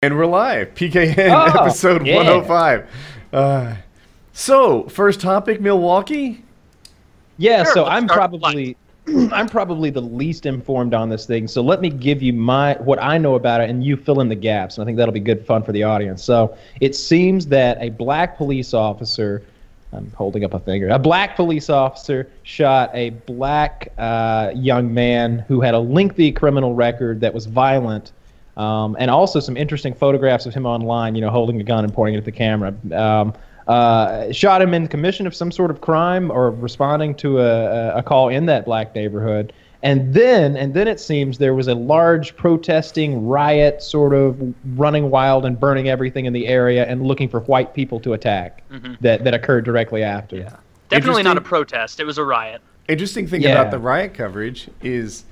And 0.00 0.16
we're 0.16 0.26
live. 0.26 0.74
PKN 0.74 1.28
Oh, 1.32 1.60
episode 1.64 2.06
yeah. 2.06 2.18
105. 2.18 2.88
Uh, 3.32 3.74
so, 4.32 4.84
first 4.84 5.20
topic 5.20 5.60
Milwaukee. 5.60 6.44
Yeah, 7.36 7.64
Sure, 7.64 7.72
so 7.72 7.84
I'm 7.86 8.06
probably 8.06 8.76
I'm 9.32 9.48
probably 9.48 9.90
the 9.90 10.00
least 10.00 10.46
informed 10.46 10.94
on 10.94 11.08
this 11.08 11.26
thing. 11.26 11.48
So 11.48 11.62
let 11.62 11.80
me 11.80 11.90
give 11.90 12.22
you 12.22 12.32
my 12.32 12.74
what 12.74 13.02
I 13.02 13.18
know 13.18 13.34
about 13.34 13.60
it 13.60 13.70
and 13.70 13.82
you 13.82 13.96
fill 13.96 14.20
in 14.20 14.28
the 14.28 14.36
gaps. 14.36 14.78
And 14.78 14.84
I 14.84 14.86
think 14.86 14.98
that'll 14.98 15.12
be 15.12 15.18
good 15.18 15.44
fun 15.44 15.64
for 15.64 15.72
the 15.72 15.82
audience. 15.82 16.22
So 16.22 16.56
it 16.80 16.94
seems 16.94 17.48
that 17.48 17.76
a 17.80 17.90
black 17.90 18.36
police 18.36 18.74
officer 18.74 19.42
I'm 19.92 20.12
holding 20.12 20.44
up 20.44 20.54
a 20.54 20.60
finger. 20.60 20.90
A 20.90 20.98
black 21.00 21.34
police 21.34 21.68
officer 21.68 22.30
shot 22.44 22.92
a 22.94 23.10
black 23.10 23.92
uh, 23.98 24.52
young 24.54 24.94
man 24.94 25.40
who 25.48 25.60
had 25.60 25.74
a 25.74 25.78
lengthy 25.80 26.30
criminal 26.30 26.74
record 26.74 27.20
that 27.22 27.34
was 27.34 27.46
violent, 27.46 28.12
um, 28.58 28.96
and 28.98 29.10
also 29.10 29.40
some 29.40 29.56
interesting 29.56 29.94
photographs 29.94 30.44
of 30.44 30.52
him 30.52 30.66
online. 30.66 31.14
You 31.14 31.22
know, 31.22 31.30
holding 31.30 31.60
a 31.60 31.64
gun 31.64 31.84
and 31.84 31.92
pointing 31.94 32.14
it 32.14 32.18
at 32.18 32.24
the 32.24 32.32
camera. 32.32 32.74
Um, 32.92 33.32
uh, 33.66 34.32
shot 34.32 34.62
him 34.62 34.72
in 34.72 34.88
commission 34.88 35.26
of 35.26 35.34
some 35.34 35.52
sort 35.52 35.70
of 35.70 35.80
crime 35.82 36.30
or 36.30 36.50
responding 36.50 37.14
to 37.14 37.40
a, 37.40 37.98
a 37.98 38.02
call 38.02 38.30
in 38.30 38.46
that 38.46 38.64
black 38.64 38.94
neighborhood. 38.94 39.52
And 39.82 40.12
then, 40.12 40.56
and 40.56 40.74
then 40.74 40.88
it 40.88 40.98
seems 40.98 41.38
there 41.38 41.54
was 41.54 41.68
a 41.68 41.74
large 41.74 42.34
protesting 42.34 43.28
riot, 43.28 43.80
sort 43.82 44.12
of 44.12 44.54
running 44.76 45.10
wild 45.10 45.44
and 45.44 45.60
burning 45.60 45.88
everything 45.88 46.24
in 46.24 46.32
the 46.32 46.48
area 46.48 46.84
and 46.86 47.02
looking 47.02 47.28
for 47.28 47.40
white 47.40 47.74
people 47.74 48.00
to 48.00 48.14
attack. 48.14 48.64
That 49.02 49.22
that 49.24 49.34
occurred 49.34 49.64
directly 49.64 50.02
after. 50.02 50.36
Mm-hmm. 50.36 50.54
Definitely 50.88 51.22
not 51.22 51.36
a 51.36 51.42
protest. 51.42 52.00
It 52.00 52.04
was 52.06 52.18
a 52.18 52.24
riot. 52.24 52.60
Interesting 52.88 53.26
thing 53.28 53.42
Yeah. 53.42 53.52
about 53.52 53.70
the 53.70 53.78
riot 53.78 54.14
coverage 54.14 54.68
is 54.82 55.24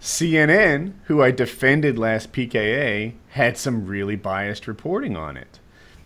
CNN, 0.00 0.94
who 1.04 1.22
I 1.22 1.30
defended 1.30 1.98
last 1.98 2.32
PKA, 2.32 3.12
had 3.30 3.58
some 3.58 3.86
really 3.86 4.16
biased 4.16 4.66
reporting 4.66 5.16
on 5.16 5.36
it. 5.36 5.58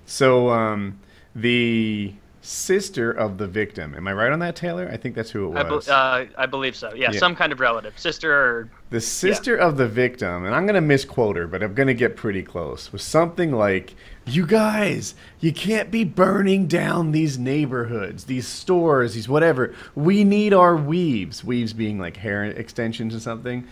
So, 0.04 0.50
um, 0.50 0.98
the 1.34 2.14
sister 2.44 3.10
of 3.10 3.38
the 3.38 3.46
victim, 3.46 3.94
am 3.94 4.06
I 4.06 4.12
right 4.12 4.30
on 4.30 4.38
that, 4.40 4.54
Taylor? 4.56 4.88
I 4.92 4.96
think 4.96 5.14
that's 5.14 5.30
who 5.30 5.52
it 5.52 5.58
I, 5.58 5.62
be- 5.62 5.70
was. 5.70 5.88
uh, 5.88 6.26
I 6.36 6.46
believe 6.46 6.76
so. 6.76 6.92
Yeah, 6.94 7.10
Yeah. 7.12 7.18
some 7.18 7.34
kind 7.34 7.52
of 7.52 7.60
relative, 7.60 7.98
sister 7.98 8.32
or 8.32 8.70
The 8.90 9.00
sister 9.00 9.56
of 9.56 9.76
the 9.76 9.88
victim, 9.88 10.44
and 10.44 10.54
I'm 10.54 10.64
going 10.66 10.74
to 10.74 10.80
misquote 10.80 11.36
her, 11.36 11.46
but 11.46 11.62
I'm 11.62 11.74
going 11.74 11.86
to 11.86 11.94
get 11.94 12.16
pretty 12.16 12.42
close, 12.42 12.92
was 12.92 13.02
something 13.02 13.50
like, 13.52 13.94
You 14.26 14.46
guys, 14.46 15.14
you 15.40 15.52
can't 15.52 15.90
be 15.90 16.04
burning 16.04 16.66
down 16.66 17.12
these 17.12 17.38
neighborhoods, 17.38 18.24
these 18.24 18.46
stores, 18.46 19.14
these 19.14 19.28
whatever. 19.28 19.74
We 19.94 20.22
need 20.24 20.52
our 20.54 20.76
weaves. 20.76 21.42
Weaves 21.44 21.72
being 21.72 21.98
like 21.98 22.16
hair 22.18 22.44
extensions 22.44 23.14
or 23.14 23.20
something. 23.20 23.66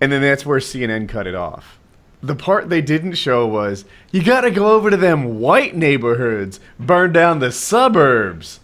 And 0.00 0.10
then 0.12 0.20
that's 0.22 0.44
where 0.44 0.58
CNN 0.60 1.08
cut 1.08 1.26
it 1.26 1.34
off. 1.34 1.78
The 2.22 2.34
part 2.34 2.68
they 2.68 2.82
didn't 2.82 3.14
show 3.14 3.46
was, 3.46 3.84
You 4.10 4.22
got 4.22 4.42
to 4.42 4.50
go 4.50 4.72
over 4.74 4.90
to 4.90 4.96
them 4.96 5.38
white 5.40 5.74
neighborhoods, 5.76 6.60
burn 6.78 7.12
down 7.12 7.38
the 7.38 7.52
suburbs. 7.52 8.60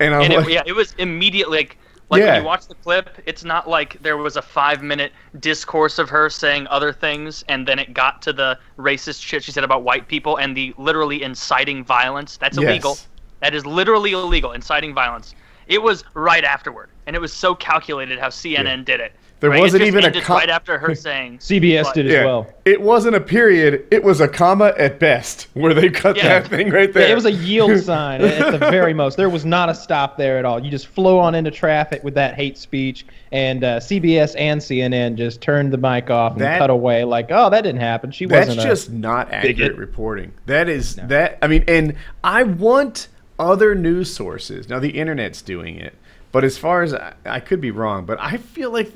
And 0.00 0.14
I'm 0.14 0.28
and 0.28 0.32
like, 0.32 0.46
it, 0.46 0.48
yeah, 0.48 0.62
it 0.64 0.72
was 0.72 0.92
immediately 0.94 1.58
like 1.58 1.78
like 2.10 2.20
Yeah. 2.20 2.26
when 2.26 2.34
you 2.34 2.42
watch 2.42 2.66
the 2.68 2.74
clip, 2.74 3.18
it's 3.26 3.42
not 3.42 3.68
like 3.68 3.96
there 4.02 4.18
was 4.18 4.36
a 4.36 4.42
five 4.42 4.82
minute 4.82 5.12
discourse 5.40 5.98
of 5.98 6.10
her 6.10 6.28
saying 6.28 6.66
other 6.68 6.92
things 6.92 7.42
and 7.48 7.66
then 7.66 7.78
it 7.78 7.94
got 7.94 8.20
to 8.22 8.32
the 8.32 8.58
racist 8.78 9.22
shit 9.22 9.42
she 9.42 9.50
said 9.52 9.64
about 9.64 9.82
white 9.82 10.08
people 10.08 10.36
and 10.36 10.56
the 10.56 10.74
literally 10.76 11.22
inciting 11.22 11.84
violence. 11.84 12.36
That's 12.36 12.58
Yes. 12.58 12.58
illegal. 12.58 13.08
That 13.40 13.54
is 13.54 13.64
literally 13.66 14.12
illegal, 14.12 14.52
inciting 14.52 14.94
violence. 14.94 15.34
It 15.66 15.82
was 15.82 16.04
right 16.14 16.44
afterward, 16.44 16.90
and 17.06 17.16
it 17.16 17.20
was 17.20 17.32
so 17.32 17.54
calculated 17.54 18.18
how 18.18 18.28
CNN 18.28 18.84
did 18.84 19.00
it. 19.00 19.16
There 19.42 19.50
right? 19.50 19.60
Wasn't 19.60 19.80
just 19.80 19.88
even 19.88 20.04
a 20.04 20.06
ended 20.06 20.22
co- 20.22 20.36
right 20.36 20.48
after 20.48 20.78
her 20.78 20.94
saying 21.08 21.38
CBS 21.38 21.82
But- 21.84 21.94
did 21.94 22.06
as 22.06 22.12
Yeah, 22.12 22.24
well. 22.24 22.46
it 22.64 22.80
wasn't 22.80 23.16
a 23.16 23.20
period. 23.20 23.84
It 23.90 24.02
was 24.04 24.20
a 24.20 24.28
comma 24.28 24.72
at 24.78 24.98
best, 24.98 25.48
where 25.54 25.74
they 25.74 25.90
cut 25.90 26.16
Yeah. 26.16 26.38
that 26.40 26.46
thing 26.48 26.70
right 26.70 26.92
there. 26.92 27.06
Yeah, 27.06 27.12
it 27.12 27.14
was 27.16 27.24
a 27.26 27.32
yield 27.32 27.78
sign 27.84 28.22
at 28.22 28.52
the 28.52 28.58
very 28.58 28.94
most. 28.94 29.16
There 29.16 29.28
was 29.28 29.44
not 29.44 29.68
a 29.68 29.74
stop 29.74 30.16
there 30.16 30.38
at 30.38 30.44
all. 30.44 30.64
You 30.64 30.70
just 30.70 30.86
flow 30.86 31.18
on 31.18 31.34
into 31.34 31.50
traffic 31.50 32.02
with 32.04 32.14
that 32.14 32.34
hate 32.34 32.56
speech, 32.56 33.04
and 33.32 33.64
uh, 33.64 33.80
CBS 33.80 34.34
and 34.38 34.60
CNN 34.60 35.16
just 35.16 35.40
turned 35.40 35.72
the 35.72 35.78
mic 35.78 36.08
off 36.08 36.32
and 36.32 36.40
That- 36.40 36.58
cut 36.60 36.70
away 36.70 37.02
like, 37.04 37.26
"Oh, 37.30 37.50
that 37.50 37.62
didn't 37.62 37.80
happen. 37.80 38.10
She 38.12 38.26
That's 38.26 38.46
wasn't." 38.46 38.64
a- 38.64 38.68
just 38.70 38.90
not 38.92 39.32
accurate 39.32 39.56
bigot. 39.56 39.76
reporting. 39.76 40.32
That 40.46 40.68
is 40.68 40.94
that. 40.96 41.38
I 41.42 41.48
mean, 41.48 41.64
and 41.66 41.94
I 42.22 42.44
want 42.44 43.08
other 43.38 43.74
news 43.74 44.14
sources. 44.14 44.68
Now 44.68 44.78
the 44.78 44.90
internet's 44.90 45.42
doing 45.42 45.76
it, 45.76 45.94
but 46.32 46.44
as 46.44 46.58
far 46.58 46.82
as 46.82 46.94
I, 46.94 47.14
I 47.24 47.40
could 47.40 47.60
be 47.60 47.70
wrong, 47.70 48.04
but 48.04 48.18
I 48.20 48.38
feel 48.38 48.70
like. 48.70 48.92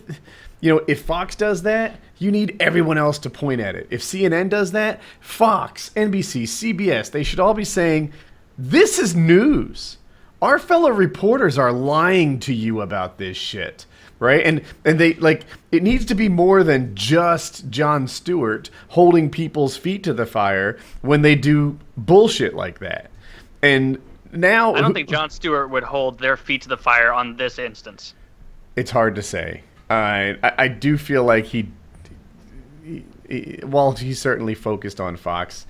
You 0.59 0.75
know, 0.75 0.85
if 0.89 1.03
Fox 1.03 1.37
does 1.37 1.63
that, 1.63 2.01
you 2.19 2.31
need 2.31 2.57
everyone 2.61 2.97
else 2.97 3.19
to 3.21 3.31
point 3.31 3.61
at 3.61 3.75
it. 3.75 3.87
If 3.91 4.03
CNN 4.03 4.49
does 4.49 4.73
that, 4.73 5.01
Fox, 5.21 5.91
NBC, 5.91 6.45
CBS, 6.45 7.11
they 7.11 7.23
should 7.23 7.41
all 7.41 7.55
be 7.55 7.65
saying, 7.65 8.13
This 8.57 8.99
is 8.99 9.15
news. 9.15 9.99
Our 10.41 10.59
fellow 10.59 10.91
reporters 10.91 11.59
are 11.59 11.73
lying 11.73 12.39
to 12.41 12.55
you 12.55 12.81
about 12.81 13.19
this 13.19 13.37
shit. 13.37 13.87
Right? 14.19 14.47
And 14.47 14.63
and 14.83 14.99
they 14.99 15.13
like 15.15 15.45
it 15.71 15.83
needs 15.83 16.07
to 16.07 16.15
be 16.15 16.31
more 16.31 16.65
than 16.65 16.95
just 16.95 17.69
Jon 17.69 18.09
Stewart 18.09 18.71
holding 18.89 19.29
people's 19.29 19.77
feet 19.77 20.03
to 20.05 20.15
the 20.15 20.25
fire 20.25 20.79
when 21.03 21.21
they 21.21 21.35
do 21.35 21.79
bullshit 21.99 22.55
like 22.55 22.79
that. 22.79 23.11
And 23.63 23.99
now 24.37 24.75
I 24.75 24.81
don't 24.81 24.95
think 24.95 25.09
Jon 25.09 25.31
Stewart 25.31 25.71
would 25.71 25.83
hold 25.83 26.19
their 26.19 26.37
feet 26.37 26.63
to 26.63 26.69
the 26.69 26.77
fire 26.77 27.13
on 27.13 27.37
this 27.37 27.59
instance. 27.59 28.15
it's 28.77 28.91
hard 28.91 29.15
to 29.17 29.23
say. 29.23 29.63
I 29.91 30.37
I, 30.43 30.53
I 30.59 30.69
do 30.69 30.99
feel 30.99 31.25
like 31.25 31.47
he, 31.47 31.69
he, 32.85 33.05
he, 33.29 33.61
while 33.65 33.93
he 33.93 34.15
certainly 34.15 34.55
focused 34.55 35.01
on 35.01 35.17
Fox, 35.17 35.67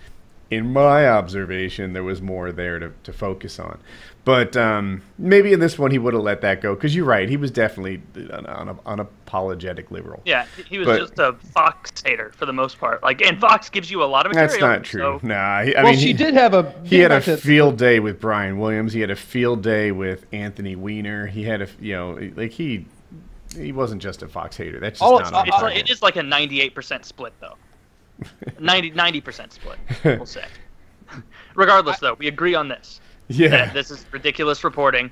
in 0.51 0.73
my 0.73 1.09
observation, 1.09 1.93
there 1.93 2.05
was 2.05 2.23
more 2.23 2.53
there 2.53 2.79
to, 2.79 2.93
to 3.03 3.13
focus 3.13 3.59
on. 3.59 3.79
But 4.27 4.57
um, 4.57 5.03
maybe 5.19 5.53
in 5.53 5.61
this 5.61 5.79
one 5.79 5.93
he 5.93 5.99
would 5.99 6.13
have 6.13 6.23
let 6.25 6.41
that 6.41 6.61
go 6.61 6.75
because 6.75 6.97
you're 6.97 7.05
right. 7.05 7.29
He 7.29 7.37
was 7.37 7.53
definitely 7.53 8.03
an, 8.17 8.45
an 8.45 8.75
unapologetic 8.85 9.93
liberal. 9.93 10.21
Yeah, 10.25 10.47
he 10.69 10.79
was 10.79 10.87
But- 10.89 10.99
just 10.99 11.19
a 11.21 11.35
Fox 11.55 12.03
hater 12.05 12.33
for 12.37 12.45
the 12.45 12.53
most 12.53 12.81
part. 12.81 13.05
Like, 13.05 13.23
and 13.23 13.41
Fox 13.41 13.71
gives 13.71 13.89
you 13.89 14.03
a 14.03 14.05
lot 14.05 14.27
of 14.27 14.31
material. 14.33 14.51
That's 14.51 14.61
not 14.61 14.83
true. 14.83 15.21
so- 15.23 15.27
Nah, 15.27 15.63
he, 15.63 15.77
I 15.77 15.85
well, 15.85 15.93
mean, 15.93 16.01
she 16.01 16.09
he, 16.09 16.13
did 16.13 16.35
have 16.35 16.55
a. 16.55 16.75
He 16.83 16.99
had 16.99 17.13
a 17.13 17.17
back 17.19 17.25
to- 17.27 17.37
field 17.37 17.79
day 17.79 18.01
with 18.01 18.19
Brian 18.21 18.59
Williams. 18.59 18.93
He 18.93 19.01
had 19.01 19.11
a 19.13 19.17
field 19.17 19.63
day 19.63 19.93
with 19.93 20.27
Anthony 20.33 20.75
Weiner. 20.75 21.29
He 21.29 21.45
had 21.45 21.63
a 21.63 21.69
you 21.81 21.95
know 21.95 22.19
like 22.35 22.51
he 22.51 22.85
he 23.57 23.71
wasn't 23.71 24.03
just 24.03 24.23
a 24.25 24.29
Fox 24.29 24.57
hater. 24.57 24.81
That's 24.81 24.99
just 24.99 25.09
Oh, 25.09 25.19
not 25.19 25.29
it's- 25.29 25.41
on 25.41 25.47
It's 25.49 25.63
like, 25.63 25.77
it 25.77 25.89
is 25.89 26.03
like 26.03 26.17
a 26.17 26.21
98% 26.23 27.05
split, 27.05 27.33
though. 27.41 27.55
90 28.59 29.21
percent 29.21 29.53
split, 29.53 29.79
we'll 30.05 30.27
say. 30.27 30.47
Regardless, 31.55 32.01
though, 32.01 32.15
we 32.15 32.27
agree 32.27 32.57
on 32.57 32.67
this. 32.69 33.01
Yeah. 33.29 33.49
That 33.49 33.75
this 33.75 33.91
is 33.91 34.05
ridiculous 34.13 34.65
reporting, 34.65 35.11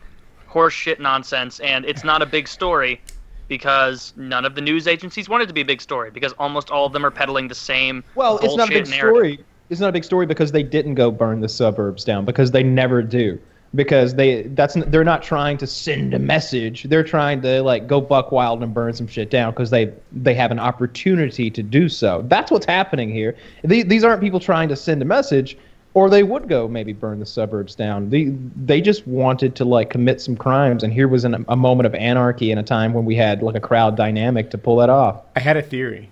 horseshit 0.48 0.98
nonsense, 0.98 1.60
and 1.60 1.84
it's 1.84 2.04
not 2.04 2.22
a 2.22 2.26
big 2.26 2.48
story 2.48 3.00
because 3.48 4.12
none 4.16 4.44
of 4.44 4.54
the 4.54 4.60
news 4.60 4.86
agencies 4.86 5.28
wanted 5.28 5.48
to 5.48 5.54
be 5.54 5.60
a 5.60 5.64
big 5.64 5.80
story 5.80 6.10
because 6.10 6.32
almost 6.34 6.70
all 6.70 6.86
of 6.86 6.92
them 6.92 7.04
are 7.04 7.10
peddling 7.10 7.48
the 7.48 7.54
same. 7.54 8.02
Well, 8.14 8.38
it's 8.42 8.56
not 8.56 8.68
a 8.68 8.72
big 8.72 8.88
narrative. 8.88 9.16
story. 9.16 9.44
It's 9.70 9.80
not 9.80 9.88
a 9.88 9.92
big 9.92 10.04
story 10.04 10.26
because 10.26 10.52
they 10.52 10.62
didn't 10.62 10.94
go 10.94 11.10
burn 11.10 11.40
the 11.40 11.48
suburbs 11.48 12.04
down 12.04 12.24
because 12.24 12.50
they 12.50 12.62
never 12.62 13.02
do. 13.02 13.40
Because 13.74 14.14
they 14.14 14.42
that's 14.42 14.76
n- 14.76 14.84
they're 14.86 15.02
not 15.02 15.20
trying 15.20 15.58
to 15.58 15.66
send 15.66 16.14
a 16.14 16.18
message. 16.20 16.84
They're 16.84 17.02
trying 17.02 17.42
to 17.42 17.60
like 17.60 17.88
go 17.88 18.00
buck 18.00 18.30
wild 18.30 18.62
and 18.62 18.72
burn 18.72 18.92
some 18.92 19.08
shit 19.08 19.30
down 19.30 19.50
because 19.50 19.70
they 19.70 19.92
they 20.12 20.32
have 20.34 20.52
an 20.52 20.60
opportunity 20.60 21.50
to 21.50 21.60
do 21.60 21.88
so. 21.88 22.24
That's 22.28 22.52
what's 22.52 22.66
happening 22.66 23.10
here. 23.10 23.34
These, 23.64 23.86
these 23.86 24.04
aren't 24.04 24.20
people 24.20 24.38
trying 24.38 24.68
to 24.68 24.76
send 24.76 25.02
a 25.02 25.04
message, 25.04 25.58
or 25.94 26.10
they 26.10 26.24
would 26.24 26.48
go 26.48 26.68
maybe 26.68 26.92
burn 26.92 27.20
the 27.20 27.26
suburbs 27.26 27.74
down. 27.74 28.10
They 28.10 28.24
they 28.56 28.80
just 28.80 29.06
wanted 29.06 29.54
to 29.56 29.64
like 29.64 29.90
commit 29.90 30.20
some 30.20 30.36
crimes, 30.36 30.82
and 30.82 30.92
here 30.92 31.08
was 31.08 31.24
an, 31.24 31.44
a 31.48 31.56
moment 31.56 31.86
of 31.86 31.94
anarchy 31.94 32.50
in 32.50 32.58
a 32.58 32.62
time 32.62 32.92
when 32.92 33.04
we 33.04 33.14
had 33.14 33.42
like 33.42 33.54
a 33.54 33.60
crowd 33.60 33.96
dynamic 33.96 34.50
to 34.50 34.58
pull 34.58 34.76
that 34.76 34.90
off. 34.90 35.22
I 35.36 35.40
had 35.40 35.56
a 35.56 35.62
theory, 35.62 36.10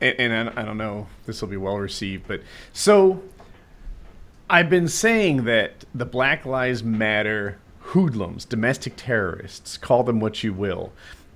and, 0.00 0.14
and 0.18 0.50
I, 0.50 0.62
I 0.62 0.64
don't 0.64 0.78
know 0.78 1.08
this 1.26 1.40
will 1.40 1.48
be 1.48 1.56
well 1.56 1.78
received, 1.78 2.28
but 2.28 2.42
so 2.72 3.22
I've 4.48 4.70
been 4.70 4.88
saying 4.88 5.44
that 5.44 5.84
the 5.94 6.04
Black 6.04 6.44
Lives 6.44 6.84
Matter 6.84 7.58
hoodlums, 7.80 8.44
domestic 8.44 8.94
terrorists, 8.96 9.76
call 9.76 10.02
them 10.04 10.20
what 10.20 10.42
you 10.42 10.52
will, 10.52 10.92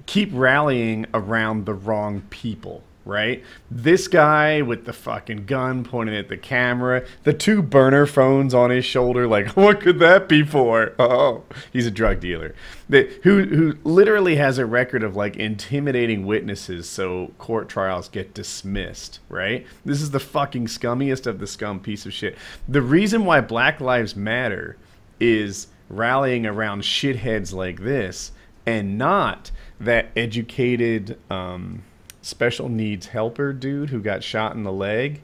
keep 0.06 0.30
rallying 0.32 1.06
around 1.12 1.66
the 1.66 1.74
wrong 1.74 2.22
people. 2.30 2.82
Right? 3.06 3.42
This 3.70 4.08
guy 4.08 4.60
with 4.62 4.84
the 4.84 4.92
fucking 4.92 5.46
gun 5.46 5.84
pointing 5.84 6.16
at 6.16 6.28
the 6.28 6.36
camera, 6.36 7.06
the 7.22 7.32
two 7.32 7.62
burner 7.62 8.04
phones 8.04 8.52
on 8.52 8.70
his 8.70 8.84
shoulder, 8.84 9.26
like, 9.26 9.48
what 9.56 9.80
could 9.80 9.98
that 10.00 10.28
be 10.28 10.42
for? 10.42 10.92
Oh, 11.06 11.44
he's 11.72 11.86
a 11.86 11.90
drug 11.90 12.18
dealer. 12.20 12.54
That 12.88 13.08
who 13.22 13.44
who 13.44 13.78
literally 13.84 14.36
has 14.36 14.58
a 14.58 14.66
record 14.66 15.04
of 15.04 15.14
like 15.14 15.36
intimidating 15.36 16.26
witnesses 16.26 16.88
so 16.88 17.32
court 17.38 17.68
trials 17.68 18.08
get 18.08 18.34
dismissed, 18.34 19.20
right? 19.28 19.64
This 19.84 20.02
is 20.02 20.10
the 20.10 20.20
fucking 20.20 20.66
scummiest 20.66 21.26
of 21.26 21.38
the 21.38 21.46
scum 21.46 21.78
piece 21.78 22.06
of 22.06 22.12
shit. 22.12 22.36
The 22.66 22.82
reason 22.82 23.24
why 23.24 23.40
Black 23.40 23.80
Lives 23.80 24.16
Matter 24.16 24.76
is 25.20 25.68
rallying 25.88 26.44
around 26.44 26.82
shitheads 26.82 27.52
like 27.52 27.80
this 27.80 28.32
and 28.66 28.98
not 28.98 29.50
that 29.80 30.08
educated 30.16 31.18
um, 31.30 31.82
special 32.26 32.68
needs 32.68 33.06
helper 33.06 33.52
dude 33.52 33.90
who 33.90 34.00
got 34.00 34.24
shot 34.24 34.56
in 34.56 34.64
the 34.64 34.72
leg 34.72 35.20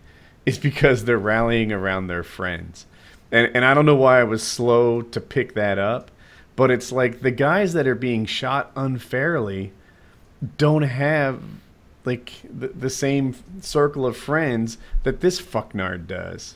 is 0.46 0.56
because 0.56 1.04
they're 1.04 1.18
rallying 1.18 1.72
around 1.72 2.06
their 2.06 2.22
friends. 2.22 2.86
And, 3.32 3.50
and 3.54 3.64
I 3.64 3.74
don't 3.74 3.86
know 3.86 3.96
why 3.96 4.20
I 4.20 4.24
was 4.24 4.42
slow 4.42 5.02
to 5.02 5.20
pick 5.20 5.54
that 5.54 5.78
up, 5.78 6.12
but 6.54 6.70
it's 6.70 6.92
like 6.92 7.20
the 7.20 7.32
guys 7.32 7.72
that 7.72 7.88
are 7.88 7.96
being 7.96 8.24
shot 8.24 8.70
unfairly 8.76 9.72
don't 10.58 10.82
have 10.82 11.42
like 12.04 12.32
the, 12.44 12.68
the 12.68 12.90
same 12.90 13.34
circle 13.60 14.06
of 14.06 14.16
friends 14.16 14.78
that 15.02 15.20
this 15.20 15.40
fucknard 15.40 16.06
does. 16.06 16.54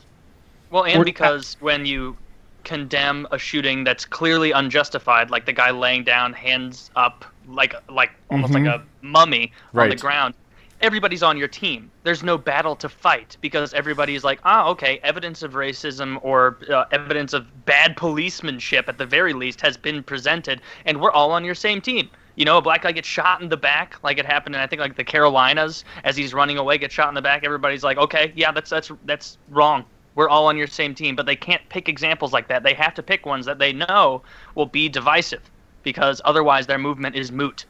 Well, 0.71 0.85
and 0.85 1.01
Or- 1.01 1.05
because 1.05 1.57
when 1.59 1.87
you 1.87 2.17
condemn 2.63 3.27
a 3.33 3.39
shooting 3.39 3.83
that's 3.83 4.05
clearly 4.05 4.53
unjustified, 4.53 5.31
like 5.31 5.47
the 5.47 5.53
guy 5.53 5.71
laying 5.71 6.05
down, 6.05 6.33
hands 6.33 6.91
up, 6.95 7.25
like 7.49 7.75
like 7.91 8.13
almost 8.31 8.53
like 8.53 8.67
a 8.67 8.83
mummy 9.03 9.53
on 9.75 9.89
the 9.91 9.97
ground, 9.97 10.35
everybody's 10.81 11.23
on 11.23 11.37
your 11.37 11.49
team. 11.49 11.91
There's 12.05 12.23
no 12.23 12.37
battle 12.39 12.77
to 12.77 12.89
fight 12.89 13.37
because 13.41 13.73
everybody's 13.75 14.25
like, 14.25 14.41
ah, 14.45 14.69
okay, 14.69 15.01
evidence 15.03 15.43
of 15.43 15.53
racism 15.53 16.19
or 16.23 16.59
uh, 16.71 16.85
evidence 16.93 17.33
of 17.33 17.65
bad 17.65 17.97
policemanship 17.97 18.89
at 18.89 18.99
the 18.99 19.07
very 19.07 19.33
least 19.33 19.61
has 19.61 19.77
been 19.77 20.03
presented, 20.03 20.61
and 20.85 21.01
we're 21.01 21.13
all 21.13 21.33
on 21.33 21.45
your 21.45 21.55
same 21.55 21.81
team. 21.81 22.11
You 22.35 22.45
know, 22.45 22.59
a 22.59 22.63
black 22.63 22.83
guy 22.83 22.93
gets 22.93 23.09
shot 23.09 23.41
in 23.41 23.49
the 23.49 23.57
back, 23.57 23.97
like 24.03 24.19
it 24.19 24.27
happened 24.27 24.55
in 24.55 24.61
I 24.61 24.67
think 24.67 24.81
like 24.81 24.97
the 24.97 25.05
Carolinas, 25.05 25.85
as 26.05 26.17
he's 26.17 26.35
running 26.35 26.59
away, 26.59 26.77
gets 26.77 26.93
shot 26.93 27.09
in 27.09 27.15
the 27.15 27.23
back. 27.23 27.45
Everybody's 27.45 27.83
like, 27.83 27.97
okay, 27.97 28.33
yeah, 28.37 28.53
that's 28.53 28.71
that's 28.71 28.91
that's 29.05 29.39
wrong. 29.49 29.85
We're 30.15 30.29
all 30.31 30.47
on 30.47 30.57
your 30.57 30.67
same 30.67 30.95
team, 30.95 31.15
but 31.15 31.27
they 31.27 31.37
can't 31.37 31.67
pick 31.69 31.89
examples 31.91 32.33
like 32.33 32.49
that. 32.49 32.63
They 32.63 32.73
have 32.75 32.95
to 32.95 33.03
pick 33.03 33.27
ones 33.27 33.45
that 33.47 33.59
they 33.59 33.73
know 33.73 34.23
will 34.55 34.67
be 34.67 34.89
divisive, 34.89 35.43
because 35.87 36.21
otherwise 36.25 36.67
their 36.67 36.79
movement 36.79 37.15
is 37.15 37.31
moot. 37.31 37.65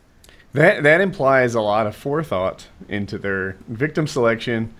That 0.55 0.83
that 0.85 1.01
implies 1.03 1.55
a 1.55 1.61
lot 1.61 1.87
of 1.87 1.95
forethought 1.95 2.67
into 2.89 3.19
their 3.19 3.57
victim 3.69 4.07
selection, 4.07 4.75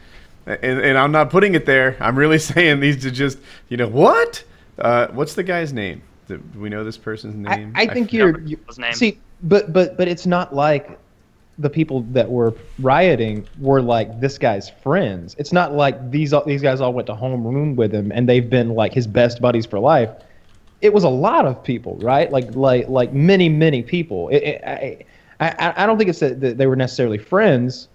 and, 0.47 0.81
and 0.81 0.97
I'm 0.99 1.13
not 1.13 1.29
putting 1.29 1.55
it 1.55 1.67
there. 1.67 1.97
I'm 2.01 2.19
really 2.19 2.39
saying 2.53 2.81
these 2.81 3.05
are 3.05 3.11
just 3.11 3.39
you 3.69 3.77
know 3.77 3.89
what? 3.89 4.43
Uh, 4.79 5.09
what's 5.09 5.35
the 5.35 5.43
guy's 5.43 5.73
name? 5.73 6.03
Do 6.29 6.43
we 6.57 6.71
know 6.71 6.83
this 6.83 6.97
person's 6.97 7.37
name? 7.37 7.73
I 7.77 7.87
think 7.87 8.09
f- 8.09 8.15
you're, 8.15 8.41
you 8.41 8.59
his 8.67 8.79
name. 8.79 8.95
see, 8.95 9.19
but 9.43 9.73
but 9.73 9.99
but 9.99 10.09
it's 10.09 10.27
not 10.27 10.55
like 10.55 10.99
the 11.59 11.71
people 11.71 12.01
that 12.13 12.29
were 12.31 12.55
rioting 12.79 13.47
were 13.59 13.83
like 13.83 14.19
this 14.19 14.39
guy's 14.39 14.71
friends. 14.71 15.37
It's 15.39 15.53
not 15.53 15.75
like 15.75 16.11
these 16.11 16.33
all- 16.33 16.45
these 16.47 16.63
guys 16.63 16.81
all 16.81 16.95
went 16.95 17.07
to 17.09 17.15
homeroom 17.15 17.77
with 17.77 17.93
him 17.93 18.13
and 18.13 18.27
they've 18.27 18.49
been 18.49 18.71
like 18.71 18.95
his 18.95 19.07
best 19.07 19.43
buddies 19.43 19.67
for 19.67 19.79
life. 19.79 20.11
It 20.81 20.93
was 20.93 21.05
a 21.05 21.09
lot 21.09 21.47
of 21.47 21.63
people, 21.63 21.97
right? 21.97 22.31
Like 22.31 22.55
like 22.55 22.89
like 22.89 23.13
many 23.13 23.49
many 23.49 23.83
people. 23.83 24.29
It, 24.29 24.43
it, 24.43 24.63
I, 24.67 25.07
I 25.41 25.85
I 25.85 25.87
don't 25.87 25.99
think 25.99 26.11
it's 26.11 26.21
that 26.21 26.59
they 26.59 26.67
were 26.67 26.77
necessarily 26.77 27.19
friends. 27.19 27.89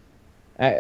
Uh, 0.60 0.74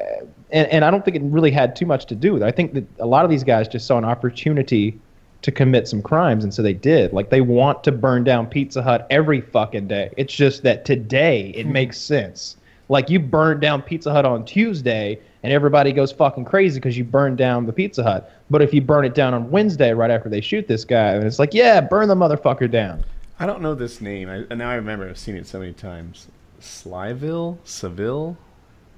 and, 0.52 0.68
and 0.68 0.86
I 0.86 0.92
don't 0.92 1.04
think 1.04 1.18
it 1.18 1.24
really 1.24 1.50
had 1.50 1.76
too 1.76 1.86
much 1.86 2.06
to 2.08 2.16
do 2.16 2.34
with 2.34 2.44
it. 2.44 2.46
I 2.46 2.52
think 2.52 2.74
that 2.74 2.84
a 3.00 3.06
lot 3.06 3.26
of 3.26 3.32
these 3.32 3.44
guys 3.44 3.68
just 3.68 3.88
saw 3.88 3.98
an 3.98 4.06
opportunity 4.06 5.00
to 5.42 5.52
commit 5.52 5.88
some 5.88 6.02
crimes, 6.02 6.44
and 6.44 6.54
so 6.54 6.62
they 6.62 6.74
did. 6.74 7.14
Like 7.14 7.30
they 7.30 7.42
want 7.42 7.84
to 7.86 7.92
burn 7.92 8.24
down 8.24 8.46
Pizza 8.48 8.82
Hut 8.84 9.08
every 9.10 9.42
fucking 9.42 9.88
day. 9.88 10.12
It's 10.18 10.34
just 10.34 10.64
that 10.64 10.86
today 10.86 11.52
it 11.56 11.66
makes 11.66 11.98
sense. 11.98 12.58
Like 12.90 13.10
you 13.10 13.20
burned 13.20 13.62
down 13.62 13.82
Pizza 13.82 14.12
Hut 14.12 14.26
on 14.26 14.46
Tuesday, 14.46 15.20
and 15.44 15.52
everybody 15.52 15.92
goes 15.92 16.12
fucking 16.12 16.46
crazy 16.46 16.80
because 16.80 16.98
you 16.98 17.04
burned 17.04 17.38
down 17.38 17.66
the 17.66 17.74
Pizza 17.74 18.04
Hut. 18.04 18.32
But 18.50 18.62
if 18.62 18.74
you 18.74 18.82
burn 18.82 19.06
it 19.06 19.16
down 19.16 19.34
on 19.34 19.50
Wednesday, 19.50 19.92
right 19.94 20.12
after 20.12 20.30
they 20.30 20.42
shoot 20.42 20.68
this 20.68 20.86
guy, 20.86 21.14
and 21.14 21.24
it's 21.24 21.40
like, 21.40 21.54
yeah, 21.54 21.82
burn 21.82 22.08
the 22.08 22.16
motherfucker 22.16 22.70
down. 22.70 23.04
I 23.40 23.46
don't 23.46 23.62
know 23.62 23.74
this 23.74 24.02
name. 24.02 24.30
I, 24.30 24.44
and 24.50 24.60
now 24.60 24.70
I 24.70 24.76
remember. 24.76 25.10
I've 25.10 25.18
seen 25.18 25.36
it 25.36 25.48
so 25.48 25.60
many 25.60 25.74
times. 25.74 26.28
Slyville, 26.60 27.58
Seville. 27.64 28.38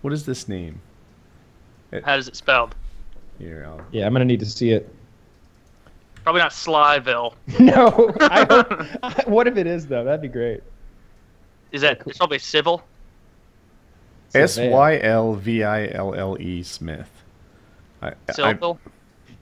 What 0.01 0.11
is 0.11 0.25
this 0.25 0.49
name? 0.49 0.81
How 2.03 2.17
is 2.17 2.27
it 2.27 2.35
spelled? 2.35 2.75
Here, 3.39 3.65
I'll, 3.67 3.81
Yeah, 3.91 4.05
I'm 4.05 4.13
gonna 4.13 4.25
need 4.25 4.39
to 4.41 4.45
see 4.45 4.71
it. 4.71 4.93
Probably 6.23 6.41
not 6.41 6.51
Slyville. 6.51 7.33
no, 7.59 8.13
I 8.19 8.43
don't, 8.43 9.27
what 9.27 9.47
if 9.47 9.57
it 9.57 9.67
is 9.67 9.87
though? 9.87 10.03
That'd 10.03 10.21
be 10.21 10.27
great. 10.27 10.61
Is 11.71 11.81
that 11.81 12.01
it's 12.05 12.17
probably 12.17 12.39
civil? 12.39 12.83
S 14.35 14.55
Seville. 14.55 14.71
Y 14.71 14.99
L 14.99 15.33
V 15.35 15.63
I 15.63 15.87
L 15.87 16.13
L 16.13 16.37
E 16.39 16.63
Smith. 16.63 17.09
I, 18.01 18.13
I, 18.29 18.31
Seville? 18.31 18.79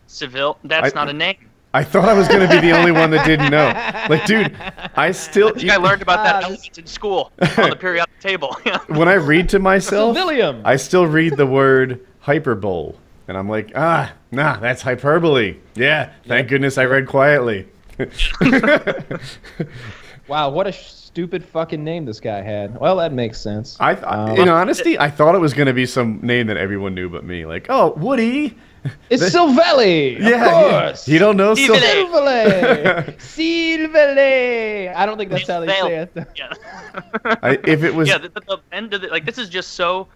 Seville? 0.07 0.57
That's 0.63 0.93
I- 0.93 0.95
not 0.95 1.09
a 1.09 1.13
name. 1.13 1.37
I 1.73 1.85
thought 1.85 2.09
I 2.09 2.13
was 2.13 2.27
going 2.27 2.41
to 2.41 2.53
be 2.53 2.59
the 2.59 2.77
only 2.77 2.91
one 2.91 3.11
that 3.11 3.25
didn't 3.25 3.49
know. 3.49 3.67
Like, 4.09 4.25
dude, 4.25 4.53
I 4.97 5.13
still. 5.13 5.49
I 5.49 5.51
think 5.53 5.71
I 5.71 5.77
learned 5.77 6.01
about 6.01 6.21
that 6.25 6.43
element 6.43 6.77
in 6.77 6.85
school 6.85 7.31
on 7.39 7.69
the 7.69 7.77
periodic 7.77 8.19
table. 8.19 8.57
when 8.87 9.07
I 9.07 9.13
read 9.13 9.47
to 9.49 9.59
myself, 9.59 10.13
Civilium. 10.17 10.61
I 10.65 10.75
still 10.75 11.07
read 11.07 11.37
the 11.37 11.45
word 11.45 12.05
hyperbole. 12.19 12.95
And 13.29 13.37
I'm 13.37 13.47
like, 13.47 13.71
ah, 13.73 14.11
nah, 14.31 14.57
that's 14.57 14.81
hyperbole. 14.81 15.59
Yeah, 15.75 16.11
thank 16.25 16.49
goodness 16.49 16.77
I 16.77 16.83
read 16.83 17.07
quietly. 17.07 17.69
Wow, 20.31 20.49
what 20.51 20.65
a 20.65 20.71
stupid 21.11 21.43
fucking 21.43 21.83
name 21.83 22.05
this 22.05 22.19
guy 22.21 22.41
had. 22.41 22.79
Well, 22.79 22.95
that 22.97 23.11
makes 23.11 23.39
sense. 23.39 23.75
I, 23.79 23.93
Um, 23.95 24.37
in 24.37 24.47
honesty, 24.47 24.97
I 24.97 25.09
thought 25.09 25.35
it 25.35 25.39
was 25.39 25.53
going 25.53 25.67
to 25.67 25.73
be 25.73 25.85
some 25.85 26.19
name 26.21 26.47
that 26.47 26.57
everyone 26.57 26.95
knew 26.95 27.09
but 27.09 27.25
me. 27.25 27.45
Like, 27.45 27.65
oh, 27.69 27.93
Woody. 27.97 28.57
it's 29.09 29.21
Silvelli. 29.35 30.17
Yeah, 30.19 30.25
of 30.25 30.29
yeah. 30.31 30.81
course. 30.87 31.07
You 31.09 31.19
don't 31.19 31.35
know 31.37 31.53
Silvelli. 31.53 31.79
Sil- 31.81 32.07
Silvelli. 32.07 33.17
Silvelli. 33.85 34.95
I 34.95 35.05
don't 35.05 35.17
think 35.17 35.29
that's 35.31 35.47
how 35.47 35.59
they 35.59 35.67
say 35.67 35.95
it. 35.97 36.11
Yeah. 36.35 36.53
I, 37.43 37.59
if 37.65 37.83
it 37.83 37.93
was, 37.93 38.07
yeah, 38.07 38.17
the, 38.17 38.29
the, 38.29 38.41
the 38.41 38.59
end 38.71 38.93
of 38.93 39.03
it, 39.03 39.11
like 39.11 39.25
this 39.25 39.37
is 39.37 39.49
just 39.49 39.73
so 39.73 40.07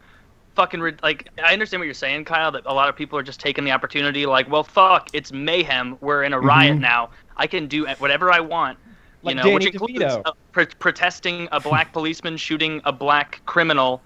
fucking 0.55 0.79
rid- 0.79 1.03
like 1.03 1.27
I 1.43 1.51
understand 1.51 1.81
what 1.81 1.85
you're 1.85 1.93
saying, 1.93 2.23
Kyle. 2.25 2.51
That 2.51 2.63
a 2.65 2.73
lot 2.73 2.87
of 2.89 2.95
people 2.95 3.19
are 3.19 3.23
just 3.23 3.39
taking 3.41 3.65
the 3.65 3.71
opportunity, 3.71 4.25
like, 4.25 4.49
well, 4.49 4.63
fuck, 4.63 5.09
it's 5.13 5.31
mayhem. 5.33 5.97
We're 6.01 6.23
in 6.23 6.31
a 6.33 6.37
Mm-hmm. 6.37 6.47
riot 6.47 6.77
now. 6.77 7.09
I 7.37 7.47
can 7.47 7.67
do 7.67 7.85
whatever 7.97 8.31
I 8.31 8.39
want. 8.39 8.77
You 9.25 9.29
Like 9.29 9.37
know, 9.37 9.43
Danny 9.43 9.53
which 9.55 9.65
includes 9.73 9.99
DeVito. 9.99 10.21
uh, 10.25 10.31
pro- 10.51 10.65
protesting 10.77 11.47
a 11.51 11.59
black 11.59 11.91
policeman 11.93 12.37
shooting 12.37 12.79
a 12.85 12.91
black 12.91 13.41
criminal 13.47 14.01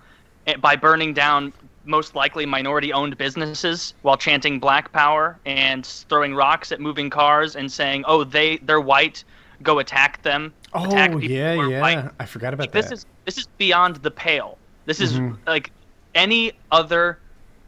eh, 0.47 0.55
by 0.55 0.77
burning 0.77 1.13
down 1.13 1.51
most 1.83 2.15
likely 2.15 2.45
minority-owned 2.45 3.17
businesses 3.17 3.93
while 4.03 4.15
chanting 4.15 4.59
Black 4.59 4.91
Power 4.93 5.37
and 5.45 5.85
throwing 5.85 6.33
rocks 6.35 6.71
at 6.71 6.79
moving 6.79 7.09
cars 7.09 7.55
and 7.57 7.69
saying, 7.69 8.03
"Oh, 8.07 8.23
they 8.23 8.57
they're 8.59 8.79
white, 8.79 9.23
go 9.61 9.79
attack 9.79 10.21
them." 10.21 10.53
attack 10.73 11.11
oh 11.13 11.19
people 11.19 11.35
yeah, 11.35 11.53
yeah, 11.67 11.81
white." 11.81 12.11
I 12.19 12.25
forgot 12.25 12.53
about 12.53 12.71
this 12.71 12.85
that. 12.87 12.93
is 12.93 13.05
this 13.25 13.37
is 13.37 13.47
beyond 13.57 13.97
the 13.97 14.11
pale. 14.11 14.57
This 14.85 15.01
is 15.01 15.13
Mhm. 15.19 15.37
like 15.47 15.71
any 16.15 16.53
other 16.71 17.19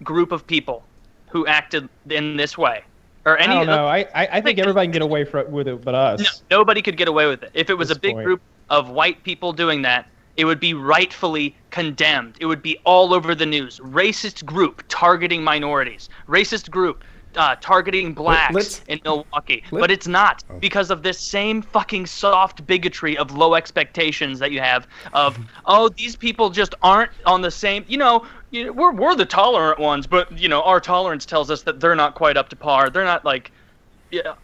group 0.03 0.31
of 0.31 0.47
people 0.47 0.85
who 1.29 1.45
acted 1.47 1.89
in 2.09 2.37
this 2.37 2.57
way, 2.57 2.83
or 3.25 3.37
any. 3.37 3.53
I 3.53 3.57
don't 3.57 3.67
know. 3.67 3.85
I, 3.87 3.99
I, 4.15 4.27
I 4.33 4.41
think 4.41 4.59
everybody 4.59 4.87
can 4.87 4.93
get 4.93 5.01
away 5.01 5.25
from, 5.25 5.51
with 5.51 5.67
it 5.67 5.83
but 5.83 5.95
us. 5.95 6.19
no, 6.49 6.57
nobody 6.59 6.81
could 6.81 6.97
get 6.97 7.07
away 7.07 7.27
with 7.27 7.43
it. 7.43 7.51
If 7.53 7.69
it 7.69 7.75
was 7.77 7.91
a 7.91 7.99
big 7.99 8.15
point. 8.15 8.25
group 8.25 8.41
of 8.69 8.89
white 8.89 9.23
people 9.23 9.53
doing 9.53 9.81
that, 9.83 10.07
it 10.37 10.45
would 10.45 10.59
be 10.59 10.73
rightfully 10.73 11.55
condemned. 11.71 12.35
It 12.39 12.45
would 12.45 12.61
be 12.61 12.77
all 12.85 13.13
over 13.13 13.35
the 13.35 13.45
news. 13.45 13.79
Racist 13.79 14.45
group 14.45 14.83
targeting 14.87 15.43
minorities. 15.43 16.09
Racist 16.27 16.69
group 16.71 17.03
uh, 17.35 17.55
targeting 17.61 18.13
blacks 18.13 18.53
let's- 18.53 18.81
in 18.87 18.99
Milwaukee. 19.03 19.63
let- 19.71 19.79
but 19.79 19.91
it's 19.91 20.07
not 20.07 20.43
Oh. 20.49 20.57
because 20.59 20.89
of 20.91 21.03
this 21.03 21.19
same 21.19 21.61
fucking 21.61 22.05
soft 22.05 22.65
bigotry 22.65 23.17
of 23.17 23.31
low 23.31 23.55
expectations 23.55 24.39
that 24.39 24.51
you 24.51 24.59
have 24.59 24.87
of 25.13 25.37
oh 25.65 25.87
these 25.89 26.15
people 26.15 26.49
just 26.49 26.75
aren't 26.81 27.11
on 27.25 27.41
the 27.41 27.51
same. 27.51 27.85
You 27.87 27.97
know, 27.97 28.25
you 28.51 28.65
know, 28.65 28.71
we're 28.73 28.91
we're 28.91 29.15
the 29.15 29.25
tolerant 29.25 29.79
ones, 29.79 30.05
but 30.05 30.37
you 30.37 30.47
know 30.47 30.61
our 30.61 30.79
tolerance 30.79 31.25
tells 31.25 31.49
us 31.49 31.63
that 31.63 31.79
they're 31.79 31.95
not 31.95 32.15
quite 32.15 32.37
up 32.37 32.49
to 32.49 32.55
par. 32.55 32.89
They're 32.89 33.05
not 33.05 33.25
like 33.25 33.51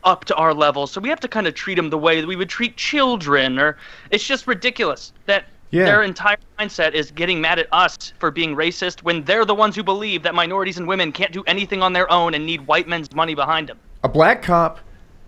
up 0.05 0.23
to 0.25 0.35
our 0.35 0.53
level, 0.53 0.87
so 0.87 1.01
we 1.01 1.09
have 1.09 1.19
to 1.19 1.27
kind 1.27 1.45
of 1.45 1.53
treat 1.53 1.75
them 1.75 1.89
the 1.89 1.97
way 1.97 2.21
that 2.21 2.27
we 2.27 2.37
would 2.37 2.49
treat 2.49 2.77
children. 2.77 3.59
Or 3.59 3.77
it's 4.11 4.25
just 4.25 4.47
ridiculous 4.47 5.11
that 5.25 5.45
Yeah. 5.71 5.83
their 5.83 6.03
entire 6.03 6.37
mindset 6.57 6.93
is 6.93 7.11
getting 7.11 7.41
mad 7.41 7.59
at 7.59 7.67
us 7.73 8.13
for 8.19 8.31
being 8.31 8.55
racist 8.55 9.03
when 9.03 9.25
they're 9.25 9.43
the 9.43 9.53
ones 9.53 9.75
who 9.75 9.83
believe 9.83 10.23
that 10.23 10.33
minorities 10.33 10.77
and 10.77 10.87
women 10.87 11.11
can't 11.11 11.33
do 11.33 11.43
anything 11.45 11.83
on 11.83 11.91
their 11.91 12.09
own 12.09 12.33
and 12.33 12.45
need 12.45 12.65
white 12.65 12.87
men's 12.87 13.13
money 13.13 13.35
behind 13.35 13.67
them. 13.67 13.77
A 14.03 14.07
black 14.07 14.41
cop 14.41 14.79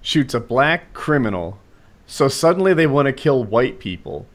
shoots 0.02 0.34
a 0.34 0.40
black 0.40 0.94
criminal, 0.94 1.60
so 2.08 2.30
suddenly 2.30 2.74
they 2.74 2.88
want 2.88 3.08
to 3.08 3.12
kill 3.12 3.44
white 3.44 3.80
people. 3.80 4.26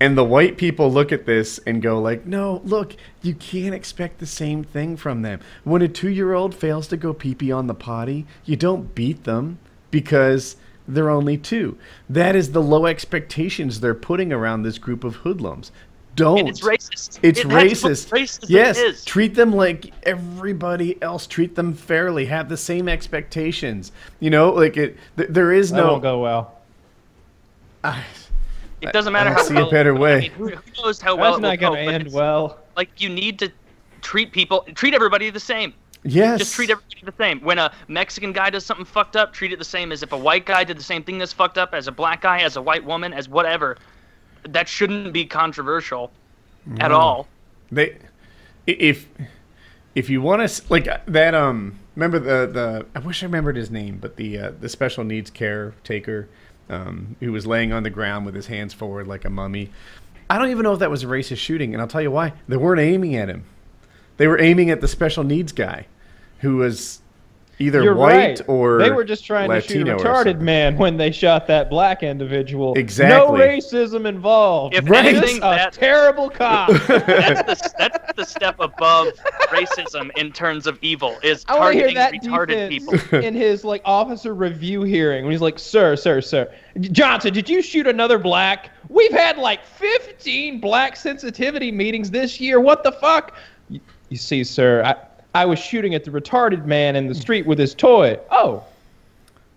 And 0.00 0.16
the 0.16 0.24
white 0.24 0.56
people 0.56 0.92
look 0.92 1.10
at 1.10 1.26
this 1.26 1.58
and 1.66 1.82
go 1.82 2.00
like, 2.00 2.24
"No, 2.24 2.60
look, 2.64 2.94
you 3.22 3.34
can't 3.34 3.74
expect 3.74 4.18
the 4.18 4.26
same 4.26 4.62
thing 4.62 4.96
from 4.96 5.22
them. 5.22 5.40
When 5.64 5.82
a 5.82 5.88
2-year-old 5.88 6.54
fails 6.54 6.86
to 6.88 6.96
go 6.96 7.12
pee-pee 7.12 7.50
on 7.50 7.66
the 7.66 7.74
potty, 7.74 8.24
you 8.44 8.54
don't 8.56 8.94
beat 8.94 9.24
them 9.24 9.58
because 9.90 10.56
they're 10.86 11.10
only 11.10 11.36
2." 11.36 11.76
That 12.08 12.36
is 12.36 12.52
the 12.52 12.62
low 12.62 12.86
expectations 12.86 13.80
they're 13.80 13.94
putting 13.94 14.32
around 14.32 14.62
this 14.62 14.78
group 14.78 15.02
of 15.02 15.16
hoodlums. 15.16 15.72
Don't. 16.14 16.38
And 16.40 16.48
it's 16.48 16.60
racist. 16.62 17.18
It's 17.22 17.40
It- 17.40 17.48
that's 17.48 18.06
racist. 18.06 18.46
yes, 18.48 18.78
is. 18.78 19.04
treat 19.04 19.34
them 19.36 19.52
like 19.52 19.92
everybody 20.04 21.00
else. 21.02 21.26
Treat 21.28 21.54
them 21.54 21.74
fairly. 21.74 22.24
Have 22.26 22.48
the 22.48 22.56
same 22.56 22.88
expectations. 22.88 23.92
You 24.18 24.30
know, 24.30 24.50
like 24.50 24.76
it. 24.76 24.96
Th- 25.16 25.28
there 25.28 25.52
is 25.52 25.70
That 25.70 25.76
no. 25.76 25.86
won't 25.92 26.02
go 26.02 26.20
well. 26.20 26.54
I- 27.84 28.02
It 28.80 28.92
doesn't 28.92 29.14
I 29.14 29.18
matter 29.18 29.30
don't 29.30 29.38
how 29.38 29.44
see 29.44 29.54
well. 29.54 29.68
a 29.68 29.70
better 29.70 29.96
I 29.96 29.98
way. 29.98 30.20
mean, 30.20 30.30
who, 30.32 30.48
who 30.50 30.82
knows 30.82 31.00
how 31.00 31.16
well 31.16 31.32
That's 31.32 31.42
not 31.42 31.58
going 31.58 31.86
to 31.86 31.92
end 31.92 32.12
well. 32.12 32.58
Like 32.76 33.00
you 33.00 33.08
need 33.08 33.38
to 33.40 33.50
treat 34.02 34.32
people, 34.32 34.66
treat 34.74 34.94
everybody 34.94 35.30
the 35.30 35.40
same. 35.40 35.74
Yes. 36.04 36.38
Just 36.38 36.54
treat 36.54 36.70
everybody 36.70 37.00
the 37.04 37.12
same. 37.18 37.40
When 37.40 37.58
a 37.58 37.72
Mexican 37.88 38.32
guy 38.32 38.50
does 38.50 38.64
something 38.64 38.86
fucked 38.86 39.16
up, 39.16 39.32
treat 39.32 39.52
it 39.52 39.58
the 39.58 39.64
same 39.64 39.90
as 39.90 40.02
if 40.02 40.12
a 40.12 40.16
white 40.16 40.46
guy 40.46 40.62
did 40.62 40.78
the 40.78 40.82
same 40.82 41.02
thing 41.02 41.18
that's 41.18 41.32
fucked 41.32 41.58
up, 41.58 41.74
as 41.74 41.88
a 41.88 41.92
black 41.92 42.22
guy, 42.22 42.40
as 42.42 42.56
a 42.56 42.62
white 42.62 42.84
woman, 42.84 43.12
as 43.12 43.28
whatever. 43.28 43.76
That 44.48 44.68
shouldn't 44.68 45.12
be 45.12 45.24
controversial 45.26 46.12
at 46.78 46.92
all. 46.92 47.26
They, 47.72 47.98
if 48.66 49.08
if 49.94 50.08
you 50.08 50.22
want 50.22 50.48
to 50.48 50.62
like 50.68 50.86
that 51.06 51.34
um 51.34 51.78
remember 51.96 52.18
the 52.18 52.50
the 52.52 52.86
I 52.94 53.00
wish 53.00 53.22
I 53.22 53.26
remembered 53.26 53.56
his 53.56 53.70
name 53.70 53.98
but 54.00 54.16
the 54.16 54.38
uh, 54.38 54.52
the 54.60 54.68
special 54.68 55.04
needs 55.04 55.30
caretaker 55.30 56.28
um 56.70 57.16
who 57.20 57.32
was 57.32 57.46
laying 57.46 57.72
on 57.72 57.82
the 57.82 57.90
ground 57.90 58.26
with 58.26 58.34
his 58.34 58.46
hands 58.46 58.74
forward 58.74 59.06
like 59.06 59.24
a 59.24 59.30
mummy. 59.30 59.70
I 60.30 60.38
don't 60.38 60.50
even 60.50 60.62
know 60.62 60.74
if 60.74 60.80
that 60.80 60.90
was 60.90 61.02
a 61.02 61.06
racist 61.06 61.38
shooting, 61.38 61.74
and 61.74 61.80
I'll 61.80 61.88
tell 61.88 62.02
you 62.02 62.10
why. 62.10 62.34
They 62.48 62.56
weren't 62.56 62.80
aiming 62.80 63.16
at 63.16 63.28
him. 63.28 63.44
They 64.18 64.26
were 64.26 64.40
aiming 64.40 64.68
at 64.70 64.80
the 64.80 64.88
special 64.88 65.24
needs 65.24 65.52
guy, 65.52 65.86
who 66.40 66.56
was 66.56 67.00
either 67.58 67.82
You're 67.82 67.94
white 67.94 68.14
right. 68.14 68.40
or 68.48 68.78
they 68.78 68.90
were 68.90 69.04
just 69.04 69.24
trying 69.24 69.48
Latino 69.48 69.96
to 69.96 70.02
shoot 70.02 70.06
a 70.06 70.08
retarded 70.08 70.40
man 70.40 70.76
when 70.76 70.96
they 70.96 71.10
shot 71.10 71.46
that 71.48 71.68
black 71.68 72.02
individual. 72.02 72.74
Exactly. 72.74 73.38
No 73.38 73.44
racism 73.44 74.06
involved. 74.06 74.74
If 74.74 74.88
Right. 74.88 75.06
anything, 75.06 75.38
a 75.38 75.40
that, 75.40 75.72
terrible 75.72 76.30
cop. 76.30 76.70
that's 76.86 77.62
the 77.62 77.74
that's 77.78 78.12
the 78.16 78.24
step 78.24 78.56
above 78.60 79.08
racism 79.48 80.10
in 80.16 80.32
terms 80.32 80.66
of 80.66 80.78
evil 80.82 81.16
is 81.22 81.44
I 81.48 81.72
hear 81.72 81.90
targeting 81.90 81.94
that 81.94 82.12
retarded 82.14 82.68
people. 82.68 82.94
in 83.20 83.34
his 83.34 83.64
like 83.64 83.82
officer 83.84 84.34
review 84.34 84.82
hearing 84.82 85.24
when 85.24 85.32
he's 85.32 85.40
like, 85.40 85.58
"Sir, 85.58 85.96
sir, 85.96 86.20
sir, 86.20 86.52
Johnson, 86.80 87.32
did 87.32 87.48
you 87.48 87.62
shoot 87.62 87.86
another 87.86 88.18
black? 88.18 88.70
We've 88.88 89.12
had 89.12 89.36
like 89.36 89.64
15 89.64 90.60
black 90.60 90.96
sensitivity 90.96 91.72
meetings 91.72 92.10
this 92.10 92.40
year. 92.40 92.60
What 92.60 92.84
the 92.84 92.92
fuck?" 92.92 93.34
You, 93.68 93.80
you 94.08 94.16
see, 94.16 94.44
sir, 94.44 94.82
I 94.84 94.94
I 95.34 95.44
was 95.44 95.58
shooting 95.58 95.94
at 95.94 96.04
the 96.04 96.10
retarded 96.10 96.64
man 96.64 96.96
in 96.96 97.06
the 97.06 97.14
street 97.14 97.46
with 97.46 97.58
his 97.58 97.74
toy. 97.74 98.18
Oh. 98.30 98.64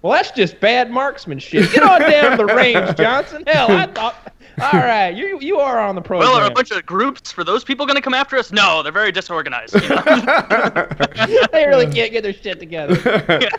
Well, 0.01 0.13
that's 0.13 0.31
just 0.31 0.59
bad 0.59 0.89
marksmanship. 0.89 1.71
Get 1.71 1.83
on 1.83 2.01
down 2.01 2.37
the 2.37 2.45
range, 2.45 2.97
Johnson. 2.97 3.43
Hell, 3.45 3.71
I 3.71 3.85
thought. 3.85 4.33
All 4.59 4.79
right, 4.79 5.15
you 5.15 5.39
you 5.39 5.59
are 5.59 5.79
on 5.79 5.95
the 5.95 6.01
program. 6.01 6.29
Well, 6.29 6.39
are 6.39 6.47
a 6.47 6.51
bunch 6.51 6.71
of 6.71 6.85
groups 6.85 7.31
for 7.31 7.43
those 7.43 7.63
people 7.63 7.85
going 7.85 7.95
to 7.95 8.01
come 8.01 8.13
after 8.13 8.37
us? 8.37 8.51
No, 8.51 8.83
they're 8.83 8.91
very 8.91 9.11
disorganized. 9.11 9.75
you 9.75 9.89
know? 9.89 10.01
they 11.51 11.65
really 11.67 11.91
can't 11.91 12.11
get 12.11 12.23
their 12.23 12.33
shit 12.33 12.59
together. 12.59 13.49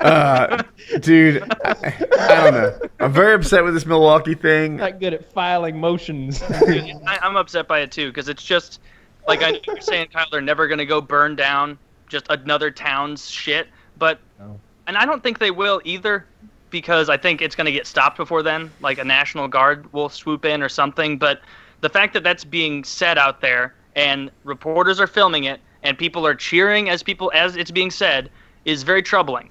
uh, 0.00 0.62
dude, 1.00 1.42
I, 1.64 2.06
I 2.18 2.50
don't 2.50 2.54
know. 2.54 2.78
I'm 2.98 3.12
very 3.12 3.34
upset 3.34 3.62
with 3.62 3.74
this 3.74 3.86
Milwaukee 3.86 4.34
thing. 4.34 4.76
Not 4.76 5.00
good 5.00 5.14
at 5.14 5.32
filing 5.32 5.78
motions. 5.78 6.42
I, 6.42 7.18
I'm 7.22 7.36
upset 7.36 7.68
by 7.68 7.80
it 7.80 7.92
too 7.92 8.08
because 8.08 8.28
it's 8.28 8.42
just 8.42 8.80
like 9.28 9.42
I 9.42 9.52
know 9.52 9.58
you're 9.66 9.80
saying, 9.80 10.08
Kyle, 10.12 10.26
they're 10.30 10.40
never 10.40 10.66
going 10.66 10.78
to 10.78 10.86
go 10.86 11.00
burn 11.00 11.36
down 11.36 11.78
just 12.08 12.26
another 12.30 12.70
town's 12.70 13.30
shit, 13.30 13.68
but 13.98 14.18
No. 14.38 14.58
and 14.86 14.96
I 14.96 15.06
don't 15.06 15.22
think 15.22 15.38
they 15.38 15.50
will 15.50 15.80
either 15.84 16.26
because 16.70 17.08
I 17.08 17.16
think 17.16 17.42
it's 17.42 17.54
going 17.56 17.66
to 17.66 17.72
get 17.72 17.86
stopped 17.86 18.16
before 18.16 18.42
then. 18.42 18.70
Like 18.80 18.98
a 18.98 19.04
national 19.04 19.48
guard 19.48 19.92
will 19.92 20.08
swoop 20.08 20.44
in 20.44 20.62
or 20.62 20.68
something. 20.68 21.18
But 21.18 21.40
the 21.80 21.88
fact 21.88 22.14
that 22.14 22.22
that's 22.22 22.44
being 22.44 22.84
said 22.84 23.18
out 23.18 23.40
there 23.40 23.74
and 23.96 24.30
reporters 24.44 25.00
are 25.00 25.06
filming 25.06 25.44
it 25.44 25.60
and 25.82 25.96
people 25.98 26.26
are 26.26 26.34
cheering 26.34 26.88
as 26.88 27.02
people 27.02 27.30
as 27.34 27.56
it's 27.56 27.70
being 27.70 27.90
said 27.90 28.30
is 28.64 28.82
very 28.82 29.02
troubling. 29.02 29.50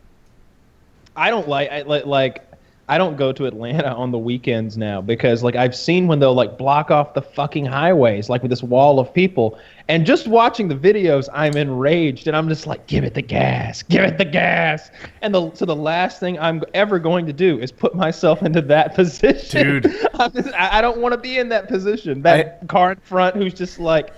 I 1.15 1.29
don't 1.29 1.47
like 1.47 1.69
I, 1.71 1.81
like 1.81 2.05
like 2.05 2.48
I 2.89 2.97
don't 2.97 3.17
go 3.17 3.31
to 3.31 3.45
Atlanta 3.45 3.93
on 3.93 4.09
the 4.09 4.17
weekends 4.17 4.75
now 4.75 4.99
because 4.99 5.43
like 5.43 5.55
I've 5.55 5.75
seen 5.75 6.07
when 6.07 6.17
they'll 6.17 6.33
like 6.33 6.57
block 6.57 6.89
off 6.89 7.13
the 7.13 7.21
fucking 7.21 7.65
highways 7.65 8.29
like 8.29 8.41
with 8.41 8.49
this 8.49 8.63
wall 8.63 8.99
of 8.99 9.13
people. 9.13 9.59
And 9.87 10.07
just 10.07 10.27
watching 10.27 10.67
the 10.67 10.75
videos 10.75 11.29
I'm 11.31 11.55
enraged 11.55 12.27
and 12.27 12.35
I'm 12.35 12.49
just 12.49 12.65
like 12.65 12.87
give 12.87 13.03
it 13.03 13.13
the 13.13 13.21
gas 13.21 13.83
give 13.83 14.03
it 14.03 14.17
the 14.17 14.25
gas. 14.25 14.89
And 15.21 15.33
the 15.35 15.53
so 15.53 15.65
the 15.65 15.75
last 15.75 16.19
thing 16.19 16.39
I'm 16.39 16.63
ever 16.73 16.97
going 16.97 17.27
to 17.27 17.33
do 17.33 17.59
is 17.59 17.71
put 17.71 17.93
myself 17.93 18.41
into 18.41 18.61
that 18.63 18.95
position. 18.95 19.81
Dude. 19.81 19.83
Just, 20.33 20.53
I, 20.53 20.79
I 20.79 20.81
don't 20.81 20.97
want 20.97 21.13
to 21.13 21.17
be 21.17 21.37
in 21.37 21.47
that 21.49 21.67
position. 21.67 22.23
That 22.23 22.67
car 22.67 22.91
in 22.93 22.99
front 22.99 23.35
who's 23.35 23.53
just 23.53 23.79
like 23.79 24.13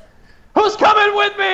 who's 0.62 0.76
coming 0.76 1.16
with 1.16 1.38
me 1.38 1.52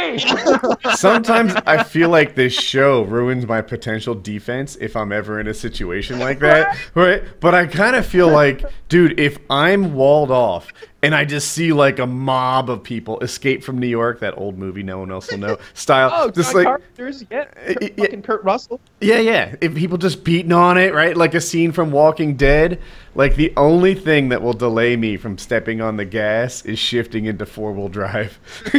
Sometimes 0.96 1.54
I 1.66 1.84
feel 1.84 2.10
like 2.10 2.36
this 2.36 2.54
show 2.54 3.04
ruins 3.04 3.46
my 3.46 3.62
potential 3.62 4.16
defense 4.16 4.76
if 4.80 4.96
I'm 4.96 5.12
ever 5.12 5.40
in 5.40 5.48
a 5.48 5.54
situation 5.54 6.20
like 6.20 6.40
that. 6.40 6.78
Right? 6.96 7.24
But 7.40 7.56
I 7.56 7.68
kind 7.68 7.96
of 7.96 8.06
feel 8.06 8.30
like, 8.30 8.64
dude, 8.90 9.20
if 9.20 9.38
I'm 9.50 9.94
walled 9.94 10.32
off 10.32 10.72
and 11.04 11.14
I 11.14 11.26
just 11.26 11.52
see 11.52 11.74
like 11.74 12.00
a 12.00 12.08
mob 12.08 12.70
of 12.70 12.84
people 12.84 13.20
escape 13.20 13.64
from 13.64 13.78
New 13.78 13.88
York, 13.88 14.20
that 14.22 14.38
old 14.38 14.58
movie 14.58 14.84
no 14.84 15.00
one 15.00 15.12
else 15.12 15.30
will 15.32 15.38
know 15.38 15.58
style, 15.74 16.10
oh 16.14 16.30
just 16.30 16.54
John 16.54 16.64
like 16.64 16.68
Carpenter's 16.68 17.26
yeah, 17.30 17.46
Kurt, 17.46 17.82
yeah. 17.82 17.90
fucking 17.98 18.22
Kurt 18.24 18.44
Russell 18.44 18.80
Yeah, 19.02 19.20
yeah. 19.20 19.56
If 19.62 19.76
people 19.76 19.98
just 19.98 20.24
beating 20.24 20.52
on 20.52 20.78
it, 20.78 20.94
right? 20.94 21.16
Like 21.16 21.34
a 21.34 21.42
scene 21.42 21.72
from 21.72 21.92
Walking 21.92 22.36
Dead. 22.36 22.82
Like 23.17 23.36
the 23.36 23.51
only 23.57 23.95
thing 23.95 24.29
that 24.29 24.43
will 24.43 24.53
delay 24.53 24.95
me 24.95 25.17
from 25.17 25.39
stepping 25.39 25.81
on 25.81 25.97
the 25.97 26.05
gas 26.05 26.63
is 26.65 26.77
shifting 26.77 27.25
into 27.25 27.47
four 27.47 27.74
wheel 27.74 27.89
drive. 27.89 28.39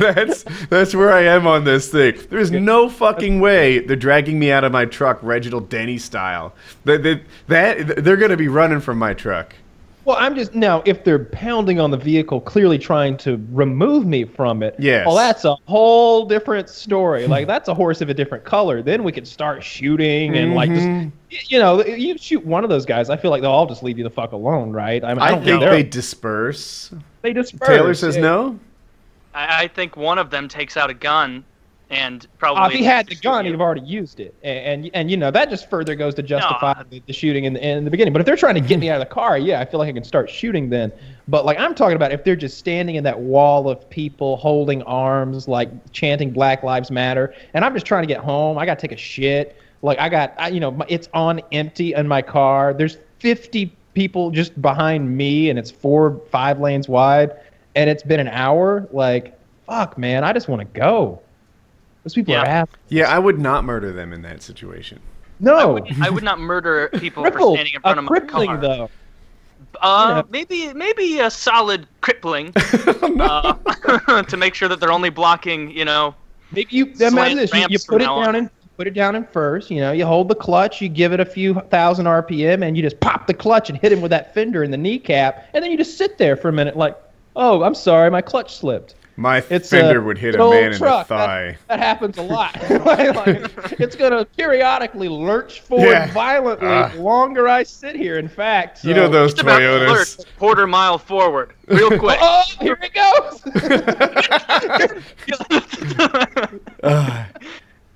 That's 0.00 0.44
that's 0.70 0.94
where 0.94 1.12
I 1.12 1.22
am 1.22 1.46
on 1.46 1.64
this 1.64 1.90
thing. 1.90 2.18
There's 2.30 2.50
no 2.50 2.88
fucking 2.88 3.40
way 3.40 3.80
they're 3.80 3.94
dragging 3.94 4.38
me 4.38 4.50
out 4.50 4.64
of 4.64 4.72
my 4.72 4.86
truck, 4.86 5.18
Reginald 5.22 5.68
Denny 5.68 5.98
style. 5.98 6.54
That 6.86 7.02
that, 7.02 7.20
that 7.48 8.04
they're 8.04 8.16
gonna 8.16 8.38
be 8.38 8.48
running 8.48 8.80
from 8.80 8.98
my 8.98 9.12
truck. 9.12 9.54
Well, 10.04 10.16
I'm 10.18 10.34
just 10.34 10.54
now 10.54 10.82
if 10.84 11.02
they're 11.02 11.24
pounding 11.24 11.80
on 11.80 11.90
the 11.90 11.96
vehicle, 11.96 12.40
clearly 12.40 12.78
trying 12.78 13.16
to 13.18 13.40
remove 13.50 14.06
me 14.06 14.24
from 14.24 14.62
it. 14.62 14.74
Yes. 14.78 15.06
Well, 15.06 15.16
that's 15.16 15.44
a 15.44 15.54
whole 15.66 16.26
different 16.26 16.68
story. 16.68 17.26
like 17.26 17.46
that's 17.46 17.68
a 17.68 17.74
horse 17.74 18.00
of 18.00 18.08
a 18.10 18.14
different 18.14 18.44
color. 18.44 18.82
Then 18.82 19.02
we 19.02 19.12
could 19.12 19.26
start 19.26 19.62
shooting 19.64 20.36
and 20.36 20.54
like 20.54 20.68
Mhm. 20.70 21.10
just 21.30 21.50
you 21.50 21.58
know 21.58 21.82
you 21.84 22.18
shoot 22.18 22.44
one 22.44 22.64
of 22.64 22.70
those 22.70 22.84
guys. 22.84 23.08
I 23.10 23.16
feel 23.16 23.30
like 23.30 23.40
they'll 23.42 23.50
all 23.50 23.66
just 23.66 23.82
leave 23.82 23.96
you 23.98 24.04
the 24.04 24.10
fuck 24.10 24.32
alone, 24.32 24.72
right? 24.72 25.02
I, 25.02 25.14
mean, 25.14 25.18
I 25.22 25.26
I 25.26 25.30
don't 25.30 25.44
think 25.44 25.60
they're- 25.60 25.70
they 25.70 25.82
disperse. 25.82 26.92
they 27.22 27.32
disperse. 27.32 27.66
Taylor 27.68 27.94
says 27.94 28.16
Yeah. 28.16 28.22
no. 28.22 28.58
I, 29.34 29.64
I 29.64 29.68
think 29.68 29.96
one 29.96 30.18
of 30.18 30.30
them 30.30 30.48
takes 30.48 30.76
out 30.76 30.90
a 30.90 30.94
gun 30.94 31.44
and 31.94 32.26
probably. 32.38 32.62
Uh, 32.62 32.66
if 32.68 32.72
he 32.74 32.84
had 32.84 33.06
the 33.06 33.14
gun, 33.16 33.44
he'd 33.44 33.52
have 33.52 33.60
already 33.60 33.80
used 33.82 34.20
it, 34.20 34.34
and, 34.42 34.84
and 34.84 34.90
and 34.94 35.10
you 35.10 35.16
know 35.16 35.30
that 35.30 35.50
just 35.50 35.68
further 35.70 35.94
goes 35.94 36.14
to 36.16 36.22
justify 36.22 36.74
No. 36.76 36.84
the, 36.90 37.02
the 37.06 37.12
shooting 37.12 37.44
in 37.44 37.54
the, 37.54 37.66
in 37.66 37.84
the 37.84 37.90
beginning. 37.90 38.12
But 38.12 38.20
if 38.20 38.26
they're 38.26 38.36
trying 38.36 38.54
to 38.56 38.60
get 38.60 38.78
me 38.78 38.90
out 38.90 39.00
of 39.00 39.08
the 39.08 39.14
car, 39.14 39.38
yeah, 39.38 39.60
I 39.60 39.64
feel 39.64 39.78
like 39.80 39.88
I 39.88 39.92
can 39.92 40.04
start 40.04 40.28
shooting 40.28 40.70
then. 40.70 40.92
But 41.28 41.44
like 41.44 41.58
I'm 41.58 41.74
talking 41.74 41.96
about, 41.96 42.12
if 42.12 42.24
they're 42.24 42.36
just 42.36 42.58
standing 42.58 42.96
in 42.96 43.04
that 43.04 43.18
wall 43.18 43.68
of 43.68 43.88
people 43.90 44.36
holding 44.36 44.82
arms, 44.82 45.48
like 45.48 45.70
chanting 45.92 46.30
Black 46.30 46.62
Lives 46.62 46.90
Matter, 46.90 47.34
and 47.54 47.64
I'm 47.64 47.72
just 47.74 47.86
trying 47.86 48.02
to 48.02 48.08
get 48.08 48.18
home, 48.22 48.58
I 48.58 48.66
got 48.66 48.78
to 48.78 48.86
take 48.88 48.96
a 48.96 49.00
shit. 49.00 49.56
Like 49.82 49.98
I 49.98 50.08
got, 50.08 50.34
I, 50.38 50.48
you 50.48 50.60
know, 50.60 50.70
my- 50.70 50.86
it's 50.88 51.08
on 51.14 51.40
empty 51.52 51.94
in 51.94 52.08
my 52.08 52.22
car. 52.22 52.72
There's 52.74 52.98
50 53.20 53.74
people 53.94 54.30
just 54.30 54.60
behind 54.60 55.16
me, 55.16 55.50
and 55.50 55.58
it's 55.58 55.70
four, 55.70 56.20
five 56.30 56.58
lanes 56.60 56.88
wide, 56.88 57.32
and 57.74 57.88
it's 57.88 58.02
been 58.02 58.18
an 58.20 58.28
hour. 58.28 58.88
Like, 58.92 59.38
fuck, 59.66 59.96
man, 59.96 60.24
I 60.24 60.32
just 60.32 60.48
want 60.48 60.60
to 60.60 60.78
go. 60.78 61.20
Those 62.04 62.14
people 62.14 62.34
are 62.34 62.44
Yeah. 62.44 62.60
ass. 62.62 62.68
Yeah, 62.88 63.08
I 63.14 63.18
would 63.18 63.38
not 63.38 63.64
murder 63.64 63.90
them 63.92 64.12
in 64.12 64.22
that 64.22 64.42
situation. 64.42 65.00
No. 65.40 65.56
I 65.56 65.64
would, 65.64 65.84
I 66.02 66.10
would 66.10 66.22
not 66.22 66.38
murder 66.38 66.88
people 67.00 67.24
for 67.24 67.38
standing 67.54 67.74
in 67.74 67.80
front 67.80 67.98
a 67.98 68.00
of 68.00 68.04
my 68.04 68.08
crippling, 68.18 68.46
car. 68.50 68.56
though. 68.58 68.90
Uh, 69.80 70.12
Yeah. 70.16 70.22
maybe 70.30 70.72
maybe 70.74 71.18
a 71.20 71.30
solid 71.30 71.86
crippling 72.00 72.52
uh, 72.56 73.54
to 74.28 74.36
make 74.36 74.54
sure 74.54 74.68
that 74.68 74.78
they're 74.80 74.92
only 74.92 75.10
blocking, 75.10 75.70
you 75.70 75.84
know. 75.84 76.14
Maybe 76.52 76.68
you 76.70 76.94
Slant 76.94 77.14
imagine 77.14 77.38
this. 77.38 77.52
You, 77.52 77.66
you 77.70 77.78
put 77.88 78.02
it 78.02 78.04
down 78.04 78.28
on. 78.28 78.36
in 78.36 78.50
put 78.76 78.86
it 78.86 78.94
down 78.94 79.16
in 79.16 79.24
first. 79.24 79.70
You 79.70 79.80
know, 79.80 79.92
you 79.92 80.04
hold 80.04 80.28
the 80.28 80.34
clutch, 80.34 80.80
you 80.82 80.88
give 80.88 81.12
it 81.12 81.20
a 81.20 81.24
few 81.24 81.54
thousand 81.70 82.06
RPM, 82.06 82.62
and 82.66 82.76
you 82.76 82.82
just 82.82 83.00
pop 83.00 83.26
the 83.26 83.34
clutch 83.34 83.70
and 83.70 83.78
hit 83.78 83.90
him 83.92 84.00
with 84.00 84.10
that 84.10 84.34
fender 84.34 84.62
in 84.62 84.70
the 84.70 84.76
kneecap, 84.76 85.48
and 85.54 85.64
then 85.64 85.70
you 85.70 85.76
just 85.76 85.96
sit 85.96 86.18
there 86.18 86.36
for 86.36 86.48
a 86.48 86.52
minute, 86.52 86.76
like, 86.76 86.96
oh, 87.36 87.62
I'm 87.62 87.74
sorry, 87.74 88.10
my 88.10 88.20
clutch 88.20 88.54
slipped. 88.54 88.94
My 89.16 89.44
It's 89.48 89.70
fender 89.70 90.02
would 90.02 90.18
hit 90.18 90.34
a 90.34 90.38
an 90.38 90.40
old 90.42 90.54
man 90.54 90.64
in 90.64 90.72
the 90.72 90.78
truck. 90.78 91.06
That- 91.08 91.26
thigh. 91.26 91.58
That, 91.68 91.78
happens 91.78 92.18
a 92.18 92.22
lot. 92.36 92.54
Like, 92.68 93.14
like, 93.26 93.80
it's 93.80 93.94
gonna 93.94 94.24
periodically 94.24 95.08
lurch 95.08 95.60
forward 95.60 95.86
Yeah. 95.88 96.12
violently 96.12 96.66
ah. 96.66 96.88
the 96.88 97.00
longer 97.00 97.48
I 97.48 97.62
sit 97.62 97.94
here. 97.94 98.18
In 98.18 98.28
fact, 98.28 98.82
You 98.84 98.92
know 98.94 99.08
those 99.08 99.30
Just 99.32 99.42
about 99.42 99.58
to 99.60 99.64
Toyotas. 99.64 100.24
quarter 100.38 100.66
mile 100.66 100.98
forward, 100.98 101.52
real 101.68 101.96
quick. 101.98 102.18
Oh, 102.20 102.42
here 102.60 102.76
it 102.82 102.92
goes. 102.92 103.40
Ugh. 106.32 106.46
Ah, 106.82 107.28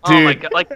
oh 0.04 0.20
my 0.22 0.32
Dude. 0.32 0.42
god! 0.42 0.52
Like 0.52 0.70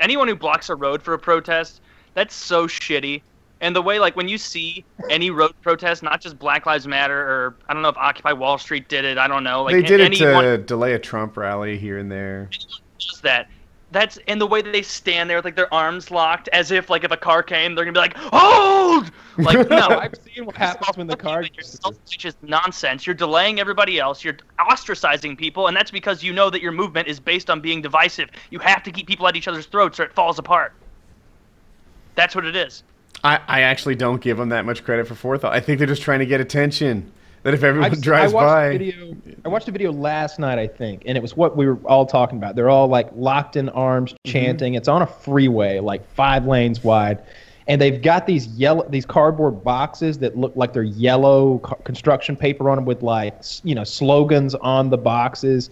anyone 0.00 0.28
who 0.28 0.36
blocks 0.36 0.70
a 0.70 0.74
road 0.76 1.02
for 1.02 1.14
a 1.14 1.18
protest, 1.18 1.80
that's 2.14 2.34
so 2.34 2.66
shitty. 2.66 3.22
And 3.62 3.76
the 3.76 3.80
way, 3.80 4.00
like, 4.00 4.16
when 4.16 4.26
you 4.26 4.38
see 4.38 4.84
any 5.08 5.30
road 5.30 5.54
protest, 5.62 6.02
not 6.02 6.20
just 6.20 6.36
Black 6.36 6.66
Lives 6.66 6.88
Matter 6.88 7.16
or 7.16 7.54
I 7.68 7.72
don't 7.72 7.82
know 7.82 7.90
if 7.90 7.96
Occupy 7.96 8.32
Wall 8.32 8.58
Street 8.58 8.88
did 8.88 9.04
it. 9.04 9.18
I 9.18 9.28
don't 9.28 9.44
know. 9.44 9.62
Like 9.62 9.74
they 9.76 9.82
did 9.82 10.00
it 10.00 10.04
anyone 10.04 10.42
to 10.42 10.58
delay 10.58 10.94
a 10.94 10.98
Trump 10.98 11.36
rally 11.36 11.78
here 11.78 11.98
and 11.98 12.10
there. 12.10 12.50
Just 12.98 13.22
that, 13.22 13.48
That's 13.92 14.18
and 14.26 14.40
the 14.40 14.48
way 14.48 14.62
that 14.62 14.72
they 14.72 14.82
stand 14.82 15.30
there 15.30 15.38
with 15.38 15.44
like 15.44 15.54
their 15.54 15.72
arms 15.72 16.10
locked, 16.10 16.48
as 16.52 16.72
if 16.72 16.90
like 16.90 17.04
if 17.04 17.12
a 17.12 17.16
car 17.16 17.44
came, 17.44 17.76
they're 17.76 17.84
gonna 17.84 17.92
be 17.92 18.00
like, 18.00 18.16
hold! 18.16 19.12
Like 19.38 19.68
no, 19.70 19.88
I've 19.90 20.14
seen 20.16 20.44
what 20.44 20.56
happens 20.56 20.96
when 20.96 21.06
the 21.06 21.16
car. 21.16 21.42
You're 21.42 21.52
is 21.62 22.36
nonsense. 22.42 23.06
You're 23.06 23.14
delaying 23.14 23.60
everybody 23.60 24.00
else. 24.00 24.24
You're 24.24 24.38
ostracizing 24.58 25.38
people, 25.38 25.68
and 25.68 25.76
that's 25.76 25.92
because 25.92 26.24
you 26.24 26.32
know 26.32 26.50
that 26.50 26.62
your 26.62 26.72
movement 26.72 27.06
is 27.06 27.20
based 27.20 27.48
on 27.48 27.60
being 27.60 27.80
divisive. 27.80 28.28
You 28.50 28.58
have 28.58 28.82
to 28.82 28.90
keep 28.90 29.06
people 29.06 29.28
at 29.28 29.36
each 29.36 29.46
other's 29.46 29.66
throats, 29.66 30.00
or 30.00 30.02
it 30.02 30.14
falls 30.14 30.40
apart. 30.40 30.72
That's 32.16 32.34
what 32.34 32.44
it 32.44 32.56
is. 32.56 32.82
I, 33.24 33.40
I 33.46 33.60
actually 33.62 33.94
don't 33.94 34.20
give 34.20 34.36
them 34.36 34.48
that 34.50 34.64
much 34.64 34.84
credit 34.84 35.06
for 35.06 35.14
forethought. 35.14 35.52
I 35.52 35.60
think 35.60 35.78
they're 35.78 35.86
just 35.86 36.02
trying 36.02 36.18
to 36.20 36.26
get 36.26 36.40
attention. 36.40 37.10
That 37.44 37.54
if 37.54 37.64
everyone 37.64 37.90
I've- 37.90 38.00
drives 38.00 38.32
I 38.32 38.36
watched 38.36 38.46
by, 38.46 38.78
video, 38.78 39.16
I 39.44 39.48
watched 39.48 39.66
a 39.68 39.72
video 39.72 39.90
last 39.92 40.38
night, 40.38 40.60
I 40.60 40.68
think, 40.68 41.02
and 41.06 41.18
it 41.18 41.20
was 41.20 41.36
what 41.36 41.56
we 41.56 41.66
were 41.66 41.76
all 41.86 42.06
talking 42.06 42.38
about. 42.38 42.54
They're 42.54 42.70
all 42.70 42.86
like 42.86 43.08
locked 43.16 43.56
in 43.56 43.68
arms, 43.70 44.12
Mm-hmm. 44.12 44.30
chanting. 44.32 44.74
It's 44.74 44.86
on 44.86 45.02
a 45.02 45.06
freeway, 45.06 45.80
like 45.80 46.08
five 46.14 46.46
lanes 46.46 46.84
wide, 46.84 47.20
and 47.66 47.80
they've 47.80 48.00
got 48.00 48.26
these 48.28 48.46
yellow, 48.46 48.88
these 48.88 49.04
cardboard 49.04 49.64
boxes 49.64 50.18
that 50.20 50.36
look 50.36 50.54
like 50.54 50.72
they're 50.72 50.84
yellow 50.84 51.58
co- 51.58 51.74
construction 51.82 52.36
paper 52.36 52.70
on 52.70 52.76
them 52.76 52.84
with 52.84 53.02
like 53.02 53.34
you 53.64 53.74
know 53.74 53.82
slogans 53.84 54.54
on 54.54 54.90
the 54.90 54.98
boxes. 54.98 55.68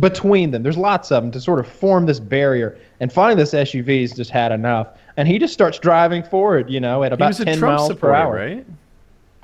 Between 0.00 0.52
them, 0.52 0.62
there's 0.62 0.78
lots 0.78 1.12
of 1.12 1.22
them 1.22 1.30
to 1.32 1.40
sort 1.40 1.58
of 1.58 1.66
form 1.66 2.06
this 2.06 2.18
barrier. 2.18 2.78
And 3.00 3.12
finally, 3.12 3.34
this 3.34 3.52
SUV's 3.52 4.14
just 4.14 4.30
had 4.30 4.50
enough, 4.50 4.88
and 5.16 5.26
he 5.28 5.38
just 5.38 5.52
starts 5.54 5.78
driving 5.78 6.22
forward, 6.22 6.70
you 6.70 6.80
know, 6.80 7.02
at 7.04 7.12
he 7.12 7.14
about 7.14 7.28
was 7.28 7.40
a 7.40 7.44
10 7.44 7.58
Trump 7.58 7.78
miles 7.78 7.94
per 7.94 8.12
hour. 8.14 8.34
right? 8.34 8.66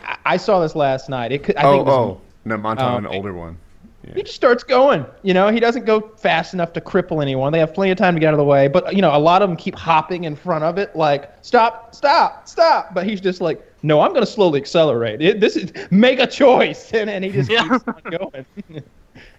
I, 0.01 0.17
I 0.25 0.37
saw 0.37 0.61
this 0.61 0.75
last 0.75 1.09
night. 1.09 1.33
It 1.33 1.43
could, 1.43 1.57
I 1.57 1.63
oh, 1.63 1.73
think 1.73 1.81
it 1.83 1.85
was 1.87 1.95
oh, 1.95 2.21
no, 2.45 2.55
I'm 2.57 2.63
talking 2.63 2.83
Oh, 2.83 2.97
an 2.99 3.07
older 3.07 3.33
one. 3.33 3.57
Yeah. 4.05 4.15
he 4.15 4.23
just 4.25 4.35
starts 4.35 4.65
going. 4.65 5.07
You 5.23 5.33
know, 5.33 5.49
he 5.49 5.61
doesn't 5.61 5.85
go 5.85 6.01
fast 6.17 6.55
enough 6.55 6.73
to 6.73 6.81
cripple 6.81 7.23
anyone. 7.23 7.53
They 7.53 7.61
have 7.61 7.73
plenty 7.73 7.93
of 7.93 7.99
time 7.99 8.15
to 8.15 8.21
get 8.21 8.29
out 8.29 8.35
of 8.35 8.39
the 8.39 8.45
way. 8.45 8.67
But 8.67 8.97
you 8.97 9.01
know, 9.01 9.17
a 9.17 9.19
lot 9.19 9.43
of 9.43 9.49
them 9.49 9.57
keep 9.57 9.77
hopping 9.77 10.25
in 10.25 10.35
front 10.35 10.65
of 10.65 10.77
it, 10.77 10.97
like 10.97 11.31
stop, 11.43 11.95
stop, 11.95 12.49
stop. 12.49 12.95
But 12.95 13.07
he's 13.07 13.21
just 13.21 13.41
like, 13.41 13.65
no, 13.85 14.01
I'm 14.01 14.11
going 14.11 14.25
to 14.25 14.31
slowly 14.31 14.61
accelerate. 14.61 15.23
It, 15.23 15.39
this 15.39 15.55
is 15.57 15.73
make 15.93 16.19
a 16.19 16.27
choice, 16.27 16.91
and 16.95 17.09
and 17.09 17.25
he 17.25 17.31
just 17.31 17.49
Yeah. 17.49 17.69
keeps 17.69 17.85
on 17.87 18.03
going. 18.11 18.45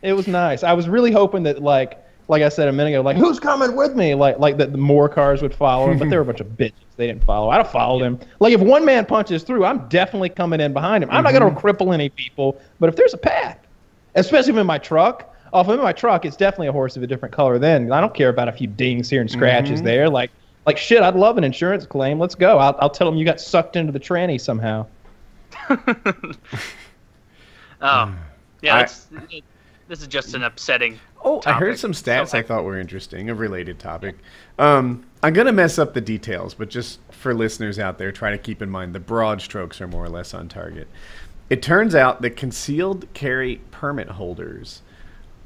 it 0.01 0.13
was 0.13 0.27
nice. 0.27 0.63
I 0.63 0.71
was 0.73 0.87
really 0.89 1.11
hoping 1.11 1.43
that 1.43 1.61
like. 1.61 1.99
Like 2.27 2.41
I 2.41 2.49
said 2.49 2.67
a 2.67 2.71
minute 2.71 2.91
ago, 2.91 3.01
like 3.01 3.17
who's 3.17 3.39
coming 3.39 3.75
with 3.75 3.95
me? 3.95 4.15
Like 4.15 4.39
like 4.39 4.57
that 4.57 4.71
the 4.71 4.77
more 4.77 5.09
cars 5.09 5.41
would 5.41 5.53
follow 5.53 5.91
him, 5.91 5.99
but 5.99 6.09
they 6.09 6.15
were 6.15 6.21
a 6.21 6.25
bunch 6.33 6.39
of 6.39 6.47
bitches. 6.47 6.73
They 6.95 7.07
didn't 7.07 7.23
follow. 7.23 7.49
I'd 7.49 7.57
have 7.57 7.71
followed 7.71 8.01
him. 8.01 8.19
Like 8.39 8.53
if 8.53 8.61
one 8.61 8.85
man 8.85 9.05
punches 9.05 9.43
through, 9.43 9.65
I'm 9.65 9.87
definitely 9.89 10.29
coming 10.29 10.61
in 10.61 10.73
behind 10.73 11.03
him. 11.03 11.09
I'm 11.11 11.23
not 11.23 11.33
gonna 11.33 11.49
mm-hmm. 11.49 11.57
cripple 11.67 11.93
any 11.93 12.09
people, 12.09 12.59
but 12.79 12.89
if 12.89 12.95
there's 12.95 13.13
a 13.13 13.17
path, 13.17 13.59
especially 14.15 14.51
if 14.51 14.55
I'm 14.55 14.61
in 14.61 14.67
my 14.67 14.77
truck. 14.77 15.29
Oh, 15.51 15.61
if 15.61 15.69
in 15.69 15.79
my 15.79 15.93
truck, 15.93 16.25
it's 16.25 16.35
definitely 16.35 16.67
a 16.67 16.71
horse 16.71 16.97
of 16.97 17.03
a 17.03 17.07
different 17.07 17.35
color. 17.35 17.59
Then 17.59 17.91
I 17.91 18.01
don't 18.01 18.15
care 18.15 18.29
about 18.29 18.47
a 18.47 18.51
few 18.51 18.65
dings 18.65 19.07
here 19.07 19.21
and 19.21 19.29
scratches 19.29 19.79
mm-hmm. 19.79 19.85
there. 19.85 20.09
Like, 20.09 20.31
like 20.65 20.77
shit, 20.77 21.03
I'd 21.03 21.15
love 21.15 21.37
an 21.37 21.43
insurance 21.43 21.85
claim. 21.85 22.17
Let's 22.17 22.33
go. 22.33 22.57
I'll, 22.57 22.75
I'll 22.79 22.89
tell 22.89 23.05
them 23.05 23.19
you 23.19 23.23
got 23.23 23.39
sucked 23.39 23.75
into 23.75 23.91
the 23.91 23.99
tranny 23.99 24.41
somehow. 24.41 24.87
Oh, 27.83 28.15
yeah. 28.61 28.77
I- 28.77 28.81
it's, 28.83 29.07
it, 29.29 29.43
this 29.93 30.01
is 30.01 30.07
just 30.07 30.33
an 30.33 30.41
upsetting. 30.41 30.99
Oh, 31.23 31.39
I 31.45 31.53
heard 31.53 31.77
some 31.77 31.91
stats 31.91 32.29
So 32.29 32.39
I 32.39 32.41
thought 32.41 32.63
were 32.63 32.79
interesting, 32.79 33.29
a 33.29 33.35
related 33.35 33.77
topic. 33.77 34.15
Um, 34.57 35.05
I'm 35.21 35.33
going 35.33 35.45
to 35.45 35.53
mess 35.53 35.77
up 35.77 35.93
the 35.93 36.01
details, 36.01 36.55
but 36.55 36.71
just 36.71 36.97
for 37.11 37.35
listeners 37.35 37.77
out 37.77 37.99
there, 37.99 38.11
try 38.11 38.31
to 38.31 38.39
keep 38.39 38.63
in 38.63 38.71
mind 38.71 38.95
the 38.95 38.99
broad 38.99 39.39
strokes 39.39 39.79
are 39.81 39.87
more 39.87 40.03
or 40.03 40.09
less 40.09 40.33
on 40.33 40.49
target. 40.49 40.87
It 41.51 41.61
turns 41.61 41.93
out 41.93 42.23
that 42.23 42.35
concealed 42.35 43.05
carry 43.13 43.61
permit 43.69 44.09
holders 44.09 44.81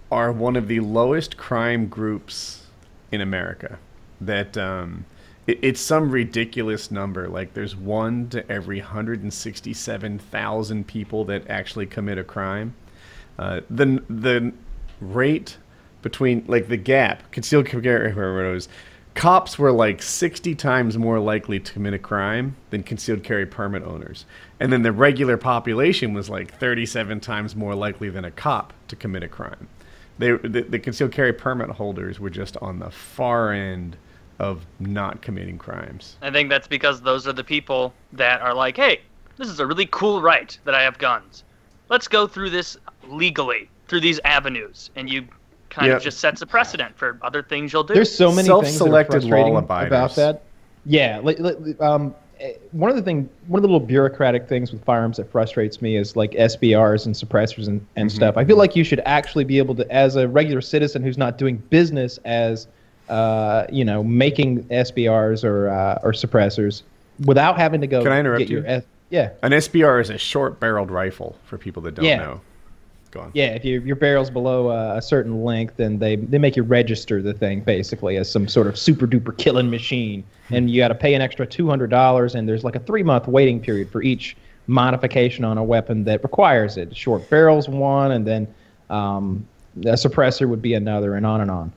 are 0.09 0.31
one 0.31 0.55
of 0.55 0.69
the 0.69 0.79
lowest 0.79 1.35
crime 1.35 1.87
groups 1.87 2.67
in 3.11 3.19
America. 3.19 3.79
That 4.21 4.57
um, 4.57 5.03
it, 5.45 5.59
it's 5.61 5.81
some 5.81 6.09
ridiculous 6.09 6.89
number. 6.89 7.27
Like 7.27 7.53
there's 7.53 7.75
one 7.75 8.29
to 8.29 8.49
every 8.49 8.79
167,000 8.79 10.87
people 10.87 11.25
that 11.25 11.49
actually 11.49 11.85
commit 11.85 12.17
a 12.17 12.23
crime. 12.23 12.73
Uh, 13.37 13.61
the 13.69 14.03
the 14.09 14.51
rate 14.99 15.57
between 16.01 16.43
like 16.47 16.67
the 16.67 16.77
gap 16.77 17.31
concealed 17.31 17.65
carry 17.65 18.13
photos 18.13 18.67
cops 19.17 19.57
were 19.57 19.71
like 19.71 20.01
60 20.01 20.53
times 20.53 20.95
more 20.95 21.19
likely 21.19 21.59
to 21.59 21.73
commit 21.73 21.95
a 21.95 21.99
crime 21.99 22.55
than 22.69 22.83
concealed 22.83 23.23
carry 23.23 23.47
permit 23.47 23.81
owners. 23.81 24.25
And 24.59 24.71
then 24.71 24.83
the 24.83 24.91
regular 24.91 25.37
population 25.37 26.13
was 26.13 26.29
like 26.29 26.53
37 26.59 27.19
times 27.19 27.55
more 27.55 27.73
likely 27.73 28.11
than 28.11 28.25
a 28.25 28.31
cop 28.31 28.73
to 28.89 28.95
commit 28.95 29.23
a 29.23 29.27
crime. 29.27 29.67
They 30.19 30.33
the, 30.33 30.61
the 30.69 30.77
concealed 30.77 31.11
carry 31.11 31.33
permit 31.33 31.71
holders 31.71 32.19
were 32.19 32.29
just 32.29 32.57
on 32.57 32.77
the 32.77 32.91
far 32.91 33.51
end 33.51 33.97
of 34.37 34.67
not 34.79 35.23
committing 35.23 35.57
crimes. 35.57 36.17
I 36.21 36.29
think 36.29 36.49
that's 36.49 36.67
because 36.67 37.01
those 37.01 37.27
are 37.27 37.33
the 37.33 37.43
people 37.43 37.95
that 38.13 38.41
are 38.41 38.53
like, 38.53 38.77
hey, 38.77 39.01
this 39.37 39.47
is 39.47 39.59
a 39.59 39.65
really 39.65 39.87
cool 39.87 40.21
right 40.21 40.57
that 40.63 40.75
I 40.75 40.83
have 40.83 40.99
guns. 40.99 41.43
Let's 41.89 42.07
go 42.07 42.27
through 42.27 42.51
this 42.51 42.77
legally 43.07 43.69
through 43.87 44.01
these 44.01 44.19
avenues, 44.25 44.89
and 44.95 45.09
you 45.09 45.23
kind 45.69 45.87
Yep. 45.87 45.97
of 45.97 46.03
just 46.03 46.19
sets 46.19 46.41
a 46.41 46.45
precedent 46.45 46.97
for 46.97 47.17
other 47.21 47.41
things 47.43 47.73
you'll 47.73 47.83
do. 47.83 47.93
There's 47.93 48.13
so 48.13 48.29
many 48.31 48.47
things 48.47 48.47
that 48.47 48.53
are 48.53 48.65
Self-selected 48.65 49.11
frustrating 49.13 49.53
law-abiders. 49.53 49.87
about 49.87 50.15
that. 50.15 50.41
Yeah, 50.85 51.19
li- 51.23 51.35
li- 51.35 51.75
um, 51.81 52.15
eh, 52.39 52.53
one 52.71 52.89
of 52.89 52.95
the 52.95 53.01
thing, 53.01 53.29
one 53.47 53.59
of 53.59 53.61
the 53.63 53.67
little 53.67 53.85
bureaucratic 53.85 54.47
things 54.47 54.71
with 54.71 54.83
firearms 54.85 55.17
that 55.17 55.29
frustrates 55.31 55.81
me 55.81 55.97
is 55.97 56.15
like 56.15 56.31
SBRs 56.35 57.05
and 57.05 57.13
suppressors 57.13 57.67
and, 57.67 57.85
and 57.97 58.11
stuff. 58.11 58.37
I 58.37 58.45
feel 58.45 58.57
like 58.57 58.75
you 58.75 58.83
should 58.83 59.01
actually 59.05 59.43
be 59.43 59.57
able 59.57 59.75
to, 59.75 59.91
as 59.91 60.15
a 60.15 60.27
regular 60.27 60.61
citizen 60.61 61.03
who's 61.03 61.17
not 61.17 61.37
doing 61.37 61.57
business 61.69 62.17
as, 62.25 62.67
uh, 63.09 63.65
you 63.69 63.83
know, 63.85 64.03
making 64.03 64.63
SBRs 64.65 65.43
or 65.43 65.69
uh, 65.69 65.99
or 66.03 66.11
suppressors, 66.13 66.83
without 67.25 67.57
having 67.57 67.81
to 67.81 67.87
go. 67.87 68.01
Can 68.03 68.11
I 68.11 68.19
interrupt 68.19 68.39
get 68.39 68.49
you? 68.49 68.61
Your 68.63 68.83
yeah, 69.09 69.29
an 69.41 69.51
SBR 69.53 70.01
is 70.01 70.09
a 70.09 70.17
short-barreled 70.17 70.91
rifle 70.91 71.37
for 71.45 71.57
people 71.57 71.81
that 71.83 71.95
don't 71.95 72.03
Yeah. 72.05 72.17
know 72.17 72.41
Yeah, 73.33 73.47
if 73.47 73.65
you, 73.65 73.81
your 73.81 73.95
barrel's 73.95 74.29
below 74.29 74.69
uh, 74.69 74.95
a 74.97 75.01
certain 75.01 75.43
length, 75.43 75.77
then 75.77 75.99
they, 75.99 76.15
they 76.15 76.37
make 76.37 76.55
you 76.55 76.63
register 76.63 77.21
the 77.21 77.33
thing 77.33 77.61
basically 77.61 78.17
as 78.17 78.31
some 78.31 78.47
sort 78.47 78.67
of 78.67 78.77
super 78.77 79.07
duper 79.07 79.37
killing 79.37 79.69
machine, 79.69 80.23
and 80.49 80.69
you 80.69 80.81
got 80.81 80.89
to 80.89 80.95
pay 80.95 81.13
an 81.13 81.21
extra 81.21 81.45
two 81.45 81.67
hundred 81.67 81.89
dollars, 81.89 82.35
and 82.35 82.47
there's 82.47 82.63
like 82.63 82.75
a 82.75 82.79
three 82.79 83.03
month 83.03 83.27
waiting 83.27 83.59
period 83.59 83.89
for 83.89 84.01
each 84.01 84.35
modification 84.67 85.45
on 85.45 85.57
a 85.57 85.63
weapon 85.63 86.03
that 86.03 86.21
requires 86.23 86.77
it. 86.77 86.95
Short 86.95 87.29
barrels 87.29 87.69
one, 87.69 88.11
and 88.11 88.25
then 88.27 88.47
um, 88.89 89.47
a 89.81 89.93
suppressor 89.93 90.47
would 90.47 90.61
be 90.61 90.73
another, 90.73 91.15
and 91.15 91.25
on 91.25 91.41
and 91.41 91.51
on. 91.51 91.73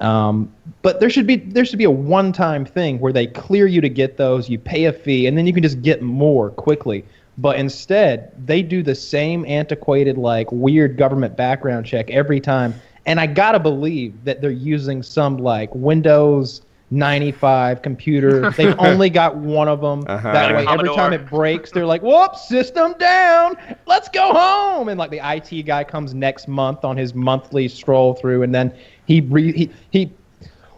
Um, 0.00 0.52
but 0.82 1.00
there 1.00 1.08
should 1.08 1.26
be 1.26 1.36
there 1.36 1.64
should 1.64 1.78
be 1.78 1.84
a 1.84 1.90
one 1.90 2.32
time 2.32 2.64
thing 2.64 2.98
where 2.98 3.12
they 3.12 3.26
clear 3.26 3.66
you 3.66 3.80
to 3.80 3.88
get 3.88 4.16
those, 4.16 4.48
you 4.48 4.58
pay 4.58 4.84
a 4.84 4.92
fee, 4.92 5.26
and 5.26 5.38
then 5.38 5.46
you 5.46 5.52
can 5.52 5.62
just 5.62 5.82
get 5.82 6.02
more 6.02 6.50
quickly. 6.50 7.04
But 7.36 7.56
instead, 7.58 8.32
they 8.46 8.62
do 8.62 8.82
the 8.82 8.94
same 8.94 9.44
antiquated, 9.46 10.16
like 10.18 10.50
weird 10.52 10.96
government 10.96 11.36
background 11.36 11.84
check 11.86 12.10
every 12.10 12.40
time. 12.40 12.74
And 13.06 13.18
I 13.20 13.26
gotta 13.26 13.58
believe 13.58 14.24
that 14.24 14.40
they're 14.40 14.50
using 14.50 15.02
some 15.02 15.36
like 15.38 15.74
Windows 15.74 16.62
95 16.90 17.82
computer. 17.82 18.50
They've 18.56 18.78
only 18.78 19.10
got 19.10 19.36
one 19.36 19.66
of 19.68 19.80
them. 19.80 20.04
Uh-huh. 20.06 20.32
That 20.32 20.54
way, 20.54 20.66
every 20.66 20.88
time 20.94 21.12
it 21.12 21.26
breaks, 21.26 21.70
they're 21.72 21.86
like, 21.86 22.02
"Whoops, 22.02 22.46
system 22.48 22.94
down. 22.98 23.56
Let's 23.86 24.08
go 24.08 24.32
home." 24.32 24.88
And 24.88 24.98
like 24.98 25.10
the 25.10 25.20
IT 25.22 25.62
guy 25.66 25.82
comes 25.82 26.14
next 26.14 26.46
month 26.46 26.84
on 26.84 26.96
his 26.96 27.14
monthly 27.14 27.66
stroll 27.68 28.14
through, 28.14 28.42
and 28.42 28.54
then 28.54 28.72
he 29.06 29.22
re- 29.22 29.52
he 29.52 29.70
he. 29.90 30.10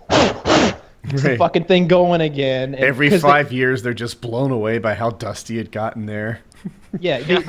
gets 0.09 1.23
the 1.23 1.37
fucking 1.37 1.65
thing 1.65 1.87
going 1.87 2.21
again. 2.21 2.75
and- 2.75 2.85
Every 2.85 3.09
'cause 3.11 3.23
they- 3.23 3.29
five 3.29 3.53
years, 3.53 3.83
they're 3.83 3.95
just 3.95 4.21
blown 4.21 4.51
away 4.51 4.79
by 4.79 4.95
how 4.95 5.11
dusty 5.11 5.59
it 5.59 5.71
got 5.71 5.95
in 5.97 6.07
there. 6.07 6.41
Yeah, 7.01 7.21
the, 7.21 7.41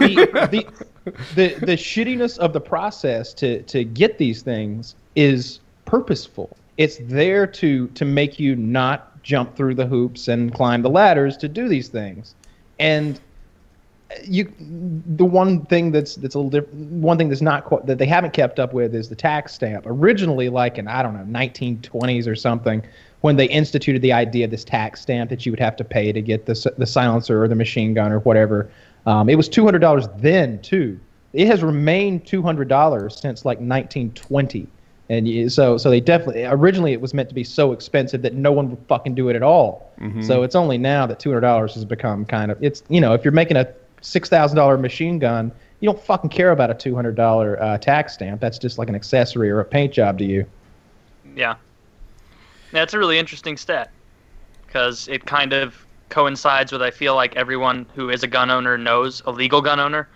the, 0.52 1.14
the, 1.36 1.66
the, 1.66 1.74
shittiness 1.74 2.38
of 2.38 2.54
the 2.54 2.62
process 2.62 3.34
to, 3.36 3.62
to 3.64 3.84
get 3.84 4.18
these 4.18 4.42
things 4.42 4.96
is 5.16 5.60
purposeful. 5.86 6.56
It's 6.78 6.98
there 7.04 7.48
to, 7.48 7.88
to 7.88 8.06
make 8.06 8.40
you 8.40 8.56
not 8.56 9.22
jump 9.24 9.56
through 9.56 9.76
the 9.76 9.86
hoops 9.86 10.28
and 10.28 10.54
climb 10.54 10.82
the 10.82 10.90
ladders 10.90 11.38
to 11.38 11.48
do 11.48 11.68
these 11.68 11.88
things. 11.88 12.36
And 12.80 13.20
you, 14.26 14.52
the 14.60 15.26
one 15.26 15.66
thing 15.66 15.92
that's 15.92 16.16
that's 16.16 16.36
a 16.36 16.40
little 16.40 16.50
different, 16.50 16.92
one 16.92 17.18
thing 17.18 17.30
that's 17.30 17.42
not 17.42 17.66
quite, 17.66 17.86
that 17.86 17.98
they 17.98 18.06
haven't 18.06 18.34
kept 18.34 18.60
up 18.60 18.74
with 18.74 18.96
is 18.96 19.10
the 19.10 19.16
tax 19.16 19.54
stamp. 19.54 19.84
Originally, 19.86 20.50
like 20.50 20.78
in 20.78 20.88
I 20.88 21.04
don't 21.04 21.14
know 21.14 21.40
1920s 21.40 22.28
or 22.28 22.36
something, 22.36 22.84
when 23.22 23.36
they 23.36 23.48
instituted 23.48 24.02
the 24.02 24.14
idea 24.14 24.46
of 24.46 24.52
this 24.52 24.64
tax 24.64 25.02
stamp 25.02 25.30
that 25.30 25.46
you 25.46 25.52
would 25.52 25.60
have 25.60 25.76
to 25.78 25.84
pay 25.84 26.12
to 26.12 26.22
get 26.22 26.46
the 26.46 26.74
the 26.78 26.86
silencer 26.86 27.44
or 27.44 27.48
the 27.48 27.56
machine 27.56 27.94
gun 27.94 28.12
or 28.12 28.20
whatever, 28.20 28.70
um, 29.08 29.30
it 29.30 29.36
was 29.36 29.50
two 29.50 29.64
hundred 29.64 29.80
dollars 29.80 30.08
then 30.18 30.62
too. 30.62 31.00
It 31.34 31.48
has 31.48 31.64
remained 31.64 32.28
two 32.28 32.44
hundred 32.44 32.68
dollars 32.68 33.20
since 33.20 33.46
like 33.46 33.58
1920. 33.58 34.68
And 35.10 35.50
so, 35.50 35.78
so 35.78 35.90
they 35.90 36.02
definitely 36.02 36.44
originally 36.44 36.92
it 36.92 37.00
was 37.00 37.14
meant 37.14 37.30
to 37.30 37.36
be 37.36 37.46
so 37.46 37.72
expensive 37.72 38.22
that 38.24 38.34
no 38.34 38.52
one 38.52 38.70
would 38.70 38.86
fucking 38.90 39.16
do 39.16 39.30
it 39.30 39.38
at 39.38 39.42
all. 39.42 39.90
So 40.22 40.44
it's 40.44 40.54
only 40.56 40.78
now 40.78 41.08
that 41.08 41.20
two 41.20 41.30
hundred 41.30 41.42
dollars 41.42 41.74
has 41.76 41.86
become 41.86 42.26
kind 42.26 42.52
of 42.52 42.62
it's 42.62 42.84
you 42.90 43.00
know 43.00 43.14
if 43.14 43.24
you're 43.24 43.32
making 43.32 43.56
a 43.56 43.74
six 44.02 44.28
thousand 44.28 44.58
dollar 44.58 44.78
machine 44.78 45.18
gun, 45.18 45.54
you 45.80 45.90
don't 45.90 46.04
fucking 46.04 46.30
care 46.30 46.52
about 46.52 46.70
a 46.70 46.74
two 46.74 46.94
hundred 46.94 47.16
dollar 47.16 47.62
uh, 47.64 47.78
tax 47.78 48.16
stamp. 48.16 48.42
That's 48.42 48.58
just 48.60 48.78
like 48.78 48.90
an 48.90 48.96
accessory 48.96 49.50
or 49.50 49.62
a 49.62 49.66
paint 49.66 49.94
job 49.94 50.18
to 50.18 50.26
you. 50.26 50.46
Yeah. 51.34 51.56
That's 52.74 52.94
a 52.94 53.00
really 53.00 53.18
interesting 53.18 53.56
stat 53.56 53.90
because 54.66 55.08
it 55.08 55.26
kind 55.26 55.54
of 55.54 55.87
coincides 56.10 56.72
with 56.72 56.82
I 56.82 56.92
feel 56.92 57.16
like 57.16 57.36
everyone 57.36 57.86
who 57.96 58.10
is 58.10 58.24
a 58.24 58.28
gun 58.28 58.50
owner 58.50 58.78
knows 58.78 59.22
a 59.26 59.32
legal 59.32 59.62
gun 59.62 59.80
owner 59.80 60.08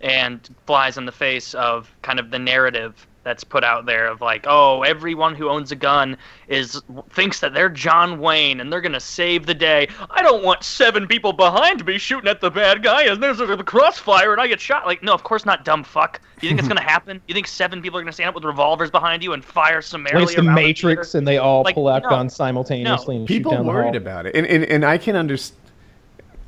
and 0.00 0.48
flies 0.66 0.98
in 0.98 1.06
the 1.06 1.12
face 1.12 1.54
of 1.54 1.90
kind 2.02 2.18
of 2.18 2.30
the 2.30 2.38
narrative 2.38 3.06
that's 3.24 3.44
put 3.44 3.62
out 3.62 3.86
there 3.86 4.08
of 4.08 4.20
like, 4.20 4.46
oh, 4.48 4.82
everyone 4.82 5.34
who 5.34 5.48
owns 5.48 5.70
a 5.70 5.76
gun 5.76 6.16
is 6.48 6.82
thinks 7.10 7.38
that 7.40 7.54
they're 7.54 7.68
John 7.68 8.18
Wayne 8.18 8.60
and 8.60 8.72
they're 8.72 8.80
gonna 8.80 8.98
save 9.00 9.46
the 9.46 9.54
day. 9.54 9.88
I 10.10 10.22
don't 10.22 10.42
want 10.42 10.64
seven 10.64 11.06
people 11.06 11.32
behind 11.32 11.86
me 11.86 11.98
shooting 11.98 12.28
at 12.28 12.40
the 12.40 12.50
bad 12.50 12.82
guy 12.82 13.04
and 13.04 13.22
there's 13.22 13.40
a 13.40 13.56
crossfire 13.58 14.32
and 14.32 14.40
I 14.40 14.48
get 14.48 14.60
shot. 14.60 14.86
Like, 14.86 15.02
no, 15.02 15.12
of 15.14 15.22
course 15.22 15.46
not, 15.46 15.64
dumb 15.64 15.84
fuck. 15.84 16.20
You 16.40 16.48
think 16.48 16.58
it's 16.58 16.68
gonna 16.72 16.80
happen? 16.82 17.20
You 17.28 17.34
think 17.34 17.46
seven 17.46 17.80
people 17.80 17.98
are 17.98 18.02
gonna 18.02 18.12
stand 18.12 18.28
up 18.28 18.34
with 18.34 18.44
revolvers 18.44 18.90
behind 18.90 19.22
you 19.22 19.32
and 19.34 19.44
fire 19.44 19.82
summarily? 19.82 20.24
When 20.24 20.24
it's 20.24 20.34
the 20.34 20.42
Matrix 20.42 21.12
theater? 21.12 21.18
and 21.18 21.28
they 21.28 21.38
all 21.38 21.62
Like, 21.62 21.74
pull 21.76 21.88
out 21.88 22.02
no, 22.02 22.08
guns 22.10 22.34
simultaneously 22.34 23.16
and 23.16 23.28
shoot 23.28 23.34
People 23.36 23.52
down 23.52 23.64
the 23.64 23.68
worried 23.68 23.88
hall. 23.88 23.96
about 23.96 24.26
it, 24.26 24.34
and 24.34 24.46
and, 24.46 24.64
and 24.64 24.84
I 24.84 24.98
can 24.98 25.14
understand. 25.16 25.58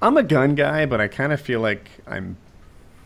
I'm 0.02 0.16
a 0.16 0.22
gun 0.22 0.54
guy, 0.54 0.86
but 0.86 1.00
I 1.00 1.08
kind 1.08 1.32
of 1.32 1.40
feel 1.40 1.60
like 1.60 1.88
I'm. 2.06 2.36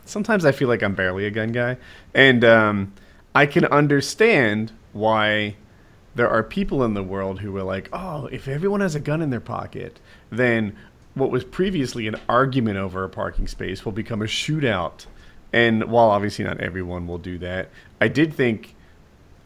Sometimes 0.06 0.44
I 0.46 0.52
feel 0.52 0.68
like 0.68 0.82
I'm 0.82 0.94
barely 0.94 1.26
a 1.26 1.30
gun 1.30 1.52
guy, 1.52 1.76
and 2.14 2.42
um, 2.44 2.92
I 3.38 3.46
can 3.46 3.66
understand 3.66 4.72
why 4.92 5.54
there 6.16 6.28
are 6.28 6.42
people 6.42 6.82
in 6.82 6.94
the 6.94 7.04
world 7.04 7.38
who 7.38 7.56
are 7.56 7.62
like, 7.62 7.88
oh, 7.92 8.26
if 8.32 8.48
everyone 8.48 8.80
has 8.80 8.96
a 8.96 9.00
gun 9.00 9.22
in 9.22 9.30
their 9.30 9.38
pocket, 9.38 10.00
then 10.28 10.76
what 11.14 11.30
was 11.30 11.44
previously 11.44 12.08
an 12.08 12.16
argument 12.28 12.78
over 12.78 13.04
a 13.04 13.08
parking 13.08 13.46
space 13.46 13.84
will 13.84 13.92
become 13.92 14.22
a 14.22 14.24
shootout. 14.24 15.06
And 15.52 15.84
while 15.84 16.10
obviously 16.10 16.46
not 16.46 16.58
everyone 16.58 17.06
will 17.06 17.18
do 17.18 17.38
that, 17.38 17.68
I 18.00 18.08
did 18.08 18.34
think 18.34 18.74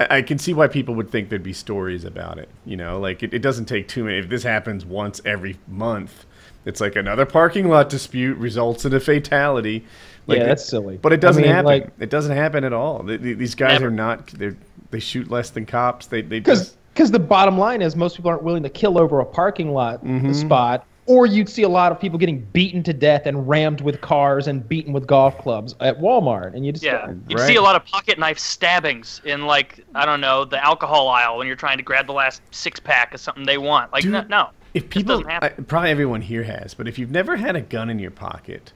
I 0.01 0.07
I 0.09 0.23
can 0.23 0.39
see 0.39 0.55
why 0.55 0.69
people 0.69 0.95
would 0.95 1.11
think 1.11 1.29
there'd 1.29 1.43
be 1.43 1.53
stories 1.53 2.05
about 2.07 2.39
it. 2.39 2.49
You 2.65 2.79
know, 2.79 2.99
like 2.99 3.23
it, 3.23 3.35
it 3.35 3.43
doesn't 3.43 3.67
take 3.67 3.89
too 3.89 4.05
many. 4.05 4.21
If 4.21 4.31
this 4.31 4.43
happens 4.43 4.87
once 4.87 5.21
every 5.27 5.59
month, 5.69 6.25
it's 6.65 6.81
like 6.81 6.97
another 6.97 7.27
parking 7.27 7.69
lot 7.69 7.91
dispute 7.91 8.39
results 8.39 8.87
in 8.87 8.95
a 8.95 9.01
fatality. 9.01 9.85
Like, 10.27 10.39
Yeah, 10.39 10.45
that's 10.45 10.65
silly. 10.65 10.99
But 11.01 11.13
it 11.13 11.21
doesn't 11.21 11.43
mean, 11.43 11.51
happen. 11.51 11.67
like- 11.67 11.89
it 11.99 12.11
doesn't 12.11 12.37
happen 12.37 12.65
at 12.65 12.73
all. 12.73 13.03
Th- 13.05 13.21
th- 13.21 13.39
These 13.39 13.55
guys 13.55 13.73
Never. 13.81 13.89
are 13.89 13.91
not. 13.91 14.27
They 14.29 14.53
they 14.91 15.01
shoot 15.01 15.31
less 15.31 15.51
than 15.51 15.67
cops. 15.67 16.07
They 16.07 16.21
they 16.23 16.39
Because 16.41 16.77
because 16.95 17.11
the 17.11 17.19
bottom 17.19 17.57
line 17.59 17.81
is 17.83 17.97
most 17.97 18.17
people 18.17 18.31
aren't 18.31 18.43
willing 18.43 18.63
to 18.63 18.69
kill 18.69 18.99
over 18.99 19.21
a 19.21 19.25
parking 19.25 19.73
lot 19.73 20.05
Mm-hmm. 20.05 20.33
spot, 20.35 20.85
or 21.07 21.25
you'd 21.27 21.49
see 21.49 21.63
a 21.63 21.69
lot 21.69 21.91
of 21.91 21.99
people 21.99 22.19
getting 22.19 22.41
beaten 22.53 22.83
to 22.85 22.93
death 22.93 23.23
and 23.25 23.49
rammed 23.49 23.81
with 23.81 24.01
cars 24.03 24.47
and 24.47 24.69
beaten 24.69 24.93
with 24.93 25.07
golf 25.07 25.39
clubs 25.39 25.75
at 25.81 25.99
Walmart, 25.99 26.55
and 26.55 26.65
you 26.67 26.71
just 26.73 26.85
Yeah, 26.85 27.09
you'd 27.29 27.39
Right. 27.39 27.49
see 27.49 27.57
a 27.57 27.63
lot 27.63 27.75
of 27.75 27.85
pocket 27.87 28.19
knife 28.19 28.39
stabbings 28.39 29.21
in 29.25 29.47
like 29.47 29.85
I 29.95 30.05
don't 30.05 30.21
know 30.21 30.45
the 30.45 30.63
alcohol 30.63 31.09
aisle 31.09 31.39
when 31.39 31.47
you're 31.47 31.57
trying 31.57 31.79
to 31.79 31.83
grab 31.83 32.07
the 32.07 32.13
last 32.13 32.43
six 32.53 32.79
pack 32.79 33.15
of 33.15 33.21
something 33.21 33.45
they 33.45 33.59
want. 33.59 33.93
Like 33.93 34.03
Dude, 34.03 34.13
no, 34.13 34.23
no, 34.29 34.49
if 34.75 34.89
people, 34.91 35.25
I, 35.27 35.49
probably 35.49 35.91
everyone 35.91 36.21
here 36.21 36.43
has, 36.45 36.75
but 36.75 36.87
if 36.87 36.99
you've 36.99 37.11
never 37.11 37.35
had 37.37 37.57
a 37.57 37.61
gun 37.63 37.89
in 37.91 37.99
your 37.99 38.11
pocket, 38.13 38.73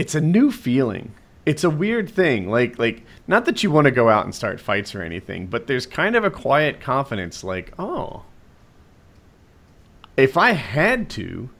it's 0.00 0.14
a 0.14 0.20
new 0.20 0.50
feeling. 0.50 1.12
It's 1.44 1.62
a 1.62 1.68
weird 1.68 2.08
thing. 2.08 2.48
Like, 2.48 2.78
like 2.78 3.02
not 3.28 3.44
that 3.44 3.62
you 3.62 3.70
want 3.70 3.84
to 3.84 3.90
go 3.90 4.08
out 4.08 4.24
and 4.24 4.34
start 4.34 4.58
fights 4.58 4.94
or 4.94 5.02
anything, 5.02 5.46
but 5.46 5.66
there's 5.66 5.84
kind 5.84 6.16
of 6.16 6.24
a 6.24 6.30
quiet 6.30 6.80
confidence. 6.80 7.44
Like, 7.44 7.74
oh, 7.78 8.22
if 10.16 10.38
I 10.38 10.52
had 10.52 11.10
to, 11.10 11.50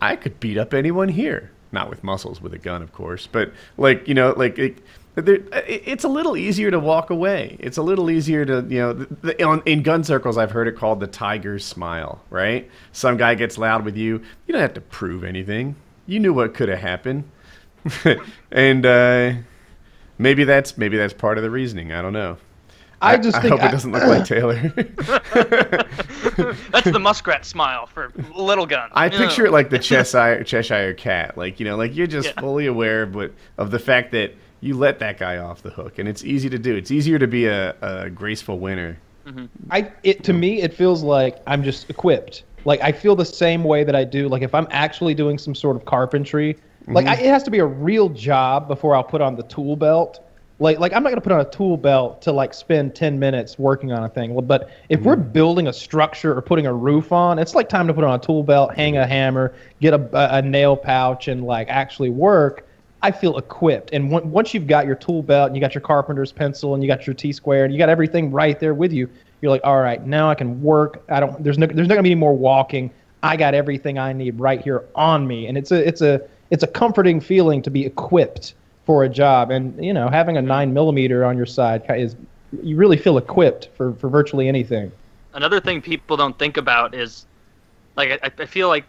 I 0.00 0.14
could 0.14 0.38
beat 0.38 0.56
up 0.56 0.72
anyone 0.72 1.08
here. 1.08 1.50
Not 1.72 1.90
with 1.90 2.04
muscles, 2.04 2.40
with 2.40 2.54
a 2.54 2.58
gun, 2.58 2.80
of 2.80 2.92
course, 2.92 3.26
but 3.26 3.52
like 3.76 4.06
you 4.06 4.14
know, 4.14 4.32
like 4.36 4.56
it, 4.56 4.78
there, 5.16 5.40
it's 5.66 6.04
a 6.04 6.08
little 6.08 6.36
easier 6.36 6.70
to 6.70 6.78
walk 6.78 7.10
away. 7.10 7.56
It's 7.58 7.76
a 7.76 7.82
little 7.82 8.08
easier 8.08 8.44
to 8.44 8.64
you 8.68 8.78
know, 8.78 8.92
the, 8.92 9.06
the, 9.20 9.42
on, 9.42 9.64
in 9.66 9.82
gun 9.82 10.04
circles, 10.04 10.38
I've 10.38 10.52
heard 10.52 10.68
it 10.68 10.76
called 10.76 11.00
the 11.00 11.08
tiger's 11.08 11.64
smile. 11.64 12.22
Right? 12.30 12.70
Some 12.92 13.16
guy 13.16 13.34
gets 13.34 13.58
loud 13.58 13.84
with 13.84 13.96
you. 13.96 14.22
You 14.46 14.52
don't 14.52 14.62
have 14.62 14.74
to 14.74 14.80
prove 14.80 15.24
anything. 15.24 15.74
You 16.06 16.20
knew 16.20 16.32
what 16.32 16.54
could 16.54 16.68
have 16.68 16.78
happened, 16.78 17.24
and 18.52 18.86
uh, 18.86 19.32
maybe 20.18 20.44
that's 20.44 20.76
maybe 20.78 20.96
that's 20.96 21.12
part 21.14 21.36
of 21.38 21.42
the 21.44 21.50
reasoning. 21.50 21.92
I 21.92 22.00
don't 22.02 22.12
know. 22.12 22.36
I 23.02 23.16
just 23.18 23.36
I 23.36 23.40
think 23.42 23.52
hope 23.52 23.62
I- 23.62 23.68
it 23.68 23.72
doesn't 23.72 23.92
look 23.92 24.04
like 24.04 24.24
Taylor. 24.24 24.54
that's 26.70 26.90
the 26.90 26.98
muskrat 27.00 27.44
smile 27.44 27.86
for 27.86 28.12
little 28.34 28.66
gun. 28.66 28.88
I 28.92 29.08
No. 29.08 29.18
picture 29.18 29.44
it 29.46 29.52
like 29.52 29.70
the 29.70 29.78
Cheshire, 29.80 30.42
Cheshire 30.44 30.94
cat. 30.94 31.36
Like, 31.36 31.60
you 31.60 31.66
know, 31.66 31.76
like 31.76 31.94
you're 31.94 32.06
just 32.06 32.28
Yeah. 32.28 32.40
fully 32.40 32.66
aware 32.66 33.02
of, 33.02 33.14
what, 33.14 33.32
of 33.58 33.70
the 33.70 33.78
fact 33.78 34.12
that 34.12 34.34
you 34.60 34.76
let 34.76 34.98
that 35.00 35.18
guy 35.18 35.36
off 35.36 35.62
the 35.62 35.70
hook. 35.70 35.98
And 35.98 36.08
it's 36.08 36.24
easy 36.24 36.48
to 36.48 36.58
do. 36.58 36.74
It's 36.74 36.90
easier 36.90 37.18
to 37.18 37.26
be 37.26 37.46
a, 37.46 37.74
a 37.82 38.10
graceful 38.10 38.58
winner. 38.58 38.98
I 39.70 39.90
it 40.04 40.22
to 40.24 40.32
me 40.32 40.62
it 40.62 40.72
feels 40.72 41.02
like 41.02 41.42
I'm 41.48 41.64
just 41.64 41.90
equipped. 41.90 42.44
Like 42.66 42.80
I 42.82 42.90
feel 42.90 43.14
the 43.14 43.24
same 43.24 43.62
way 43.62 43.84
that 43.84 43.94
I 43.94 44.04
do. 44.04 44.28
Like 44.28 44.42
if 44.42 44.54
I'm 44.54 44.66
actually 44.70 45.14
doing 45.14 45.38
some 45.38 45.54
sort 45.54 45.76
of 45.76 45.84
carpentry, 45.84 46.56
like 46.88 47.06
mm-hmm. 47.06 47.20
I, 47.20 47.24
it 47.24 47.30
has 47.30 47.44
to 47.44 47.50
be 47.50 47.60
a 47.60 47.66
real 47.66 48.08
job 48.08 48.66
before 48.66 48.96
I'll 48.96 49.04
put 49.04 49.20
on 49.20 49.36
the 49.36 49.44
tool 49.44 49.76
belt. 49.76 50.20
Like 50.58 50.80
like 50.80 50.92
I'm 50.92 51.04
not 51.04 51.10
gonna 51.10 51.20
put 51.20 51.32
on 51.32 51.40
a 51.40 51.50
tool 51.50 51.76
belt 51.76 52.20
to 52.22 52.32
like 52.32 52.52
spend 52.52 52.96
ten 52.96 53.20
minutes 53.20 53.56
working 53.56 53.92
on 53.92 54.02
a 54.02 54.08
thing. 54.08 54.38
But 54.46 54.70
if 54.88 55.00
we're 55.02 55.16
mm-hmm. 55.16 55.30
building 55.30 55.68
a 55.68 55.72
structure 55.72 56.36
or 56.36 56.42
putting 56.42 56.66
a 56.66 56.74
roof 56.74 57.12
on, 57.12 57.38
it's 57.38 57.54
like 57.54 57.68
time 57.68 57.86
to 57.86 57.94
put 57.94 58.02
on 58.02 58.18
a 58.18 58.22
tool 58.22 58.42
belt, 58.42 58.74
hang 58.74 58.96
a 58.96 59.06
hammer, 59.06 59.54
get 59.80 59.94
a, 59.94 60.36
a, 60.36 60.42
nail 60.42 60.76
pouch, 60.76 61.28
and 61.28 61.44
like 61.44 61.68
actually 61.68 62.10
work. 62.10 62.66
I 63.02 63.12
feel 63.12 63.38
equipped. 63.38 63.90
And 63.92 64.12
on- 64.12 64.28
once 64.30 64.54
you've 64.54 64.66
got 64.66 64.86
your 64.86 64.96
tool 64.96 65.22
belt 65.22 65.48
and 65.48 65.56
you 65.56 65.60
got 65.60 65.74
your 65.74 65.82
carpenter's 65.82 66.32
pencil 66.32 66.74
and 66.74 66.82
you 66.82 66.88
got 66.88 67.06
your 67.06 67.14
T 67.14 67.30
square 67.30 67.64
and 67.64 67.72
you 67.72 67.78
got 67.78 67.90
everything 67.90 68.32
right 68.32 68.58
there 68.58 68.74
with 68.74 68.92
you, 68.92 69.08
you're 69.40 69.50
like, 69.50 69.62
all 69.64 69.80
right, 69.80 70.04
now 70.06 70.30
I 70.30 70.34
can 70.34 70.62
work. 70.62 71.02
I 71.08 71.20
don't. 71.20 71.42
There's 71.42 71.58
no. 71.58 71.66
There's 71.66 71.88
not 71.88 71.94
gonna 71.94 72.02
be 72.02 72.12
any 72.12 72.20
more 72.20 72.36
walking. 72.36 72.90
I 73.22 73.36
got 73.36 73.54
everything 73.54 73.98
I 73.98 74.12
need 74.12 74.38
right 74.38 74.60
here 74.60 74.84
on 74.94 75.26
me, 75.26 75.46
and 75.46 75.58
it's 75.58 75.72
a. 75.72 75.86
It's 75.86 76.00
a. 76.00 76.20
It's 76.50 76.62
a 76.62 76.68
comforting 76.68 77.20
feeling 77.20 77.60
to 77.62 77.70
be 77.70 77.84
equipped 77.84 78.54
for 78.84 79.02
a 79.02 79.08
job, 79.08 79.50
and 79.50 79.84
you 79.84 79.92
know, 79.92 80.08
having 80.08 80.36
a 80.36 80.42
nine 80.42 80.72
millimeter 80.72 81.24
on 81.24 81.36
your 81.36 81.46
side 81.46 81.84
is. 81.90 82.16
You 82.62 82.76
really 82.76 82.96
feel 82.96 83.18
equipped 83.18 83.70
for 83.76 83.92
for 83.94 84.08
virtually 84.08 84.48
anything. 84.48 84.92
Another 85.34 85.60
thing 85.60 85.82
people 85.82 86.16
don't 86.16 86.38
think 86.38 86.56
about 86.56 86.94
is, 86.94 87.26
like, 87.96 88.20
I, 88.22 88.30
I 88.38 88.46
feel 88.46 88.68
like 88.68 88.84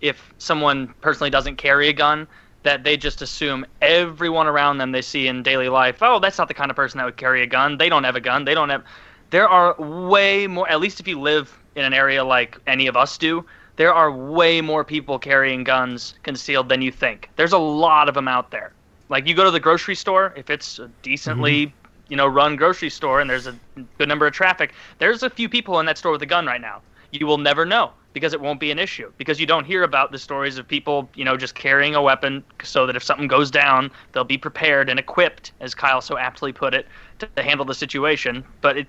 if 0.00 0.32
someone 0.38 0.94
personally 1.00 1.28
doesn't 1.28 1.56
carry 1.56 1.88
a 1.88 1.92
gun, 1.92 2.26
that 2.62 2.84
they 2.84 2.96
just 2.96 3.22
assume 3.22 3.66
everyone 3.80 4.46
around 4.46 4.78
them 4.78 4.92
they 4.92 5.02
see 5.02 5.26
in 5.26 5.42
daily 5.42 5.68
life, 5.68 5.98
oh, 6.00 6.18
that's 6.18 6.38
not 6.38 6.48
the 6.48 6.54
kind 6.54 6.70
of 6.70 6.76
person 6.76 6.98
that 6.98 7.04
would 7.04 7.16
carry 7.16 7.42
a 7.42 7.46
gun. 7.46 7.78
They 7.78 7.88
don't 7.88 8.04
have 8.04 8.16
a 8.16 8.20
gun. 8.20 8.44
They 8.44 8.54
don't 8.54 8.68
have. 8.68 8.84
There 9.32 9.48
are 9.48 9.74
way 9.78 10.46
more. 10.46 10.68
At 10.68 10.78
least 10.78 11.00
if 11.00 11.08
you 11.08 11.18
live 11.18 11.58
in 11.74 11.86
an 11.86 11.94
area 11.94 12.22
like 12.22 12.58
any 12.66 12.86
of 12.86 12.98
us 12.98 13.16
do, 13.16 13.46
there 13.76 13.92
are 13.92 14.12
way 14.12 14.60
more 14.60 14.84
people 14.84 15.18
carrying 15.18 15.64
guns 15.64 16.12
concealed 16.22 16.68
than 16.68 16.82
you 16.82 16.92
think. 16.92 17.30
There's 17.36 17.54
a 17.54 17.58
lot 17.58 18.10
of 18.10 18.14
them 18.14 18.28
out 18.28 18.50
there. 18.50 18.74
Like 19.08 19.26
you 19.26 19.34
go 19.34 19.44
to 19.44 19.50
the 19.50 19.58
grocery 19.58 19.94
store, 19.94 20.34
if 20.36 20.50
it's 20.50 20.78
a 20.78 20.88
decently 21.00 21.68
mm-hmm. 21.68 21.76
you 22.10 22.16
know 22.18 22.26
run 22.26 22.56
grocery 22.56 22.90
store 22.90 23.22
and 23.22 23.30
there's 23.30 23.46
a 23.46 23.56
good 23.96 24.06
number 24.06 24.26
of 24.26 24.34
traffic, 24.34 24.74
there's 24.98 25.22
a 25.22 25.30
few 25.30 25.48
people 25.48 25.80
in 25.80 25.86
that 25.86 25.96
store 25.96 26.12
with 26.12 26.20
a 26.20 26.26
gun 26.26 26.44
right 26.44 26.60
now. 26.60 26.82
You 27.10 27.26
will 27.26 27.38
never 27.38 27.64
know 27.64 27.92
because 28.12 28.34
it 28.34 28.40
won't 28.42 28.60
be 28.60 28.70
an 28.70 28.78
issue 28.78 29.10
because 29.16 29.40
you 29.40 29.46
don't 29.46 29.64
hear 29.64 29.82
about 29.82 30.12
the 30.12 30.18
stories 30.18 30.58
of 30.58 30.68
people 30.68 31.08
you 31.14 31.24
know 31.24 31.38
just 31.38 31.54
carrying 31.54 31.94
a 31.94 32.02
weapon 32.02 32.44
so 32.62 32.84
that 32.86 32.96
if 32.96 33.02
something 33.02 33.26
goes 33.26 33.50
down 33.50 33.90
they'll 34.12 34.24
be 34.24 34.36
prepared 34.36 34.90
and 34.90 34.98
equipped 34.98 35.52
as 35.60 35.74
Kyle 35.74 36.02
so 36.02 36.18
aptly 36.18 36.52
put 36.52 36.74
it 36.74 36.86
to, 37.20 37.26
to 37.34 37.42
handle 37.42 37.64
the 37.64 37.74
situation. 37.74 38.44
But 38.60 38.76
it 38.76 38.86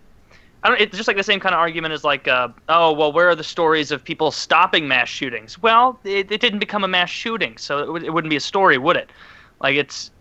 I 0.63 0.69
don't. 0.69 0.80
It's 0.80 0.95
just 0.95 1.08
like 1.08 1.17
the 1.17 1.23
same 1.23 1.39
kind 1.41 1.54
of 1.54 1.60
argument 1.60 1.93
as 1.93 2.04
like, 2.04 2.28
uh, 2.28 2.47
oh, 2.69 2.93
well, 2.93 3.12
where 3.12 3.28
are 3.30 3.36
the 3.36 3.43
stories 3.43 3.91
of 3.91 4.04
people 4.04 4.32
stopping 4.32 4.88
mass 4.88 5.10
shootings? 5.10 5.62
Well, 5.62 5.99
it, 6.06 6.32
it 6.32 6.39
didn't 6.39 6.60
become 6.60 6.84
a 6.84 6.88
mass 6.88 7.10
shooting, 7.10 7.58
so 7.58 7.80
it, 7.80 7.91
would- 7.91 8.04
it 8.04 8.13
wouldn't 8.13 8.30
be 8.30 8.38
a 8.38 8.41
story, 8.41 8.78
would 8.78 8.95
it? 8.95 9.10
Like 9.62 9.76
it's, 9.76 10.12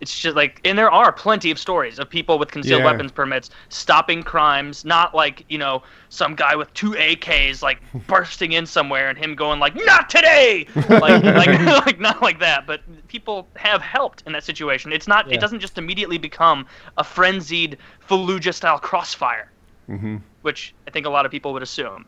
it's 0.00 0.16
just 0.20 0.36
like, 0.36 0.60
and 0.64 0.78
there 0.78 0.90
are 0.90 1.10
plenty 1.10 1.50
of 1.50 1.58
stories 1.58 1.98
of 1.98 2.08
people 2.08 2.38
with 2.38 2.52
concealed 2.52 2.80
Yeah. 2.80 2.86
weapons 2.86 3.10
permits 3.10 3.50
stopping 3.70 4.22
crimes. 4.22 4.84
Not 4.84 5.16
like 5.16 5.44
you 5.48 5.58
know 5.58 5.82
some 6.10 6.36
guy 6.36 6.54
with 6.54 6.72
two 6.74 6.92
AKs 6.92 7.62
like 7.62 7.80
bursting 8.06 8.52
in 8.52 8.66
somewhere 8.66 9.08
and 9.08 9.18
him 9.18 9.34
going 9.34 9.58
like, 9.58 9.74
not 9.74 10.08
today, 10.08 10.66
like 10.88 11.22
like 11.24 11.48
like 11.86 11.98
not 11.98 12.22
like 12.22 12.38
that. 12.38 12.68
But 12.68 12.82
people 13.08 13.48
have 13.56 13.82
helped 13.82 14.22
in 14.26 14.32
that 14.34 14.44
situation. 14.44 14.92
It's 14.92 15.08
not. 15.08 15.26
Yeah. 15.28 15.34
It 15.34 15.40
doesn't 15.40 15.58
just 15.58 15.76
immediately 15.76 16.18
become 16.18 16.66
a 16.96 17.02
frenzied 17.02 17.78
Fallujah 18.08 18.54
style 18.54 18.78
crossfire 18.78 19.50
Mm-hmm. 19.88 20.16
which 20.42 20.74
I 20.86 20.90
think 20.90 21.06
a 21.06 21.10
lot 21.10 21.24
of 21.24 21.32
people 21.32 21.52
would 21.54 21.62
assume. 21.62 22.04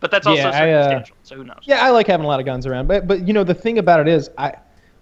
But 0.00 0.10
that's 0.10 0.26
also 0.26 0.42
Yeah, 0.42 0.50
I, 0.50 0.70
uh, 0.70 0.82
circumstantial, 0.82 1.16
so 1.22 1.36
who 1.36 1.44
knows? 1.44 1.60
Yeah, 1.62 1.84
I 1.84 1.90
like 1.90 2.06
having 2.06 2.24
a 2.24 2.28
lot 2.28 2.38
of 2.38 2.46
guns 2.46 2.66
around, 2.66 2.88
but 2.88 3.06
but 3.06 3.26
you 3.26 3.32
know 3.32 3.42
the 3.42 3.54
thing 3.54 3.78
about 3.78 4.00
it 4.00 4.08
is, 4.08 4.30
I 4.38 4.54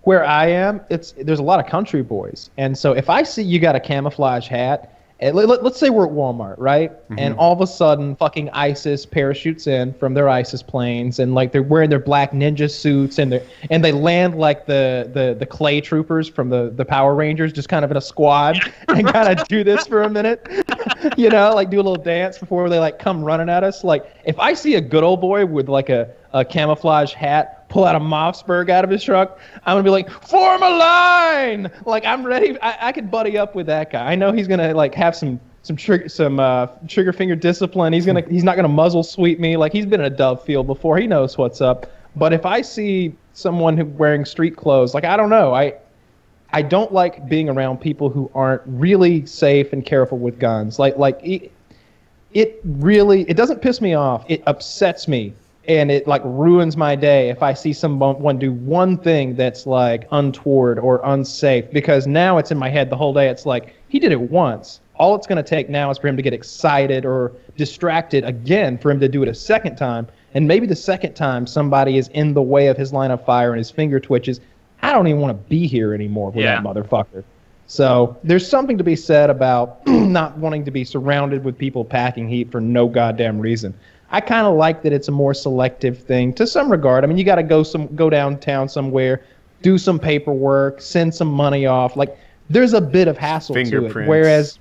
where 0.03 0.25
I 0.25 0.47
am, 0.47 0.81
it's 0.91 1.13
there's 1.13 1.39
a 1.39 1.45
lot 1.45 1.61
of 1.61 1.67
country 1.67 2.03
boys, 2.03 2.51
and 2.57 2.77
so 2.77 2.93
if 2.93 3.11
I 3.11 3.23
see 3.23 3.43
you 3.43 3.59
got 3.59 3.75
a 3.75 3.81
camouflage 3.81 4.49
hat, 4.49 4.99
and 5.23 5.37
let, 5.37 5.49
let, 5.49 5.65
us 5.65 5.79
say 5.79 5.89
we're 5.89 6.07
at 6.07 6.13
Walmart, 6.13 6.57
right, 6.59 6.91
and 7.17 7.37
all 7.37 7.53
of 7.53 7.61
a 7.61 7.67
sudden 7.67 8.17
fucking 8.17 8.51
ISIS 8.51 9.07
parachutes 9.07 9.69
in 9.69 9.95
from 9.95 10.15
their 10.15 10.29
ISIS 10.29 10.65
planes, 10.65 11.21
and 11.21 11.33
like 11.33 11.53
they're 11.53 11.63
wearing 11.63 11.91
their 11.91 12.01
black 12.01 12.33
ninja 12.33 12.69
suits, 12.69 13.21
and 13.21 13.31
they 13.33 13.47
and 13.71 13.85
they 13.85 13.93
land 13.93 14.37
like 14.37 14.67
the 14.67 15.09
the 15.15 15.37
the 15.39 15.47
clay 15.47 15.81
troopers 15.81 16.29
from 16.29 16.49
the 16.49 16.73
the 16.75 16.85
Power 16.85 17.15
Rangers, 17.15 17.53
just 17.53 17.69
kind 17.69 17.85
of 17.85 17.91
in 17.93 17.97
a 17.97 18.01
squad, 18.01 18.59
and 18.89 19.07
kind 19.07 19.39
of 19.39 19.47
do 19.47 19.63
this 19.63 19.87
for 19.87 20.03
a 20.03 20.11
minute. 20.11 20.47
you 21.17 21.29
know, 21.29 21.55
like 21.55 21.71
do 21.71 21.77
a 21.77 21.83
little 21.83 21.97
dance 21.97 22.39
before 22.39 22.69
they 22.69 22.79
like 22.79 22.99
come 22.99 23.25
running 23.25 23.49
at 23.49 23.65
us. 23.65 23.85
Like 23.85 24.05
if 24.25 24.39
I 24.39 24.55
see 24.55 24.75
a 24.75 24.81
good 24.81 25.03
old 25.03 25.21
boy 25.21 25.47
with 25.47 25.69
like 25.69 25.89
a, 25.89 26.11
a 26.33 26.45
camouflage 26.45 27.13
hat 27.13 27.69
pull 27.69 27.85
out 27.85 27.97
a 27.97 28.01
Mossberg 28.01 28.69
out 28.69 28.85
of 28.85 28.91
his 28.91 29.03
truck, 29.03 29.39
I'm 29.65 29.75
gonna 29.75 29.83
be 29.83 29.91
like, 29.91 30.11
form 30.11 30.63
a 30.63 30.69
line. 30.69 31.71
Like 31.87 32.05
I'm 32.05 32.25
ready. 32.25 32.61
I, 32.61 32.89
I 32.89 32.93
could 32.93 33.11
buddy 33.11 33.39
up 33.39 33.55
with 33.55 33.67
that 33.67 33.91
guy. 33.91 34.13
I 34.13 34.15
know 34.15 34.33
he's 34.33 34.49
gonna 34.49 34.75
like 34.75 34.95
have 34.95 35.17
some 35.17 35.41
some 35.63 35.77
trigger 35.77 36.09
some 36.09 36.41
uh, 36.41 36.67
trigger 36.89 37.13
finger 37.13 37.37
discipline. 37.37 37.93
He's 37.93 38.07
gonna 38.07 38.23
he's 38.29 38.45
not 38.45 38.57
gonna 38.57 38.69
muzzle 38.69 39.03
sweep 39.03 39.39
me. 39.41 39.57
Like 39.57 39.73
he's 39.73 39.87
been 39.87 40.01
in 40.01 40.13
a 40.13 40.17
dove 40.17 40.45
field 40.45 40.67
before. 40.67 40.99
He 40.99 41.07
knows 41.07 41.39
what's 41.39 41.61
up. 41.61 41.91
But 42.15 42.33
if 42.33 42.45
I 42.45 42.61
see 42.61 43.15
someone 43.33 43.77
who 43.77 43.87
wearing 43.87 44.25
street 44.25 44.57
clothes, 44.57 44.93
like 44.95 45.05
I 45.05 45.17
don't 45.17 45.31
know, 45.31 45.55
I 45.55 45.75
I 46.53 46.63
don't 46.63 46.93
like 46.93 47.29
being 47.29 47.49
around 47.49 47.81
people 47.81 48.11
who 48.11 48.31
aren't 48.35 48.63
really 48.67 49.25
safe 49.27 49.73
and 49.73 49.85
careful 49.85 50.19
with 50.19 50.39
guns. 50.39 50.79
Like 50.79 50.97
like 50.99 51.19
it, 51.23 51.51
it 52.33 52.61
really 52.65 53.23
it 53.23 53.37
doesn't 53.37 53.63
piss 53.63 53.81
me 53.81 53.95
off. 53.95 54.25
It 54.29 54.43
upsets 54.47 55.09
me 55.09 55.35
and 55.69 55.91
it 55.91 56.07
like 56.07 56.23
ruins 56.25 56.77
my 56.77 56.97
day 56.97 57.29
if 57.31 57.43
I 57.43 57.55
see 57.55 57.73
someone 57.73 58.39
do 58.39 58.53
one 58.53 58.99
thing 58.99 59.37
that's 59.37 59.67
like 59.67 60.09
untoward 60.11 60.79
or 60.79 61.01
unsafe 61.05 61.71
because 61.71 62.07
now 62.07 62.39
it's 62.39 62.51
in 62.51 62.59
my 62.59 62.69
head 62.69 62.91
the 62.91 62.97
whole 62.97 63.15
day. 63.15 63.29
It's 63.29 63.47
like 63.47 63.75
he 63.89 63.99
did 63.99 64.13
it 64.13 64.21
once. 64.21 64.81
All 64.97 65.15
it's 65.15 65.27
going 65.27 65.43
to 65.43 65.49
take 65.49 65.69
now 65.71 65.91
is 65.91 65.99
for 65.99 66.09
him 66.09 66.17
to 66.17 66.23
get 66.23 66.35
excited 66.35 67.05
or 67.05 67.33
distracted 67.57 68.25
again 68.25 68.77
for 68.77 68.91
him 68.91 69.01
to 69.01 69.09
do 69.09 69.23
it 69.23 69.29
a 69.29 69.35
second 69.35 69.77
time. 69.77 70.07
And 70.35 70.47
maybe 70.47 70.67
the 70.67 70.77
second 70.77 71.15
time 71.15 71.47
somebody 71.47 71.97
is 71.97 72.09
in 72.09 72.35
the 72.35 72.43
way 72.43 72.67
of 72.67 72.77
his 72.77 72.93
line 72.93 73.11
of 73.11 73.25
fire 73.25 73.53
and 73.53 73.59
his 73.59 73.71
finger 73.71 74.01
twitches. 74.01 74.41
I 74.83 74.93
don't 74.93 75.07
even 75.07 75.21
want 75.21 75.37
to 75.37 75.49
be 75.49 75.67
here 75.67 75.95
anymore 75.95 76.31
with 76.31 76.45
Yeah. 76.45 76.61
that 76.61 76.65
motherfucker. 76.65 77.25
So 77.67 78.17
there's 78.25 78.47
something 78.47 78.77
to 78.79 78.85
be 78.85 78.97
said 78.97 79.31
about 79.31 79.87
not 79.87 80.37
wanting 80.37 80.65
to 80.65 80.71
be 80.71 80.85
surrounded 80.85 81.45
with 81.45 81.57
people 81.57 81.85
packing 81.85 82.29
heat 82.29 82.51
for 82.51 82.61
no 82.61 82.87
goddamn 82.89 83.39
reason. 83.39 83.73
I 84.11 84.21
kind 84.21 84.47
of 84.47 84.55
like 84.57 84.83
that 84.83 84.93
it's 84.93 85.09
a 85.09 85.13
more 85.13 85.33
selective 85.33 85.99
thing 85.99 86.35
to 86.35 86.47
some 86.47 86.71
regard. 86.71 87.03
I 87.03 87.07
mean, 87.07 87.17
you 87.17 87.25
got 87.25 87.37
to 87.37 87.43
go 87.43 87.63
some 87.63 87.87
go 87.95 88.11
downtown 88.11 88.69
somewhere, 88.69 89.23
do 89.63 89.79
some 89.79 89.99
paperwork, 89.99 90.83
send 90.83 91.15
some 91.15 91.29
money 91.29 91.65
off. 91.65 91.97
Like 91.97 92.19
there's 92.51 92.75
a 92.75 92.81
bit 92.81 93.09
of 93.09 93.17
hassle 93.17 93.55
to 93.55 93.61
it. 93.61 93.65
Fingerprints. 93.71 94.09
Whereas, 94.09 94.59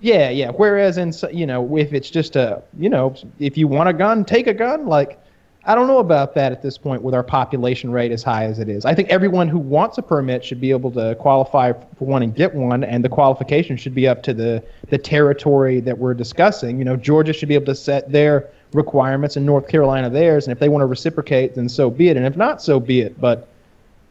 yeah, 0.00 0.30
yeah. 0.30 0.50
Whereas 0.50 0.98
in 0.98 1.12
you 1.32 1.46
know 1.46 1.76
if 1.76 1.92
it's 1.92 2.10
just 2.10 2.34
a 2.34 2.62
you 2.78 2.88
know 2.88 3.14
if 3.38 3.56
you 3.56 3.68
want 3.68 3.88
a 3.90 3.92
gun, 3.92 4.24
take 4.24 4.48
a 4.48 4.54
gun. 4.54 4.86
Like 4.86 5.20
I 5.64 5.74
don't 5.74 5.86
know 5.86 5.98
about 5.98 6.34
that 6.34 6.52
at 6.52 6.62
this 6.62 6.78
point 6.78 7.02
with 7.02 7.14
our 7.14 7.22
population 7.22 7.92
rate 7.92 8.12
as 8.12 8.22
high 8.22 8.44
as 8.44 8.58
it 8.58 8.68
is. 8.68 8.86
I 8.86 8.94
think 8.94 9.10
everyone 9.10 9.46
who 9.46 9.58
wants 9.58 9.98
a 9.98 10.02
permit 10.02 10.42
should 10.42 10.60
be 10.60 10.70
able 10.70 10.90
to 10.92 11.14
qualify 11.16 11.72
for 11.72 12.04
one 12.06 12.22
and 12.22 12.34
get 12.34 12.54
one, 12.54 12.82
and 12.82 13.04
the 13.04 13.10
qualification 13.10 13.76
should 13.76 13.94
be 13.94 14.08
up 14.08 14.22
to 14.22 14.32
the 14.32 14.64
the 14.88 14.98
territory 14.98 15.80
that 15.80 15.98
we're 15.98 16.14
discussing. 16.14 16.78
You 16.78 16.84
know, 16.84 16.96
Georgia 16.96 17.32
should 17.32 17.48
be 17.48 17.54
able 17.54 17.66
to 17.66 17.74
set 17.74 18.10
their 18.10 18.48
requirements 18.72 19.36
and 19.36 19.44
North 19.44 19.68
Carolina 19.68 20.08
theirs, 20.08 20.46
and 20.46 20.52
if 20.52 20.58
they 20.58 20.68
want 20.68 20.82
to 20.82 20.86
reciprocate, 20.86 21.54
then 21.54 21.68
so 21.68 21.90
be 21.90 22.08
it. 22.08 22.16
And 22.16 22.24
if 22.24 22.36
not, 22.36 22.62
so 22.62 22.80
be 22.80 23.02
it. 23.02 23.20
But 23.20 23.46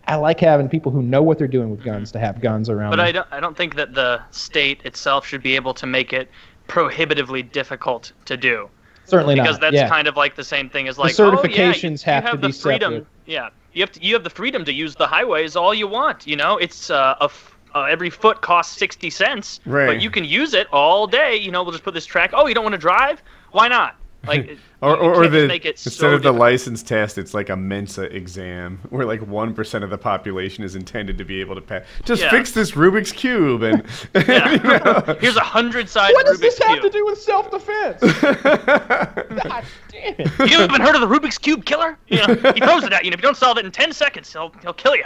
I 0.07 0.15
like 0.15 0.39
having 0.39 0.69
people 0.69 0.91
who 0.91 1.01
know 1.01 1.23
what 1.23 1.39
they're 1.39 1.47
doing 1.47 1.71
with 1.71 1.83
guns 1.83 2.09
mm-hmm. 2.09 2.19
to 2.19 2.25
have 2.25 2.41
guns 2.41 2.69
around. 2.69 2.91
But 2.91 2.97
them. 2.97 3.05
I 3.05 3.11
don't, 3.11 3.27
I 3.31 3.39
don't 3.39 3.57
think 3.57 3.75
that 3.75 3.95
the 3.95 4.21
state 4.31 4.81
itself 4.85 5.25
should 5.25 5.41
be 5.41 5.55
able 5.55 5.73
to 5.75 5.87
make 5.87 6.13
it 6.13 6.29
prohibitively 6.67 7.41
difficult 7.41 8.11
to 8.25 8.37
do. 8.37 8.69
Certainly 9.09 9.35
because 9.35 9.55
not. 9.55 9.61
that's 9.61 9.75
yeah. 9.75 9.89
kind 9.89 10.07
of 10.07 10.15
like 10.15 10.35
the 10.35 10.43
same 10.43 10.69
thing 10.69 10.87
as 10.87 10.97
like 10.97 11.13
certifications 11.13 11.43
oh, 11.47 11.51
yeah, 11.55 11.65
you, 11.65 11.65
have 11.65 11.83
you 11.83 11.97
to 11.97 12.05
have 12.11 12.41
the 12.41 12.47
be 12.47 12.53
freedom. 12.53 12.93
separate. 12.93 13.07
Yeah, 13.25 13.49
you 13.73 13.81
have 13.81 13.91
to, 13.91 14.03
you 14.03 14.13
have 14.13 14.23
the 14.23 14.29
freedom 14.29 14.65
to 14.65 14.73
use 14.73 14.95
the 14.95 15.07
highways 15.07 15.55
all 15.55 15.73
you 15.73 15.87
want. 15.87 16.25
You 16.27 16.35
know, 16.35 16.57
it's 16.57 16.89
uh, 16.89 17.15
a 17.21 17.25
f- 17.25 17.57
uh, 17.75 17.83
every 17.83 18.09
foot 18.09 18.41
costs 18.41 18.77
sixty 18.77 19.09
cents, 19.09 19.59
Right. 19.65 19.85
but 19.87 20.01
you 20.01 20.09
can 20.09 20.23
use 20.23 20.53
it 20.53 20.67
all 20.71 21.07
day. 21.07 21.35
You 21.35 21.51
know, 21.51 21.63
we'll 21.63 21.71
just 21.71 21.83
put 21.83 21.93
this 21.93 22.05
track. 22.05 22.31
Oh, 22.33 22.47
you 22.47 22.53
don't 22.53 22.63
want 22.63 22.73
to 22.73 22.79
drive? 22.79 23.21
Why 23.51 23.67
not? 23.67 23.95
Like, 24.27 24.57
Or, 24.81 24.95
or, 24.95 25.13
or 25.15 25.27
the 25.27 25.45
make 25.45 25.65
it 25.65 25.71
instead 25.71 25.91
so 25.91 26.05
of 26.07 26.11
the 26.23 26.29
difficult. 26.29 26.39
license 26.39 26.83
test, 26.83 27.17
it's 27.17 27.33
like 27.33 27.49
a 27.49 27.55
Mensa 27.57 28.03
exam 28.15 28.79
where 28.91 29.05
like 29.05 29.19
one 29.27 29.53
percent 29.53 29.83
of 29.83 29.89
the 29.89 29.97
population 29.97 30.63
is 30.63 30.75
intended 30.75 31.17
to 31.17 31.25
be 31.25 31.41
able 31.41 31.55
to 31.55 31.59
pass. 31.61 31.83
Just 32.05 32.21
Yeah. 32.21 32.29
fix 32.31 32.51
this 32.53 32.71
Rubik's 32.71 33.11
cube, 33.11 33.61
and 33.63 33.83
Yeah. 34.15 34.51
you 34.51 34.59
know. 34.59 35.17
Here's 35.19 35.35
a 35.35 35.41
hundred 35.41 35.89
sided 35.89 36.13
what 36.13 36.25
does 36.25 36.37
Rubik's 36.37 36.55
this 36.55 36.59
have 36.59 36.79
cube. 36.79 36.93
to 36.93 36.97
do 36.97 37.05
with 37.05 37.19
self-defense? 37.21 37.99
God 38.23 39.65
damn 39.89 40.15
it! 40.17 40.49
You 40.49 40.59
haven't 40.59 40.79
heard 40.79 40.95
of 40.95 41.01
the 41.01 41.07
Rubik's 41.13 41.37
cube 41.37 41.65
killer? 41.65 41.97
You 42.07 42.19
know, 42.25 42.35
he 42.53 42.61
throws 42.61 42.85
it 42.85 42.93
at 42.93 43.03
you, 43.03 43.09
and 43.09 43.13
if 43.13 43.17
you 43.19 43.23
don't 43.23 43.35
solve 43.35 43.57
it 43.57 43.65
in 43.65 43.71
ten 43.73 43.91
seconds, 43.91 44.31
he'll 44.31 44.53
he'll 44.61 44.71
kill 44.71 44.95
you. 44.95 45.03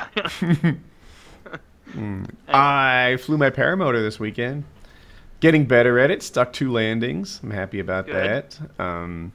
Hmm. 1.94 2.26
I 2.48 3.18
flew 3.22 3.38
my 3.40 3.50
paramotor 3.50 4.02
this 4.04 4.20
weekend. 4.20 4.64
Getting 5.44 5.66
better 5.66 6.00
at 6.00 6.10
it. 6.10 6.24
Stuck 6.24 6.54
two 6.54 6.72
landings. 6.72 7.42
I'm 7.44 7.52
happy 7.52 7.82
about 7.82 8.06
Good. 8.06 8.16
that. 8.16 8.58
Um, 8.80 9.34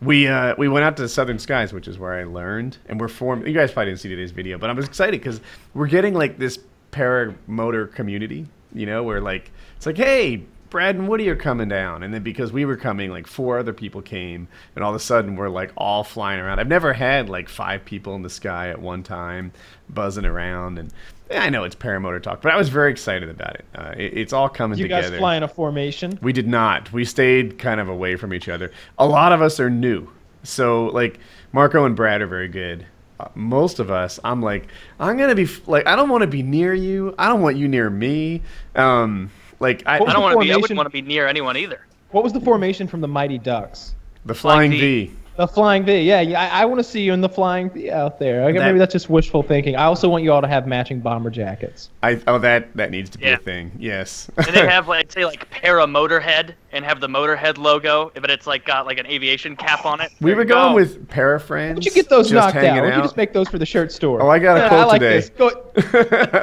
we 0.00 0.28
uh, 0.28 0.54
we 0.56 0.68
went 0.68 0.84
out 0.84 0.96
to 0.98 1.08
Southern 1.08 1.40
Skies, 1.40 1.72
which 1.72 1.88
is 1.88 1.98
where 1.98 2.12
I 2.12 2.22
learned, 2.22 2.78
and 2.86 3.00
we're 3.00 3.08
form. 3.08 3.44
You 3.44 3.52
guys 3.52 3.72
probably 3.72 3.90
didn't 3.90 3.98
see 3.98 4.08
today's 4.08 4.30
video, 4.30 4.56
but 4.56 4.70
I 4.70 4.72
was 4.72 4.86
excited 4.86 5.20
because 5.20 5.40
we're 5.74 5.88
getting 5.88 6.14
like 6.14 6.38
this 6.38 6.60
paramotor 6.92 7.92
community. 7.92 8.46
You 8.72 8.86
know, 8.86 9.02
where 9.02 9.20
like 9.20 9.50
it's 9.76 9.84
like, 9.84 9.96
hey, 9.96 10.44
Brad 10.70 10.94
and 10.94 11.08
Woody 11.08 11.28
are 11.28 11.34
coming 11.34 11.68
down, 11.68 12.04
and 12.04 12.14
then 12.14 12.22
because 12.22 12.52
we 12.52 12.64
were 12.64 12.76
coming, 12.76 13.10
like 13.10 13.26
four 13.26 13.58
other 13.58 13.72
people 13.72 14.00
came, 14.00 14.46
and 14.76 14.84
all 14.84 14.90
of 14.90 14.96
a 14.96 15.00
sudden 15.00 15.34
we're 15.34 15.48
like 15.48 15.72
all 15.76 16.04
flying 16.04 16.38
around. 16.38 16.60
I've 16.60 16.68
never 16.68 16.92
had 16.92 17.28
like 17.28 17.48
five 17.48 17.84
people 17.84 18.14
in 18.14 18.22
the 18.22 18.30
sky 18.30 18.68
at 18.68 18.80
one 18.80 19.02
time, 19.02 19.50
buzzing 19.88 20.24
around, 20.24 20.78
and 20.78 20.92
I 21.30 21.50
know 21.50 21.64
it's 21.64 21.74
paramotor 21.74 22.22
talk, 22.22 22.40
but 22.42 22.52
I 22.52 22.56
was 22.56 22.68
very 22.68 22.90
excited 22.90 23.28
about 23.28 23.54
it. 23.56 23.64
Uh, 23.74 23.94
it 23.96 24.16
it's 24.16 24.32
all 24.32 24.48
coming 24.48 24.78
You 24.78 24.84
together. 24.84 25.10
guys 25.10 25.18
fly 25.18 25.36
in 25.36 25.42
a 25.42 25.48
formation. 25.48 26.18
We 26.22 26.32
did 26.32 26.48
not. 26.48 26.92
We 26.92 27.04
stayed 27.04 27.58
kind 27.58 27.80
of 27.80 27.88
away 27.88 28.16
from 28.16 28.32
each 28.32 28.48
other. 28.48 28.70
A 28.98 29.06
lot 29.06 29.32
of 29.32 29.42
us 29.42 29.60
are 29.60 29.68
new. 29.70 30.08
So, 30.42 30.86
like, 30.86 31.18
Marco 31.52 31.84
and 31.84 31.94
Brad 31.96 32.22
are 32.22 32.26
very 32.26 32.48
good. 32.48 32.86
Uh, 33.20 33.28
most 33.34 33.78
of 33.80 33.90
us, 33.90 34.20
I'm 34.24 34.40
like, 34.40 34.68
I'm 35.00 35.16
going 35.16 35.28
to 35.28 35.34
be, 35.34 35.42
f- 35.42 35.66
like, 35.66 35.86
I 35.86 35.96
don't 35.96 36.08
want 36.08 36.22
to 36.22 36.28
be 36.28 36.42
near 36.42 36.72
you. 36.72 37.14
I 37.18 37.28
don't 37.28 37.42
want 37.42 37.56
you 37.56 37.66
near 37.68 37.90
me. 37.90 38.42
Um, 38.76 39.30
like, 39.60 39.82
I, 39.86 39.96
I 39.96 39.98
don't 39.98 40.22
want 40.22 40.34
to 40.34 40.38
be. 40.46 40.52
I 40.52 40.56
wouldn't 40.56 40.76
want 40.76 40.86
to 40.86 40.90
be 40.90 41.02
near 41.02 41.26
anyone 41.26 41.56
either. 41.56 41.84
What 42.12 42.22
was 42.24 42.32
the 42.32 42.40
formation 42.40 42.86
from 42.86 43.00
the 43.00 43.08
Mighty 43.08 43.38
Ducks? 43.38 43.94
the 44.24 44.34
Flying 44.34 44.70
Flying 44.70 44.80
V. 44.80 45.06
V. 45.06 45.12
The 45.38 45.46
Flying 45.46 45.84
V. 45.84 46.00
Yeah, 46.00 46.20
yeah 46.20 46.40
I, 46.52 46.62
I 46.62 46.64
want 46.64 46.80
to 46.80 46.84
see 46.84 47.00
you 47.00 47.12
in 47.12 47.20
the 47.20 47.28
Flying 47.28 47.70
V 47.70 47.92
out 47.92 48.18
there. 48.18 48.44
I 48.44 48.50
guess 48.50 48.58
That- 48.58 48.66
maybe 48.66 48.80
that's 48.80 48.92
just 48.92 49.08
wishful 49.08 49.44
thinking. 49.44 49.76
I 49.76 49.84
also 49.84 50.08
want 50.08 50.24
you 50.24 50.32
all 50.32 50.42
to 50.42 50.48
have 50.48 50.66
matching 50.66 50.98
bomber 50.98 51.30
jackets. 51.30 51.90
I, 52.02 52.20
oh, 52.26 52.38
that, 52.40 52.76
that 52.76 52.90
needs 52.90 53.08
to 53.10 53.18
be 53.18 53.26
Yeah. 53.26 53.34
a 53.34 53.38
thing. 53.38 53.70
Yes. 53.78 54.28
And 54.36 54.46
they 54.48 54.66
have 54.66 54.88
like 54.96 55.12
say 55.12 55.24
like 55.24 55.48
para 55.48 55.86
motorhead 55.86 56.54
and 56.72 56.84
have 56.84 56.98
the 57.00 57.06
motorhead 57.06 57.56
logo, 57.56 58.10
but 58.16 58.30
it's 58.32 58.48
like 58.48 58.64
got 58.66 58.84
like 58.84 58.98
an 58.98 59.06
aviation 59.06 59.54
cap 59.54 59.86
on 59.86 60.00
it. 60.00 60.10
we 60.20 60.30
There 60.30 60.36
were 60.38 60.42
you 60.42 60.48
going 60.48 60.70
go. 60.72 60.74
with 60.74 61.06
Parafriends. 61.08 61.76
Would 61.76 61.84
you 61.86 61.92
get 61.92 62.08
those 62.08 62.32
knocked 62.32 62.56
out? 62.56 62.64
hanging 62.64 62.80
Or 62.80 62.86
would 62.86 62.96
you 62.96 63.02
just 63.02 63.16
make 63.16 63.32
those 63.32 63.48
for 63.48 63.58
the 63.58 63.66
shirt 63.66 63.92
store? 63.92 64.20
Oh, 64.20 64.28
I 64.28 64.40
got 64.40 64.56
a 64.56 64.60
Yeah, 64.62 64.68
quote 64.70 64.80
I 64.80 64.84
like 64.86 65.00
today. 65.00 65.20
this. 65.20 65.28
Go, 65.28 65.48
I 65.76 65.82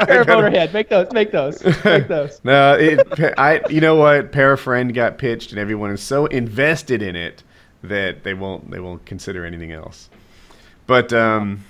Para 0.06 0.24
got 0.26 0.40
a- 0.40 0.50
motorhead. 0.50 0.72
Make 0.72 0.88
those. 0.88 1.12
Make 1.12 1.34
those. 1.34 1.62
Make 1.84 2.08
those. 2.08 2.40
no, 2.46 2.76
it, 2.80 3.06
I. 3.38 3.60
You 3.70 3.82
know 3.82 3.96
what? 3.96 4.32
Para 4.32 4.58
friend 4.58 4.94
got 4.94 5.18
pitched, 5.18 5.52
and 5.52 5.60
everyone 5.60 5.92
is 5.92 6.02
so 6.02 6.28
invested 6.28 7.02
in 7.02 7.18
it 7.18 7.44
that 7.86 8.24
they 8.24 8.34
won't. 8.34 8.70
They 8.72 8.80
won't 8.80 9.06
consider 9.06 9.46
anything 9.46 9.72
else. 9.72 10.10
But 10.88 11.14
um, 11.14 11.64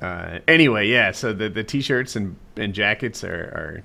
uh, 0.00 0.38
anyway, 0.48 0.88
yeah. 0.88 1.12
So 1.12 1.32
the 1.32 1.48
the 1.48 1.64
t-shirts 1.64 2.16
and, 2.16 2.36
and 2.56 2.72
jackets 2.74 3.24
are, 3.24 3.34
are 3.34 3.82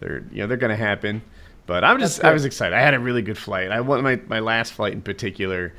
they're 0.00 0.24
you 0.30 0.38
know 0.38 0.46
they're 0.46 0.56
gonna 0.56 0.76
happen. 0.76 1.22
But 1.66 1.84
I'm 1.84 1.98
just 1.98 2.24
I 2.24 2.32
was 2.32 2.44
excited. 2.44 2.74
I 2.74 2.80
had 2.80 2.94
a 2.94 2.98
really 2.98 3.22
good 3.22 3.38
flight. 3.38 3.70
I 3.70 3.80
went 3.80 4.02
my 4.02 4.20
my 4.28 4.40
last 4.40 4.72
flight 4.72 4.92
in 4.92 5.02
particular. 5.02 5.72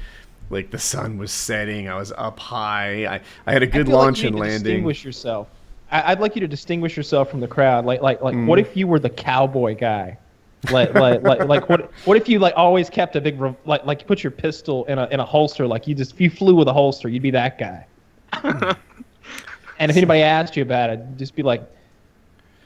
Like 0.51 0.71
the 0.71 0.79
sun 0.79 1.19
was 1.19 1.31
setting, 1.31 1.87
I 1.89 1.95
was 1.95 2.11
up 2.11 2.39
high. 2.39 3.05
I, 3.05 3.21
I 3.45 3.53
had 3.53 3.61
a 3.61 3.67
good 3.67 3.87
like 3.87 3.95
launch 3.95 4.21
you 4.21 4.29
and 4.29 4.39
landing. 4.39 4.63
Distinguish 4.63 5.05
yourself. 5.05 5.47
I, 5.91 6.11
I'd 6.11 6.19
like 6.19 6.35
you 6.35 6.39
to 6.41 6.47
distinguish 6.47 6.97
yourself 6.97 7.29
from 7.29 7.39
the 7.39 7.47
crowd. 7.47 7.85
Like, 7.85 8.01
like, 8.01 8.21
like, 8.21 8.33
Mm. 8.35 8.47
what 8.47 8.57
if 8.57 8.75
you 8.75 8.87
were 8.87 8.97
the 8.99 9.11
cowboy 9.11 9.75
guy? 9.75 10.17
Like, 10.71 10.93
like, 10.93 11.21
like, 11.23 11.45
like, 11.45 11.69
what? 11.69 11.91
What 12.05 12.17
if 12.17 12.27
you 12.27 12.39
like 12.39 12.53
always 12.57 12.89
kept 12.89 13.15
a 13.15 13.21
big, 13.21 13.39
re- 13.39 13.55
like, 13.65 13.85
like 13.85 14.01
you 14.01 14.05
put 14.07 14.23
your 14.23 14.31
pistol 14.31 14.85
in 14.85 14.99
a 14.99 15.07
in 15.07 15.19
a 15.19 15.25
holster? 15.25 15.65
Like 15.67 15.87
you 15.87 15.95
just 15.95 16.13
if 16.13 16.21
you 16.21 16.29
flew 16.29 16.55
with 16.55 16.67
a 16.67 16.73
holster, 16.73 17.07
you'd 17.07 17.23
be 17.23 17.31
that 17.31 17.57
guy. 17.57 17.85
Hmm. 18.33 18.71
and 19.79 19.89
if 19.89 19.97
anybody 19.97 20.21
asked 20.21 20.55
you 20.57 20.63
about 20.63 20.89
it, 20.89 20.99
just 21.17 21.35
be 21.35 21.43
like, 21.43 21.61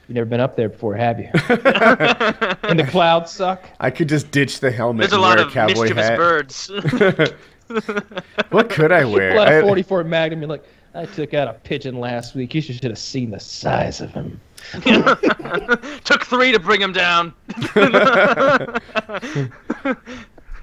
"You 0.08 0.14
never 0.14 0.26
been 0.26 0.40
up 0.40 0.56
there 0.56 0.68
before, 0.68 0.94
have 0.94 1.18
you?" 1.20 1.28
and 1.32 2.78
the 2.78 2.86
clouds 2.90 3.30
suck. 3.30 3.64
I 3.80 3.90
could 3.90 4.08
just 4.08 4.30
ditch 4.30 4.60
the 4.60 4.70
helmet 4.70 5.08
There's 5.08 5.12
a 5.12 5.16
and 5.16 5.22
lot 5.22 5.36
wear 5.36 5.44
a 5.44 5.48
of 5.48 5.52
cowboy 5.52 5.80
mischievous 5.82 6.08
hat. 6.08 6.16
birds. 6.18 6.70
what 8.50 8.70
could 8.70 8.92
I 8.92 9.04
wear? 9.04 9.32
Pull 9.32 9.40
out 9.40 9.48
I 9.48 9.52
a 9.54 9.62
44 9.62 10.04
Magnum. 10.04 10.40
You're 10.40 10.48
like, 10.48 10.64
I 10.94 11.06
took 11.06 11.32
out 11.34 11.48
a 11.48 11.54
pigeon 11.54 11.98
last 11.98 12.34
week. 12.34 12.54
You 12.54 12.60
should 12.60 12.82
have 12.84 12.98
seen 12.98 13.30
the 13.30 13.40
size 13.40 14.00
of 14.00 14.10
him. 14.12 14.40
Took 16.04 16.24
three 16.24 16.52
to 16.52 16.58
bring 16.58 16.80
him 16.80 16.92
down. 16.92 17.34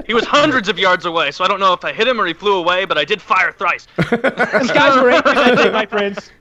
he 0.05 0.13
was 0.13 0.25
hundreds 0.25 0.69
of 0.69 0.77
yards 0.79 1.05
away, 1.05 1.31
so 1.31 1.43
I 1.43 1.47
don't 1.47 1.59
know 1.59 1.73
if 1.73 1.83
I 1.85 1.93
hit 1.93 2.07
him 2.07 2.19
or 2.19 2.25
he 2.25 2.33
flew 2.33 2.57
away, 2.57 2.85
but 2.85 2.97
I 2.97 3.05
did 3.05 3.21
fire 3.21 3.51
thrice. 3.51 3.87
Skies 4.01 5.01
were 5.01 5.11
8 5.11 5.71
my 5.71 5.85
friends. 5.85 6.31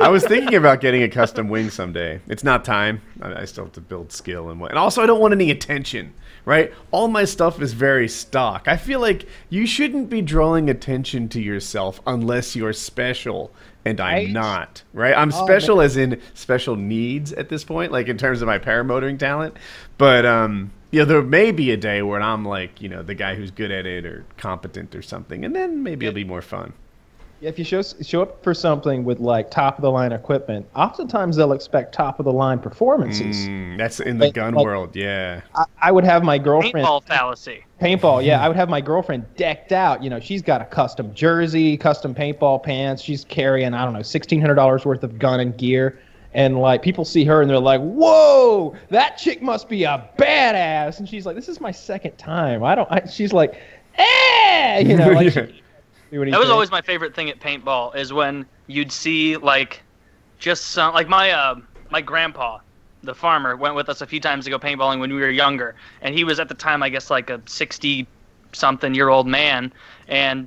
I 0.00 0.08
was 0.08 0.24
thinking 0.24 0.54
about 0.54 0.80
getting 0.80 1.02
a 1.02 1.08
custom 1.08 1.48
wing 1.48 1.70
someday. 1.70 2.20
It's 2.28 2.44
not 2.44 2.64
time. 2.64 3.02
I, 3.20 3.42
I 3.42 3.44
still 3.44 3.64
have 3.64 3.72
to 3.74 3.80
build 3.80 4.12
skill 4.12 4.50
and 4.50 4.60
what. 4.60 4.70
And 4.70 4.78
also, 4.78 5.02
I 5.02 5.06
don't 5.06 5.20
want 5.20 5.34
any 5.34 5.50
attention 5.50 6.14
right? 6.44 6.72
All 6.90 7.08
my 7.08 7.24
stuff 7.24 7.60
is 7.60 7.72
very 7.72 8.08
stock. 8.08 8.68
I 8.68 8.76
feel 8.76 9.00
like 9.00 9.26
you 9.48 9.66
shouldn't 9.66 10.10
be 10.10 10.22
drawing 10.22 10.68
attention 10.68 11.28
to 11.30 11.40
yourself 11.40 12.00
unless 12.06 12.54
you're 12.54 12.72
special, 12.72 13.52
and 13.84 14.00
I'm 14.00 14.14
Right? 14.14 14.30
not, 14.30 14.82
right? 14.92 15.16
I'm 15.16 15.30
Oh, 15.34 15.44
special 15.46 15.80
as 15.80 15.96
in 15.96 16.20
special 16.34 16.76
needs 16.76 17.32
at 17.34 17.48
this 17.48 17.64
point, 17.64 17.92
like 17.92 18.08
in 18.08 18.16
terms 18.18 18.42
of 18.42 18.46
my 18.46 18.58
paramotoring 18.58 19.18
talent. 19.18 19.56
But 19.98 20.24
um, 20.26 20.72
you 20.90 21.00
know, 21.00 21.04
there 21.04 21.22
may 21.22 21.52
be 21.52 21.70
a 21.70 21.76
day 21.76 22.02
where 22.02 22.20
I'm 22.20 22.44
like, 22.44 22.80
you 22.80 22.88
know, 22.88 23.02
the 23.02 23.14
guy 23.14 23.34
who's 23.34 23.50
good 23.50 23.70
at 23.70 23.86
it 23.86 24.06
or 24.06 24.24
competent 24.36 24.94
or 24.94 25.02
something, 25.02 25.44
and 25.44 25.54
then 25.54 25.82
maybe 25.82 26.06
it'll 26.06 26.14
be 26.14 26.24
more 26.24 26.42
fun. 26.42 26.72
If 27.44 27.58
you 27.58 27.64
show 27.64 27.82
show 27.82 28.22
up 28.22 28.42
for 28.42 28.54
something 28.54 29.04
with 29.04 29.20
like 29.20 29.50
top 29.50 29.76
of 29.78 29.82
the 29.82 29.90
line 29.90 30.12
equipment, 30.12 30.66
oftentimes 30.74 31.36
they'll 31.36 31.52
expect 31.52 31.94
top 31.94 32.18
of 32.18 32.24
the 32.24 32.32
line 32.32 32.58
performances. 32.58 33.46
Mm, 33.48 33.76
that's 33.78 34.00
in 34.00 34.18
the 34.18 34.26
Like- 34.26 34.34
gun 34.34 34.54
like- 34.54 34.64
world, 34.64 34.96
yeah. 34.96 35.42
I, 35.54 35.64
I 35.82 35.92
would 35.92 36.04
have 36.04 36.24
my 36.24 36.38
girlfriend 36.38 36.86
Paintball 36.86 37.04
fallacy. 37.04 37.64
paintball. 37.80 38.24
Yeah, 38.24 38.42
I 38.42 38.48
would 38.48 38.56
have 38.56 38.68
my 38.68 38.80
girlfriend 38.80 39.24
decked 39.36 39.72
out. 39.72 40.02
You 40.02 40.08
know, 40.10 40.20
she's 40.20 40.40
got 40.42 40.62
a 40.62 40.64
custom 40.64 41.12
jersey, 41.14 41.76
custom 41.76 42.14
paintball 42.14 42.62
pants. 42.62 43.02
She's 43.02 43.24
carrying 43.24 43.74
I 43.74 43.84
don't 43.84 43.92
know 43.92 44.02
sixteen 44.02 44.40
hundred 44.40 44.54
dollars 44.54 44.84
worth 44.86 45.02
of 45.04 45.18
gun 45.18 45.40
and 45.40 45.56
gear. 45.56 45.98
And 46.32 46.58
like 46.58 46.82
people 46.82 47.04
see 47.04 47.24
her 47.26 47.42
and 47.42 47.48
they're 47.50 47.58
like, 47.60 47.80
"Whoa, 47.80 48.74
that 48.90 49.18
chick 49.18 49.40
must 49.42 49.68
be 49.68 49.84
a 49.84 50.08
badass." 50.18 50.98
And 50.98 51.08
she's 51.08 51.26
like, 51.26 51.36
"This 51.36 51.48
is 51.48 51.60
my 51.60 51.70
second 51.70 52.16
time. 52.18 52.64
I 52.64 52.74
don't." 52.74 52.90
I, 52.90 53.06
she's 53.06 53.32
like, 53.32 53.54
"Eh," 53.98 54.80
you 54.80 54.96
know, 54.96 55.10
like 55.10 55.24
Yeah. 55.34 55.46
she- 55.46 55.60
That 56.14 56.38
was 56.38 56.50
always 56.50 56.70
my 56.70 56.82
favorite 56.82 57.14
thing 57.14 57.28
at 57.28 57.40
paintball 57.40 57.96
is 57.96 58.12
when 58.12 58.46
you'd 58.66 58.92
see 58.92 59.36
like 59.36 59.82
just 60.38 60.66
some 60.66 60.94
like 60.94 61.08
my 61.08 61.30
uh, 61.30 61.56
my 61.90 62.00
grandpa, 62.00 62.58
the 63.02 63.14
farmer, 63.14 63.56
went 63.56 63.74
with 63.74 63.88
us 63.88 64.00
a 64.00 64.06
few 64.06 64.20
times 64.20 64.44
to 64.44 64.50
go 64.50 64.58
paintballing 64.58 65.00
when 65.00 65.12
we 65.12 65.20
were 65.20 65.30
younger, 65.30 65.74
and 66.02 66.14
he 66.14 66.24
was 66.24 66.38
at 66.38 66.48
the 66.48 66.54
time 66.54 66.82
I 66.82 66.88
guess 66.88 67.10
like 67.10 67.30
a 67.30 67.40
sixty 67.46 68.06
something 68.52 68.94
year 68.94 69.08
old 69.08 69.26
man, 69.26 69.72
and 70.06 70.46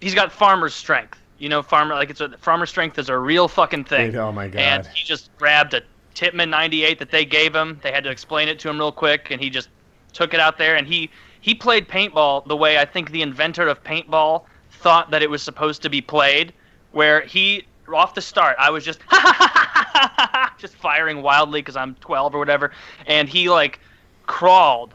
he's 0.00 0.14
got 0.14 0.30
farmer's 0.30 0.74
strength. 0.74 1.18
You 1.38 1.48
know, 1.48 1.62
farmer 1.62 1.94
like 1.94 2.10
it's 2.10 2.20
a 2.20 2.36
farmer 2.38 2.66
strength 2.66 2.98
is 2.98 3.08
a 3.08 3.18
real 3.18 3.48
fucking 3.48 3.84
thing. 3.84 4.14
Oh 4.16 4.32
my 4.32 4.48
god. 4.48 4.60
And 4.60 4.86
he 4.86 5.04
just 5.04 5.34
grabbed 5.38 5.74
a 5.74 5.82
Tippmann 6.14 6.50
98 6.50 6.98
that 6.98 7.10
they 7.10 7.24
gave 7.24 7.54
him. 7.54 7.78
They 7.82 7.92
had 7.92 8.04
to 8.04 8.10
explain 8.10 8.48
it 8.48 8.58
to 8.60 8.70
him 8.70 8.78
real 8.78 8.92
quick, 8.92 9.30
and 9.30 9.40
he 9.40 9.50
just 9.50 9.68
took 10.12 10.34
it 10.34 10.40
out 10.40 10.58
there. 10.58 10.76
And 10.76 10.86
he 10.86 11.10
he 11.40 11.54
played 11.54 11.88
paintball 11.88 12.46
the 12.46 12.56
way 12.56 12.78
I 12.78 12.84
think 12.84 13.10
the 13.10 13.22
inventor 13.22 13.68
of 13.68 13.82
paintball 13.84 14.44
thought 14.76 15.10
that 15.10 15.22
it 15.22 15.30
was 15.30 15.42
supposed 15.42 15.82
to 15.82 15.90
be 15.90 16.00
played, 16.00 16.52
where 16.92 17.22
he 17.22 17.64
off 17.94 18.14
the 18.14 18.22
start 18.22 18.56
I 18.58 18.70
was 18.70 18.84
just 18.84 18.98
just 20.58 20.74
firing 20.74 21.22
wildly 21.22 21.62
because 21.62 21.76
I'm 21.76 21.94
12 21.96 22.34
or 22.34 22.38
whatever, 22.38 22.72
and 23.06 23.28
he 23.28 23.48
like 23.48 23.80
crawled 24.26 24.94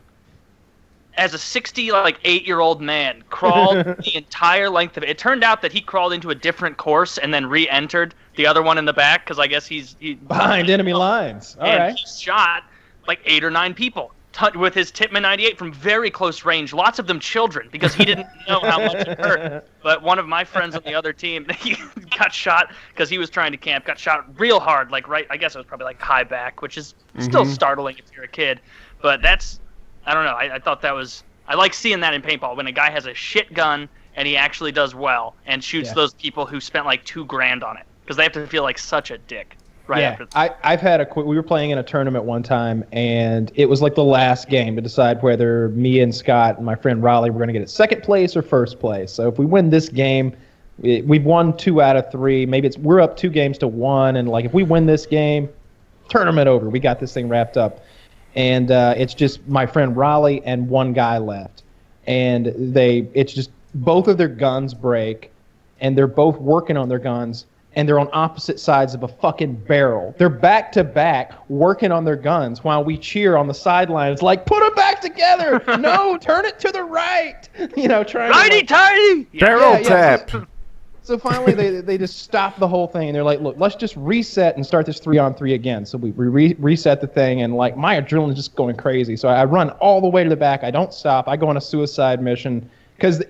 as 1.17 1.33
a 1.33 1.37
60 1.37 1.91
like 1.91 2.19
8 2.23 2.45
year 2.45 2.59
old 2.59 2.81
man 2.81 3.23
crawled 3.29 3.85
the 3.85 4.15
entire 4.15 4.69
length 4.69 4.97
of 4.97 5.03
it. 5.03 5.09
It 5.09 5.17
turned 5.17 5.43
out 5.43 5.61
that 5.61 5.71
he 5.71 5.81
crawled 5.81 6.13
into 6.13 6.29
a 6.29 6.35
different 6.35 6.77
course 6.77 7.17
and 7.17 7.33
then 7.33 7.45
re-entered 7.45 8.13
the 8.35 8.45
other 8.45 8.61
one 8.61 8.77
in 8.77 8.85
the 8.85 8.93
back 8.93 9.25
because 9.25 9.39
I 9.39 9.47
guess 9.47 9.65
he's 9.65 9.95
he, 9.99 10.15
behind 10.15 10.69
enemy 10.69 10.93
lines. 10.93 11.57
All 11.59 11.67
and 11.67 11.79
right. 11.79 11.95
he 11.95 12.05
shot 12.07 12.63
like 13.07 13.19
eight 13.25 13.43
or 13.43 13.51
nine 13.51 13.73
people 13.73 14.13
t- 14.33 14.57
with 14.57 14.73
his 14.73 14.91
Tippmann 14.91 15.21
98 15.23 15.57
from 15.57 15.73
very 15.73 16.09
close 16.11 16.45
range. 16.45 16.73
Lots 16.73 16.99
of 16.99 17.07
them 17.07 17.19
children 17.19 17.69
because 17.71 17.93
he 17.93 18.05
didn't 18.05 18.27
know 18.47 18.59
how 18.59 18.79
much 18.79 19.07
it 19.07 19.19
hurt. 19.19 19.67
But 19.83 20.03
one 20.03 20.19
of 20.19 20.27
my 20.27 20.43
friends 20.43 20.75
on 20.75 20.83
the 20.83 20.93
other 20.93 21.11
team, 21.11 21.47
he 21.59 21.75
got 22.15 22.31
shot 22.31 22.71
because 22.93 23.09
he 23.09 23.17
was 23.17 23.31
trying 23.31 23.51
to 23.51 23.57
camp. 23.57 23.83
Got 23.85 23.97
shot 23.97 24.39
real 24.39 24.59
hard, 24.59 24.91
like 24.91 25.07
right. 25.07 25.25
I 25.31 25.37
guess 25.37 25.55
it 25.55 25.57
was 25.57 25.65
probably 25.65 25.85
like 25.85 25.99
high 25.99 26.23
back, 26.23 26.61
which 26.61 26.77
is 26.77 26.93
still 27.19 27.45
Mhm. 27.45 27.53
startling 27.53 27.97
if 27.97 28.05
you're 28.15 28.25
a 28.25 28.27
kid. 28.27 28.59
But 29.01 29.23
that's 29.23 29.59
I 30.05 30.13
don't 30.13 30.25
know. 30.25 30.33
I, 30.35 30.55
I 30.55 30.59
thought 30.59 30.81
that 30.83 30.93
was 30.93 31.23
I 31.47 31.55
like 31.55 31.73
seeing 31.73 31.99
that 32.01 32.13
in 32.13 32.21
paintball 32.21 32.55
when 32.57 32.67
a 32.67 32.71
guy 32.71 32.91
has 32.91 33.07
a 33.07 33.13
shit 33.15 33.51
gun 33.55 33.89
and 34.15 34.27
he 34.27 34.37
actually 34.37 34.71
does 34.71 34.93
well 34.93 35.35
and 35.47 35.63
shoots 35.63 35.89
Yeah. 35.89 35.95
those 35.95 36.13
people 36.13 36.45
who 36.45 36.59
spent 36.61 36.85
like 36.85 37.03
two 37.05 37.25
grand 37.25 37.63
on 37.63 37.77
it 37.77 37.85
because 38.03 38.17
they 38.17 38.23
have 38.23 38.33
to 38.33 38.45
feel 38.45 38.61
like 38.63 38.77
such 38.77 39.09
a 39.09 39.17
dick 39.17 39.57
right 39.91 40.01
yeah, 40.01 40.09
after. 40.11 40.27
I, 40.33 40.51
I've 40.63 40.81
had 40.81 41.01
a. 41.01 41.05
qu- 41.05 41.25
We 41.25 41.35
were 41.35 41.43
playing 41.43 41.69
in 41.69 41.77
a 41.77 41.83
tournament 41.83 42.23
one 42.25 42.41
time, 42.43 42.83
and 42.91 43.51
it 43.55 43.67
was 43.67 43.81
like 43.81 43.93
the 43.95 44.03
last 44.03 44.49
game 44.49 44.75
to 44.77 44.81
decide 44.81 45.21
whether 45.21 45.69
me 45.69 45.99
and 45.99 46.13
Scott 46.15 46.57
and 46.57 46.65
my 46.65 46.75
friend 46.75 47.03
Raleigh 47.03 47.29
were 47.29 47.37
going 47.37 47.47
to 47.47 47.53
get 47.53 47.61
it 47.61 47.69
second 47.69 48.01
place 48.01 48.35
or 48.35 48.41
first 48.41 48.79
place. 48.79 49.11
So 49.11 49.27
if 49.27 49.37
we 49.37 49.45
win 49.45 49.69
this 49.69 49.89
game, 49.89 50.33
we- 50.79 51.01
we've 51.01 51.25
won 51.25 51.55
two 51.57 51.81
out 51.81 51.95
of 51.97 52.09
three. 52.11 52.45
Maybe 52.45 52.67
it's 52.67 52.77
we're 52.77 53.01
up 53.01 53.17
two 53.17 53.29
games 53.29 53.57
to 53.59 53.67
one, 53.67 54.15
and 54.15 54.27
like 54.29 54.45
if 54.45 54.53
we 54.53 54.63
win 54.63 54.85
this 54.85 55.05
game, 55.05 55.49
tournament 56.09 56.47
over. 56.47 56.69
We 56.69 56.79
got 56.79 56.99
this 56.99 57.13
thing 57.13 57.27
wrapped 57.29 57.57
up, 57.57 57.83
and 58.35 58.71
uh, 58.71 58.93
it's 58.97 59.13
just 59.13 59.45
my 59.47 59.65
friend 59.65 59.95
Raleigh 59.95 60.41
and 60.45 60.69
one 60.69 60.93
guy 60.93 61.17
left, 61.17 61.63
and 62.07 62.53
they 62.57 63.07
it's 63.13 63.33
just 63.33 63.51
both 63.75 64.07
of 64.07 64.17
their 64.17 64.27
guns 64.27 64.73
break, 64.73 65.31
and 65.79 65.97
they're 65.97 66.07
both 66.07 66.37
working 66.37 66.75
on 66.77 66.89
their 66.89 66.99
guns, 66.99 67.45
and 67.75 67.87
they're 67.87 67.99
on 67.99 68.09
opposite 68.11 68.59
sides 68.59 68.93
of 68.93 69.03
a 69.03 69.07
fucking 69.07 69.55
barrel. 69.55 70.13
They're 70.17 70.29
back 70.29 70.71
to 70.73 70.83
back 70.83 71.33
working 71.49 71.91
on 71.91 72.03
their 72.03 72.15
guns 72.15 72.63
while 72.63 72.83
we 72.83 72.97
cheer 72.97 73.37
on 73.37 73.47
the 73.47 73.53
sidelines 73.53 74.21
like 74.21 74.45
put 74.45 74.59
them 74.59 74.73
back 74.75 75.01
together. 75.01 75.63
no, 75.79 76.17
turn 76.17 76.45
it 76.45 76.59
to 76.59 76.71
the 76.71 76.83
right. 76.83 77.47
You 77.77 77.87
know, 77.87 78.03
trying 78.03 78.31
to, 78.31 78.37
Righty 78.37 78.57
like- 78.57 78.67
tighty. 78.67 79.27
Yeah. 79.31 79.45
Barrel 79.45 79.73
yeah, 79.73 79.79
yeah, 79.79 80.17
tap. 80.17 80.47
so 81.03 81.17
finally, 81.17 81.53
they, 81.53 81.81
they 81.81 81.97
just 81.97 82.19
stop 82.19 82.57
the 82.59 82.67
whole 82.67 82.87
thing, 82.87 83.07
and 83.09 83.15
they're 83.15 83.23
like, 83.23 83.39
"Look, 83.39 83.55
let's 83.57 83.75
just 83.75 83.95
reset 83.95 84.55
and 84.55 84.65
start 84.65 84.85
this 84.85 84.99
three 84.99 85.17
on 85.17 85.33
three 85.33 85.53
again." 85.53 85.85
So 85.85 85.97
we, 85.97 86.11
we 86.11 86.27
re- 86.27 86.55
reset 86.59 87.01
the 87.01 87.07
thing, 87.07 87.41
and 87.41 87.55
like 87.55 87.77
my 87.77 87.99
adrenaline's 87.99 88.35
just 88.35 88.55
going 88.55 88.75
crazy. 88.75 89.15
So 89.15 89.29
I 89.29 89.45
run 89.45 89.69
all 89.71 90.01
the 90.01 90.07
way 90.07 90.23
to 90.23 90.29
the 90.29 90.35
back. 90.35 90.63
I 90.63 90.71
don't 90.71 90.93
stop. 90.93 91.27
I 91.27 91.37
go 91.37 91.47
on 91.47 91.57
a 91.57 91.61
suicide 91.61 92.21
mission 92.21 92.69
because 93.01 93.23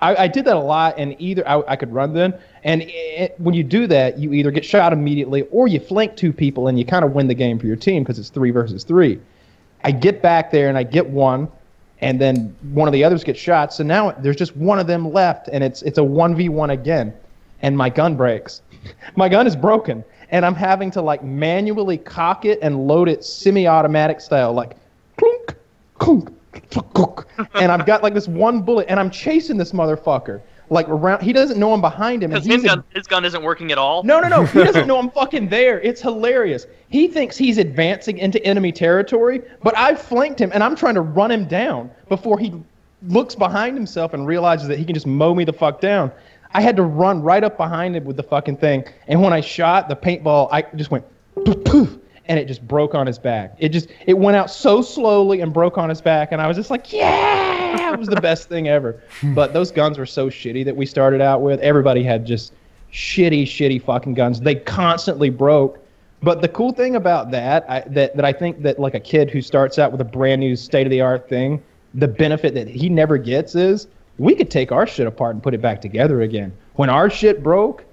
I, 0.00 0.16
I 0.16 0.28
did 0.28 0.46
that 0.46 0.56
a 0.56 0.60
lot, 0.60 0.94
and 0.96 1.14
either 1.18 1.46
I, 1.46 1.62
I 1.68 1.76
could 1.76 1.92
run 1.92 2.14
then, 2.14 2.32
and 2.62 2.84
it, 2.86 3.34
when 3.38 3.54
you 3.54 3.62
do 3.62 3.86
that, 3.88 4.18
you 4.18 4.32
either 4.32 4.50
get 4.50 4.64
shot 4.64 4.94
immediately 4.94 5.42
or 5.50 5.68
you 5.68 5.78
flank 5.78 6.16
two 6.16 6.32
people, 6.32 6.68
and 6.68 6.78
you 6.78 6.86
kind 6.86 7.04
of 7.04 7.12
win 7.12 7.28
the 7.28 7.34
game 7.34 7.58
for 7.58 7.66
your 7.66 7.76
team 7.76 8.02
because 8.02 8.18
it's 8.18 8.30
three 8.30 8.50
versus 8.50 8.82
three. 8.82 9.20
I 9.84 9.90
get 9.90 10.22
back 10.22 10.50
there 10.50 10.70
and 10.70 10.78
I 10.78 10.84
get 10.84 11.06
one, 11.06 11.48
and 12.00 12.18
then 12.18 12.56
one 12.72 12.88
of 12.88 12.92
the 12.94 13.04
others 13.04 13.22
gets 13.22 13.38
shot. 13.38 13.74
So 13.74 13.84
now 13.84 14.12
there's 14.12 14.36
just 14.36 14.56
one 14.56 14.78
of 14.78 14.86
them 14.86 15.12
left, 15.12 15.50
and 15.52 15.62
it's 15.62 15.82
it's 15.82 15.98
a 15.98 16.04
one 16.04 16.34
v 16.34 16.48
one 16.48 16.70
again, 16.70 17.12
and 17.60 17.76
my 17.76 17.90
gun 17.90 18.16
breaks. 18.16 18.62
my 19.16 19.28
gun 19.28 19.46
is 19.46 19.54
broken, 19.54 20.02
and 20.30 20.46
I'm 20.46 20.54
having 20.54 20.90
to 20.92 21.02
like 21.02 21.22
manually 21.22 21.98
cock 21.98 22.46
it 22.46 22.58
and 22.62 22.88
load 22.88 23.10
it 23.10 23.22
semi-automatic 23.22 24.22
style, 24.22 24.54
like 24.54 24.78
clunk, 25.18 25.56
clunk, 25.98 26.24
clunk, 26.24 26.38
and 27.54 27.70
I've 27.72 27.86
got 27.86 28.02
like 28.02 28.14
this 28.14 28.28
one 28.28 28.62
bullet, 28.62 28.86
and 28.88 28.98
I'm 29.00 29.10
chasing 29.10 29.56
this 29.56 29.72
motherfucker 29.72 30.40
like 30.70 30.88
around. 30.88 31.22
He 31.22 31.32
doesn't 31.32 31.58
know 31.58 31.72
I'm 31.72 31.80
behind 31.80 32.22
him, 32.22 32.30
Because 32.30 32.46
his 32.46 32.62
gun, 32.62 32.82
his 32.94 33.06
gun 33.06 33.24
isn't 33.24 33.42
working 33.42 33.70
at 33.72 33.78
all. 33.78 34.02
no, 34.02 34.20
no, 34.20 34.28
no. 34.28 34.44
He 34.44 34.64
doesn't 34.64 34.86
know 34.88 34.98
I'm 34.98 35.10
fucking 35.10 35.48
there. 35.48 35.80
It's 35.80 36.00
hilarious. 36.00 36.66
He 36.88 37.08
thinks 37.08 37.36
he's 37.36 37.58
advancing 37.58 38.18
into 38.18 38.42
enemy 38.44 38.72
territory, 38.72 39.42
but 39.62 39.76
I've 39.76 40.00
flanked 40.00 40.40
him 40.40 40.50
and 40.54 40.62
I'm 40.62 40.74
trying 40.76 40.94
to 40.94 41.00
run 41.02 41.30
him 41.30 41.46
down 41.46 41.90
before 42.08 42.38
he 42.38 42.52
looks 43.08 43.34
behind 43.34 43.76
himself 43.76 44.14
and 44.14 44.26
realizes 44.26 44.68
that 44.68 44.78
he 44.78 44.84
can 44.84 44.94
just 44.94 45.06
mow 45.06 45.34
me 45.34 45.44
the 45.44 45.52
fuck 45.52 45.80
down. 45.80 46.10
I 46.52 46.60
had 46.60 46.76
to 46.76 46.82
run 46.84 47.20
right 47.20 47.42
up 47.44 47.56
behind 47.56 47.96
him 47.96 48.04
with 48.04 48.16
the 48.16 48.22
fucking 48.22 48.56
thing. 48.58 48.84
And 49.08 49.20
when 49.20 49.32
I 49.32 49.40
shot 49.40 49.88
the 49.88 49.96
paintball, 49.96 50.48
I 50.52 50.62
just 50.76 50.90
went 50.90 51.04
poof, 51.44 51.64
poof, 51.64 51.98
and 52.26 52.38
it 52.38 52.46
just 52.46 52.66
broke 52.66 52.94
on 52.94 53.06
his 53.06 53.18
back. 53.18 53.54
It 53.58 53.70
just 53.70 53.88
it 54.06 54.14
went 54.14 54.36
out 54.36 54.50
so 54.50 54.82
slowly 54.82 55.40
and 55.40 55.52
broke 55.52 55.78
on 55.78 55.88
his 55.88 56.00
back, 56.00 56.32
and 56.32 56.40
I 56.40 56.46
was 56.46 56.56
just 56.56 56.70
like, 56.70 56.92
yeah, 56.92 57.92
it 57.92 57.98
was 57.98 58.08
the 58.08 58.20
best 58.20 58.48
thing 58.48 58.68
ever. 58.68 59.02
Hmm. 59.20 59.34
But 59.34 59.52
those 59.52 59.70
guns 59.70 59.98
were 59.98 60.06
so 60.06 60.28
shitty 60.28 60.64
that 60.64 60.76
we 60.76 60.86
started 60.86 61.20
out 61.20 61.42
with. 61.42 61.60
Everybody 61.60 62.02
had 62.02 62.24
just 62.24 62.52
shitty, 62.92 63.42
shitty 63.42 63.82
fucking 63.82 64.14
guns. 64.14 64.40
They 64.40 64.54
constantly 64.54 65.30
broke. 65.30 65.78
But 66.22 66.40
the 66.40 66.48
cool 66.48 66.72
thing 66.72 66.96
about 66.96 67.30
that, 67.32 67.68
I, 67.68 67.80
that 67.88 68.16
that 68.16 68.24
I 68.24 68.32
think 68.32 68.62
that 68.62 68.78
like 68.78 68.94
a 68.94 69.00
kid 69.00 69.30
who 69.30 69.42
starts 69.42 69.78
out 69.78 69.92
with 69.92 70.00
a 70.00 70.06
brand 70.06 70.40
new 70.40 70.56
state 70.56 70.86
of 70.86 70.90
the 70.90 71.00
art 71.00 71.28
thing, 71.28 71.62
the 71.92 72.08
benefit 72.08 72.54
that 72.54 72.68
he 72.68 72.88
never 72.88 73.18
gets 73.18 73.54
is 73.54 73.86
we 74.18 74.34
could 74.34 74.50
take 74.50 74.72
our 74.72 74.86
shit 74.86 75.06
apart 75.06 75.34
and 75.34 75.42
put 75.42 75.54
it 75.54 75.60
back 75.60 75.80
together 75.80 76.22
again. 76.22 76.52
When 76.74 76.88
our 76.88 77.10
shit 77.10 77.42
broke, 77.42 77.84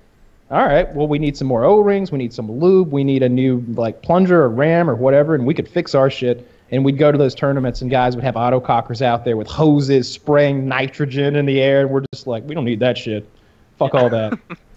all 0.51 0.65
right, 0.65 0.93
well 0.93 1.07
we 1.07 1.17
need 1.17 1.35
some 1.35 1.47
more 1.47 1.63
O-rings, 1.63 2.11
we 2.11 2.17
need 2.17 2.33
some 2.33 2.51
lube, 2.51 2.91
we 2.91 3.03
need 3.03 3.23
a 3.23 3.29
new 3.29 3.63
like 3.69 4.01
plunger 4.01 4.43
or 4.43 4.49
ram 4.49 4.89
or 4.89 4.95
whatever, 4.95 5.33
and 5.33 5.45
we 5.45 5.53
could 5.53 5.67
fix 5.67 5.95
our 5.95 6.09
shit. 6.09 6.47
And 6.73 6.85
we'd 6.85 6.97
go 6.97 7.11
to 7.11 7.17
those 7.17 7.35
tournaments, 7.35 7.81
and 7.81 7.91
guys 7.91 8.15
would 8.15 8.23
have 8.23 8.35
autocockers 8.35 9.01
out 9.01 9.25
there 9.25 9.35
with 9.35 9.47
hoses 9.47 10.09
spraying 10.09 10.69
nitrogen 10.69 11.35
in 11.35 11.45
the 11.45 11.59
air, 11.59 11.81
and 11.81 11.89
we're 11.89 12.05
just 12.13 12.27
like, 12.27 12.47
we 12.47 12.55
don't 12.55 12.63
need 12.63 12.79
that 12.79 12.97
shit. 12.97 13.29
Fuck 13.77 13.93
all 13.93 14.09
that. 14.09 14.39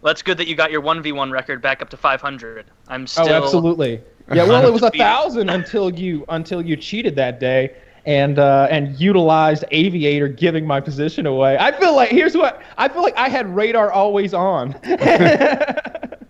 Well, 0.00 0.12
it's 0.12 0.22
good 0.22 0.38
that 0.38 0.46
you 0.46 0.54
got 0.54 0.70
your 0.70 0.80
1v1 0.80 1.32
record 1.32 1.60
back 1.60 1.82
up 1.82 1.90
to 1.90 1.96
500. 1.96 2.66
I'm 2.86 3.02
oh, 3.02 3.06
still. 3.06 3.28
Oh, 3.28 3.42
absolutely. 3.42 4.00
Yeah, 4.32 4.44
well, 4.44 4.64
it 4.66 4.72
was 4.72 4.82
a 4.82 4.90
thousand 4.90 5.48
until 5.48 5.90
you 5.90 6.24
until 6.28 6.60
you 6.60 6.76
cheated 6.76 7.16
that 7.16 7.40
day 7.40 7.74
and 8.08 8.38
uh, 8.38 8.66
and 8.70 8.98
utilized 8.98 9.64
Aviator 9.70 10.28
giving 10.28 10.66
my 10.66 10.80
position 10.80 11.26
away. 11.26 11.58
I 11.58 11.78
feel 11.78 11.94
like 11.94 12.08
here's 12.08 12.34
what 12.34 12.62
I 12.78 12.88
feel 12.88 13.02
like 13.02 13.16
I 13.16 13.28
had 13.28 13.54
radar 13.54 13.92
always 13.92 14.34
on. 14.34 14.74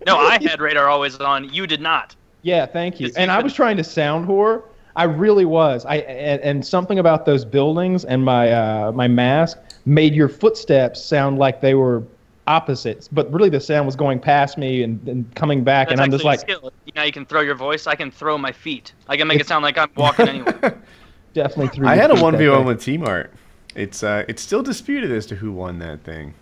No, 0.05 0.17
I 0.17 0.39
had 0.47 0.61
radar 0.61 0.87
always 0.87 1.17
on. 1.17 1.53
You 1.53 1.67
did 1.67 1.81
not. 1.81 2.15
Yeah, 2.41 2.65
thank 2.65 2.99
you. 2.99 3.11
And 3.17 3.29
I 3.29 3.41
was 3.41 3.53
trying 3.53 3.77
to 3.77 3.83
sound 3.83 4.27
whore. 4.27 4.63
I 4.95 5.03
really 5.03 5.45
was. 5.45 5.85
I 5.85 5.97
and, 5.97 6.41
and 6.41 6.65
something 6.65 6.99
about 6.99 7.25
those 7.25 7.45
buildings 7.45 8.05
and 8.05 8.23
my 8.23 8.51
uh, 8.51 8.91
my 8.93 9.07
mask 9.07 9.59
made 9.85 10.15
your 10.15 10.29
footsteps 10.29 11.03
sound 11.03 11.37
like 11.37 11.61
they 11.61 11.75
were 11.75 12.03
opposites, 12.47 13.07
but 13.07 13.31
really 13.31 13.49
the 13.49 13.59
sound 13.59 13.85
was 13.85 13.95
going 13.95 14.19
past 14.19 14.57
me 14.57 14.81
and, 14.81 15.07
and 15.07 15.35
coming 15.35 15.63
back, 15.63 15.89
That's 15.89 15.99
and 15.99 16.01
I'm 16.01 16.11
just 16.11 16.23
like 16.23 16.39
skill. 16.39 16.73
You 16.85 16.93
know, 16.95 17.03
you 17.03 17.11
can 17.11 17.25
throw 17.25 17.41
your 17.41 17.55
voice. 17.55 17.85
I 17.85 17.95
can 17.95 18.09
throw 18.09 18.37
my 18.37 18.51
feet. 18.51 18.93
I 19.07 19.15
can 19.17 19.27
make 19.27 19.39
it 19.39 19.47
sound 19.47 19.63
like 19.63 19.77
I'm 19.77 19.91
walking 19.95 20.27
anywhere. 20.27 20.81
definitely 21.33 21.67
through. 21.69 21.87
I 21.87 21.95
had 21.95 22.11
a 22.11 22.21
one 22.21 22.37
v 22.37 22.47
one 22.49 22.65
with 22.65 22.81
Team 22.81 23.05
Art. 23.05 23.31
It's 23.75 24.03
uh, 24.03 24.25
it's 24.27 24.41
still 24.41 24.63
disputed 24.63 25.11
as 25.11 25.25
to 25.27 25.35
who 25.35 25.51
won 25.51 25.79
that 25.79 26.03
thing. 26.03 26.33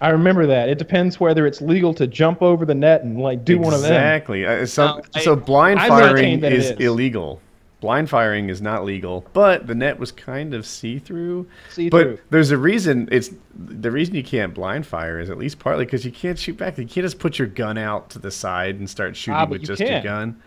I 0.00 0.10
remember 0.10 0.46
that. 0.46 0.68
It 0.68 0.78
depends 0.78 1.18
whether 1.18 1.46
it's 1.46 1.60
legal 1.60 1.92
to 1.94 2.06
jump 2.06 2.40
over 2.40 2.64
the 2.64 2.74
net 2.74 3.02
and 3.02 3.18
like 3.20 3.44
do 3.44 3.58
one 3.58 3.74
of 3.74 3.80
them. 3.82 3.92
Exactly. 3.92 4.46
Uh, 4.46 4.64
so, 4.64 4.86
No, 4.86 5.02
I- 5.14 5.20
so 5.22 5.34
blind 5.34 5.80
I 5.80 5.88
firing 5.88 6.14
maintain 6.14 6.40
that 6.40 6.52
it 6.52 6.58
is, 6.58 6.70
is. 6.70 6.78
illegal. 6.80 7.40
Blind 7.80 8.08
firing 8.10 8.48
is 8.48 8.60
not 8.60 8.84
legal, 8.84 9.24
but 9.32 9.68
the 9.68 9.74
net 9.74 9.98
was 10.00 10.10
kind 10.10 10.52
of 10.52 10.66
see-through. 10.66 11.46
See-through. 11.70 12.16
But 12.16 12.20
there's 12.30 12.50
a 12.50 12.58
reason. 12.58 13.08
It's 13.12 13.30
the 13.56 13.90
reason 13.92 14.16
you 14.16 14.24
can't 14.24 14.52
blind 14.52 14.84
fire 14.84 15.20
is 15.20 15.30
at 15.30 15.38
least 15.38 15.60
partly 15.60 15.84
because 15.84 16.04
you 16.04 16.10
can't 16.10 16.36
shoot 16.38 16.56
back. 16.56 16.76
You 16.76 16.84
can't 16.86 17.04
just 17.04 17.20
put 17.20 17.38
your 17.38 17.46
gun 17.48 17.78
out 17.78 18.10
to 18.10 18.18
the 18.18 18.32
side 18.32 18.76
and 18.80 18.90
start 18.90 19.16
shooting 19.16 19.34
Ah, 19.34 19.46
with 19.46 19.60
you 19.62 19.66
just 19.68 19.80
your 19.80 20.02
gun. 20.02 20.40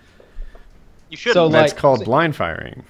You 1.09 1.15
should. 1.17 1.33
So, 1.33 1.45
not 1.47 1.53
That's 1.53 1.73
like- 1.73 1.81
called 1.81 1.99
so- 1.99 2.05
blind 2.05 2.35
firing. 2.35 2.83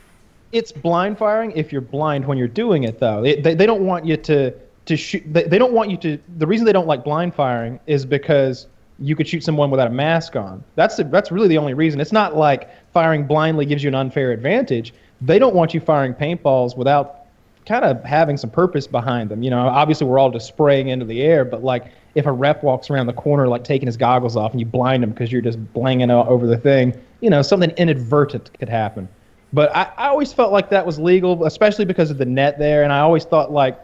It's 0.51 0.71
blind 0.71 1.17
firing 1.17 1.51
if 1.51 1.71
you're 1.71 1.81
blind 1.81 2.25
when 2.25 2.37
you're 2.37 2.47
doing 2.47 2.83
it, 2.83 2.99
though. 2.99 3.21
They, 3.21 3.39
they, 3.39 3.55
they 3.55 3.65
don't 3.65 3.85
want 3.85 4.05
you 4.05 4.17
to 4.17 4.53
to 4.85 4.97
shoot. 4.97 5.23
They, 5.25 5.43
they 5.43 5.57
don't 5.57 5.73
want 5.73 5.89
you 5.91 5.97
to. 5.97 6.19
The 6.37 6.47
reason 6.47 6.65
they 6.65 6.73
don't 6.73 6.87
like 6.87 7.03
blind 7.03 7.33
firing 7.33 7.79
is 7.87 8.05
because 8.05 8.67
you 8.99 9.15
could 9.15 9.27
shoot 9.27 9.43
someone 9.43 9.71
without 9.71 9.87
a 9.87 9.91
mask 9.91 10.35
on. 10.35 10.63
That's 10.75 10.95
the, 10.95 11.03
that's 11.05 11.31
really 11.31 11.47
the 11.47 11.57
only 11.57 11.73
reason. 11.73 11.99
It's 11.99 12.11
not 12.11 12.35
like 12.35 12.69
firing 12.93 13.25
blindly 13.25 13.65
gives 13.65 13.83
you 13.83 13.87
an 13.87 13.95
unfair 13.95 14.31
advantage. 14.31 14.93
They 15.21 15.39
don't 15.39 15.55
want 15.55 15.73
you 15.73 15.79
firing 15.79 16.13
paintballs 16.13 16.77
without 16.77 17.21
kind 17.65 17.83
of 17.83 18.03
having 18.03 18.37
some 18.37 18.49
purpose 18.49 18.87
behind 18.87 19.29
them. 19.29 19.43
You 19.43 19.49
know, 19.49 19.67
obviously 19.67 20.07
we're 20.07 20.19
all 20.19 20.31
just 20.31 20.47
spraying 20.47 20.89
into 20.89 21.05
the 21.05 21.21
air, 21.21 21.45
but 21.45 21.63
like 21.63 21.91
if 22.15 22.25
a 22.25 22.31
rep 22.31 22.63
walks 22.63 22.89
around 22.89 23.07
the 23.07 23.13
corner 23.13 23.47
like 23.47 23.63
taking 23.63 23.87
his 23.87 23.97
goggles 23.97 24.35
off 24.35 24.51
and 24.51 24.59
you 24.59 24.65
blind 24.65 25.03
him 25.03 25.11
because 25.11 25.31
you're 25.31 25.41
just 25.41 25.73
blanging 25.73 26.11
over 26.11 26.45
the 26.45 26.57
thing, 26.57 26.93
you 27.21 27.29
know, 27.29 27.41
something 27.41 27.71
inadvertent 27.71 28.51
could 28.59 28.69
happen. 28.69 29.07
But 29.53 29.75
I, 29.75 29.91
I 29.97 30.07
always 30.07 30.31
felt 30.31 30.51
like 30.51 30.69
that 30.69 30.85
was 30.85 30.97
legal, 30.97 31.45
especially 31.45 31.85
because 31.85 32.09
of 32.09 32.17
the 32.17 32.25
net 32.25 32.57
there, 32.57 32.83
and 32.83 32.93
I 32.93 32.99
always 32.99 33.25
thought 33.25 33.51
like, 33.51 33.79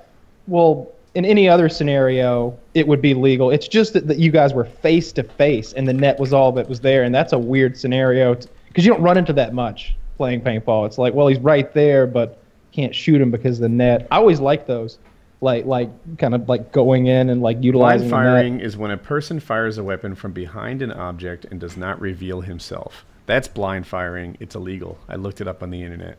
well, 0.47 0.89
in 1.15 1.26
any 1.26 1.49
other 1.49 1.68
scenario, 1.68 2.57
it 2.74 2.88
would 2.88 3.01
be 3.01 3.13
legal. 3.13 3.49
It's 3.49 3.68
just 3.68 3.93
that, 3.93 4.07
that 4.07 4.20
you 4.20 4.32
guys 4.32 4.53
were 4.53 4.65
face 4.65 5.11
to 5.13 5.24
face 5.24 5.74
and 5.74 5.88
the 5.88 5.93
net 5.93 6.20
was 6.20 6.32
all 6.32 6.51
that 6.53 6.70
was 6.70 6.80
there, 6.80 7.03
and 7.03 7.13
that's 7.13 7.34
a 7.34 7.39
weird 7.39 7.78
scenario 7.78 8.36
because 8.68 8.86
you 8.86 8.93
don't 8.93 9.01
run 9.01 9.18
into 9.18 9.34
that 9.34 9.53
much 9.53 9.95
playing 10.18 10.41
paintball. 10.41 10.86
It's 10.86 10.97
like, 10.97 11.13
well, 11.13 11.28
he's 11.28 11.39
right 11.39 11.74
there, 11.74 12.05
but 12.05 12.39
can't 12.72 12.93
shoot 12.93 13.20
him 13.20 13.32
because 13.32 13.57
of 13.57 13.63
the 13.63 13.70
net. 13.70 14.07
I 14.11 14.18
always 14.18 14.39
like 14.39 14.68
those, 14.68 14.99
like 15.41 15.65
like 15.65 15.89
kind 16.20 16.36
of 16.36 16.47
like 16.47 16.72
going 16.72 17.07
in 17.07 17.32
and 17.32 17.41
like 17.41 17.63
utilizing 17.63 18.09
Blind 18.09 18.26
firing 18.26 18.59
is 18.59 18.78
when 18.78 18.91
a 18.91 18.97
person 18.97 19.39
fires 19.39 19.80
a 19.80 19.84
weapon 19.84 20.13
from 20.13 20.34
behind 20.34 20.84
an 20.84 20.91
object 20.91 21.45
and 21.45 21.59
does 21.59 21.78
not 21.78 21.99
reveal 21.99 22.41
himself. 22.41 23.05
That's 23.28 23.48
blind 23.48 23.86
firing. 23.86 24.38
It's 24.40 24.56
illegal. 24.56 24.98
I 25.08 25.18
looked 25.18 25.42
it 25.42 25.48
up 25.48 25.62
on 25.62 25.70
the 25.70 25.84
internet. 25.84 26.18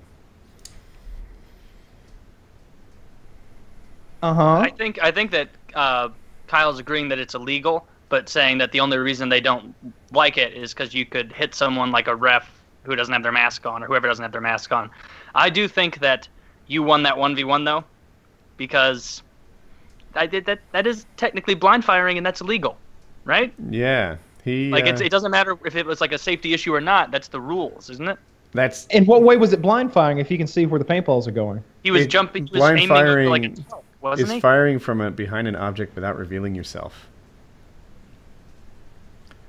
Uh 4.22 4.34
huh. 4.34 4.58
I 4.58 4.70
think 4.70 5.02
I 5.02 5.10
think 5.10 5.30
that 5.30 5.48
uh, 5.74 6.10
Kyle's 6.48 6.78
agreeing 6.78 7.08
that 7.08 7.18
it's 7.18 7.34
illegal, 7.34 7.86
but 8.08 8.28
saying 8.28 8.58
that 8.58 8.72
the 8.72 8.80
only 8.80 8.98
reason 8.98 9.28
they 9.28 9.40
don't 9.40 9.74
like 10.12 10.36
it 10.36 10.52
is 10.52 10.74
because 10.74 10.92
you 10.92 11.06
could 11.06 11.32
hit 11.32 11.54
someone 11.54 11.90
like 11.90 12.08
a 12.08 12.14
ref 12.14 12.50
who 12.82 12.94
doesn't 12.94 13.12
have 13.12 13.22
their 13.22 13.32
mask 13.32 13.64
on 13.64 13.82
or 13.82 13.86
whoever 13.86 14.06
doesn't 14.06 14.22
have 14.22 14.32
their 14.32 14.40
mask 14.40 14.72
on. 14.72 14.90
I 15.34 15.50
do 15.50 15.66
think 15.66 16.00
that 16.00 16.28
you 16.66 16.82
won 16.82 17.02
that 17.04 17.16
one 17.16 17.34
v 17.34 17.44
one 17.44 17.64
though, 17.64 17.84
because 18.58 19.22
I 20.14 20.26
did 20.26 20.44
that. 20.44 20.58
That 20.72 20.86
is 20.86 21.06
technically 21.16 21.54
blind 21.54 21.86
firing, 21.86 22.18
and 22.18 22.26
that's 22.26 22.42
illegal, 22.42 22.76
right? 23.24 23.54
Yeah, 23.70 24.16
he. 24.48 24.70
Like 24.70 24.86
it's, 24.86 25.00
uh, 25.00 25.04
it 25.04 25.10
doesn't 25.10 25.30
matter 25.30 25.56
if 25.64 25.76
it 25.76 25.86
was 25.86 26.00
like 26.00 26.12
a 26.12 26.18
safety 26.18 26.54
issue 26.54 26.74
or 26.74 26.80
not. 26.80 27.10
That's 27.10 27.28
the 27.28 27.40
rules, 27.40 27.90
isn't 27.90 28.08
it? 28.08 28.18
that's 28.52 28.86
In 28.86 29.04
what 29.04 29.22
way 29.22 29.36
was 29.36 29.52
it 29.52 29.60
blind 29.60 29.92
firing 29.92 30.18
if 30.18 30.30
you 30.30 30.38
can 30.38 30.46
see 30.46 30.64
where 30.64 30.78
the 30.78 30.84
paintballs 30.84 31.26
are 31.26 31.32
going? 31.32 31.62
He 31.82 31.90
was 31.90 32.02
It- 32.02 32.08
jumping. 32.08 32.46
He 32.46 32.52
was 32.52 32.60
blind 32.60 32.78
aiming 32.78 32.88
firing 32.88 33.28
like 33.28 33.44
a 33.44 33.56
smoke, 33.56 33.84
wasn't 34.00 34.28
is 34.28 34.34
he? 34.34 34.40
firing 34.40 34.78
from 34.78 35.00
a, 35.00 35.10
behind 35.10 35.46
an 35.46 35.56
object 35.56 35.94
without 35.94 36.16
revealing 36.16 36.54
yourself. 36.54 37.08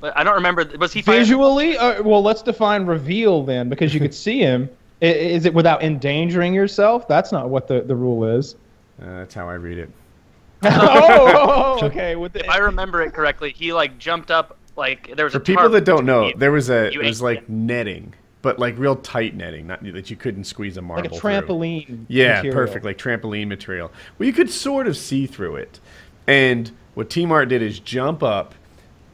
But 0.02 0.16
I 0.18 0.24
don't 0.24 0.36
remember. 0.36 0.66
Was 0.80 0.94
he 0.94 1.02
firing? 1.02 1.22
Visually, 1.22 1.78
uh, 1.78 2.04
well, 2.04 2.22
let's 2.22 2.42
define 2.42 2.86
reveal 2.86 3.44
then, 3.44 3.70
because 3.70 3.94
you 3.94 4.00
could 4.00 4.14
see 4.14 4.40
him. 4.40 4.70
Is 5.02 5.46
it 5.46 5.54
without 5.54 5.82
endangering 5.82 6.54
yourself? 6.54 7.08
That's 7.08 7.32
not 7.32 7.50
what 7.50 7.70
the, 7.70 7.82
the 7.82 7.96
rule 7.96 8.26
is. 8.26 8.56
Uh, 9.02 9.20
that's 9.20 9.34
how 9.34 9.48
I 9.48 9.54
read 9.54 9.78
it. 9.78 9.90
oh, 10.64 11.80
okay. 11.84 12.18
With 12.18 12.34
the, 12.34 12.44
If 12.44 12.50
I 12.50 12.58
remember 12.58 13.02
it 13.02 13.14
correctly, 13.14 13.54
he 13.56 13.72
like 13.72 13.98
jumped 13.98 14.30
up 14.30 14.58
like 14.80 15.16
there 15.16 15.26
was 15.26 15.34
For 15.34 15.40
a 15.40 15.42
people 15.42 15.70
that 15.70 15.86
don't 15.86 16.06
know, 16.06 16.22
between 16.22 16.34
you. 16.36 16.40
there 16.40 16.52
was 16.52 16.70
a 16.72 16.90
You 16.92 17.02
it 17.02 17.06
was 17.06 17.22
like 17.22 17.40
it. 17.40 17.50
netting, 17.50 18.14
but 18.42 18.58
like 18.58 18.78
real 18.80 18.96
tight 18.96 19.36
netting, 19.36 19.68
not 19.68 19.84
that 19.84 20.10
you 20.10 20.16
couldn't 20.16 20.46
squeeze 20.46 20.78
a 20.78 20.82
marble. 20.82 21.04
like 21.04 21.12
a 21.12 21.16
through. 21.20 21.30
trampoline. 21.32 22.06
Yeah, 22.08 22.36
material. 22.38 22.54
perfect, 22.56 22.86
like 22.86 22.98
trampoline 22.98 23.48
material. 23.48 23.92
Well, 24.18 24.26
you 24.28 24.34
could 24.34 24.50
sort 24.50 24.88
of 24.88 24.98
see 24.98 25.28
through 25.28 25.58
it. 25.58 25.80
And 26.26 26.72
what 26.96 27.10
Team 27.10 27.32
Art 27.32 27.50
did 27.50 27.62
is 27.62 27.80
jump 27.80 28.24
up, 28.24 28.56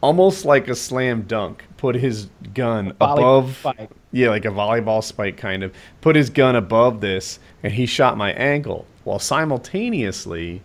almost 0.01 0.45
like 0.45 0.67
a 0.67 0.75
slam 0.75 1.23
dunk, 1.23 1.63
put 1.77 1.95
his 1.95 2.29
gun 2.53 2.89
above. 3.01 3.57
spike. 3.57 3.89
Yeah, 4.11 4.29
like 4.29 4.45
a 4.45 4.49
volleyball 4.49 5.03
spike 5.03 5.35
kind 5.37 5.63
of. 5.63 5.73
Put 6.01 6.15
his 6.15 6.29
gun 6.29 6.55
above 6.55 7.01
this, 7.01 7.39
and 7.63 7.73
he 7.73 7.85
shot 7.85 8.17
my 8.17 8.31
ankle. 8.33 8.85
While 9.03 9.19
simultaneously, 9.19 10.61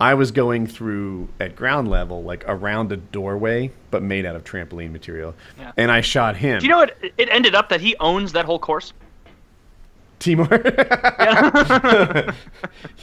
I 0.00 0.14
was 0.14 0.30
going 0.30 0.66
through 0.66 1.28
at 1.40 1.56
ground 1.56 1.88
level, 1.88 2.22
like 2.22 2.44
around 2.46 2.92
a 2.92 2.96
doorway, 2.96 3.72
but 3.90 4.02
made 4.02 4.24
out 4.24 4.36
of 4.36 4.44
trampoline 4.44 4.92
material. 4.92 5.34
Yeah. 5.58 5.72
And 5.76 5.90
I 5.90 6.00
shot 6.00 6.36
him. 6.36 6.60
Do 6.60 6.66
you 6.66 6.70
know 6.70 6.78
what? 6.78 6.96
It 7.18 7.28
ended 7.30 7.54
up 7.54 7.68
that 7.70 7.80
he 7.80 7.96
owns 7.96 8.32
that 8.32 8.44
whole 8.44 8.58
course. 8.58 8.92
Art? 8.92 9.02
Yeah. 11.20 12.32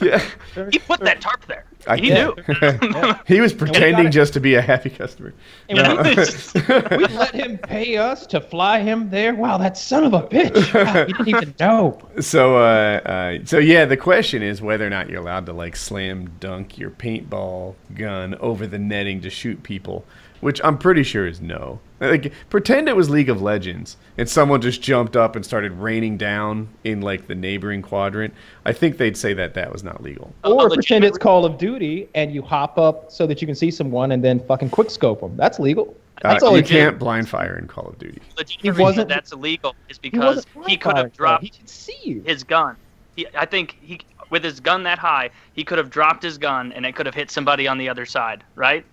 yeah. 0.00 0.22
he 0.70 0.78
put 0.78 1.00
that 1.00 1.20
tarp 1.20 1.46
there. 1.46 1.64
I 1.86 1.96
he 1.96 2.10
knew. 2.10 2.34
knew. 2.48 3.14
he 3.26 3.40
was 3.40 3.52
pretending 3.52 4.10
just 4.10 4.32
to 4.34 4.40
be 4.40 4.54
a 4.54 4.62
happy 4.62 4.90
customer. 4.90 5.32
And 5.68 5.78
No. 5.78 6.02
we, 6.02 6.96
we 6.96 7.06
let 7.14 7.34
him 7.34 7.58
pay 7.58 7.96
us 7.96 8.26
to 8.28 8.40
fly 8.40 8.80
him 8.80 9.10
there. 9.10 9.34
Wow, 9.34 9.58
that 9.58 9.76
son 9.78 10.04
of 10.04 10.14
a 10.14 10.22
bitch! 10.22 10.74
Wow, 10.74 11.06
he 11.06 11.12
didn't 11.12 11.28
even 11.28 11.54
know. 11.60 11.98
so, 12.20 12.56
uh, 12.56 13.00
uh, 13.04 13.38
so 13.44 13.58
yeah, 13.58 13.84
the 13.84 13.96
question 13.96 14.42
is 14.42 14.60
whether 14.62 14.86
or 14.86 14.90
not 14.90 15.08
you're 15.08 15.20
allowed 15.20 15.46
to 15.46 15.52
like 15.52 15.76
slam 15.76 16.30
dunk 16.40 16.78
your 16.78 16.90
paintball 16.90 17.74
gun 17.94 18.34
over 18.36 18.66
the 18.66 18.78
netting 18.78 19.20
to 19.22 19.30
shoot 19.30 19.62
people, 19.62 20.04
which 20.46 20.60
I'm 20.62 20.78
pretty 20.78 21.02
sure 21.02 21.26
is 21.26 21.40
no. 21.40 21.80
Like, 21.98 22.32
pretend 22.50 22.88
it 22.88 22.94
was 22.94 23.10
League 23.10 23.28
of 23.28 23.42
Legends 23.42 23.96
and 24.16 24.28
someone 24.28 24.60
just 24.60 24.80
jumped 24.80 25.16
up 25.16 25.34
and 25.34 25.44
started 25.44 25.72
raining 25.72 26.16
down 26.16 26.68
in 26.84 27.00
like 27.00 27.26
the 27.26 27.34
neighboring 27.34 27.82
quadrant. 27.82 28.32
I 28.64 28.72
think 28.72 28.96
they'd 28.96 29.16
say 29.16 29.34
that 29.34 29.54
that 29.54 29.72
was 29.72 29.82
not 29.82 30.04
legal. 30.04 30.32
A- 30.44 30.50
a 30.50 30.54
Or 30.54 30.70
pretend 30.70 31.02
it's 31.04 31.18
Call 31.18 31.44
of 31.44 31.58
Duty 31.58 32.08
and 32.14 32.32
you 32.32 32.42
hop 32.42 32.78
up 32.78 33.10
so 33.10 33.26
that 33.26 33.40
you 33.42 33.46
can 33.48 33.56
see 33.56 33.72
someone 33.72 34.12
and 34.12 34.22
then 34.22 34.38
fucking 34.38 34.70
quick 34.70 34.88
scope 34.90 35.20
them. 35.20 35.36
That's 35.36 35.58
legal. 35.58 35.96
That's 36.22 36.44
Uh, 36.44 36.46
all 36.46 36.56
you 36.56 36.62
he 36.62 36.68
can't 36.68 36.96
blind 36.96 37.28
fire 37.28 37.58
in 37.58 37.66
Call 37.66 37.88
of 37.88 37.98
Duty. 37.98 38.20
legitimate 38.38 38.62
He 38.62 38.70
reason 38.70 38.82
wasn't- 38.84 39.08
that's 39.08 39.32
illegal 39.32 39.74
is 39.88 39.98
because 39.98 40.46
wasn't 40.54 40.68
he, 40.68 40.76
could 40.76 40.96
have 40.96 41.12
dropped 41.12 41.42
though. 41.42 41.46
He 41.46 41.50
could 41.58 41.68
see 41.68 41.98
you. 42.04 42.22
his 42.24 42.44
gun. 42.44 42.76
He, 43.16 43.26
I 43.36 43.46
think 43.46 43.76
he, 43.80 43.98
with 44.30 44.44
his 44.44 44.60
gun 44.60 44.84
that 44.84 45.00
high, 45.00 45.30
he 45.54 45.64
could 45.64 45.78
have 45.78 45.90
dropped 45.90 46.22
his 46.22 46.38
gun 46.38 46.70
and 46.72 46.86
it 46.86 46.94
could 46.94 47.06
have 47.06 47.16
hit 47.16 47.32
somebody 47.32 47.66
on 47.66 47.78
the 47.78 47.88
other 47.88 48.06
side, 48.06 48.44
right? 48.54 48.84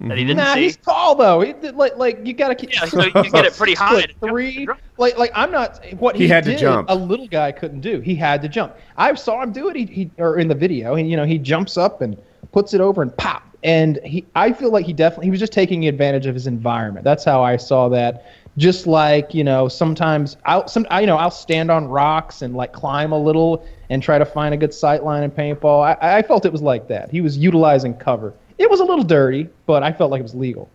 That 0.00 0.18
he 0.18 0.24
mm-hmm. 0.24 0.28
didn't 0.28 0.36
Nah, 0.36 0.54
see. 0.54 0.62
he's 0.62 0.76
tall 0.76 1.14
though. 1.14 1.40
He 1.40 1.54
did, 1.54 1.74
like 1.74 1.96
like 1.96 2.18
you 2.22 2.34
gotta 2.34 2.54
keep. 2.54 2.74
Yeah, 2.74 2.84
so 2.84 3.02
you 3.02 3.12
get 3.12 3.46
it 3.46 3.54
pretty 3.54 3.72
high. 3.74 4.00
Six 4.00 4.12
to 4.12 4.18
foot 4.18 4.20
jump- 4.20 4.30
three. 4.30 4.68
Like 4.98 5.16
like 5.16 5.32
I'm 5.34 5.50
not. 5.50 5.82
What 5.98 6.16
He 6.16 6.24
he, 6.24 6.28
had 6.28 6.44
to 6.44 6.56
jump. 6.56 6.90
A 6.90 6.94
little 6.94 7.26
guy 7.26 7.50
couldn't 7.50 7.80
do. 7.80 8.00
He 8.00 8.14
had 8.14 8.42
to 8.42 8.48
jump. 8.48 8.76
I 8.98 9.14
saw 9.14 9.42
him 9.42 9.52
do 9.52 9.68
it. 9.68 9.76
He, 9.76 9.86
he 9.86 10.10
or 10.18 10.38
in 10.38 10.48
the 10.48 10.54
video, 10.54 10.96
and 10.96 11.10
you 11.10 11.16
know 11.16 11.24
he 11.24 11.38
jumps 11.38 11.78
up 11.78 12.02
and 12.02 12.16
puts 12.52 12.74
it 12.74 12.80
over 12.82 13.00
and 13.00 13.16
pop. 13.16 13.42
And 13.62 13.98
he, 14.04 14.24
I 14.34 14.52
feel 14.52 14.70
like 14.70 14.84
he 14.84 14.92
definitely 14.92 15.26
he 15.26 15.30
was 15.30 15.40
just 15.40 15.52
taking 15.52 15.88
advantage 15.88 16.26
of 16.26 16.34
his 16.34 16.46
environment. 16.46 17.02
That's 17.02 17.24
how 17.24 17.42
I 17.42 17.56
saw 17.56 17.88
that. 17.88 18.26
Just 18.58 18.86
like 18.86 19.32
you 19.32 19.44
know, 19.44 19.66
sometimes 19.66 20.36
I'll 20.44 20.68
some 20.68 20.86
I, 20.90 21.00
you 21.00 21.06
know 21.06 21.16
I'll 21.16 21.30
stand 21.30 21.70
on 21.70 21.88
rocks 21.88 22.42
and 22.42 22.54
like 22.54 22.74
climb 22.74 23.12
a 23.12 23.18
little 23.18 23.66
and 23.88 24.02
try 24.02 24.18
to 24.18 24.26
find 24.26 24.52
a 24.52 24.58
good 24.58 24.74
sight 24.74 25.04
line 25.04 25.22
in 25.22 25.30
paintball. 25.30 25.96
I, 26.02 26.18
I 26.18 26.22
felt 26.22 26.44
it 26.44 26.52
was 26.52 26.62
like 26.62 26.86
that. 26.88 27.10
He 27.10 27.22
was 27.22 27.38
utilizing 27.38 27.94
cover. 27.96 28.34
It 28.58 28.70
was 28.70 28.80
a 28.80 28.84
little 28.84 29.04
dirty, 29.04 29.48
but 29.66 29.82
I 29.82 29.92
felt 29.92 30.10
like 30.10 30.20
it 30.20 30.22
was 30.22 30.34
legal. 30.34 30.68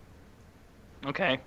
Okay. 1.06 1.38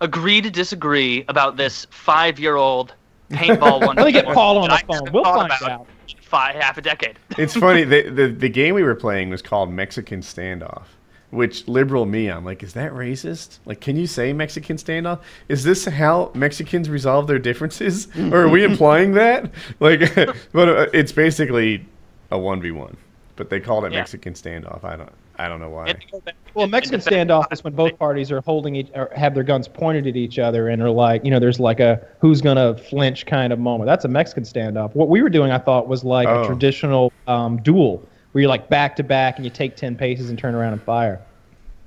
Agree 0.00 0.40
to 0.40 0.50
disagree 0.50 1.24
about 1.28 1.56
this 1.56 1.86
five-year-old 1.90 2.94
paintball 3.30 3.86
one. 3.86 3.96
Let 3.96 4.06
me 4.06 4.12
get 4.12 4.26
Paul 4.26 4.58
on 4.58 4.68
that 4.70 4.86
the 4.86 4.94
phone. 4.94 5.12
We'll 5.12 5.24
find 5.24 5.52
out. 5.52 5.86
Five, 6.22 6.54
half 6.56 6.78
a 6.78 6.82
decade. 6.82 7.18
It's 7.38 7.54
funny. 7.54 7.84
The, 7.84 8.08
the 8.10 8.28
the 8.28 8.48
game 8.48 8.74
we 8.74 8.82
were 8.82 8.94
playing 8.94 9.30
was 9.30 9.40
called 9.42 9.70
Mexican 9.72 10.20
Standoff, 10.20 10.84
which 11.30 11.66
liberal 11.68 12.06
me, 12.06 12.28
I'm 12.28 12.44
like, 12.44 12.62
is 12.62 12.72
that 12.74 12.92
racist? 12.92 13.58
Like, 13.66 13.80
can 13.80 13.96
you 13.96 14.06
say 14.06 14.32
Mexican 14.32 14.76
standoff? 14.76 15.20
Is 15.48 15.62
this 15.64 15.84
how 15.84 16.30
Mexicans 16.34 16.88
resolve 16.90 17.26
their 17.26 17.38
differences? 17.38 18.08
or 18.16 18.42
are 18.42 18.48
we 18.48 18.64
implying 18.70 19.12
that? 19.12 19.50
Like, 19.80 20.14
but 20.52 20.68
uh, 20.68 20.86
it's 20.92 21.12
basically 21.12 21.86
a 22.30 22.38
one 22.38 22.60
v 22.60 22.70
one. 22.72 22.96
But 23.36 23.50
they 23.50 23.60
called 23.60 23.84
it 23.84 23.92
Yeah. 23.92 23.98
Mexican 24.00 24.34
standoff. 24.34 24.84
I 24.84 24.96
don't, 24.96 25.12
I 25.38 25.48
don't 25.48 25.60
know 25.60 25.68
why. 25.70 25.86
And 25.88 26.00
to 26.00 26.06
go 26.12 26.20
back- 26.20 26.34
Well, 26.54 26.66
Mexican 26.68 26.94
and 26.96 27.02
to 27.04 27.10
back- 27.10 27.28
standoff 27.48 27.52
is 27.52 27.64
when 27.64 27.74
both 27.74 27.98
parties 27.98 28.30
are 28.30 28.40
holding 28.42 28.76
each, 28.76 28.88
or 28.94 29.10
have 29.16 29.34
their 29.34 29.42
guns 29.42 29.66
pointed 29.66 30.06
at 30.06 30.16
each 30.16 30.38
other 30.38 30.68
and 30.68 30.80
are 30.80 30.90
like, 30.90 31.24
you 31.24 31.30
know, 31.30 31.40
there's 31.40 31.58
like 31.58 31.80
a 31.80 32.00
who's 32.20 32.40
gonna 32.40 32.76
flinch 32.76 33.26
kind 33.26 33.52
of 33.52 33.58
moment. 33.58 33.86
That's 33.86 34.04
a 34.04 34.08
Mexican 34.08 34.44
standoff. 34.44 34.94
What 34.94 35.08
we 35.08 35.22
were 35.22 35.28
doing, 35.30 35.50
I 35.50 35.58
thought, 35.58 35.88
was 35.88 36.04
like 36.04 36.28
Oh. 36.28 36.42
a 36.42 36.46
traditional 36.46 37.12
um, 37.26 37.56
duel 37.62 38.02
where 38.32 38.42
you're 38.42 38.48
like 38.48 38.68
back 38.68 38.94
to 38.96 39.02
back 39.02 39.36
and 39.36 39.44
you 39.44 39.50
take 39.50 39.76
ten 39.76 39.96
paces 39.96 40.30
and 40.30 40.38
turn 40.38 40.54
around 40.54 40.72
and 40.74 40.82
fire. 40.82 41.20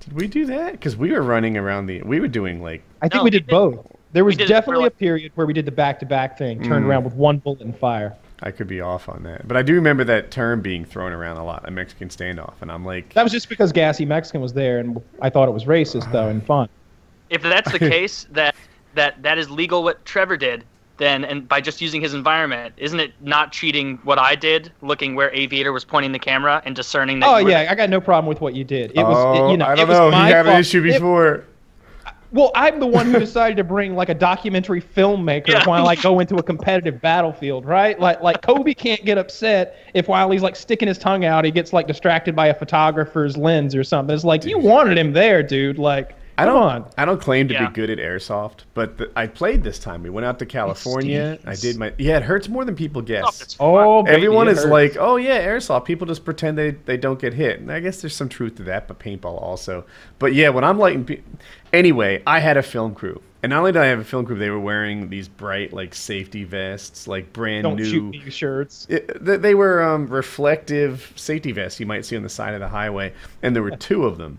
Did 0.01 0.13
we 0.13 0.27
do 0.27 0.45
that? 0.47 0.73
Because 0.73 0.95
we 0.97 1.11
were 1.11 1.21
running 1.21 1.57
around 1.57 1.85
the, 1.87 2.01
we 2.03 2.19
were 2.19 2.27
doing 2.27 2.61
like, 2.61 2.81
I 3.01 3.05
think 3.05 3.15
No, 3.15 3.21
we 3.23 3.27
we 3.27 3.31
did 3.31 3.45
did- 3.47 3.51
both. 3.51 3.85
There 4.13 4.23
was 4.23 4.35
did 4.35 4.43
it 4.43 4.47
for, 4.47 4.53
definitely 4.53 4.83
like- 4.83 4.93
a 4.93 4.95
period 4.97 5.31
where 5.35 5.45
we 5.47 5.53
did 5.53 5.65
the 5.65 5.71
back 5.71 5.99
to 5.99 6.05
back 6.05 6.37
thing, 6.37 6.61
turned 6.63 6.85
Mm. 6.85 6.89
around 6.89 7.03
with 7.03 7.13
one 7.13 7.37
bullet 7.37 7.61
and 7.61 7.75
fire. 7.77 8.13
I 8.41 8.51
could 8.51 8.67
be 8.67 8.81
off 8.81 9.09
on 9.09 9.23
that, 9.23 9.47
but 9.47 9.57
I 9.57 9.63
do 9.63 9.73
remember 9.73 10.03
that 10.03 10.29
term 10.29 10.61
being 10.61 10.85
thrown 10.85 11.11
around 11.11 11.37
a 11.37 11.43
lot, 11.43 11.67
a 11.67 11.71
Mexican 11.71 12.09
standoff, 12.09 12.53
and 12.61 12.71
I'm 12.71 12.85
like, 12.85 13.13
That 13.13 13.23
was 13.23 13.31
just 13.31 13.49
because 13.49 13.71
Gassy 13.71 14.05
Mexican 14.05 14.41
was 14.41 14.53
there, 14.53 14.77
and 14.79 15.01
I 15.21 15.29
thought 15.31 15.47
it 15.49 15.53
was 15.53 15.65
racist 15.65 16.11
though 16.11 16.27
and 16.29 16.45
fun. 16.45 16.69
if 17.29 17.41
that's 17.41 17.71
the 17.71 17.79
case, 17.95 18.27
that 18.31 18.55
that 18.93 19.21
that 19.23 19.37
is 19.39 19.49
legal 19.49 19.83
what 19.83 20.05
Trevor 20.05 20.37
did, 20.37 20.63
then 20.97 21.25
and 21.25 21.47
by 21.47 21.61
just 21.61 21.81
using 21.81 21.99
his 21.99 22.13
environment, 22.13 22.75
isn't 22.77 22.99
it 22.99 23.13
not 23.21 23.51
cheating 23.51 23.97
what 24.03 24.19
I 24.19 24.35
did, 24.35 24.71
looking 24.83 25.15
where 25.15 25.31
Aviator 25.33 25.71
was 25.73 25.83
pointing 25.83 26.11
the 26.11 26.19
camera 26.19 26.61
and 26.63 26.75
discerning 26.75 27.19
that? 27.21 27.29
Oh 27.29 27.37
yeah, 27.37 27.67
I 27.71 27.73
got 27.75 27.89
no 27.89 27.99
problem 27.99 28.27
with 28.27 28.39
what 28.39 28.53
you 28.55 28.63
did. 28.63 28.91
It 28.91 28.97
was, 29.03 29.17
oh, 29.17 29.47
it, 29.47 29.51
you 29.51 29.57
know, 29.57 29.65
I 29.65 29.73
don't 29.75 29.87
was 29.87 29.97
know. 29.97 30.11
my 30.11 30.27
He 30.27 30.31
had 30.33 30.45
an 30.45 30.51
fault. 30.51 30.59
issue 30.59 30.83
It- 30.83 30.93
before. 30.93 31.43
Well, 32.31 32.51
I'm 32.55 32.79
the 32.79 32.87
one 32.87 33.05
who 33.05 33.19
decided 33.27 33.57
to 33.57 33.63
bring 33.63 33.95
like 33.95 34.09
a 34.09 34.13
documentary 34.13 34.81
filmmaker 34.81 35.47
Yeah. 35.47 35.65
while 35.65 35.83
like 35.85 36.01
go 36.01 36.19
into 36.19 36.35
a 36.35 36.43
competitive 36.43 37.01
battlefield, 37.01 37.65
right? 37.65 37.99
Like 37.99 38.21
like 38.21 38.41
Kobe 38.41 38.73
can't 38.73 39.03
get 39.05 39.17
upset 39.17 39.75
if 39.93 40.07
while 40.07 40.29
he's 40.31 40.41
like 40.41 40.55
sticking 40.55 40.87
his 40.87 40.97
tongue 40.97 41.25
out, 41.25 41.45
he 41.45 41.51
gets 41.51 41.73
like 41.73 41.87
distracted 41.87 42.35
by 42.35 42.47
a 42.47 42.53
photographer's 42.53 43.37
lens 43.37 43.75
or 43.75 43.83
something. 43.83 44.13
It's 44.13 44.23
like 44.23 44.43
you 44.45 44.57
wanted 44.59 44.97
him 44.97 45.13
there, 45.13 45.41
dude. 45.41 45.77
Like 45.77 46.15
I 46.39 46.45
don't. 46.45 46.55
on. 46.55 46.89
I 46.97 47.05
don't 47.05 47.19
claim 47.19 47.47
to 47.47 47.53
Yeah. 47.55 47.67
be 47.67 47.73
good 47.73 47.89
at 47.89 47.97
airsoft, 47.97 48.59
but 48.73 48.97
the, 48.97 49.11
I 49.15 49.25
played 49.27 49.63
this 49.63 49.79
time. 49.79 50.03
We 50.03 50.09
went 50.09 50.25
out 50.25 50.37
to 50.39 50.45
California. 50.45 51.39
I 51.45 51.55
did 51.55 51.77
my. 51.77 51.93
Yeah, 51.97 52.17
it 52.17 52.23
hurts 52.23 52.47
more 52.47 52.63
than 52.63 52.75
people 52.75 53.01
guess. 53.01 53.41
it's. 53.41 53.57
Oh, 53.59 54.03
baby, 54.03 54.15
Everyone 54.17 54.47
is 54.47 54.59
hurts. 54.59 54.69
like, 54.69 54.97
"Oh 54.99 55.15
yeah, 55.15 55.43
airsoft." 55.45 55.85
People 55.85 56.05
just 56.05 56.23
pretend 56.23 56.57
they, 56.57 56.71
they 56.71 56.97
don't 56.97 57.19
get 57.19 57.33
hit, 57.33 57.59
and 57.59 57.71
I 57.71 57.79
guess 57.79 58.01
there's 58.01 58.15
some 58.15 58.29
truth 58.29 58.55
to 58.57 58.63
that. 58.63 58.87
But 58.87 58.99
paintball 58.99 59.41
also. 59.41 59.85
But 60.19 60.33
yeah, 60.35 60.49
when 60.49 60.63
I'm 60.63 60.77
lighting, 60.77 61.23
anyway, 61.73 62.21
I 62.27 62.39
had 62.39 62.55
a 62.57 62.63
film 62.63 62.93
crew, 62.93 63.19
and 63.41 63.49
not 63.49 63.59
only 63.59 63.71
did 63.71 63.81
I 63.81 63.85
have 63.87 63.99
a 63.99 64.03
film 64.03 64.25
crew, 64.25 64.37
they 64.37 64.49
were 64.51 64.59
wearing 64.59 65.09
these 65.09 65.27
bright 65.27 65.73
like 65.73 65.95
safety 65.95 66.43
vests, 66.43 67.07
like 67.07 67.33
brand 67.33 67.63
don't 67.63 67.77
new. 67.77 67.85
shoot 67.85 68.11
me 68.11 68.29
shirts. 68.29 68.85
It, 68.89 69.25
th- 69.25 69.41
they 69.41 69.55
were 69.55 69.81
um, 69.81 70.05
reflective 70.07 71.11
safety 71.15 71.51
vests 71.51 71.79
you 71.79 71.85
might 71.85 72.05
see 72.05 72.15
on 72.15 72.23
the 72.23 72.29
side 72.29 72.53
of 72.53 72.59
the 72.59 72.67
highway, 72.67 73.13
and 73.41 73.55
there 73.55 73.63
were 73.63 73.71
two 73.75 74.05
of 74.05 74.17
them. 74.17 74.37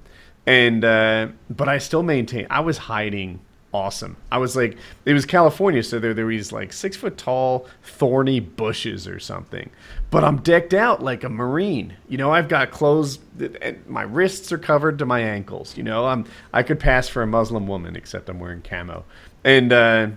And 0.48 0.82
uh, 0.82 1.28
but 1.50 1.68
I 1.68 1.76
still 1.76 2.02
maintain 2.02 2.46
I 2.48 2.60
was 2.60 2.78
hiding 2.78 3.40
awesome. 3.74 4.16
I 4.32 4.38
was 4.38 4.56
like, 4.56 4.78
it 5.04 5.12
was 5.12 5.26
California, 5.26 5.82
so 5.82 5.98
there 5.98 6.14
there 6.14 6.26
these 6.26 6.52
like 6.52 6.72
six 6.72 6.96
foot 6.96 7.18
tall 7.18 7.66
thorny 7.82 8.40
bushes 8.40 9.06
or 9.06 9.20
something. 9.20 9.68
But 10.10 10.24
I'm 10.24 10.38
decked 10.38 10.72
out 10.72 11.02
like 11.02 11.22
a 11.22 11.28
marine. 11.28 11.98
You 12.08 12.16
know, 12.16 12.32
I've 12.32 12.48
got 12.48 12.70
clothes, 12.70 13.18
and 13.60 13.86
my 13.86 14.02
wrists 14.02 14.50
are 14.50 14.56
covered 14.56 14.98
to 15.00 15.04
my 15.04 15.20
ankles. 15.20 15.76
You 15.76 15.82
know, 15.82 16.06
I'm 16.06 16.24
I 16.54 16.62
could 16.62 16.80
pass 16.80 17.08
for 17.08 17.22
a 17.22 17.26
Muslim 17.26 17.66
woman, 17.66 17.94
except 17.94 18.30
I'm 18.30 18.40
wearing 18.40 18.62
camo. 18.62 19.04
And 19.44 19.70
uh, 19.70 20.08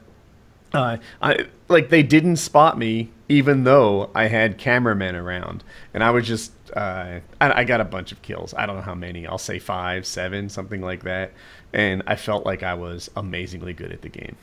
uh, 0.73 0.97
I 1.21 1.47
like 1.67 1.89
they 1.89 2.03
didn't 2.03 2.37
spot 2.37 2.77
me 2.77 3.11
even 3.27 3.63
though 3.63 4.09
I 4.13 4.27
had 4.27 4.57
cameramen 4.57 5.15
around, 5.15 5.63
and 5.93 6.03
I 6.03 6.11
was 6.11 6.25
just 6.25 6.51
uh, 6.75 7.19
I, 7.41 7.61
I 7.61 7.63
got 7.63 7.81
a 7.81 7.85
bunch 7.85 8.11
of 8.11 8.21
kills. 8.21 8.53
I 8.55 8.65
don't 8.65 8.75
know 8.77 8.81
how 8.81 8.95
many. 8.95 9.27
I'll 9.27 9.37
say 9.37 9.59
five, 9.59 10.05
seven, 10.05 10.49
something 10.49 10.81
like 10.81 11.03
that. 11.03 11.31
And 11.73 12.03
I 12.07 12.15
felt 12.15 12.45
like 12.45 12.63
I 12.63 12.73
was 12.75 13.09
amazingly 13.15 13.73
good 13.73 13.91
at 13.91 14.01
the 14.01 14.09
game. 14.09 14.37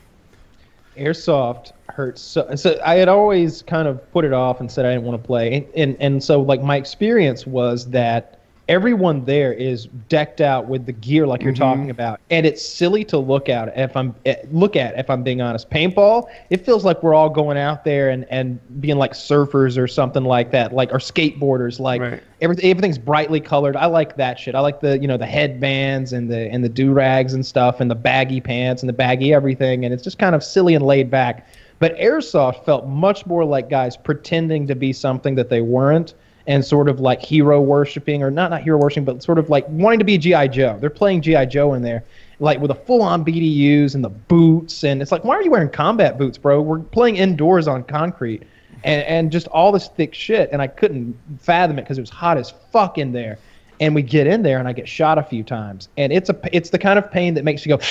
airsoft 0.97 1.71
hurts 1.89 2.21
so, 2.21 2.55
so 2.55 2.79
i 2.85 2.95
had 2.95 3.07
always 3.07 3.61
kind 3.63 3.87
of 3.87 4.11
put 4.11 4.25
it 4.25 4.33
off 4.33 4.59
and 4.59 4.71
said 4.71 4.85
i 4.85 4.91
didn't 4.91 5.05
want 5.05 5.21
to 5.21 5.25
play 5.25 5.53
and, 5.55 5.67
and 5.75 5.97
and 5.99 6.23
so 6.23 6.41
like 6.41 6.61
my 6.61 6.75
experience 6.75 7.47
was 7.47 7.89
that 7.89 8.38
everyone 8.69 9.25
there 9.25 9.51
is 9.51 9.87
decked 10.07 10.39
out 10.39 10.67
with 10.67 10.85
the 10.85 10.91
gear 10.93 11.25
like 11.25 11.41
you're 11.41 11.51
talking 11.51 11.89
about 11.89 12.21
and 12.29 12.45
it's 12.45 12.65
silly 12.65 13.03
to 13.03 13.17
look 13.17 13.49
at 13.49 13.75
if 13.75 13.97
i'm 13.97 14.15
eh, 14.25 14.35
look 14.51 14.75
at 14.75 14.97
if 14.97 15.09
i'm 15.09 15.23
being 15.23 15.41
honest 15.41 15.67
paintball 15.71 16.29
it 16.51 16.63
feels 16.63 16.85
like 16.85 17.01
we're 17.01 17.15
all 17.15 17.31
going 17.31 17.57
out 17.57 17.83
there 17.83 18.09
and 18.11 18.25
and 18.29 18.59
being 18.79 18.97
like 18.97 19.13
surfers 19.13 19.75
or 19.75 19.87
something 19.87 20.23
like 20.23 20.51
that 20.51 20.71
like 20.71 20.93
or 20.93 20.99
skateboarders 20.99 21.79
like 21.79 21.99
Right. 21.99 22.21
everything 22.41 22.69
everything's 22.69 22.99
brightly 22.99 23.39
colored. 23.41 23.75
I 23.75 23.87
like 23.87 24.15
that 24.17 24.39
shit. 24.39 24.53
I 24.53 24.59
like 24.59 24.79
the 24.79 24.99
you 24.99 25.07
know 25.07 25.17
the 25.17 25.25
headbands 25.25 26.13
and 26.13 26.29
the 26.29 26.49
and 26.51 26.63
the 26.63 26.69
do 26.69 26.93
rags 26.93 27.33
and 27.33 27.43
stuff 27.45 27.79
and 27.81 27.89
the 27.89 27.95
baggy 27.95 28.39
pants 28.39 28.83
and 28.83 28.87
the 28.87 28.93
baggy 28.93 29.33
everything 29.33 29.83
and 29.83 29.93
it's 29.93 30.03
just 30.03 30.19
kind 30.19 30.35
of 30.35 30.43
silly 30.43 30.75
and 30.75 30.85
laid 30.85 31.09
back. 31.09 31.47
But 31.79 31.97
airsoft 31.97 32.63
felt 32.65 32.85
much 32.87 33.25
more 33.25 33.43
like 33.43 33.69
guys 33.69 33.97
pretending 33.97 34.67
to 34.67 34.75
be 34.75 34.93
something 34.93 35.33
that 35.35 35.49
they 35.49 35.61
weren't 35.61 36.13
and 36.49 36.65
sort 36.65 36.89
of 36.89 36.99
like 36.99 37.21
hero 37.21 37.61
worshiping 37.61 38.21
or 38.21 38.29
not 38.29 38.51
not 38.51 38.61
hero 38.61 38.77
worshiping 38.77 39.05
but 39.05 39.23
sort 39.23 39.39
of 39.39 39.49
like 39.49 39.65
wanting 39.69 39.99
to 39.99 40.05
be 40.05 40.17
GI 40.17 40.49
Joe. 40.49 40.77
They're 40.81 40.89
playing 40.89 41.21
GI 41.21 41.45
Joe 41.45 41.73
in 41.75 41.81
there 41.81 42.03
like 42.41 42.59
with 42.59 42.71
a 42.71 42.75
full 42.75 43.01
on 43.01 43.23
BDUs 43.23 43.95
and 43.95 44.03
the 44.03 44.09
boots 44.09 44.83
and 44.83 45.01
it's 45.01 45.11
like 45.11 45.23
why 45.23 45.35
are 45.35 45.43
you 45.43 45.51
wearing 45.51 45.69
combat 45.69 46.17
boots, 46.17 46.37
bro? 46.37 46.61
We're 46.61 46.79
playing 46.79 47.15
indoors 47.15 47.67
on 47.69 47.85
concrete 47.85 48.43
and, 48.83 49.03
and 49.03 49.31
just 49.31 49.47
all 49.47 49.71
this 49.71 49.87
thick 49.89 50.13
shit. 50.13 50.49
And 50.51 50.61
I 50.61 50.67
couldn't 50.67 51.17
fathom 51.39 51.77
it 51.77 51.83
because 51.83 51.97
it 51.97 52.01
was 52.01 52.09
hot 52.09 52.37
as 52.37 52.53
fuck 52.71 52.97
in 52.97 53.11
there. 53.11 53.37
And 53.79 53.95
we 53.95 54.01
get 54.01 54.27
in 54.27 54.41
there 54.43 54.59
and 54.59 54.67
I 54.67 54.73
get 54.73 54.89
shot 54.89 55.17
a 55.17 55.23
few 55.23 55.43
times. 55.43 55.87
And 55.97 56.11
it's 56.11 56.29
a 56.29 56.39
it's 56.51 56.69
the 56.69 56.79
kind 56.79 56.99
of 56.99 57.09
pain 57.11 57.33
that 57.35 57.45
makes 57.45 57.65
you 57.65 57.77
go, 57.77 57.83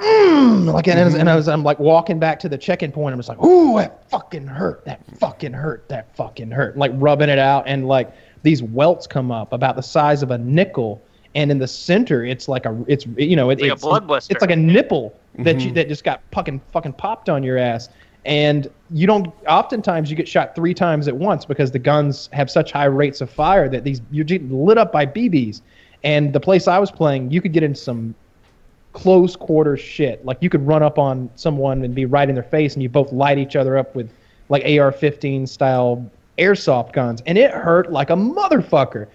"Mm," 0.00 0.72
like 0.72 0.88
and, 0.88 1.14
and 1.14 1.30
I 1.30 1.36
was 1.36 1.48
I'm 1.48 1.62
like 1.62 1.78
walking 1.78 2.18
back 2.18 2.38
to 2.40 2.48
the 2.48 2.58
check-in 2.58 2.92
point. 2.92 3.12
I'm 3.12 3.18
just 3.18 3.28
like, 3.28 3.42
ooh, 3.42 3.78
that 3.78 4.08
fucking 4.10 4.46
hurt. 4.46 4.84
That 4.84 5.00
fucking 5.18 5.52
hurt. 5.52 5.88
That 5.88 6.14
fucking 6.16 6.50
hurt. 6.50 6.76
Like 6.76 6.92
rubbing 6.94 7.28
it 7.28 7.38
out 7.38 7.64
and 7.66 7.88
like 7.88 8.12
these 8.42 8.62
welts 8.62 9.06
come 9.06 9.30
up 9.30 9.52
about 9.52 9.76
the 9.76 9.82
size 9.82 10.22
of 10.22 10.30
a 10.30 10.38
nickel. 10.38 11.02
And 11.34 11.50
in 11.50 11.58
the 11.58 11.68
center, 11.68 12.24
it's 12.24 12.48
like 12.48 12.64
a, 12.64 12.82
it's 12.86 13.04
you 13.18 13.36
know, 13.36 13.50
it, 13.50 13.60
like 13.60 13.70
a 13.70 13.74
it's 13.74 13.82
blood 13.82 14.06
blister. 14.06 14.32
It's 14.32 14.40
like 14.40 14.50
a 14.50 14.56
nipple 14.56 15.14
that 15.38 15.60
you 15.60 15.70
that 15.72 15.88
just 15.88 16.02
got 16.02 16.22
fucking 16.32 16.62
fucking 16.72 16.94
popped 16.94 17.28
on 17.28 17.42
your 17.42 17.58
ass 17.58 17.90
and 18.26 18.68
you 18.90 19.06
don't 19.06 19.32
oftentimes 19.46 20.10
you 20.10 20.16
get 20.16 20.26
shot 20.26 20.54
three 20.54 20.74
times 20.74 21.06
at 21.08 21.16
once 21.16 21.44
because 21.44 21.70
the 21.70 21.78
guns 21.78 22.28
have 22.32 22.50
such 22.50 22.72
high 22.72 22.84
rates 22.84 23.20
of 23.20 23.30
fire 23.30 23.68
that 23.68 23.84
these 23.84 24.02
you're 24.10 24.24
getting 24.24 24.64
lit 24.64 24.76
up 24.76 24.92
by 24.92 25.06
bb's 25.06 25.62
and 26.02 26.32
the 26.32 26.40
place 26.40 26.66
i 26.66 26.78
was 26.78 26.90
playing 26.90 27.30
you 27.30 27.40
could 27.40 27.52
get 27.52 27.62
into 27.62 27.80
some 27.80 28.14
close 28.96 29.36
quarter 29.36 29.76
shit. 29.76 30.24
Like 30.24 30.38
you 30.40 30.48
could 30.48 30.66
run 30.66 30.82
up 30.82 30.98
on 30.98 31.28
someone 31.34 31.84
and 31.84 31.94
be 31.94 32.06
right 32.06 32.26
in 32.26 32.34
their 32.34 32.42
face 32.42 32.72
and 32.72 32.82
you 32.82 32.88
both 32.88 33.12
light 33.12 33.36
each 33.36 33.54
other 33.54 33.76
up 33.76 33.94
with 33.94 34.10
like 34.48 34.62
ar-15 34.62 35.46
style 35.46 36.10
airsoft 36.38 36.94
guns. 36.94 37.22
And 37.26 37.36
it 37.36 37.50
hurt 37.50 37.92
like 37.92 38.08
a 38.08 38.14
motherfucker. 38.14 39.06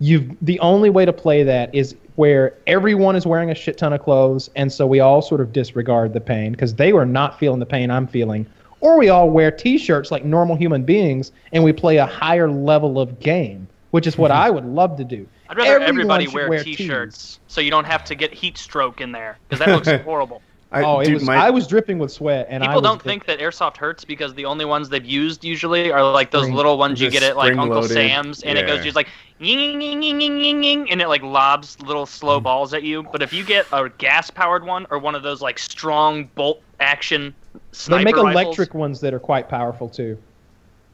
You've 0.00 0.36
the 0.42 0.58
only 0.58 0.90
way 0.90 1.04
to 1.04 1.12
play 1.12 1.44
that 1.44 1.72
is 1.72 1.94
where 2.16 2.54
everyone 2.66 3.14
is 3.14 3.26
wearing 3.26 3.52
a 3.52 3.54
shit 3.54 3.78
ton 3.78 3.92
of 3.92 4.02
clothes 4.02 4.50
and 4.56 4.72
so 4.72 4.88
we 4.88 4.98
all 4.98 5.22
sort 5.22 5.40
of 5.40 5.52
disregard 5.52 6.12
the 6.12 6.20
pain 6.20 6.50
because 6.50 6.74
they 6.74 6.92
were 6.92 7.06
not 7.06 7.38
feeling 7.38 7.60
the 7.60 7.66
pain 7.66 7.92
i'm 7.92 8.08
feeling. 8.08 8.44
Or 8.80 8.98
we 8.98 9.08
all 9.08 9.30
wear 9.30 9.52
t-shirts 9.52 10.10
like 10.10 10.24
normal 10.24 10.56
human 10.56 10.82
beings 10.82 11.30
and 11.52 11.62
we 11.62 11.72
play 11.72 11.98
a 11.98 12.06
higher 12.06 12.50
level 12.50 13.00
of 13.00 13.20
game 13.20 13.68
which 13.92 14.08
is 14.08 14.18
what 14.18 14.32
mm-hmm. 14.32 14.42
i 14.42 14.50
would 14.50 14.64
love 14.64 14.96
to 14.96 15.04
do 15.04 15.28
I'd 15.48 15.56
rather 15.56 15.70
Everyone 15.70 15.88
everybody 15.88 16.28
wear, 16.28 16.48
wear 16.48 16.62
t-shirts 16.62 17.40
so 17.48 17.60
you 17.60 17.70
don't 17.70 17.86
have 17.86 18.04
to 18.04 18.14
get 18.14 18.32
heat 18.32 18.58
stroke 18.58 19.00
in 19.00 19.12
there 19.12 19.38
because 19.48 19.64
that 19.64 19.74
looks 19.74 20.02
horrible. 20.04 20.42
I, 20.70 20.82
oh 20.82 21.00
it 21.00 21.06
dude, 21.06 21.14
was, 21.14 21.24
my- 21.24 21.36
i 21.36 21.48
was 21.48 21.66
dripping 21.66 21.98
with 21.98 22.12
sweat 22.12 22.46
and 22.50 22.62
People 22.62 22.76
was 22.76 22.82
don't 22.82 23.00
think 23.00 23.24
that 23.24 23.38
airsoft 23.38 23.78
hurts 23.78 24.04
because 24.04 24.34
the 24.34 24.44
only 24.44 24.66
ones 24.66 24.90
they've 24.90 25.02
used 25.02 25.42
usually 25.42 25.90
are 25.90 26.12
like 26.12 26.30
those 26.30 26.42
Spring- 26.42 26.56
little 26.56 26.76
ones 26.76 27.00
you 27.00 27.10
get 27.10 27.22
at 27.22 27.38
like 27.38 27.56
Uncle 27.56 27.82
spring-loaded. 27.84 28.10
Sam's, 28.10 28.42
and 28.42 28.58
it 28.58 28.66
goes 28.66 28.84
just 28.84 28.94
like 28.94 29.08
ying 29.38 29.58
ying 29.58 29.80
ying 29.80 30.02
ying 30.02 30.20
ying 30.20 30.44
ying 30.44 30.62
ying, 30.62 30.90
and 30.90 31.00
it 31.00 31.08
like 31.08 31.22
lobs 31.22 31.80
little 31.80 32.04
slow 32.04 32.38
mm. 32.38 32.42
balls 32.42 32.74
at 32.74 32.82
you. 32.82 33.02
But 33.02 33.22
if 33.22 33.32
you 33.32 33.44
get 33.44 33.66
a 33.72 33.88
gas 33.88 34.28
powered 34.28 34.62
one 34.62 34.86
or 34.90 34.98
one 34.98 35.14
of 35.14 35.22
those 35.22 35.40
like 35.40 35.58
strong 35.58 36.24
bolt 36.34 36.60
action 36.80 37.34
they 37.54 37.60
sniper 37.72 38.04
make 38.04 38.16
rifles, 38.16 38.34
electric 38.34 38.74
ones 38.74 39.00
that 39.00 39.14
are 39.14 39.18
quite 39.18 39.48
powerful 39.48 39.88
too 39.88 40.18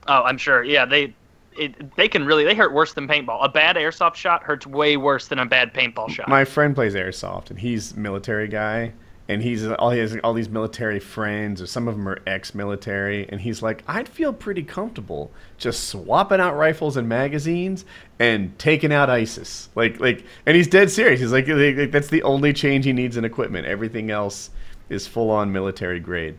Oh, 0.06 0.22
I'm 0.22 0.38
sure. 0.38 0.62
Yeah, 0.62 0.84
they. 0.84 1.14
It, 1.56 1.94
they 1.96 2.08
can 2.08 2.24
really 2.24 2.44
they 2.44 2.54
hurt 2.54 2.72
worse 2.72 2.94
than 2.94 3.06
paintball. 3.08 3.44
A 3.44 3.48
bad 3.48 3.76
airsoft 3.76 4.14
shot 4.14 4.42
hurts 4.42 4.66
way 4.66 4.96
worse 4.96 5.28
than 5.28 5.38
a 5.38 5.46
bad 5.46 5.72
paintball 5.72 6.10
shot. 6.10 6.28
my 6.28 6.44
friend 6.44 6.74
plays 6.74 6.94
airsoft 6.94 7.50
and 7.50 7.58
he's 7.58 7.94
military 7.96 8.48
guy 8.48 8.92
and 9.28 9.42
he's 9.42 9.66
all 9.66 9.90
he 9.90 9.98
has 10.00 10.16
all 10.22 10.34
these 10.34 10.50
military 10.50 11.00
friends, 11.00 11.62
or 11.62 11.66
some 11.66 11.88
of 11.88 11.96
them 11.96 12.06
are 12.06 12.18
ex-military, 12.26 13.26
and 13.30 13.40
he's 13.40 13.62
like, 13.62 13.82
I'd 13.88 14.08
feel 14.08 14.32
pretty 14.32 14.62
comfortable 14.62 15.32
just 15.56 15.88
swapping 15.88 16.40
out 16.40 16.56
rifles 16.56 16.96
and 16.96 17.08
magazines 17.08 17.84
and 18.18 18.56
taking 18.58 18.92
out 18.92 19.08
ISIS. 19.08 19.70
Like, 19.74 19.98
like, 19.98 20.24
and 20.44 20.56
he's 20.56 20.68
dead 20.68 20.90
serious. 20.90 21.20
He's 21.20 21.32
like, 21.32 21.48
like 21.48 21.90
that's 21.90 22.08
the 22.08 22.22
only 22.22 22.52
change 22.52 22.84
he 22.84 22.92
needs 22.92 23.16
in 23.16 23.24
equipment. 23.24 23.66
Everything 23.66 24.10
else 24.10 24.50
is 24.90 25.06
full-on 25.06 25.50
military 25.50 26.00
grade. 26.00 26.36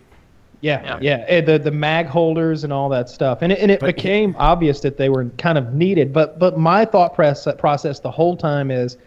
Yeah, 0.61 0.81
Yeah. 0.83 0.97
yeah, 1.01 1.25
eh, 1.27 1.41
the 1.41 1.59
the 1.59 1.71
mag 1.71 2.07
holders 2.07 2.63
and 2.63 2.71
all 2.71 2.89
that 2.89 3.09
stuff, 3.09 3.39
and 3.41 3.51
it, 3.51 3.59
and 3.59 3.69
it 3.71 3.79
But- 3.79 3.95
became 3.95 4.35
obvious 4.39 4.79
that 4.81 4.97
they 4.97 5.09
were 5.09 5.25
kind 5.37 5.57
of 5.57 5.73
needed. 5.73 6.13
But 6.13 6.39
but 6.39 6.57
my 6.57 6.85
thought 6.85 7.13
press, 7.13 7.47
process 7.57 7.99
the 7.99 8.11
whole 8.11 8.35
time 8.35 8.71
is, 8.71 8.97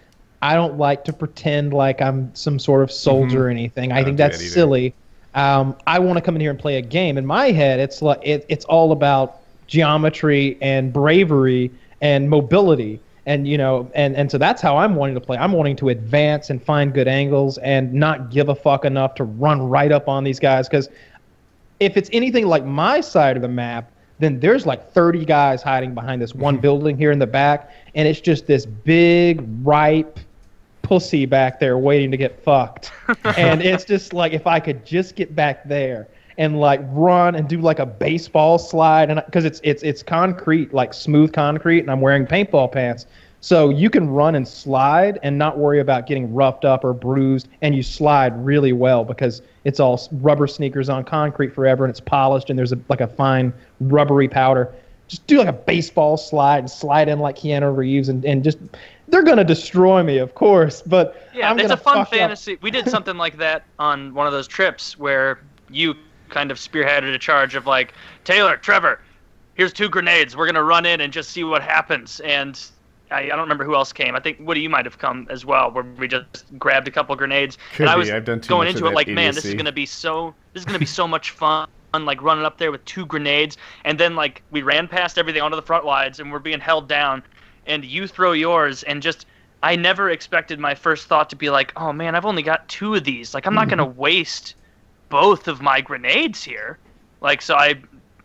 I 0.42 0.54
don't 0.54 0.78
like 0.78 1.04
to 1.04 1.12
pretend 1.12 1.72
like 1.72 2.00
I'm 2.00 2.30
some 2.34 2.58
sort 2.58 2.82
of 2.82 2.92
soldier 2.92 3.46
or 3.46 3.48
anything. 3.48 3.92
I, 3.92 3.96
don't 3.96 4.04
think 4.06 4.18
that's 4.18 4.38
that 4.38 4.44
silly. 4.44 4.94
Um, 5.34 5.76
I 5.86 5.98
want 5.98 6.16
to 6.16 6.20
come 6.22 6.34
in 6.36 6.40
here 6.40 6.50
and 6.50 6.58
play 6.58 6.76
a 6.76 6.82
game. 6.82 7.18
In 7.18 7.26
my 7.26 7.50
head, 7.50 7.80
it's 7.80 8.02
like 8.02 8.20
it, 8.22 8.44
it's 8.48 8.64
all 8.66 8.92
about 8.92 9.38
geometry 9.66 10.58
and 10.60 10.92
bravery 10.92 11.70
and 12.00 12.28
mobility. 12.28 13.00
And 13.26 13.46
you 13.46 13.58
know, 13.58 13.90
and, 13.94 14.16
and 14.16 14.30
so 14.30 14.38
that's 14.38 14.62
how 14.62 14.78
I'm 14.78 14.94
wanting 14.94 15.14
to 15.14 15.20
play. 15.20 15.36
I'm 15.36 15.52
wanting 15.52 15.76
to 15.76 15.90
advance 15.90 16.48
and 16.48 16.62
find 16.62 16.94
good 16.94 17.08
angles 17.08 17.58
and 17.58 17.92
not 17.92 18.30
give 18.30 18.48
a 18.48 18.54
fuck 18.54 18.84
enough 18.86 19.14
to 19.16 19.24
run 19.24 19.68
right 19.68 19.92
up 19.92 20.08
on 20.08 20.24
these 20.24 20.40
guys 20.40 20.66
because 20.66 20.88
if 21.80 21.96
it's 21.96 22.10
anything 22.12 22.46
like 22.46 22.64
my 22.64 23.00
side 23.00 23.36
of 23.36 23.42
the 23.42 23.48
map, 23.48 23.90
then 24.18 24.40
there's 24.40 24.66
like 24.66 24.92
30 24.92 25.24
guys 25.24 25.62
hiding 25.62 25.94
behind 25.94 26.20
this 26.20 26.34
one 26.34 26.58
mhm. 26.58 26.62
building 26.62 26.96
here 26.96 27.12
in 27.12 27.18
the 27.18 27.26
back, 27.26 27.70
and 27.94 28.08
it's 28.08 28.20
just 28.20 28.46
this 28.46 28.66
big, 28.66 29.44
ripe 29.62 30.18
pussy 30.82 31.26
back 31.26 31.60
there 31.60 31.78
waiting 31.78 32.10
to 32.10 32.16
get 32.16 32.42
fucked. 32.42 32.90
and 33.36 33.62
it's 33.62 33.84
just 33.84 34.12
like 34.12 34.32
if 34.32 34.46
I 34.46 34.58
could 34.58 34.84
just 34.84 35.14
get 35.14 35.34
back 35.36 35.64
there 35.68 36.08
and 36.38 36.58
like 36.58 36.80
run 36.84 37.34
and 37.34 37.48
do 37.48 37.60
like 37.60 37.78
a 37.78 37.86
baseball 37.86 38.58
slide, 38.58 39.10
and 39.10 39.22
because 39.26 39.44
it's 39.44 39.60
it's 39.62 39.82
it's 39.82 40.02
concrete, 40.02 40.72
like 40.72 40.94
smooth 40.94 41.32
concrete, 41.32 41.80
and 41.80 41.90
I'm 41.90 42.00
wearing 42.00 42.26
paintball 42.26 42.72
pants. 42.72 43.06
So 43.48 43.70
you 43.70 43.88
can 43.88 44.10
run 44.10 44.34
and 44.34 44.46
slide 44.46 45.18
and 45.22 45.38
not 45.38 45.56
worry 45.56 45.80
about 45.80 46.06
getting 46.06 46.34
roughed 46.34 46.66
up 46.66 46.84
or 46.84 46.92
bruised, 46.92 47.48
and 47.62 47.74
you 47.74 47.82
slide 47.82 48.44
really 48.44 48.74
well 48.74 49.06
because 49.06 49.40
it's 49.64 49.80
all 49.80 50.06
rubber 50.20 50.46
sneakers 50.46 50.90
on 50.90 51.02
concrete 51.02 51.54
forever, 51.54 51.82
and 51.86 51.90
it's 51.90 51.98
polished, 51.98 52.50
and 52.50 52.58
there's 52.58 52.72
a, 52.72 52.78
like 52.90 53.00
a 53.00 53.06
fine 53.06 53.54
rubbery 53.80 54.28
powder. 54.28 54.74
Just 55.06 55.26
do 55.26 55.38
like 55.38 55.48
a 55.48 55.54
baseball 55.54 56.18
slide 56.18 56.58
and 56.58 56.70
slide 56.70 57.08
in 57.08 57.20
like 57.20 57.36
Keanu 57.36 57.74
Reeves, 57.74 58.10
and, 58.10 58.22
and 58.26 58.44
just 58.44 58.58
they're 59.08 59.22
gonna 59.22 59.44
destroy 59.44 60.02
me, 60.02 60.18
of 60.18 60.34
course. 60.34 60.82
But 60.82 61.30
Yeah, 61.32 61.50
I'm 61.50 61.58
it's 61.58 61.70
a 61.70 61.76
fun 61.78 62.00
up. 62.00 62.10
fantasy. 62.10 62.58
We 62.60 62.70
did 62.70 62.86
something 62.90 63.16
like 63.16 63.38
that 63.38 63.64
on 63.78 64.12
one 64.12 64.26
of 64.26 64.34
those 64.34 64.46
trips 64.46 64.98
where 64.98 65.40
you 65.70 65.94
kind 66.28 66.50
of 66.50 66.58
spearheaded 66.58 67.14
a 67.14 67.18
charge 67.18 67.54
of 67.54 67.64
like, 67.64 67.94
Taylor, 68.24 68.58
Trevor, 68.58 69.00
here's 69.54 69.72
two 69.72 69.88
grenades. 69.88 70.36
We're 70.36 70.44
gonna 70.44 70.62
run 70.62 70.84
in 70.84 71.00
and 71.00 71.10
just 71.10 71.30
see 71.30 71.44
what 71.44 71.62
happens. 71.62 72.20
And 72.20 72.62
I, 73.10 73.22
I 73.22 73.28
don't 73.28 73.40
remember 73.40 73.64
who 73.64 73.74
else 73.74 73.92
came. 73.92 74.14
I 74.14 74.20
think 74.20 74.38
Woody, 74.40 74.60
you 74.60 74.70
might 74.70 74.84
have 74.84 74.98
come 74.98 75.26
as 75.30 75.44
well, 75.44 75.70
where 75.70 75.84
we 75.84 76.08
just 76.08 76.46
grabbed 76.58 76.88
a 76.88 76.90
couple 76.90 77.14
grenades. 77.16 77.58
Could 77.72 77.82
and 77.82 77.90
I 77.90 77.96
was 77.96 78.10
I've 78.10 78.24
done 78.24 78.40
too 78.40 78.48
going 78.48 78.68
into 78.68 78.86
it 78.86 78.94
like, 78.94 79.08
man, 79.08 79.34
this 79.34 79.44
is 79.44 79.54
gonna 79.54 79.72
be 79.72 79.86
so. 79.86 80.34
This 80.52 80.62
is 80.62 80.64
gonna 80.66 80.78
be 80.78 80.86
so 80.86 81.08
much 81.08 81.30
fun. 81.30 81.68
Like 81.94 82.22
running 82.22 82.44
up 82.44 82.58
there 82.58 82.70
with 82.70 82.84
two 82.84 83.06
grenades, 83.06 83.56
and 83.84 83.98
then 83.98 84.14
like 84.14 84.42
we 84.50 84.62
ran 84.62 84.88
past 84.88 85.18
everything 85.18 85.42
onto 85.42 85.56
the 85.56 85.62
front 85.62 85.84
lines, 85.84 86.20
and 86.20 86.30
we're 86.30 86.38
being 86.38 86.60
held 86.60 86.88
down. 86.88 87.22
And 87.66 87.84
you 87.84 88.06
throw 88.06 88.32
yours, 88.32 88.82
and 88.84 89.02
just 89.02 89.26
I 89.62 89.74
never 89.74 90.10
expected 90.10 90.58
my 90.58 90.74
first 90.74 91.06
thought 91.06 91.30
to 91.30 91.36
be 91.36 91.50
like, 91.50 91.72
oh 91.76 91.92
man, 91.92 92.14
I've 92.14 92.26
only 92.26 92.42
got 92.42 92.68
two 92.68 92.94
of 92.94 93.04
these. 93.04 93.34
Like 93.34 93.46
I'm 93.46 93.54
not 93.54 93.68
gonna 93.68 93.86
mm-hmm. 93.86 93.98
waste 93.98 94.54
both 95.08 95.48
of 95.48 95.60
my 95.62 95.80
grenades 95.80 96.44
here. 96.44 96.78
Like 97.20 97.42
so, 97.42 97.54
I 97.54 97.80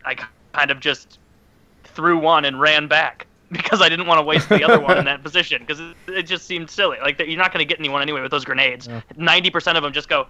I 0.06 0.16
kind 0.54 0.70
of 0.70 0.80
just 0.80 1.20
threw 1.84 2.18
one 2.18 2.46
and 2.46 2.60
ran 2.60 2.88
back 2.88 3.28
because 3.54 3.82
I 3.82 3.88
didn't 3.89 4.08
want 4.08 4.20
to 4.20 4.24
waste 4.24 4.49
the 4.49 4.64
other 4.64 4.80
one 4.80 4.97
in 4.97 5.06
that 5.12 5.24
position 5.24 5.62
because 5.62 5.80
it, 5.80 5.95
it 6.08 6.24
just 6.24 6.45
seemed 6.45 6.70
silly. 6.70 6.97
Like 7.01 7.20
you're 7.20 7.38
not 7.38 7.51
gonna 7.54 7.66
get 7.66 7.80
anyone 7.80 8.01
anyway 8.01 8.22
with 8.22 8.32
those 8.32 8.43
grenades. 8.45 8.89
Ninety 9.16 9.49
percent 9.49 9.78
of 9.78 9.84
them 9.84 9.93
just 9.93 10.10
go. 10.10 10.28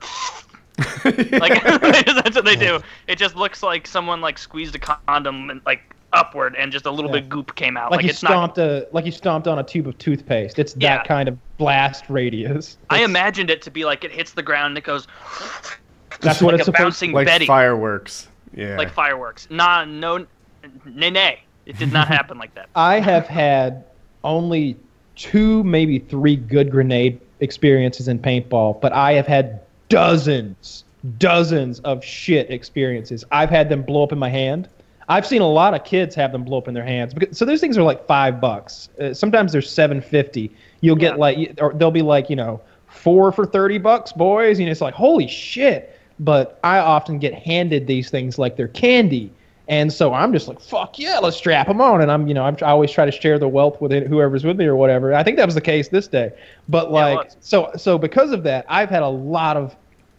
like 1.04 1.62
that's 1.64 2.36
what 2.36 2.44
they 2.44 2.56
do. 2.56 2.80
It 3.06 3.18
just 3.18 3.34
looks 3.36 3.62
like 3.62 3.86
someone 3.86 4.20
like 4.20 4.38
squeezed 4.38 4.74
a 4.74 4.78
condom 4.78 5.50
and 5.50 5.60
like 5.66 5.94
upward 6.12 6.54
and 6.56 6.72
just 6.72 6.86
a 6.86 6.90
little 6.90 7.10
Yeah. 7.10 7.20
bit 7.20 7.28
goop 7.28 7.54
came 7.54 7.76
out. 7.76 7.90
like, 7.90 7.98
Like, 7.98 8.04
you 8.04 8.10
it's 8.10 8.22
not. 8.22 8.30
stomped 8.30 8.58
a 8.58 8.86
like 8.92 9.04
you 9.04 9.12
stomped 9.12 9.46
on 9.48 9.58
a 9.58 9.62
tube 9.64 9.86
of 9.88 9.98
toothpaste. 9.98 10.58
It's 10.58 10.72
that 10.74 10.82
Yeah. 10.82 11.02
kind 11.02 11.28
of 11.28 11.38
blast 11.58 12.04
radius. 12.08 12.78
I 12.90 13.02
imagined 13.04 13.50
it 13.50 13.60
to 13.62 13.70
be 13.70 13.84
like 13.84 14.04
it 14.04 14.12
hits 14.12 14.32
the 14.32 14.42
ground 14.42 14.70
and 14.72 14.78
it 14.78 14.84
goes 14.84 15.06
that's 16.20 16.40
what 16.40 16.52
like 16.54 16.60
it's 16.60 16.62
a 16.62 16.72
supposed. 16.72 16.78
bouncing 16.84 17.12
like 17.12 17.26
Betty, 17.26 17.46
fireworks. 17.46 18.28
Yeah. 18.54 18.76
like 18.76 18.90
fireworks. 18.92 19.48
Nah, 19.50 19.84
no, 19.84 20.26
nay, 20.86 21.10
nay. 21.10 21.42
It 21.68 21.78
did 21.78 21.92
not 21.92 22.08
happen 22.08 22.38
like 22.38 22.54
that. 22.54 22.68
I 22.74 22.98
have 22.98 23.26
had 23.28 23.84
only 24.24 24.76
two, 25.14 25.62
maybe 25.62 25.98
three 26.00 26.34
good 26.34 26.70
grenade 26.70 27.20
experiences 27.40 28.08
in 28.08 28.18
paintball, 28.18 28.80
but 28.80 28.92
I 28.92 29.12
have 29.12 29.26
had 29.26 29.60
dozens, 29.88 30.84
dozens 31.18 31.78
of 31.80 32.02
shit 32.04 32.50
experiences. 32.50 33.24
I've 33.30 33.50
had 33.50 33.68
them 33.68 33.82
blow 33.82 34.02
up 34.02 34.12
in 34.12 34.18
my 34.18 34.30
hand. 34.30 34.68
I've 35.10 35.26
seen 35.26 35.40
a 35.40 35.48
lot 35.48 35.72
of 35.74 35.84
kids 35.84 36.14
have 36.16 36.32
them 36.32 36.42
blow 36.44 36.58
up 36.58 36.68
in 36.68 36.74
their 36.74 36.84
hands. 36.84 37.14
So 37.32 37.44
those 37.44 37.60
things 37.60 37.78
are 37.78 37.82
like 37.82 38.06
five 38.06 38.40
bucks. 38.40 38.88
Uh, 39.00 39.14
sometimes 39.14 39.52
they're 39.52 39.62
seven 39.62 40.00
fifty. 40.00 40.50
You'll 40.80 40.96
get 40.96 41.12
Yeah. 41.12 41.18
like, 41.18 41.54
or 41.60 41.72
they'll 41.74 41.90
be 41.90 42.02
like, 42.02 42.28
you 42.28 42.36
know, 42.36 42.60
four 42.88 43.32
for 43.32 43.46
thirty 43.46 43.78
bucks, 43.78 44.12
boys. 44.12 44.58
And 44.58 44.68
it's 44.68 44.80
like, 44.80 44.94
holy 44.94 45.26
shit. 45.28 45.98
But 46.20 46.58
I 46.64 46.78
often 46.78 47.18
get 47.18 47.32
handed 47.34 47.86
these 47.86 48.10
things 48.10 48.38
like 48.38 48.56
they're 48.56 48.68
candy. 48.68 49.30
And 49.68 49.92
so 49.92 50.14
I'm 50.14 50.32
just 50.32 50.48
like, 50.48 50.60
fuck 50.60 50.98
yeah, 50.98 51.18
let's 51.18 51.36
strap 51.36 51.66
them 51.66 51.80
on. 51.80 52.00
And 52.00 52.10
I'm, 52.10 52.26
you 52.26 52.32
know, 52.32 52.44
I'm, 52.44 52.56
I 52.62 52.70
always 52.70 52.90
try 52.90 53.04
to 53.04 53.12
share 53.12 53.38
the 53.38 53.48
wealth 53.48 53.80
with 53.80 53.92
it, 53.92 54.06
whoever's 54.06 54.44
with 54.44 54.56
me 54.56 54.64
or 54.64 54.76
whatever. 54.76 55.14
I 55.14 55.22
think 55.22 55.36
that 55.36 55.44
was 55.44 55.54
the 55.54 55.60
case 55.60 55.88
this 55.88 56.08
day. 56.08 56.32
But 56.68 56.90
like, 56.90 57.24
was. 57.24 57.36
so, 57.40 57.70
so 57.76 57.98
because 57.98 58.32
of 58.32 58.42
that, 58.44 58.64
I've 58.68 58.88
had 58.88 59.02
a 59.02 59.08
lot 59.08 59.58
of 59.58 59.76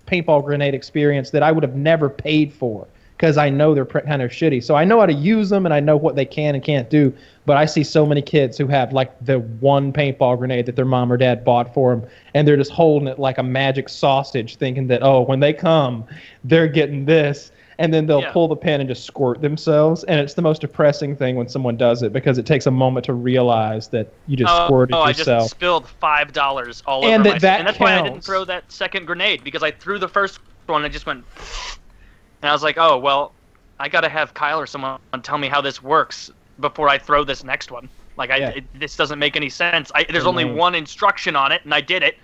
paintball 0.08 0.46
grenade 0.46 0.76
experience 0.76 1.32
that 1.32 1.42
I 1.42 1.52
would 1.52 1.64
have 1.64 1.76
never 1.76 2.10
paid 2.10 2.54
for 2.54 2.88
because 3.20 3.38
I 3.38 3.50
know 3.50 3.74
they're 3.74 3.86
kind 3.86 4.22
of 4.22 4.32
shitty. 4.32 4.64
So 4.64 4.76
I 4.76 4.86
know 4.86 5.00
how 5.00 5.06
to 5.06 5.14
use 5.14 5.50
them 5.50 5.66
and 5.66 5.74
I 5.74 5.82
know 5.82 5.98
what 5.98 6.16
they 6.16 6.24
can 6.26 6.56
and 6.56 6.64
can't 6.64 6.90
do. 6.90 7.14
But 7.46 7.58
I 7.58 7.66
see 7.66 7.84
so 7.84 8.06
many 8.06 8.22
kids 8.22 8.58
who 8.58 8.68
have 8.68 8.94
like 8.94 9.14
the 9.26 9.40
one 9.40 9.92
paintball 9.92 10.38
grenade 10.38 10.68
that 10.68 10.76
their 10.76 10.86
mom 10.86 11.12
or 11.12 11.18
dad 11.18 11.44
bought 11.44 11.74
for 11.74 11.96
them, 11.96 12.08
and 12.34 12.48
they're 12.48 12.56
just 12.56 12.72
holding 12.72 13.08
it 13.08 13.20
like 13.20 13.40
a 13.40 13.44
magic 13.44 13.90
sausage, 13.90 14.56
thinking 14.58 14.88
that 14.88 15.02
oh, 15.04 15.22
when 15.22 15.40
they 15.40 15.54
come, 15.54 16.06
they're 16.44 16.68
getting 16.68 17.06
this. 17.06 17.52
And 17.80 17.94
then 17.94 18.06
they'll 18.06 18.22
Yeah. 18.22 18.32
pull 18.34 18.48
the 18.50 18.56
pin 18.58 18.82
and 18.82 18.90
just 18.90 19.06
squirt 19.06 19.42
themselves, 19.42 20.04
and 20.04 20.20
it's 20.20 20.34
the 20.34 20.42
most 20.42 20.60
depressing 20.62 21.16
thing 21.16 21.36
when 21.38 21.48
someone 21.48 21.78
does 21.78 22.04
it 22.04 22.12
because 22.12 22.38
it 22.38 22.46
takes 22.46 22.66
a 22.68 22.72
moment 22.72 23.06
to 23.06 23.14
realize 23.14 23.88
that 23.90 24.14
you 24.28 24.36
just 24.36 24.54
Oh, 24.54 24.66
squirted 24.68 24.96
oh, 24.96 25.02
I 25.02 25.08
yourself. 25.10 25.44
just 25.44 25.52
spilled 25.52 25.88
five 25.88 26.34
dollars 26.34 26.84
all 26.86 27.06
And 27.06 27.22
over 27.26 27.32
that- 27.32 27.42
that 27.42 27.60
and 27.60 27.68
that's 27.68 27.80
why 27.80 27.98
I 27.98 28.02
didn't 28.02 28.22
throw 28.26 28.44
that 28.46 28.70
second 28.72 29.06
grenade 29.08 29.44
because 29.46 29.64
I 29.64 29.72
threw 29.72 29.98
the 29.98 30.10
first 30.10 30.40
one 30.68 30.84
and 30.84 30.92
it 30.92 30.94
just 30.94 31.06
went, 31.06 31.24
and 32.42 32.50
I 32.50 32.52
was 32.54 32.64
like, 32.64 32.78
oh 32.78 32.98
well, 32.98 33.34
I 33.80 33.88
gotta 33.88 34.10
have 34.10 34.34
Kyle 34.34 34.60
or 34.60 34.66
someone 34.68 35.00
tell 35.24 35.38
me 35.38 35.48
how 35.48 35.62
this 35.62 35.82
works 35.82 36.30
before 36.60 36.90
I 36.90 36.98
throw 36.98 37.24
this 37.24 37.46
next 37.46 37.72
one. 37.72 37.90
Like 38.18 38.30
I, 38.30 38.38
Yeah. 38.38 38.50
it, 38.50 38.66
this 38.78 38.98
doesn't 38.98 39.20
make 39.20 39.38
any 39.38 39.50
sense. 39.50 39.90
I, 39.96 40.04
there's 40.04 40.26
only 40.26 40.44
one 40.44 40.76
instruction 40.76 41.38
on 41.38 41.54
it, 41.54 41.62
and 41.64 41.74
I 41.74 41.80
did 41.80 42.04
it. 42.04 42.16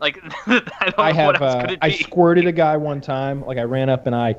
Like 0.00 0.18
I 0.46 0.58
don't 0.80 0.98
I 0.98 1.12
know 1.12 1.16
have. 1.32 1.40
Uh, 1.42 1.76
I 1.82 1.90
squirted 1.92 2.46
a 2.48 2.52
guy 2.52 2.76
one 2.76 3.00
time. 3.00 3.44
Like 3.46 3.58
I 3.58 3.62
ran 3.62 3.88
up 3.88 4.06
and 4.06 4.14
I 4.16 4.34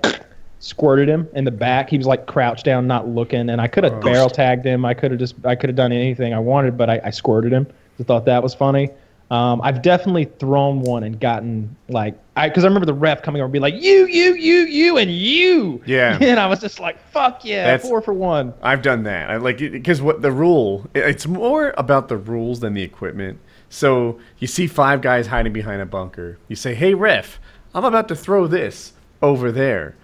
squirted 0.60 1.08
him 1.10 1.28
in 1.34 1.44
the 1.46 1.52
back. 1.52 1.90
He 1.90 1.98
was 1.98 2.08
like 2.08 2.26
crouched 2.26 2.66
down, 2.66 2.86
not 2.88 3.08
looking, 3.08 3.50
and 3.50 3.60
I 3.62 3.68
could 3.68 3.84
have 3.84 3.94
Oh. 3.94 4.00
barrel 4.02 4.30
tagged 4.30 4.66
him. 4.66 4.86
I 4.86 4.94
could 4.94 5.12
have 5.12 5.20
just. 5.20 5.36
I 5.46 5.56
could 5.56 5.70
have 5.70 5.78
done 5.78 5.92
anything 5.92 6.34
I 6.34 6.40
wanted, 6.40 6.78
but 6.78 6.90
I, 6.90 7.02
I 7.06 7.10
squirted 7.10 7.52
him. 7.52 7.68
I 8.00 8.04
thought 8.04 8.26
that 8.26 8.42
was 8.44 8.54
funny. 8.54 8.90
Um, 9.32 9.62
I've 9.62 9.84
definitely 9.84 10.26
thrown 10.26 10.82
one 10.82 11.04
and 11.04 11.20
gotten 11.20 11.76
like 11.88 12.18
I 12.36 12.50
because 12.50 12.64
I 12.64 12.68
remember 12.68 12.88
the 12.88 12.96
ref 12.96 13.22
coming 13.22 13.42
over 13.42 13.46
and 13.46 13.54
be 13.54 13.60
like 13.60 13.76
you, 13.76 14.08
you, 14.08 14.34
you, 14.34 14.62
you, 14.66 14.98
and 14.98 15.12
you. 15.12 15.84
Yeah. 15.86 16.18
And 16.22 16.40
I 16.40 16.48
was 16.48 16.60
just 16.60 16.80
like, 16.80 17.00
fuck 17.12 17.46
yeah, 17.46 17.66
That's- 17.66 17.88
four 17.88 18.02
for 18.02 18.14
one. 18.14 18.54
I've 18.64 18.82
done 18.82 19.04
that. 19.04 19.30
I 19.30 19.38
like 19.38 19.60
because 19.60 20.02
what 20.02 20.22
the 20.24 20.32
rule. 20.32 20.90
It's 20.96 21.28
more 21.28 21.76
about 21.78 22.08
the 22.08 22.18
rules 22.18 22.60
than 22.62 22.74
the 22.74 22.82
equipment. 22.82 23.40
So 23.70 24.20
you 24.40 24.48
see 24.48 24.66
five 24.66 25.02
guys 25.02 25.28
hiding 25.28 25.54
behind 25.54 25.80
a 25.82 25.86
bunker. 25.86 26.40
You 26.48 26.56
say, 26.56 26.74
"Hey 26.74 26.96
ref, 26.96 27.40
I'm 27.76 27.86
about 27.86 28.08
to 28.08 28.16
throw 28.16 28.48
this 28.48 28.94
over 29.22 29.52
there. 29.52 29.96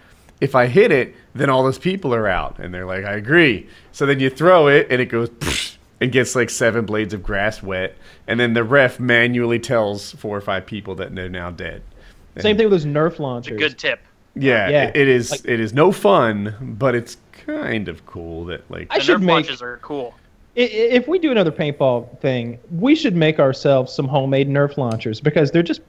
If 0.41 0.53
I 0.55 0.67
hit 0.67 0.91
it, 0.91 1.15
then 1.33 1.49
all 1.49 1.63
those 1.63 1.77
people 1.79 2.13
are 2.13 2.27
out." 2.27 2.57
And 2.59 2.73
they're 2.73 2.85
like, 2.85 3.05
"I 3.05 3.13
agree." 3.13 3.67
So 3.91 4.05
then 4.05 4.19
you 4.19 4.29
throw 4.29 4.67
it, 4.67 4.87
and 4.89 5.01
it 5.01 5.05
goes 5.05 5.29
and 6.01 6.11
gets 6.11 6.35
like 6.35 6.49
seven 6.49 6.85
blades 6.85 7.13
of 7.13 7.23
grass 7.23 7.63
wet, 7.63 7.95
and 8.27 8.39
then 8.39 8.53
the 8.53 8.63
ref 8.63 8.99
manually 8.99 9.59
tells 9.59 10.11
four 10.13 10.37
or 10.37 10.41
five 10.41 10.65
people 10.65 10.95
that 10.95 11.15
they're 11.15 11.29
now 11.29 11.51
dead. 11.51 11.81
Same 12.37 12.57
thing 12.57 12.65
with 12.69 12.71
those 12.83 12.85
Nerf 12.85 13.11
It's 13.11 13.19
a 13.19 13.23
launchers. 13.23 13.57
good 13.57 13.77
tip. 13.77 14.01
Yeah, 14.35 14.67
Yeah. 14.69 14.83
it- 14.89 14.97
it 14.97 15.07
is. 15.07 15.31
Like- 15.31 15.45
it 15.45 15.59
is 15.61 15.73
no 15.73 15.93
fun, 15.93 16.53
but 16.77 16.95
it's 16.95 17.15
kind 17.45 17.87
of 17.87 18.05
cool 18.05 18.43
that 18.45 18.69
like 18.69 18.87
I 18.89 18.97
The 18.97 19.03
should 19.05 19.17
Nerf 19.19 19.21
make- 19.21 19.29
launches 19.29 19.61
are 19.61 19.79
cool. 19.81 20.13
I- 20.57 20.61
i- 20.61 20.63
If 20.63 21.07
we 21.07 21.17
do 21.19 21.31
another 21.31 21.51
paintball 21.51 22.19
thing, 22.19 22.59
we 22.71 22.95
should 22.95 23.15
make 23.15 23.39
ourselves 23.39 23.93
some 23.93 24.07
homemade 24.09 24.49
Nerf 24.49 24.75
launchers 24.77 25.21
because 25.21 25.51
they're 25.51 25.63
just 25.63 25.79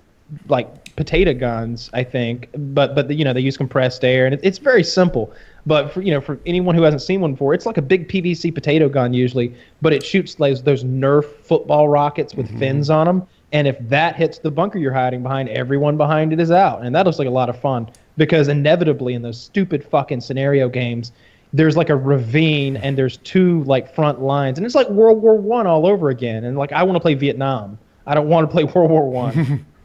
like 0.48 0.68
potato 0.96 1.32
guns, 1.34 1.90
I 1.92 2.02
think. 2.04 2.48
But 2.56 2.94
but 2.94 3.10
you 3.10 3.24
know 3.24 3.32
they 3.32 3.40
use 3.40 3.56
compressed 3.56 4.04
air, 4.04 4.24
and 4.26 4.34
it, 4.34 4.40
it's 4.42 4.58
very 4.58 4.82
simple. 4.84 5.32
But 5.66 5.92
for 5.92 6.00
you 6.00 6.12
know 6.12 6.20
for 6.20 6.38
anyone 6.46 6.74
who 6.74 6.82
hasn't 6.82 7.02
seen 7.02 7.20
one 7.20 7.32
before, 7.32 7.54
it's 7.54 7.66
like 7.66 7.76
a 7.76 7.82
big 7.82 8.08
PVC 8.08 8.54
potato 8.54 8.88
gun 8.88 9.12
usually, 9.12 9.54
but 9.82 9.92
it 9.92 10.04
shoots 10.04 10.34
those 10.36 10.62
those 10.62 10.84
Nerf 10.84 11.24
football 11.42 11.88
rockets 11.88 12.34
with 12.34 12.46
Mm-hmm. 12.48 12.58
fins 12.58 12.90
on 12.90 13.06
them. 13.06 13.26
And 13.52 13.68
if 13.68 13.76
that 13.88 14.16
hits 14.16 14.38
the 14.38 14.50
bunker 14.50 14.78
you're 14.78 14.92
hiding 14.92 15.22
behind, 15.22 15.48
everyone 15.50 15.96
behind 15.96 16.32
it 16.32 16.40
is 16.40 16.50
out, 16.50 16.84
and 16.84 16.94
that 16.94 17.06
looks 17.06 17.18
like 17.18 17.28
a 17.28 17.30
lot 17.30 17.48
of 17.48 17.58
fun 17.60 17.88
because 18.16 18.48
inevitably 18.48 19.14
in 19.14 19.22
those 19.22 19.40
stupid 19.40 19.84
fucking 19.84 20.20
scenario 20.20 20.68
games. 20.68 21.12
There's 21.52 21.76
like 21.76 21.88
a 21.90 21.96
ravine 21.96 22.76
and 22.76 22.98
there's 22.98 23.18
two 23.18 23.62
like 23.64 23.94
front 23.94 24.20
lines 24.20 24.58
and 24.58 24.66
it's 24.66 24.74
like 24.74 24.90
World 24.90 25.22
War 25.22 25.36
One 25.36 25.66
all 25.66 25.86
over 25.86 26.10
again 26.10 26.44
and 26.44 26.58
like 26.58 26.72
I 26.72 26.82
want 26.82 26.96
to 26.96 27.00
play 27.00 27.14
Vietnam. 27.14 27.78
I 28.04 28.14
don't 28.14 28.28
want 28.28 28.46
to 28.48 28.52
play 28.52 28.64
World 28.74 28.90
War 28.90 29.08
One. 29.08 29.64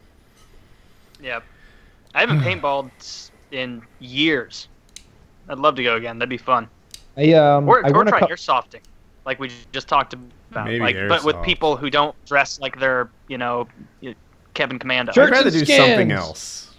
Yeah. 1.22 1.40
I 2.14 2.20
haven't 2.20 2.40
paintballed 2.40 2.90
in 3.52 3.82
years. 4.00 4.68
I'd 5.48 5.58
love 5.58 5.76
to 5.76 5.82
go 5.82 5.96
again. 5.96 6.18
That'd 6.18 6.28
be 6.30 6.36
fun. 6.36 6.68
I 7.16 7.32
um 7.34 7.68
Or, 7.68 7.84
I 7.84 7.90
or 7.90 7.94
run 7.94 8.08
a 8.08 8.10
try 8.10 8.20
cou- 8.20 8.26
airsofting, 8.28 8.80
like 9.24 9.38
we 9.40 9.50
just 9.72 9.88
talked 9.88 10.12
about. 10.14 10.66
Maybe 10.66 10.80
like, 10.80 10.96
but 11.08 11.24
with 11.24 11.40
people 11.42 11.76
who 11.76 11.88
don't 11.88 12.14
dress 12.26 12.60
like 12.60 12.78
they're, 12.78 13.08
you 13.28 13.38
know, 13.38 13.66
Kevin 14.54 14.78
Commando. 14.78 15.12
Sure. 15.12 15.24
I'd 15.24 15.30
rather 15.30 15.48
and 15.48 15.58
do 15.58 15.64
something 15.64 16.12
else. 16.12 16.74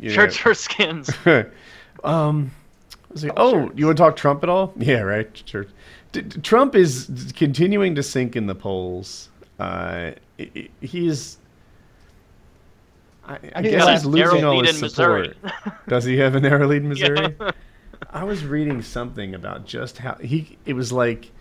You 0.00 0.08
know. 0.08 0.14
Shirts 0.14 0.46
or 0.46 0.54
skins. 0.54 1.10
um, 2.04 2.50
let's 3.10 3.22
see. 3.22 3.30
oh, 3.36 3.70
you 3.74 3.86
want 3.86 3.98
to 3.98 4.02
talk 4.02 4.16
Trump 4.16 4.42
at 4.42 4.48
all? 4.48 4.72
Yeah, 4.78 5.00
right. 5.00 5.42
Sure. 5.44 5.66
D- 6.12 6.22
d- 6.22 6.40
Trump 6.40 6.74
is 6.74 7.32
continuing 7.36 7.94
to 7.96 8.02
sink 8.02 8.36
in 8.36 8.46
the 8.46 8.54
polls. 8.54 9.28
Uh, 9.60 10.12
i- 10.38 10.50
i- 10.56 10.68
he's. 10.80 11.38
I, 13.26 13.38
I 13.56 13.62
guess 13.62 13.88
he's 13.88 14.04
losing 14.06 14.44
all 14.44 14.62
his 14.64 14.78
support. 14.78 15.36
Does 15.88 16.04
he 16.04 16.16
have 16.18 16.34
a 16.34 16.40
narrow 16.40 16.66
lead 16.66 16.84
in 16.84 16.92
Yeah. 16.96 17.08
Missouri? 17.08 17.36
I 18.10 18.24
was 18.24 18.44
reading 18.44 18.82
something 18.82 19.34
about 19.34 19.66
just 19.66 19.98
how 19.98 20.14
he. 20.14 20.58
It 20.64 20.74
was 20.74 20.92
like 20.92 21.32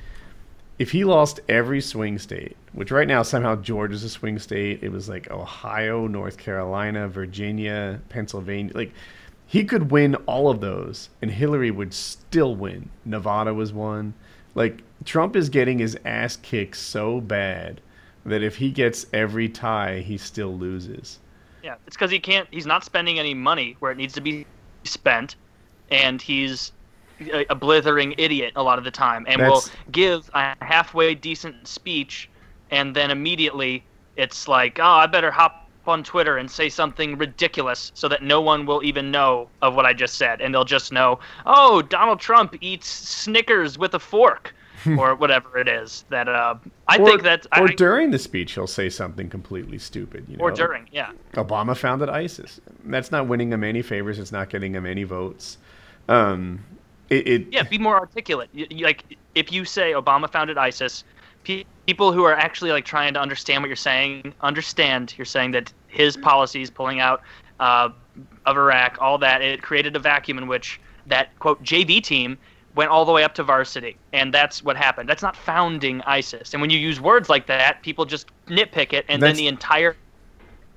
if 0.79 0.91
he 0.91 1.03
lost 1.03 1.39
every 1.47 1.81
swing 1.81 2.17
state, 2.17 2.57
which 2.73 2.91
right 2.91 3.07
now 3.07 3.21
somehow 3.23 3.55
Georgia's 3.55 4.03
a 4.03 4.09
swing 4.09 4.39
state. 4.39 4.83
It 4.83 4.91
was 4.91 5.07
like 5.07 5.29
Ohio, 5.31 6.07
North 6.07 6.37
Carolina, 6.37 7.07
Virginia, 7.07 8.01
Pennsylvania. 8.09 8.73
Like 8.75 8.93
he 9.45 9.63
could 9.63 9.91
win 9.91 10.15
all 10.25 10.49
of 10.49 10.61
those, 10.61 11.09
and 11.21 11.29
Hillary 11.31 11.71
would 11.71 11.93
still 11.93 12.55
win. 12.55 12.89
Nevada 13.05 13.53
was 13.53 13.71
one. 13.71 14.13
Like 14.55 14.81
Trump 15.03 15.35
is 15.35 15.49
getting 15.49 15.79
his 15.79 15.97
ass 16.03 16.37
kicked 16.37 16.77
so 16.77 17.21
bad 17.21 17.79
that 18.25 18.41
if 18.41 18.55
he 18.55 18.71
gets 18.71 19.05
every 19.13 19.47
tie, 19.49 19.99
he 19.99 20.17
still 20.17 20.57
loses. 20.57 21.19
Yeah, 21.65 21.77
it's 21.87 21.95
because 21.95 22.11
he 22.11 22.19
can't. 22.19 22.47
He's 22.51 22.67
not 22.67 22.83
spending 22.83 23.17
any 23.17 23.33
money 23.33 23.75
where 23.79 23.91
it 23.91 23.97
needs 23.97 24.13
to 24.13 24.21
be 24.21 24.45
spent, 24.83 25.35
and 25.89 26.21
he's 26.21 26.71
a, 27.19 27.43
a 27.49 27.55
blithering 27.55 28.13
idiot 28.19 28.53
a 28.55 28.61
lot 28.61 28.77
of 28.77 28.83
the 28.83 28.91
time, 28.91 29.25
and 29.27 29.41
will 29.41 29.63
give 29.91 30.29
a 30.35 30.55
halfway 30.61 31.15
decent 31.15 31.67
speech, 31.67 32.29
and 32.69 32.95
then 32.95 33.09
immediately 33.09 33.83
it's 34.15 34.47
like, 34.47 34.77
oh, 34.77 34.83
I 34.83 35.07
better 35.07 35.31
hop 35.31 35.67
on 35.87 36.03
Twitter 36.03 36.37
and 36.37 36.51
say 36.51 36.69
something 36.69 37.17
ridiculous 37.17 37.91
so 37.95 38.07
that 38.09 38.21
no 38.21 38.41
one 38.41 38.67
will 38.67 38.83
even 38.83 39.09
know 39.09 39.49
of 39.63 39.73
what 39.73 39.87
I 39.87 39.93
just 39.93 40.19
said, 40.19 40.41
and 40.41 40.53
they'll 40.53 40.65
just 40.65 40.91
know, 40.91 41.19
oh, 41.47 41.81
Donald 41.81 42.19
Trump 42.19 42.55
eats 42.61 42.87
Snickers 42.87 43.75
with 43.75 43.95
a 43.95 43.99
fork. 43.99 44.53
or 44.97 45.15
whatever 45.15 45.57
it 45.57 45.67
is 45.67 46.05
that 46.09 46.27
uh, 46.27 46.55
I 46.87 46.97
or, 46.97 47.05
think 47.05 47.23
that 47.23 47.45
or 47.57 47.69
I, 47.69 47.73
during 47.73 48.11
the 48.11 48.19
speech 48.19 48.53
he'll 48.53 48.67
say 48.67 48.89
something 48.89 49.29
completely 49.29 49.77
stupid. 49.77 50.25
You 50.27 50.37
know? 50.37 50.45
or 50.45 50.51
during 50.51 50.87
yeah 50.91 51.11
Obama 51.33 51.75
founded 51.75 52.09
ISIS. 52.09 52.59
That's 52.83 53.11
not 53.11 53.27
winning 53.27 53.51
him 53.51 53.63
any 53.63 53.81
favors. 53.81 54.19
It's 54.19 54.31
not 54.31 54.49
getting 54.49 54.75
him 54.75 54.85
any 54.85 55.03
votes. 55.03 55.57
Um, 56.07 56.63
it, 57.09 57.27
it 57.27 57.47
Yeah, 57.51 57.63
be 57.63 57.77
more 57.77 57.97
articulate. 57.97 58.49
Like 58.71 59.17
if 59.33 59.51
you 59.51 59.65
say 59.65 59.93
Obama 59.93 60.29
founded 60.31 60.57
ISIS, 60.57 61.03
pe- 61.43 61.65
people 61.87 62.11
who 62.11 62.23
are 62.23 62.33
actually 62.33 62.71
like 62.71 62.85
trying 62.85 63.13
to 63.13 63.21
understand 63.21 63.61
what 63.61 63.67
you're 63.67 63.75
saying 63.75 64.33
understand 64.41 65.13
you're 65.17 65.25
saying 65.25 65.51
that 65.51 65.71
his 65.87 66.17
policies 66.17 66.69
pulling 66.69 66.99
out 66.99 67.21
uh, 67.59 67.89
of 68.45 68.57
Iraq, 68.57 68.97
all 68.99 69.17
that 69.17 69.41
it 69.41 69.61
created 69.61 69.95
a 69.95 69.99
vacuum 69.99 70.37
in 70.37 70.47
which 70.47 70.79
that 71.07 71.37
quote 71.39 71.61
JV 71.63 72.01
team 72.03 72.37
went 72.75 72.89
all 72.91 73.05
the 73.05 73.11
way 73.11 73.23
up 73.23 73.33
to 73.35 73.43
varsity, 73.43 73.97
and 74.13 74.33
that's 74.33 74.63
what 74.63 74.75
happened. 74.77 75.07
That's 75.09 75.23
not 75.23 75.35
founding 75.35 76.01
ISIS. 76.01 76.53
And 76.53 76.61
when 76.61 76.69
you 76.69 76.77
use 76.79 76.99
words 76.99 77.29
like 77.29 77.47
that, 77.47 77.81
people 77.81 78.05
just 78.05 78.27
nitpick 78.47 78.93
it, 78.93 79.05
and 79.07 79.21
That's- 79.21 79.21
then 79.21 79.35
the 79.37 79.47
entire 79.47 79.95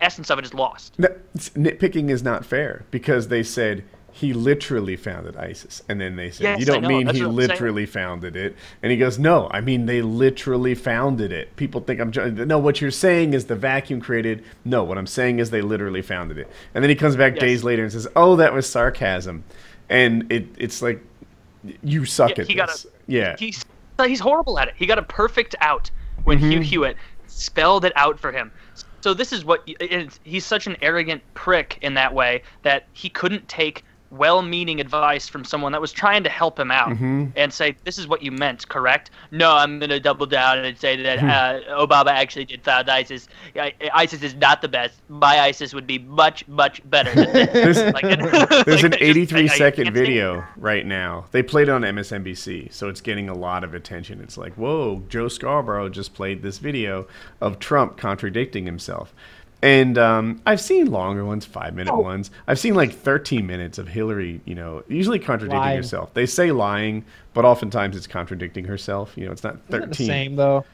essence 0.01 0.31
of 0.31 0.39
it 0.39 0.45
is 0.45 0.55
lost. 0.55 0.97
Nitpicking 0.99 2.09
is 2.09 2.23
not 2.23 2.45
fair 2.45 2.85
because 2.91 3.29
they 3.29 3.43
said 3.43 3.83
he 4.13 4.33
literally 4.33 4.97
founded 4.97 5.37
ISIS, 5.37 5.83
and 5.89 6.01
then 6.01 6.17
they 6.17 6.31
said 6.31 6.45
Yes, 6.45 6.61
you 6.61 6.67
don't 6.67 6.87
mean 6.87 7.07
that's 7.07 7.19
he 7.19 7.23
I'm 7.25 7.29
saying. 7.31 7.37
literally 7.37 7.87
founded 7.87 8.37
it, 8.37 8.57
and 8.83 8.91
he 8.91 8.99
goes, 8.99 9.19
no, 9.19 9.49
I 9.53 9.61
mean 9.61 9.87
they 9.87 10.03
literally 10.03 10.75
founded 10.75 11.31
it. 11.31 11.55
People 11.57 11.81
think 11.81 12.01
I'm. 12.01 12.11
No, 12.49 12.59
what 12.59 12.81
you're 12.81 12.91
saying 12.91 13.35
is 13.35 13.45
the 13.47 13.55
vacuum 13.55 14.01
created. 14.01 14.45
No, 14.65 14.83
what 14.83 14.99
I'm 14.99 15.07
saying 15.07 15.39
is 15.41 15.51
they 15.51 15.63
literally 15.63 16.03
founded 16.03 16.39
it, 16.39 16.51
and 16.75 16.83
then 16.83 16.89
he 16.91 16.97
comes 16.97 17.17
back 17.17 17.35
Yes. 17.35 17.41
days 17.41 17.65
later 17.65 17.83
and 17.83 17.93
says, 17.93 18.09
oh, 18.17 18.35
that 18.37 18.53
was 18.53 18.69
sarcasm, 18.69 19.45
and 19.89 20.31
it 20.33 20.47
it's 20.59 20.83
like 20.83 21.01
you 21.83 22.05
suck 22.05 22.31
Yeah, 22.31 22.43
at 22.43 22.47
he 22.49 22.55
this. 22.55 22.67
got 22.67 22.85
a- 22.85 22.89
yeah, 23.07 23.37
He's 23.39 23.65
he's 24.05 24.21
horrible 24.21 24.59
at 24.59 24.69
it. 24.69 24.75
He 24.77 24.87
got 24.87 24.99
a 24.99 25.03
perfect 25.03 25.55
out 25.61 25.91
when 26.25 26.39
mm-hmm. 26.39 26.51
Hugh 26.51 26.61
Hewitt 26.61 26.97
spelled 27.27 27.85
it 27.85 27.93
out 27.97 28.19
for 28.19 28.33
him. 28.33 28.51
So 29.01 29.15
this 29.15 29.33
is 29.33 29.45
what 29.45 29.69
he's 30.25 30.45
such 30.45 30.67
an 30.67 30.77
arrogant 30.83 31.23
prick 31.35 31.79
in 31.83 31.95
that 31.95 32.13
way 32.13 32.43
that 32.63 32.87
he 32.93 33.09
couldn't 33.09 33.49
take 33.49 33.85
well-meaning 34.11 34.81
advice 34.81 35.29
from 35.29 35.45
someone 35.45 35.73
that 35.73 35.81
was 35.81 35.93
trying 35.93 36.23
to 36.25 36.31
help 36.31 36.59
him 36.59 36.71
out 36.71 36.97
and 36.99 37.53
say 37.53 37.77
this 37.85 37.99
is 37.99 38.07
what 38.09 38.23
you 38.23 38.31
meant 38.33 38.67
correct 38.69 39.11
no 39.31 39.55
i'm 39.55 39.79
going 39.79 39.91
to 39.91 40.01
double 40.01 40.25
down 40.27 40.59
and 40.59 40.79
say 40.79 41.01
that 41.03 41.19
uh, 41.19 41.87
obama 41.87 42.09
actually 42.09 42.45
did 42.45 42.63
found 42.63 42.89
isis 42.89 43.29
isis 43.93 44.23
is 44.23 44.35
not 44.35 44.63
the 44.63 44.69
best 44.69 45.01
my 45.09 45.41
isis 45.41 45.75
would 45.75 45.87
be 45.87 45.99
much 45.99 46.47
much 46.49 46.81
better 46.91 47.15
than 47.15 47.33
this. 47.33 47.49
There's, 47.53 47.93
Like, 47.95 48.03
there's 48.65 48.83
like, 48.83 48.85
an 48.85 48.95
I 48.95 48.99
just- 48.99 49.03
83 49.03 49.41
I- 49.41 49.45
I 49.45 49.47
second 49.57 49.93
video 49.93 50.45
right 50.57 50.87
now. 50.87 51.27
They 51.31 51.43
played 51.43 51.69
it 51.69 51.73
on 51.73 51.83
MSNBC, 51.83 52.73
so 52.73 52.89
it's 52.89 53.01
getting 53.01 53.29
a 53.29 53.35
lot 53.35 53.65
of 53.65 53.75
attention. 53.75 54.21
It's 54.21 54.39
like, 54.39 54.55
whoa, 54.55 55.03
Joe 55.09 55.29
Scarborough 55.29 55.89
just 55.89 56.15
played 56.15 56.43
this 56.43 56.59
video 56.59 57.07
of 57.41 57.59
Trump 57.59 57.97
contradicting 57.97 58.65
himself. 58.67 59.15
And 59.61 59.99
um, 59.99 60.41
I've 60.47 60.61
seen 60.61 60.91
longer 60.91 61.25
ones, 61.25 61.45
five 61.45 61.75
minute 61.75 61.93
Oh. 61.93 61.99
ones. 61.99 62.31
I've 62.47 62.59
seen 62.61 62.75
like 62.75 62.93
13 62.93 63.45
minutes 63.47 63.79
of 63.79 63.89
Hillary, 63.89 64.41
you 64.45 64.55
know, 64.55 64.85
usually 64.89 65.19
contradicting 65.19 65.59
Lying. 65.59 65.77
herself. 65.79 66.15
They 66.15 66.27
say 66.27 66.53
lying, 66.53 67.05
but 67.35 67.45
oftentimes 67.45 67.97
it's 67.97 68.07
contradicting 68.07 68.65
herself. 68.67 69.13
You 69.17 69.27
know, 69.27 69.33
it's 69.33 69.43
not 69.43 69.55
Isn't 69.69 69.71
13. 69.71 69.83
it 69.83 69.89
the 69.97 70.07
same 70.07 70.37
though? 70.37 70.65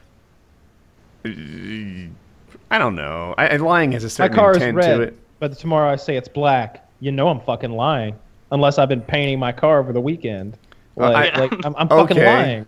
I 1.25 2.77
don't 2.77 2.95
know. 2.95 3.33
I, 3.37 3.47
and 3.47 3.63
lying 3.63 3.91
has 3.93 4.03
a 4.03 4.09
certain 4.09 4.35
My 4.35 4.41
car 4.41 4.51
is 4.55 4.73
red, 4.73 4.95
to 4.97 5.01
it. 5.01 5.17
but 5.39 5.57
tomorrow 5.57 5.91
I 5.91 5.95
say 5.95 6.15
it's 6.17 6.27
black. 6.27 6.87
You 6.99 7.11
know 7.11 7.27
I'm 7.29 7.39
fucking 7.41 7.71
lying, 7.71 8.15
unless 8.51 8.77
I've 8.77 8.89
been 8.89 9.01
painting 9.01 9.39
my 9.39 9.51
car 9.51 9.79
over 9.79 9.93
the 9.93 10.01
weekend. 10.01 10.57
Like, 10.95 11.33
I- 11.35 11.39
like 11.39 11.65
I'm, 11.65 11.75
I'm 11.75 11.87
fucking 11.89 12.17
Okay. 12.17 12.25
lying. 12.25 12.65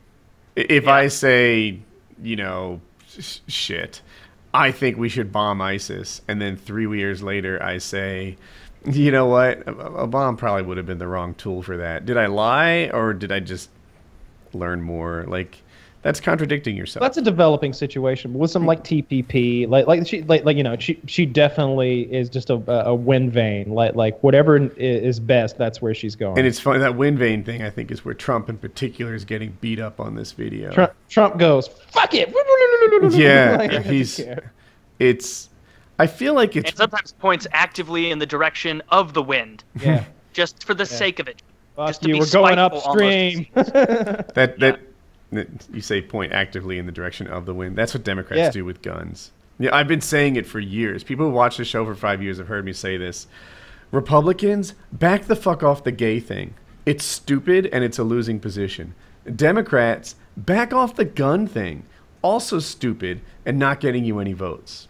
If 0.55 0.85
Yeah. 0.85 0.91
I 0.91 1.07
say, 1.07 1.79
you 2.21 2.35
know, 2.35 2.81
sh- 3.07 3.37
shit, 3.47 4.01
I 4.57 4.71
think 4.71 4.97
we 4.97 5.07
should 5.07 5.31
bomb 5.31 5.61
ISIS, 5.61 6.23
and 6.27 6.41
then 6.41 6.57
three 6.57 6.89
years 6.97 7.21
later 7.21 7.61
I 7.61 7.77
say, 7.77 8.37
you 8.85 9.11
know 9.11 9.27
what, 9.27 9.61
a, 9.67 10.07
bomb 10.07 10.35
probably 10.35 10.63
would 10.63 10.77
have 10.77 10.85
been 10.87 10.97
the 10.97 11.07
wrong 11.07 11.35
tool 11.35 11.61
for 11.61 11.77
that. 11.77 12.07
Did 12.07 12.17
I 12.17 12.25
lie, 12.25 12.89
or 12.91 13.13
did 13.13 13.31
I 13.31 13.39
just 13.39 13.69
learn 14.53 14.81
more? 14.81 15.25
Like, 15.27 15.61
that's 16.07 16.21
contradicting 16.21 16.77
yourself. 16.77 17.01
That's 17.01 17.17
a 17.17 17.21
developing 17.21 17.73
situation, 17.73 18.33
with 18.33 18.49
some 18.49 18.65
like 18.65 18.81
TPP, 18.81 19.67
like 19.67 19.87
like 19.87 20.07
she 20.07 20.21
like, 20.21 20.45
like 20.45 20.55
you 20.55 20.63
know 20.63 20.77
she 20.79 20.97
she 21.05 21.25
definitely 21.25 22.03
is 22.03 22.29
just 22.29 22.49
a 22.49 22.53
a 22.87 22.95
wind 22.95 23.33
vane. 23.33 23.71
Like 23.71 23.93
like 23.93 24.17
whatever 24.23 24.55
is 24.77 25.19
best, 25.19 25.57
that's 25.57 25.81
where 25.81 25.93
she's 25.93 26.15
going. 26.15 26.37
and 26.37 26.47
it's 26.47 26.61
funny 26.61 26.79
that 26.79 26.95
wind 26.95 27.19
vane 27.19 27.43
thing. 27.43 27.61
I 27.61 27.69
think 27.69 27.91
is 27.91 28.05
where 28.05 28.13
Trump 28.13 28.47
in 28.47 28.57
particular 28.57 29.15
is 29.15 29.25
getting 29.25 29.57
beat 29.59 29.81
up 29.81 29.99
on 29.99 30.15
this 30.15 30.31
video. 30.31 30.71
Trump, 30.71 30.93
Trump 31.09 31.37
goes 31.39 31.67
fuck 31.67 32.13
it. 32.13 32.33
Yeah, 33.13 33.57
Like, 33.59 33.85
he's. 33.85 34.21
It's. 34.99 35.49
I 35.99 36.07
feel 36.07 36.33
like 36.33 36.55
it's 36.55 36.69
and 36.69 36.77
sometimes 36.77 37.11
points 37.11 37.47
actively 37.51 38.11
in 38.11 38.19
the 38.19 38.25
direction 38.25 38.81
of 38.89 39.13
the 39.13 39.21
wind 39.21 39.65
yeah. 39.81 40.05
just 40.31 40.63
for 40.63 40.73
the 40.73 40.85
sake 40.85 41.19
of 41.19 41.27
it 41.27 41.41
Fuck 41.77 41.89
Just 41.89 42.01
to 42.01 42.07
you. 42.07 42.15
be 42.15 42.19
We're 42.21 42.31
going 42.31 42.55
spiteful 42.55 42.81
upstream. 42.89 43.47
That 43.53 44.33
that, 44.33 44.59
that 44.59 44.86
you 45.31 45.81
say 45.81 46.01
point 46.01 46.31
actively 46.31 46.77
in 46.77 46.85
the 46.85 46.91
direction 46.91 47.27
of 47.27 47.45
the 47.45 47.53
wind. 47.53 47.75
That's 47.75 47.93
what 47.93 48.03
Democrats 48.03 48.39
Yeah. 48.39 48.49
do 48.51 48.65
with 48.65 48.81
guns. 48.81 49.31
Yeah, 49.59 49.75
I've 49.75 49.87
been 49.87 50.01
saying 50.01 50.35
it 50.35 50.45
for 50.45 50.59
years. 50.59 51.03
People 51.03 51.25
who 51.25 51.31
watch 51.31 51.57
the 51.57 51.65
show 51.65 51.83
for 51.85 51.95
five 51.95 52.21
years 52.21 52.37
have 52.37 52.47
heard 52.47 52.63
me 52.63 52.73
say 52.73 52.95
this. 52.97 53.27
Republicans, 53.91 54.73
back 54.91 55.23
the 55.25 55.35
fuck 55.35 55.63
off 55.63 55.83
the 55.83 55.91
gay 55.91 56.19
thing. 56.19 56.53
It's 56.85 57.03
stupid 57.03 57.67
and 57.73 57.83
it's 57.83 57.97
a 57.99 58.03
losing 58.03 58.39
position. 58.39 58.93
Democrats, 59.35 60.15
back 60.37 60.73
off 60.73 60.95
the 60.95 61.05
gun 61.05 61.47
thing. 61.47 61.83
Also 62.21 62.59
stupid 62.59 63.21
and 63.45 63.57
not 63.57 63.79
getting 63.79 64.05
you 64.05 64.19
any 64.19 64.33
votes. 64.33 64.87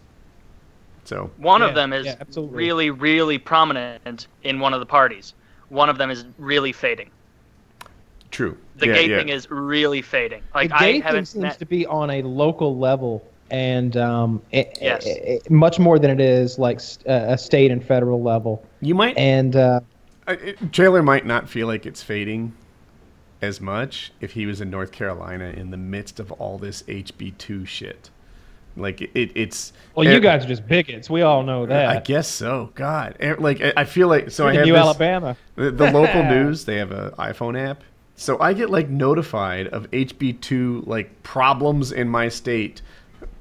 So 1.04 1.30
One 1.38 1.62
Yeah, 1.62 1.68
of 1.68 1.74
them 1.74 1.92
is 1.92 2.06
yeah, 2.06 2.16
really, 2.36 2.90
really 2.90 3.38
prominent 3.38 4.26
in 4.42 4.60
one 4.60 4.74
of 4.74 4.80
the 4.80 4.86
parties. 4.86 5.34
One 5.70 5.88
of 5.88 5.96
them 5.98 6.10
is 6.10 6.24
really 6.38 6.72
fading. 6.72 7.10
True. 8.30 8.56
The 8.76 8.86
yeah, 8.88 8.94
gay 8.94 9.08
yeah. 9.08 9.18
thing 9.18 9.28
is 9.30 9.50
really 9.50 10.02
fading. 10.02 10.42
Like 10.54 10.70
the 10.70 10.76
I 10.76 10.78
gay 10.80 10.92
thing 10.94 11.02
haven't 11.02 11.26
seems 11.26 11.42
met. 11.42 11.58
to 11.58 11.66
be 11.66 11.86
on 11.86 12.10
a 12.10 12.22
local 12.22 12.78
level 12.78 13.26
and 13.50 13.96
um, 13.96 14.42
i- 14.52 14.66
Yes. 14.80 15.06
i- 15.06 15.32
i- 15.34 15.40
much 15.50 15.78
more 15.78 15.98
than 15.98 16.10
it 16.10 16.20
is 16.20 16.58
like 16.58 16.80
st- 16.80 17.06
uh, 17.08 17.26
a 17.32 17.38
state 17.38 17.70
and 17.70 17.82
federal 17.84 18.22
level. 18.22 18.64
You 18.80 18.94
might 18.94 19.16
And 19.16 19.56
uh, 19.56 19.80
Taylor 20.72 21.02
might 21.02 21.24
not 21.26 21.48
feel 21.48 21.66
like 21.66 21.86
it's 21.86 22.02
fading 22.02 22.52
as 23.40 23.60
much 23.60 24.12
if 24.20 24.32
he 24.32 24.46
was 24.46 24.60
in 24.60 24.68
North 24.70 24.92
Carolina 24.92 25.46
in 25.56 25.70
the 25.70 25.76
midst 25.76 26.20
of 26.20 26.30
all 26.32 26.58
this 26.58 26.82
HB2 26.82 27.66
shit. 27.66 28.10
Like 28.76 29.00
it, 29.00 29.32
it's. 29.34 29.72
well, 29.96 30.04
you 30.06 30.12
eh, 30.16 30.18
guys 30.20 30.44
are 30.44 30.48
just 30.48 30.68
bigots. 30.68 31.10
We 31.10 31.22
all 31.22 31.42
know 31.42 31.66
that. 31.66 31.88
I 31.88 31.98
guess 32.00 32.28
so. 32.28 32.70
God, 32.76 33.16
Eh, 33.18 33.34
like 33.38 33.60
I 33.60 33.72
I 33.78 33.84
feel 33.84 34.06
like 34.06 34.30
so. 34.30 34.46
I 34.46 34.50
in 34.50 34.56
have 34.56 34.66
New 34.66 34.74
this, 34.74 34.82
Alabama. 34.82 35.36
The, 35.56 35.70
the 35.72 35.90
local 35.90 36.22
news, 36.34 36.64
they 36.64 36.76
have 36.76 36.92
an 36.92 37.10
iPhone 37.12 37.58
app. 37.58 37.82
So 38.18 38.36
I 38.40 38.52
get 38.52 38.68
like 38.68 38.88
notified 38.88 39.68
of 39.68 39.88
HB2 39.92 40.88
like 40.88 41.22
problems 41.22 41.92
in 41.92 42.08
my 42.08 42.28
state 42.28 42.82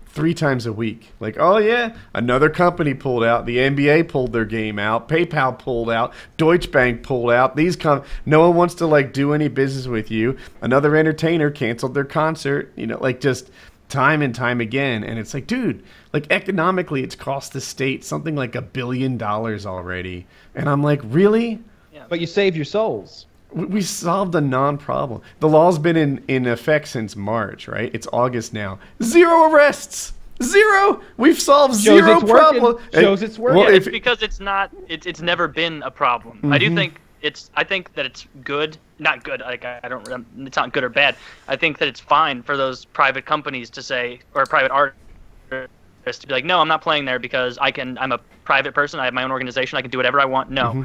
three 0.05 0.35
times 0.35 0.67
a 0.67 0.71
week. 0.71 1.11
Like, 1.19 1.37
oh 1.39 1.57
yeah, 1.57 1.95
another 2.13 2.47
company 2.47 2.93
pulled 2.93 3.23
out. 3.23 3.47
The 3.47 3.57
NBA 3.57 4.07
pulled 4.07 4.33
their 4.33 4.45
game 4.45 4.77
out. 4.77 5.09
PayPal 5.09 5.57
pulled 5.57 5.89
out. 5.89 6.13
Deutsche 6.37 6.71
Bank 6.71 7.01
pulled 7.01 7.31
out. 7.31 7.55
These 7.55 7.75
com 7.75 8.03
no 8.27 8.41
one 8.41 8.55
wants 8.55 8.75
to 8.75 8.85
like 8.85 9.13
do 9.13 9.33
any 9.33 9.47
business 9.47 9.87
with 9.87 10.11
you. 10.11 10.37
Another 10.61 10.95
entertainer 10.95 11.49
canceled 11.49 11.95
their 11.95 12.05
concert. 12.05 12.71
You 12.75 12.85
know, 12.85 12.99
like 12.99 13.19
just 13.19 13.49
time 13.89 14.21
and 14.21 14.35
time 14.35 14.61
again. 14.61 15.03
And 15.03 15.17
it's 15.17 15.33
like, 15.33 15.47
dude, 15.47 15.83
like 16.13 16.27
economically, 16.29 17.01
it's 17.01 17.15
cost 17.15 17.51
the 17.51 17.61
state 17.61 18.05
something 18.05 18.35
like 18.35 18.53
a 18.53 18.61
billion 18.61 19.17
dollars 19.17 19.65
already. 19.65 20.27
And 20.53 20.69
I'm 20.69 20.83
like, 20.83 21.01
really? 21.03 21.63
Yeah. 21.91 22.05
But 22.07 22.19
you 22.19 22.27
saved 22.27 22.55
your 22.55 22.65
souls. 22.65 23.25
We- 23.51 23.65
We 23.65 23.81
solved 23.81 24.35
a 24.35 24.41
non-problem. 24.41 25.21
The 25.39 25.47
law's 25.47 25.79
been 25.79 25.95
in, 25.97 26.23
in 26.27 26.45
effect 26.47 26.87
since 26.89 27.15
March, 27.15 27.67
right? 27.67 27.89
It's 27.93 28.07
August 28.11 28.53
now. 28.53 28.79
Zero 29.01 29.51
arrests. 29.51 30.13
Zero. 30.43 31.01
We've 31.17 31.39
solved 31.39 31.73
Shows 31.75 32.03
zero 32.03 32.17
it's 32.19 32.23
working. 32.23 32.59
problem. 32.61 32.83
Shows 32.93 33.23
it's 33.23 33.39
working. 33.39 33.59
Well, 33.59 33.69
if, 33.69 33.87
it's 33.87 33.89
because 33.89 34.21
it's 34.21 34.39
not. 34.39 34.69
It's 34.87 35.07
it's 35.07 35.19
never 35.21 35.47
been 35.47 35.81
a 35.83 35.89
problem. 35.89 36.39
I 36.43 36.59
Mm-hmm. 36.59 36.69
do 36.69 36.75
think 36.75 36.99
it's. 37.23 37.49
I 37.55 37.63
think 37.63 37.91
that 37.95 38.05
it's 38.05 38.27
good. 38.43 38.77
Not 38.99 39.23
good. 39.23 39.39
Like 39.41 39.65
I, 39.65 39.79
I 39.83 39.87
don't. 39.87 40.07
It's 40.45 40.55
not 40.57 40.73
good 40.73 40.83
or 40.83 40.89
bad. 40.89 41.15
I 41.47 41.55
think 41.55 41.79
that 41.79 41.87
it's 41.87 41.99
fine 41.99 42.43
for 42.43 42.55
those 42.55 42.85
private 42.85 43.25
companies 43.25 43.71
to 43.71 43.81
say 43.81 44.19
or 44.35 44.45
private 44.45 44.71
artists 44.71 46.19
to 46.21 46.27
be 46.27 46.33
like, 46.33 46.45
no, 46.45 46.59
I'm 46.59 46.67
not 46.67 46.81
playing 46.83 47.05
there 47.05 47.17
because 47.17 47.57
I 47.57 47.71
can. 47.71 47.97
I'm 47.97 48.11
a 48.11 48.19
private 48.43 48.75
person. 48.75 48.99
I 48.99 49.05
have 49.05 49.13
my 49.15 49.23
own 49.23 49.31
organization. 49.31 49.77
I 49.77 49.81
can 49.81 49.89
do 49.89 49.97
whatever 49.97 50.19
I 50.19 50.25
want. 50.25 50.51
No. 50.51 50.65
Mm-hmm. 50.65 50.83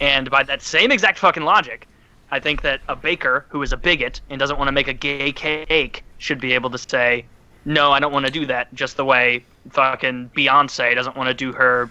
And 0.00 0.30
by 0.30 0.42
that 0.44 0.62
same 0.62 0.90
exact 0.90 1.18
fucking 1.18 1.44
logic, 1.44 1.86
I 2.30 2.40
think 2.40 2.62
that 2.62 2.80
a 2.88 2.96
baker 2.96 3.46
who 3.48 3.62
is 3.62 3.72
a 3.72 3.76
bigot 3.76 4.20
and 4.28 4.38
doesn't 4.38 4.58
want 4.58 4.68
to 4.68 4.72
make 4.72 4.88
a 4.88 4.92
gay 4.92 5.32
cake 5.32 6.04
should 6.18 6.40
be 6.40 6.52
able 6.52 6.70
to 6.70 6.78
say, 6.78 7.24
no, 7.64 7.92
I 7.92 8.00
don't 8.00 8.12
want 8.12 8.26
to 8.26 8.32
do 8.32 8.46
that. 8.46 8.72
Just 8.74 8.96
the 8.96 9.04
way 9.04 9.44
fucking 9.70 10.30
Beyonce 10.36 10.94
doesn't 10.94 11.16
want 11.16 11.28
to 11.28 11.34
do 11.34 11.52
her 11.52 11.90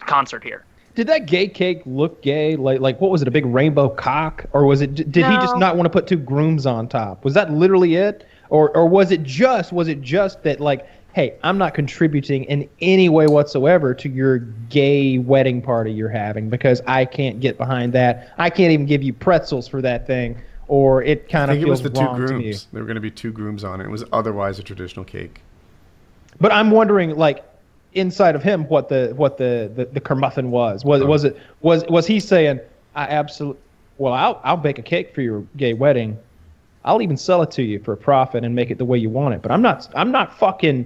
concert 0.00 0.42
here. 0.42 0.64
Did 0.94 1.08
that 1.08 1.26
gay 1.26 1.48
cake 1.48 1.82
look 1.86 2.22
gay? 2.22 2.56
Like, 2.56 2.80
like 2.80 3.00
what 3.00 3.10
was 3.10 3.20
it? 3.20 3.28
A 3.28 3.30
big 3.30 3.46
rainbow 3.46 3.88
cock, 3.88 4.46
or 4.52 4.64
was 4.64 4.80
it? 4.80 4.94
Did 4.94 5.26
he 5.26 5.36
just 5.36 5.56
not 5.56 5.76
want 5.76 5.86
to 5.86 5.90
put 5.90 6.06
two 6.06 6.16
grooms 6.16 6.66
on 6.66 6.86
top? 6.86 7.24
Was 7.24 7.34
that 7.34 7.52
literally 7.52 7.96
it, 7.96 8.26
or 8.48 8.70
or 8.76 8.86
was 8.86 9.10
it 9.10 9.24
just? 9.24 9.72
Was 9.72 9.88
it 9.88 10.02
just 10.02 10.44
that 10.44 10.60
like, 10.60 10.86
hey, 11.14 11.32
I'm 11.44 11.58
not 11.58 11.74
contributing 11.74 12.42
in 12.44 12.68
any 12.80 13.08
way 13.08 13.28
whatsoever 13.28 13.94
to 13.94 14.08
your 14.08 14.38
gay 14.68 15.18
wedding 15.18 15.62
party 15.62 15.92
you're 15.92 16.08
having 16.08 16.50
because 16.50 16.82
I 16.88 17.04
can't 17.04 17.38
get 17.38 17.56
behind 17.56 17.92
that. 17.92 18.34
I 18.36 18.50
can't 18.50 18.72
even 18.72 18.84
give 18.84 19.00
you 19.00 19.12
pretzels 19.12 19.68
for 19.68 19.80
that 19.80 20.08
thing, 20.08 20.36
or 20.66 21.04
it 21.04 21.28
kind 21.28 21.52
of 21.52 21.56
think 21.56 21.68
it 21.68 21.70
was 21.70 21.82
the 21.82 21.90
two 21.90 22.00
wrong 22.00 22.16
grooms. 22.16 22.66
There 22.72 22.82
were 22.82 22.86
going 22.86 22.96
to 22.96 23.00
be 23.00 23.12
two 23.12 23.30
grooms 23.30 23.62
on 23.62 23.80
it. 23.80 23.84
It 23.84 23.90
was 23.90 24.02
otherwise 24.12 24.58
a 24.58 24.64
traditional 24.64 25.04
cake. 25.04 25.40
But 26.40 26.52
I'm 26.52 26.72
wondering, 26.72 27.16
like, 27.16 27.44
inside 27.92 28.34
of 28.34 28.42
him, 28.42 28.64
what 28.64 28.88
the 28.88 29.12
what 29.14 29.38
the 29.38 29.70
the, 29.72 29.84
the 29.84 30.00
kermuffin 30.00 30.50
was. 30.50 30.84
Was 30.84 31.04
was 31.04 31.22
it 31.22 31.38
was 31.60 31.84
was 31.88 32.08
he 32.08 32.18
saying, 32.18 32.58
I 32.96 33.04
absolutely, 33.04 33.62
well, 33.98 34.14
I'll 34.14 34.40
I'll 34.42 34.56
bake 34.56 34.80
a 34.80 34.82
cake 34.82 35.14
for 35.14 35.22
your 35.22 35.44
gay 35.56 35.74
wedding. 35.74 36.18
I'll 36.84 37.00
even 37.00 37.16
sell 37.16 37.40
it 37.42 37.52
to 37.52 37.62
you 37.62 37.78
for 37.78 37.92
a 37.92 37.96
profit 37.96 38.44
and 38.44 38.52
make 38.52 38.72
it 38.72 38.78
the 38.78 38.84
way 38.84 38.98
you 38.98 39.10
want 39.10 39.34
it. 39.34 39.42
But 39.42 39.52
I'm 39.52 39.62
not 39.62 39.88
I'm 39.94 40.10
not 40.10 40.36
fucking 40.36 40.84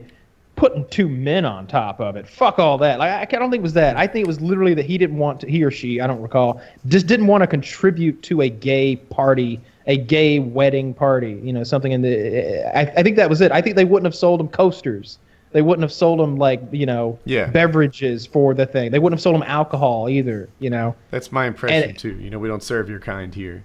putting 0.58 0.86
two 0.88 1.08
men 1.08 1.44
on 1.44 1.66
top 1.66 2.00
of 2.00 2.16
it. 2.16 2.28
Fuck 2.28 2.58
all 2.58 2.76
that. 2.78 2.98
Like 2.98 3.10
I, 3.10 3.20
I 3.36 3.38
don't 3.38 3.50
think 3.50 3.60
it 3.60 3.62
was 3.62 3.72
that. 3.74 3.96
I 3.96 4.06
think 4.06 4.24
it 4.24 4.26
was 4.26 4.40
literally 4.40 4.74
that 4.74 4.84
he 4.84 4.98
didn't 4.98 5.16
want 5.16 5.40
to. 5.40 5.50
He 5.50 5.62
or 5.62 5.70
she, 5.70 6.00
I 6.00 6.06
don't 6.06 6.20
recall, 6.20 6.60
just 6.88 7.06
didn't 7.06 7.28
want 7.28 7.42
to 7.42 7.46
contribute 7.46 8.22
to 8.24 8.42
a 8.42 8.48
gay 8.50 8.96
party. 8.96 9.60
A 9.86 9.96
gay 9.96 10.38
wedding 10.38 10.92
party, 10.92 11.40
you 11.42 11.50
know, 11.50 11.64
something 11.64 11.92
in 11.92 12.02
the. 12.02 12.76
I, 12.76 12.80
I 13.00 13.02
think 13.02 13.16
that 13.16 13.30
was 13.30 13.40
it. 13.40 13.50
I 13.52 13.62
think 13.62 13.74
they 13.74 13.86
wouldn't 13.86 14.04
have 14.04 14.14
sold 14.14 14.38
him 14.38 14.48
coasters. 14.48 15.18
They 15.52 15.62
wouldn't 15.62 15.80
have 15.82 15.92
sold 15.94 16.18
them 16.20 16.36
like 16.36 16.60
you 16.72 16.84
know 16.84 17.18
Yeah. 17.24 17.46
beverages 17.46 18.26
for 18.26 18.52
the 18.52 18.66
thing. 18.66 18.90
They 18.90 18.98
wouldn't 18.98 19.18
have 19.18 19.22
sold 19.22 19.36
them 19.36 19.44
alcohol 19.44 20.10
either. 20.10 20.50
You 20.58 20.68
know, 20.68 20.94
That's 21.10 21.32
my 21.32 21.46
impression 21.46 21.88
And- 21.90 21.98
too. 21.98 22.16
You 22.20 22.28
know, 22.28 22.38
we 22.38 22.48
don't 22.48 22.62
serve 22.62 22.90
your 22.90 23.00
kind 23.00 23.34
here. 23.34 23.64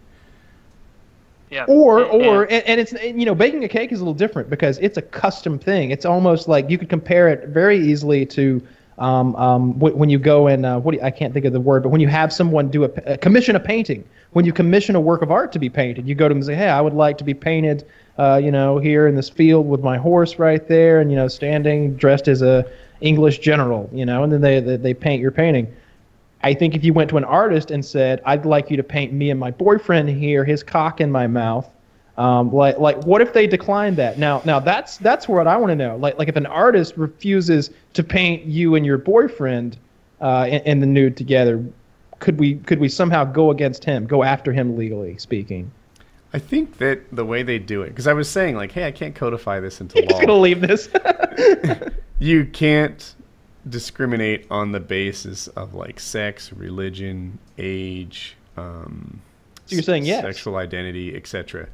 Yeah. 1.53 1.65
or 1.67 1.99
And- 1.99 2.25
or 2.25 2.43
and- 2.43 2.63
and, 2.65 2.81
it's 2.81 2.93
you 2.93 3.25
know 3.25 3.35
baking 3.35 3.63
a 3.63 3.67
cake 3.67 3.91
is 3.91 3.99
a 3.99 4.03
little 4.03 4.13
different 4.13 4.49
because 4.49 4.79
it's 4.79 4.97
a 4.97 5.01
custom 5.01 5.59
thing. 5.59 5.91
It's 5.91 6.05
almost 6.05 6.47
like 6.47 6.69
you 6.69 6.77
could 6.77 6.89
compare 6.89 7.29
it 7.29 7.49
very 7.49 7.77
easily 7.77 8.25
to 8.27 8.61
um, 8.99 9.35
um, 9.35 9.79
when 9.79 10.09
you 10.09 10.19
go 10.19 10.47
and 10.47 10.65
uh, 10.65 10.79
what 10.79 10.91
do 10.91 10.97
you, 10.97 11.03
I 11.03 11.09
can't 11.09 11.33
think 11.33 11.45
of 11.45 11.53
the 11.53 11.59
word, 11.59 11.81
but 11.81 11.89
when 11.89 11.99
you 11.99 12.07
have 12.07 12.31
someone 12.31 12.69
do 12.69 12.83
a, 12.83 12.89
uh, 12.89 13.17
commission 13.17 13.55
a 13.55 13.59
painting, 13.59 14.03
when 14.33 14.45
you 14.45 14.53
commission 14.53 14.95
a 14.95 15.01
work 15.01 15.23
of 15.23 15.31
art 15.31 15.51
to 15.53 15.59
be 15.59 15.67
painted, 15.69 16.07
you 16.07 16.13
go 16.13 16.27
to 16.27 16.29
them 16.29 16.37
and 16.37 16.45
say, 16.45 16.53
hey, 16.53 16.69
I 16.69 16.79
would 16.79 16.93
like 16.93 17.17
to 17.17 17.23
be 17.23 17.33
painted, 17.33 17.85
uh, 18.19 18.39
you 18.43 18.51
know, 18.51 18.77
here 18.77 19.07
in 19.07 19.15
this 19.15 19.29
field 19.29 19.67
with 19.67 19.81
my 19.81 19.97
horse 19.97 20.37
right 20.37 20.67
there, 20.67 20.99
and 21.01 21.09
you 21.09 21.17
know, 21.17 21.27
standing 21.27 21.95
dressed 21.95 22.27
as 22.27 22.43
a 22.43 22.65
English 23.01 23.39
general, 23.39 23.89
you 23.91 24.05
know, 24.05 24.23
and 24.23 24.31
then 24.31 24.41
they 24.41 24.59
they, 24.59 24.77
they 24.77 24.93
paint 24.93 25.19
your 25.21 25.31
painting. 25.31 25.67
I 26.43 26.53
think 26.53 26.75
if 26.75 26.83
you 26.83 26.93
went 26.93 27.09
to 27.11 27.17
an 27.17 27.23
artist 27.23 27.71
and 27.71 27.83
said, 27.83 28.21
"I'd 28.25 28.45
like 28.45 28.69
you 28.69 28.77
to 28.77 28.83
paint 28.83 29.13
me 29.13 29.29
and 29.29 29.39
my 29.39 29.51
boyfriend 29.51 30.09
here, 30.09 30.43
his 30.43 30.61
cock 30.63 30.99
in 30.99 31.11
my 31.11 31.25
mouth," 31.25 31.69
um, 32.17 32.51
like 32.53 32.77
like 32.77 33.03
what 33.05 33.21
if 33.21 33.33
they 33.33 33.47
declined 33.47 33.97
that? 33.97 34.19
Now 34.19 34.41
now 34.45 34.59
that's 34.59 34.97
that's 34.97 35.27
what 35.27 35.47
I 35.47 35.57
want 35.57 35.71
to 35.71 35.75
know. 35.75 35.95
Like 35.95 36.17
like 36.17 36.27
if 36.27 36.35
an 36.35 36.45
artist 36.45 36.95
refuses 36.97 37.71
to 37.93 38.03
paint 38.03 38.43
you 38.43 38.75
and 38.75 38.85
your 38.85 38.97
boyfriend 38.97 39.77
uh, 40.21 40.47
in, 40.49 40.61
in 40.61 40.79
the 40.79 40.85
nude 40.85 41.17
together, 41.17 41.63
could 42.19 42.37
we 42.39 42.55
could 42.55 42.79
we 42.79 42.89
somehow 42.89 43.23
go 43.23 43.49
against 43.51 43.83
him, 43.83 44.05
go 44.05 44.23
after 44.23 44.51
him 44.51 44.77
legally 44.77 45.17
speaking? 45.17 45.71
I 46.33 46.39
think 46.39 46.77
that 46.79 47.15
the 47.15 47.25
way 47.25 47.43
they 47.43 47.59
do 47.59 47.83
it, 47.83 47.89
because 47.89 48.07
I 48.07 48.13
was 48.13 48.27
saying 48.27 48.55
like, 48.55 48.71
hey, 48.71 48.87
I 48.87 48.91
can't 48.91 49.13
codify 49.13 49.59
this 49.59 49.79
into 49.81 49.95
He's 50.01 50.09
law. 50.11 50.19
gonna 50.19 50.39
leave 50.39 50.61
this. 50.61 50.89
you 52.19 52.45
can't 52.45 53.15
discriminate 53.69 54.45
on 54.51 54.71
the 54.71 54.79
basis 54.79 55.47
of 55.49 55.73
like 55.73 55.99
sex, 55.99 56.51
religion, 56.53 57.39
age, 57.57 58.35
um, 58.57 59.21
So 59.65 59.75
you're 59.75 59.83
saying 59.83 60.05
yes. 60.05 60.21
sexual 60.23 60.57
identity, 60.57 61.15
etc. 61.15 61.67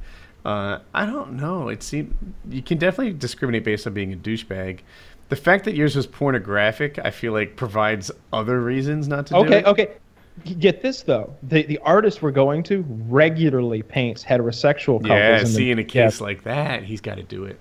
Uh, 0.44 0.78
I 0.94 1.04
don't 1.06 1.32
know. 1.34 1.68
It 1.68 1.82
seems 1.82 2.14
you 2.48 2.62
can 2.62 2.78
definitely 2.78 3.12
discriminate 3.12 3.64
based 3.64 3.86
on 3.86 3.92
being 3.94 4.12
a 4.12 4.16
douchebag. 4.16 4.80
The 5.28 5.36
fact 5.36 5.64
that 5.66 5.74
yours 5.76 5.94
was 5.96 6.06
pornographic, 6.06 6.98
I 7.04 7.10
feel 7.10 7.32
like 7.32 7.54
provides 7.56 8.10
other 8.32 8.60
reasons 8.60 9.06
not 9.06 9.26
to 9.26 9.34
do 9.34 9.40
Okay, 9.40 9.64
okay. 9.64 9.88
Get 10.58 10.80
this 10.80 11.02
though, 11.02 11.36
the 11.42 11.64
the 11.64 11.78
artist 11.78 12.22
we're 12.22 12.30
going 12.30 12.62
to 12.64 12.82
regularly 13.08 13.82
paints 13.82 14.24
heterosexual 14.24 14.94
couples. 15.02 15.08
Yeah, 15.10 15.36
in 15.38 15.44
the- 15.44 15.50
see, 15.50 15.70
in 15.70 15.78
a 15.78 15.82
Yeah, 15.82 15.88
case 15.88 16.20
like 16.20 16.44
that, 16.44 16.82
he's 16.84 17.00
got 17.02 17.16
to 17.16 17.22
do 17.22 17.44
it. 17.44 17.58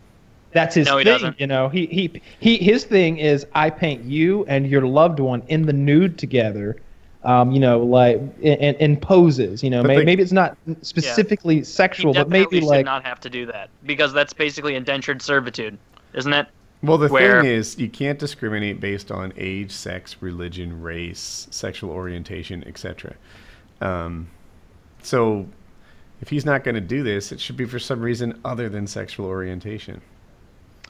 That's 0.52 0.76
his 0.76 0.88
No, 0.88 0.97
he 0.97 1.04
thing. 1.04 1.14
doesn't. 1.14 1.39
You 1.39 1.47
know, 1.47 1.70
he 1.70 1.86
he 1.88 2.22
he 2.39 2.58
his 2.58 2.84
thing 2.84 3.18
is 3.18 3.45
I 3.54 3.70
paint 3.70 4.04
you 4.04 4.45
and 4.45 4.68
your 4.68 4.86
loved 4.88 5.20
one 5.20 5.43
in 5.47 5.66
the 5.66 5.74
nude 5.74 6.18
together. 6.18 6.78
Um, 7.26 7.52
you 7.52 7.60
know, 7.60 7.80
like 7.84 8.16
in, 8.39 8.54
in, 8.60 8.76
in 8.76 8.97
poses. 8.97 9.62
You 9.62 9.70
know, 9.70 9.84
maybe, 9.84 10.00
they- 10.00 10.06
maybe 10.06 10.24
it's 10.24 10.32
not 10.32 10.58
specifically 10.82 11.58
he 11.58 11.64
sexual, 11.64 12.14
but 12.14 12.30
definitely 12.30 12.39
maybe 12.39 12.60
should 12.62 12.70
like 12.70 12.86
not 12.86 13.04
have 13.06 13.20
to 13.22 13.30
do 13.30 13.45
that 13.47 13.70
because 13.86 14.14
that's 14.14 14.32
basically 14.32 14.76
indentured 14.76 15.22
servitude, 15.22 15.78
isn't 16.14 16.32
it? 16.32 16.47
Well, 16.82 16.97
the 16.97 17.10
Where- 17.10 17.41
thing 17.41 17.52
is, 17.52 17.78
you 17.78 17.89
can't 17.89 18.18
discriminate 18.18 18.80
based 18.80 19.12
on 19.12 19.34
age, 19.36 19.70
sex, 19.72 20.16
religion, 20.22 20.82
race, 20.82 21.47
sexual 21.52 21.89
orientation, 21.91 22.64
etc. 22.66 23.16
Um, 23.82 24.30
so, 25.04 25.45
if 26.22 26.30
he's 26.30 26.45
not 26.45 26.64
going 26.64 26.76
to 26.76 26.82
do 26.82 27.04
this, 27.04 27.34
it 27.34 27.41
should 27.41 27.58
be 27.58 27.66
for 27.66 27.80
some 27.80 28.00
reason 28.02 28.39
other 28.45 28.70
than 28.70 28.88
sexual 28.88 29.26
orientation. 29.26 30.00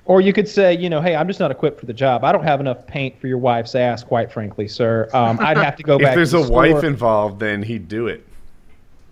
Or 0.09 0.21
you 0.21 0.33
could 0.33 0.47
say, 0.49 0.73
you 0.75 0.89
know, 0.89 1.01
hey, 1.01 1.15
I'm 1.15 1.27
just 1.27 1.39
not 1.39 1.51
equipped 1.51 1.79
for 1.79 1.85
the 1.85 1.93
job. 1.93 2.23
I 2.23 2.31
don't 2.31 2.43
have 2.43 2.59
enough 2.59 2.87
paint 2.87 3.21
for 3.21 3.27
your 3.27 3.37
wife's 3.37 3.75
ass, 3.75 4.03
quite 4.03 4.31
frankly, 4.31 4.67
sir. 4.67 5.07
Um, 5.13 5.37
I'd 5.39 5.55
have 5.57 5.75
to 5.75 5.83
go 5.83 5.99
back. 5.99 6.09
if 6.09 6.15
there's 6.15 6.31
to 6.31 6.39
a 6.39 6.43
the 6.45 6.51
wife 6.51 6.83
involved, 6.83 7.39
then 7.39 7.61
he'd 7.61 7.87
do 7.87 8.07
it. 8.07 8.25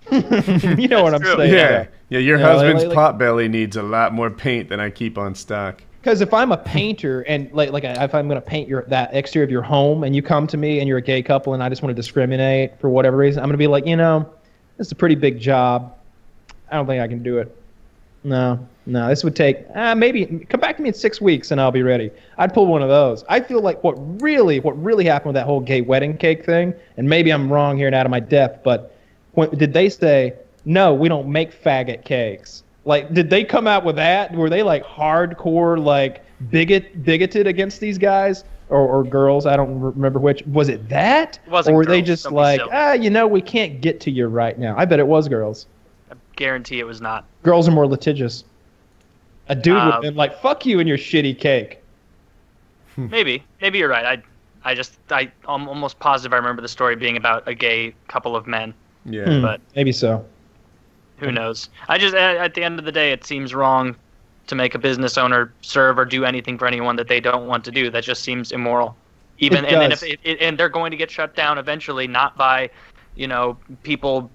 you 0.12 0.88
know 0.88 1.04
what 1.04 1.14
I'm 1.14 1.22
true. 1.22 1.36
saying? 1.36 1.54
Yeah, 1.54 1.86
yeah. 2.10 2.18
Your 2.20 2.40
Yeah, 2.40 2.48
like- 2.48 2.54
husband's 2.56 2.86
like- 2.86 2.96
pot 2.96 3.18
belly 3.20 3.48
needs 3.48 3.76
a 3.78 3.84
lot 3.84 4.12
more 4.14 4.32
paint 4.32 4.70
than 4.70 4.80
I 4.80 4.90
keep 4.90 5.20
on 5.20 5.36
stock. 5.36 5.84
Because 6.02 6.22
if 6.22 6.34
I'm 6.34 6.52
a 6.52 6.58
painter 6.58 7.22
and 7.24 7.52
like 7.52 7.72
like 7.72 7.84
if 7.84 8.16
I'm 8.16 8.28
gonna 8.30 8.40
paint 8.40 8.70
your 8.70 8.84
that 8.88 9.14
exterior 9.14 9.44
of 9.44 9.52
your 9.52 9.62
home 9.62 10.04
and 10.06 10.16
you 10.16 10.22
come 10.22 10.48
to 10.48 10.56
me 10.58 10.80
and 10.80 10.88
you're 10.88 11.00
a 11.00 11.02
gay 11.02 11.22
couple 11.22 11.54
and 11.54 11.62
I 11.62 11.68
just 11.68 11.84
want 11.84 11.92
to 11.94 12.02
discriminate 12.02 12.80
for 12.80 12.90
whatever 12.90 13.18
reason, 13.18 13.44
I'm 13.44 13.50
gonna 13.50 13.58
be 13.58 13.68
like, 13.68 13.86
you 13.86 13.98
know, 13.98 14.32
this 14.78 14.88
is 14.88 14.92
a 14.94 14.96
pretty 14.96 15.16
big 15.16 15.38
job. 15.40 15.94
I 16.72 16.76
don't 16.78 16.88
think 16.88 17.02
I 17.02 17.08
can 17.10 17.22
do 17.24 17.40
it. 17.40 17.57
No, 18.28 18.60
no, 18.86 19.08
this 19.08 19.24
would 19.24 19.38
take 19.38 19.66
uh, 19.74 19.96
maybe 19.96 20.26
come 20.50 20.60
back 20.60 20.76
to 20.76 20.84
me 20.84 20.90
in 20.90 20.94
six 20.94 21.22
weeks 21.22 21.52
and 21.52 21.62
I'll 21.62 21.72
be 21.72 21.82
ready. 21.82 22.12
I'd 22.38 22.54
pull 22.54 22.68
one 22.68 22.82
of 22.82 22.90
those. 22.90 23.24
I 23.30 23.40
feel 23.40 23.62
like 23.62 23.82
what 23.86 23.94
really 24.22 24.60
what 24.60 24.82
really 24.84 25.06
happened 25.06 25.30
with 25.30 25.36
that 25.36 25.46
whole 25.46 25.62
gay 25.62 25.80
wedding 25.80 26.18
cake 26.18 26.46
thing, 26.46 26.74
and 26.98 27.08
maybe 27.08 27.32
I'm 27.32 27.52
wrong 27.52 27.78
here 27.78 27.88
and 27.88 27.96
out 27.96 28.06
of 28.06 28.10
my 28.10 28.20
depth, 28.20 28.66
but 28.66 28.94
when, 29.32 29.50
did 29.52 29.72
they 29.72 29.88
say 29.88 30.34
no? 30.66 30.94
We 30.94 31.08
don't 31.08 31.32
make 31.32 31.54
faggot 31.64 32.04
cakes. 32.04 32.64
Like, 32.84 33.14
did 33.14 33.30
they 33.30 33.46
come 33.46 33.66
out 33.66 33.86
with 33.86 33.96
that? 33.96 34.34
Were 34.34 34.50
they 34.50 34.62
like 34.62 34.84
hardcore 34.84 35.82
like 35.82 36.26
bigot 36.50 37.06
bigoted 37.06 37.48
against 37.48 37.80
these 37.80 37.98
guys? 37.98 38.44
Or, 38.70 38.80
or 38.80 39.06
girls, 39.06 39.46
I 39.46 39.56
don't 39.56 39.80
remember 39.80 40.20
which. 40.20 40.44
Was 40.48 40.68
it 40.68 40.90
that? 40.90 41.40
It 41.46 41.50
wasn't 41.50 41.76
or 41.76 41.78
were 41.78 41.86
they 41.86 42.02
just 42.02 42.30
like, 42.30 42.60
silly. 42.60 42.72
ah, 42.74 42.92
you 42.92 43.10
know, 43.10 43.26
we 43.26 43.40
can't 43.40 43.80
get 43.80 44.02
to 44.02 44.12
you 44.12 44.28
right 44.28 44.60
now? 44.60 44.76
I 44.78 44.84
bet 44.84 45.00
it 45.00 45.08
was 45.08 45.30
girls. 45.30 45.68
I 46.38 46.40
guarantee 46.40 46.80
it 46.80 46.86
was 46.86 47.02
not. 47.02 47.26
Girls 47.42 47.68
are 47.68 47.72
more 47.72 47.88
litigious. 47.88 48.44
A 49.50 49.56
dude 49.56 49.74
would 49.74 49.82
Uh, 49.82 49.92
have 49.94 50.02
been 50.04 50.16
like, 50.16 50.40
"Fuck 50.40 50.68
you 50.68 50.80
and 50.80 50.88
your 50.88 50.98
shitty 50.98 51.40
cake." 51.40 51.80
Maybe, 52.96 53.44
maybe 53.62 53.78
you're 53.80 53.90
right. 53.90 54.06
I, 54.64 54.70
I 54.72 54.74
just, 54.76 54.98
I, 55.12 55.32
I'm 55.48 55.68
almost 55.70 56.00
positive 56.00 56.34
I 56.34 56.38
remember 56.38 56.62
the 56.64 56.68
story 56.68 56.96
being 56.96 57.16
about 57.18 57.48
a 57.48 57.54
gay 57.54 57.94
couple 58.08 58.36
of 58.36 58.46
men. 58.48 58.74
Yeah. 59.06 59.26
Hmm, 59.26 59.42
But- 59.42 59.62
maybe 59.76 59.92
so. 59.92 60.26
Who 61.18 61.32
knows? 61.32 61.70
I 61.90 61.98
just, 62.00 62.14
at, 62.16 62.38
at 62.38 62.54
the 62.56 62.64
end 62.64 62.78
of 62.80 62.86
the 62.86 62.92
day, 62.92 63.12
it 63.12 63.24
seems 63.24 63.54
wrong 63.56 63.96
to 64.48 64.56
make 64.56 64.74
a 64.76 64.80
business 64.80 65.18
owner 65.18 65.52
serve 65.62 65.98
or 66.00 66.06
do 66.06 66.26
anything 66.26 66.58
for 66.58 66.68
anyone 66.68 66.96
that 66.98 67.08
they 67.08 67.20
don't 67.20 67.48
want 67.48 67.64
to 67.66 67.72
do. 67.72 67.90
That 67.90 68.04
just 68.04 68.22
seems 68.24 68.52
immoral. 68.52 68.96
Even 69.40 69.66
It 69.66 69.74
and 69.74 69.82
then 69.82 69.92
if 69.92 70.04
it, 70.04 70.20
it, 70.24 70.42
and 70.42 70.58
they're 70.58 70.70
going 70.70 70.92
to 70.92 70.98
get 70.98 71.10
shut 71.12 71.36
down 71.36 71.58
eventually, 71.60 72.08
not 72.08 72.36
by, 72.38 72.70
you 73.16 73.28
know, 73.28 73.58
people 73.84 74.30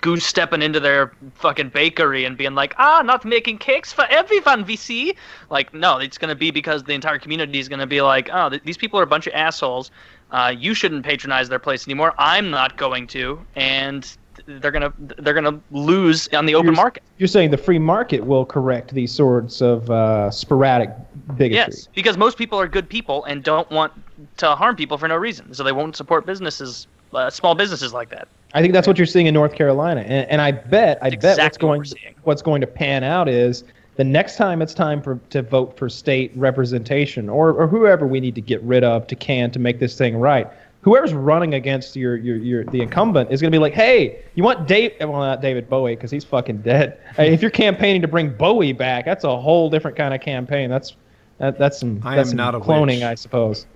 goose 0.00 0.24
stepping 0.26 0.62
into 0.62 0.80
their 0.80 1.12
fucking 1.34 1.68
bakery 1.70 2.24
and 2.24 2.36
being 2.36 2.54
like, 2.54 2.74
ah, 2.78 3.02
not 3.04 3.24
making 3.24 3.58
cakes 3.58 3.92
for 3.92 4.04
everyone, 4.06 4.64
we 4.66 4.76
see. 4.76 5.14
Like, 5.50 5.72
no, 5.72 5.98
it's 5.98 6.18
going 6.18 6.30
to 6.30 6.34
be 6.34 6.50
because 6.50 6.82
the 6.84 6.94
entire 6.94 7.18
community 7.18 7.58
is 7.58 7.68
going 7.68 7.78
to 7.78 7.86
be 7.86 8.02
like, 8.02 8.28
oh, 8.32 8.48
th- 8.48 8.62
these 8.64 8.76
people 8.76 8.98
are 8.98 9.04
a 9.04 9.06
bunch 9.06 9.26
of 9.26 9.34
assholes. 9.34 9.90
Uh, 10.30 10.52
you 10.56 10.74
shouldn't 10.74 11.04
patronize 11.04 11.48
their 11.48 11.58
place 11.58 11.86
anymore. 11.86 12.12
I'm 12.18 12.50
not 12.50 12.76
going 12.76 13.06
to, 13.08 13.40
and 13.56 14.10
they're 14.46 14.70
gonna 14.70 14.92
they're 14.98 15.34
gonna 15.34 15.58
lose 15.72 16.28
on 16.28 16.46
the 16.46 16.54
open 16.54 16.66
You're- 16.66 16.76
market. 16.76 17.02
You're 17.18 17.26
saying 17.28 17.50
the 17.50 17.56
free 17.56 17.78
market 17.78 18.24
will 18.24 18.44
correct 18.44 18.92
these 18.94 19.10
sorts 19.12 19.60
of 19.60 19.90
uh, 19.90 20.30
sporadic 20.30 20.90
bigotry. 21.36 21.54
Yes, 21.54 21.88
because 21.94 22.16
most 22.16 22.38
people 22.38 22.60
are 22.60 22.68
good 22.68 22.88
people 22.88 23.24
and 23.24 23.42
don't 23.42 23.68
want 23.70 23.92
to 24.36 24.54
harm 24.54 24.76
people 24.76 24.98
for 24.98 25.08
no 25.08 25.16
reason, 25.16 25.54
so 25.54 25.64
they 25.64 25.72
won't 25.72 25.96
support 25.96 26.24
businesses, 26.26 26.86
uh, 27.14 27.30
small 27.30 27.54
businesses 27.54 27.92
like 27.92 28.10
that. 28.10 28.28
I 28.54 28.62
think 28.62 28.72
that's 28.72 28.86
what 28.86 28.96
you're 28.96 29.06
seeing 29.06 29.26
in 29.26 29.34
North 29.34 29.54
Carolina, 29.54 30.00
and, 30.00 30.28
and 30.30 30.40
I 30.40 30.52
bet 30.52 30.98
I 31.02 31.10
bet 31.10 31.38
what's 31.38 31.56
Exactly 31.56 31.68
what 31.68 31.74
going 31.76 32.14
what's 32.24 32.42
going 32.42 32.60
to 32.62 32.66
pan 32.66 33.04
out 33.04 33.28
is 33.28 33.64
the 33.96 34.04
next 34.04 34.36
time 34.36 34.62
it's 34.62 34.74
time 34.74 35.02
for 35.02 35.20
to 35.30 35.42
vote 35.42 35.76
for 35.76 35.88
state 35.88 36.32
representation 36.34 37.28
or 37.28 37.52
or 37.52 37.66
whoever 37.66 38.06
we 38.06 38.20
need 38.20 38.34
to 38.36 38.40
get 38.40 38.62
rid 38.62 38.84
of 38.84 39.06
to 39.08 39.16
can 39.16 39.50
to 39.50 39.58
make 39.58 39.80
this 39.80 39.98
thing 39.98 40.16
right. 40.16 40.46
Whoever's 40.80 41.12
running 41.12 41.54
against 41.54 41.96
your 41.96 42.16
your, 42.16 42.36
your 42.36 42.64
the 42.64 42.80
incumbent 42.80 43.30
is 43.30 43.42
going 43.42 43.52
to 43.52 43.54
be 43.54 43.60
like, 43.60 43.74
hey, 43.74 44.22
you 44.34 44.44
want 44.44 44.66
Dave? 44.66 44.92
Well, 45.00 45.12
not 45.12 45.42
David 45.42 45.68
Bowie 45.68 45.96
because 45.96 46.10
he's 46.10 46.24
fucking 46.24 46.62
dead. 46.62 46.98
Hey, 47.16 47.34
if 47.34 47.42
you're 47.42 47.50
campaigning 47.50 48.00
to 48.00 48.08
bring 48.08 48.30
Bowie 48.30 48.72
back, 48.72 49.04
that's 49.04 49.24
a 49.24 49.36
whole 49.36 49.68
different 49.68 49.96
kind 49.96 50.14
of 50.14 50.20
campaign. 50.20 50.70
That's 50.70 50.94
that, 51.38 51.58
that's 51.58 51.78
some 51.78 52.00
I 52.04 52.16
that's 52.16 52.28
am 52.28 52.30
some 52.30 52.36
not 52.36 52.54
cloning, 52.54 52.98
witch. 52.98 53.02
I 53.02 53.14
suppose. 53.14 53.66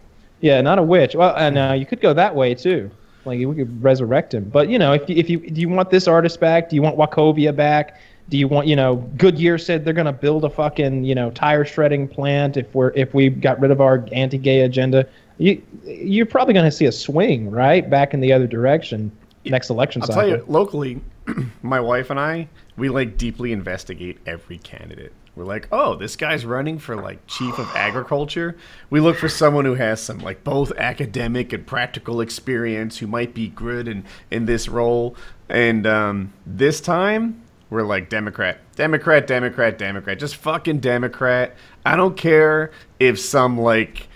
Yeah, 0.40 0.60
not 0.60 0.78
a 0.78 0.82
witch. 0.82 1.14
Well, 1.14 1.34
and 1.36 1.58
uh, 1.58 1.74
you 1.76 1.84
could 1.84 2.00
go 2.00 2.14
that 2.14 2.34
way 2.34 2.54
too. 2.54 2.90
Like 3.24 3.38
we 3.38 3.54
could 3.54 3.82
resurrect 3.82 4.34
him. 4.34 4.44
But 4.44 4.68
you 4.68 4.78
know, 4.78 4.92
if 4.92 5.08
you, 5.08 5.16
if 5.16 5.30
you 5.30 5.38
do 5.38 5.60
you 5.60 5.68
want 5.68 5.90
this 5.90 6.08
artist 6.08 6.40
back? 6.40 6.68
Do 6.68 6.76
you 6.76 6.82
want 6.82 6.96
Wachovia 6.96 7.54
back? 7.54 8.00
Do 8.28 8.38
you 8.38 8.48
want 8.48 8.66
you 8.66 8.76
know? 8.76 8.96
Goodyear 9.16 9.58
said 9.58 9.84
they're 9.84 9.94
gonna 9.94 10.12
build 10.12 10.44
a 10.44 10.50
fucking 10.50 11.04
you 11.04 11.14
know 11.14 11.30
tire 11.30 11.64
shredding 11.64 12.08
plant 12.08 12.56
if 12.56 12.74
we're 12.74 12.90
if 12.90 13.14
we 13.14 13.28
got 13.28 13.60
rid 13.60 13.70
of 13.70 13.80
our 13.80 14.06
anti-gay 14.12 14.62
agenda. 14.62 15.06
You 15.38 15.62
you're 15.84 16.26
probably 16.26 16.54
gonna 16.54 16.72
see 16.72 16.86
a 16.86 16.92
swing 16.92 17.50
right 17.50 17.88
back 17.88 18.14
in 18.14 18.20
the 18.20 18.32
other 18.32 18.46
direction 18.46 19.12
next 19.44 19.70
election 19.70 20.02
cycle. 20.02 20.14
I'll 20.14 20.26
cycle. 20.26 20.38
tell 20.38 20.46
you, 20.46 20.52
locally, 20.52 21.00
my 21.62 21.80
wife 21.80 22.10
and 22.10 22.18
I, 22.18 22.48
we 22.76 22.88
like 22.88 23.16
deeply 23.16 23.52
investigate 23.52 24.18
every 24.26 24.58
candidate. 24.58 25.12
We're 25.34 25.44
like, 25.44 25.66
oh, 25.72 25.94
this 25.94 26.14
guy's 26.14 26.44
running 26.44 26.78
for 26.78 26.94
like 26.94 27.26
chief 27.26 27.58
of 27.58 27.66
agriculture. 27.74 28.54
We 28.90 29.00
look 29.00 29.16
for 29.16 29.30
someone 29.30 29.64
who 29.64 29.74
has 29.74 30.02
some 30.02 30.18
like 30.18 30.44
both 30.44 30.72
academic 30.76 31.54
and 31.54 31.66
practical 31.66 32.20
experience 32.20 32.98
who 32.98 33.06
might 33.06 33.32
be 33.32 33.48
good 33.48 33.88
in 33.88 34.04
in 34.30 34.44
this 34.44 34.68
role. 34.68 35.16
And 35.48 35.86
um, 35.86 36.34
this 36.44 36.82
time, 36.82 37.42
we're 37.70 37.82
like 37.82 38.10
Democrat, 38.10 38.58
Democrat, 38.76 39.26
Democrat, 39.26 39.78
Democrat, 39.78 40.18
just 40.18 40.36
fucking 40.36 40.80
Democrat. 40.80 41.56
I 41.86 41.96
don't 41.96 42.16
care 42.16 42.70
if 43.00 43.18
some 43.18 43.58
like. 43.58 44.08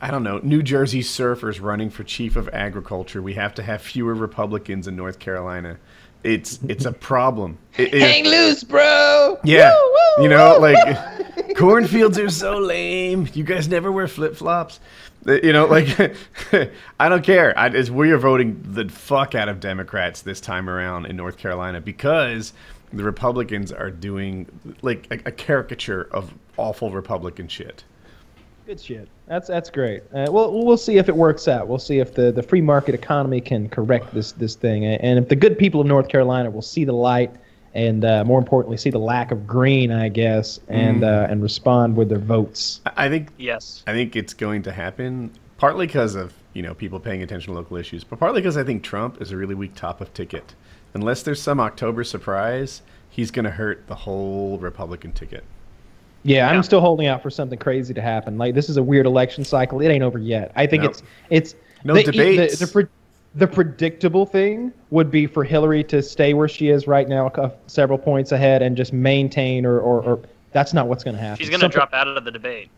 I 0.00 0.12
don't 0.12 0.22
know, 0.22 0.38
New 0.44 0.62
Jersey 0.62 1.00
surfers 1.00 1.60
running 1.60 1.90
for 1.90 2.04
chief 2.04 2.36
of 2.36 2.48
agriculture. 2.50 3.20
We 3.20 3.34
have 3.34 3.52
to 3.54 3.64
have 3.64 3.82
fewer 3.82 4.14
Republicans 4.14 4.86
in 4.86 4.94
North 4.94 5.18
Carolina. 5.18 5.78
It's 6.24 6.58
it's 6.68 6.84
a 6.84 6.92
problem. 6.92 7.58
It- 7.76 7.94
it- 7.94 8.02
Hang 8.02 8.24
loose, 8.24 8.64
bro. 8.64 9.38
yeah, 9.44 9.72
Woo, 9.74 9.92
woo, 10.18 10.22
you 10.24 10.28
know, 10.28 10.54
woo. 10.54 10.60
like 10.72 11.56
cornfields 11.56 12.18
are 12.18 12.28
so 12.30 12.58
lame. 12.58 13.28
You 13.34 13.44
guys 13.44 13.68
never 13.68 13.92
wear 13.92 14.08
flip 14.08 14.34
flops. 14.36 14.80
Uh, 15.26 15.34
you 15.42 15.52
know, 15.52 15.66
like 15.66 15.88
I 17.00 17.08
don't 17.08 17.24
care. 17.24 17.56
I, 17.58 17.66
it's, 17.68 17.90
we 17.90 18.10
are 18.12 18.18
voting 18.18 18.60
the 18.64 18.88
fuck 18.88 19.34
out 19.34 19.48
of 19.48 19.60
Democrats 19.60 20.22
this 20.22 20.40
time 20.40 20.68
around 20.68 21.06
in 21.06 21.16
North 21.16 21.36
Carolina 21.38 21.80
because 21.80 22.52
the 22.92 23.04
Republicans 23.04 23.70
are 23.72 23.90
doing 23.90 24.46
like 24.82 25.06
a, 25.10 25.28
a 25.28 25.32
caricature 25.32 26.08
of 26.12 26.32
awful 26.56 26.90
Republican 26.90 27.46
shit. 27.48 27.84
Good 28.68 28.80
shit. 28.80 29.08
That's 29.26 29.48
that's 29.48 29.70
great. 29.70 30.02
Uh, 30.12 30.26
well, 30.30 30.52
we'll 30.62 30.76
see 30.76 30.98
if 30.98 31.08
it 31.08 31.16
works 31.16 31.48
out. 31.48 31.68
We'll 31.68 31.78
see 31.78 32.00
if 32.00 32.12
the, 32.12 32.30
the 32.30 32.42
free 32.42 32.60
market 32.60 32.94
economy 32.94 33.40
can 33.40 33.66
correct 33.70 34.12
this 34.12 34.32
this 34.32 34.56
thing, 34.56 34.84
and 34.84 35.18
if 35.18 35.30
the 35.30 35.36
good 35.36 35.56
people 35.58 35.80
of 35.80 35.86
North 35.86 36.08
Carolina 36.08 36.50
will 36.50 36.60
see 36.60 36.84
the 36.84 36.92
light, 36.92 37.34
and 37.72 38.04
uh, 38.04 38.24
more 38.24 38.38
importantly, 38.38 38.76
see 38.76 38.90
the 38.90 38.98
lack 38.98 39.30
of 39.30 39.46
green, 39.46 39.90
I 39.90 40.10
guess, 40.10 40.60
and 40.68 41.02
uh, 41.02 41.28
and 41.30 41.42
respond 41.42 41.96
with 41.96 42.10
their 42.10 42.18
votes. 42.18 42.82
I- 42.84 43.06
I 43.06 43.08
think 43.08 43.30
Yes. 43.38 43.82
I 43.86 43.94
think 43.94 44.16
it's 44.16 44.34
going 44.34 44.62
to 44.64 44.72
happen 44.72 45.30
partly 45.56 45.86
because 45.86 46.14
of 46.14 46.34
you 46.52 46.60
know 46.60 46.74
people 46.74 47.00
paying 47.00 47.22
attention 47.22 47.54
to 47.54 47.58
local 47.58 47.78
issues, 47.78 48.04
but 48.04 48.18
partly 48.18 48.42
because 48.42 48.58
I 48.58 48.64
think 48.64 48.82
Trump 48.82 49.22
is 49.22 49.32
a 49.32 49.36
really 49.38 49.54
weak 49.54 49.76
top 49.76 50.02
of 50.02 50.12
ticket. 50.12 50.54
Unless 50.92 51.22
there's 51.22 51.40
some 51.40 51.58
October 51.58 52.04
surprise, 52.04 52.82
he's 53.08 53.30
going 53.30 53.46
to 53.46 53.52
hurt 53.52 53.86
the 53.86 53.94
whole 53.94 54.58
Republican 54.58 55.12
ticket. 55.12 55.44
Yeah, 56.28 56.50
Yeah. 56.50 56.56
I'm 56.56 56.62
still 56.62 56.80
holding 56.80 57.06
out 57.06 57.22
for 57.22 57.30
something 57.30 57.58
crazy 57.58 57.94
to 57.94 58.02
happen. 58.02 58.38
Like 58.38 58.54
this 58.54 58.68
is 58.68 58.76
a 58.76 58.82
weird 58.82 59.06
election 59.06 59.44
cycle. 59.44 59.80
It 59.80 59.88
ain't 59.88 60.02
over 60.02 60.18
yet. 60.18 60.52
I 60.56 60.66
think 60.66 60.82
No. 60.82 60.88
it's 60.90 61.02
it's 61.30 61.54
No 61.84 61.94
the, 61.94 62.02
debates. 62.04 62.58
The, 62.58 62.66
the, 62.66 62.72
pre- 62.72 62.86
the 63.34 63.46
predictable 63.46 64.26
thing 64.26 64.72
would 64.90 65.10
be 65.10 65.26
for 65.26 65.44
Hillary 65.44 65.84
to 65.84 66.02
stay 66.02 66.34
where 66.34 66.48
she 66.48 66.68
is 66.70 66.86
right 66.86 67.08
now, 67.08 67.28
a 67.34 67.52
several 67.66 67.98
points 67.98 68.32
ahead, 68.32 68.62
and 68.62 68.76
just 68.76 68.92
maintain, 68.92 69.64
or 69.66 69.78
or, 69.80 70.02
or 70.02 70.20
that's 70.52 70.72
not 70.74 70.88
what's 70.88 71.04
going 71.04 71.16
to 71.16 71.20
happen. 71.22 71.36
She's 71.38 71.50
going 71.50 71.60
to 71.60 71.68
drop 71.68 71.92
out 71.94 72.08
of 72.08 72.24
the 72.24 72.30
debate. 72.30 72.70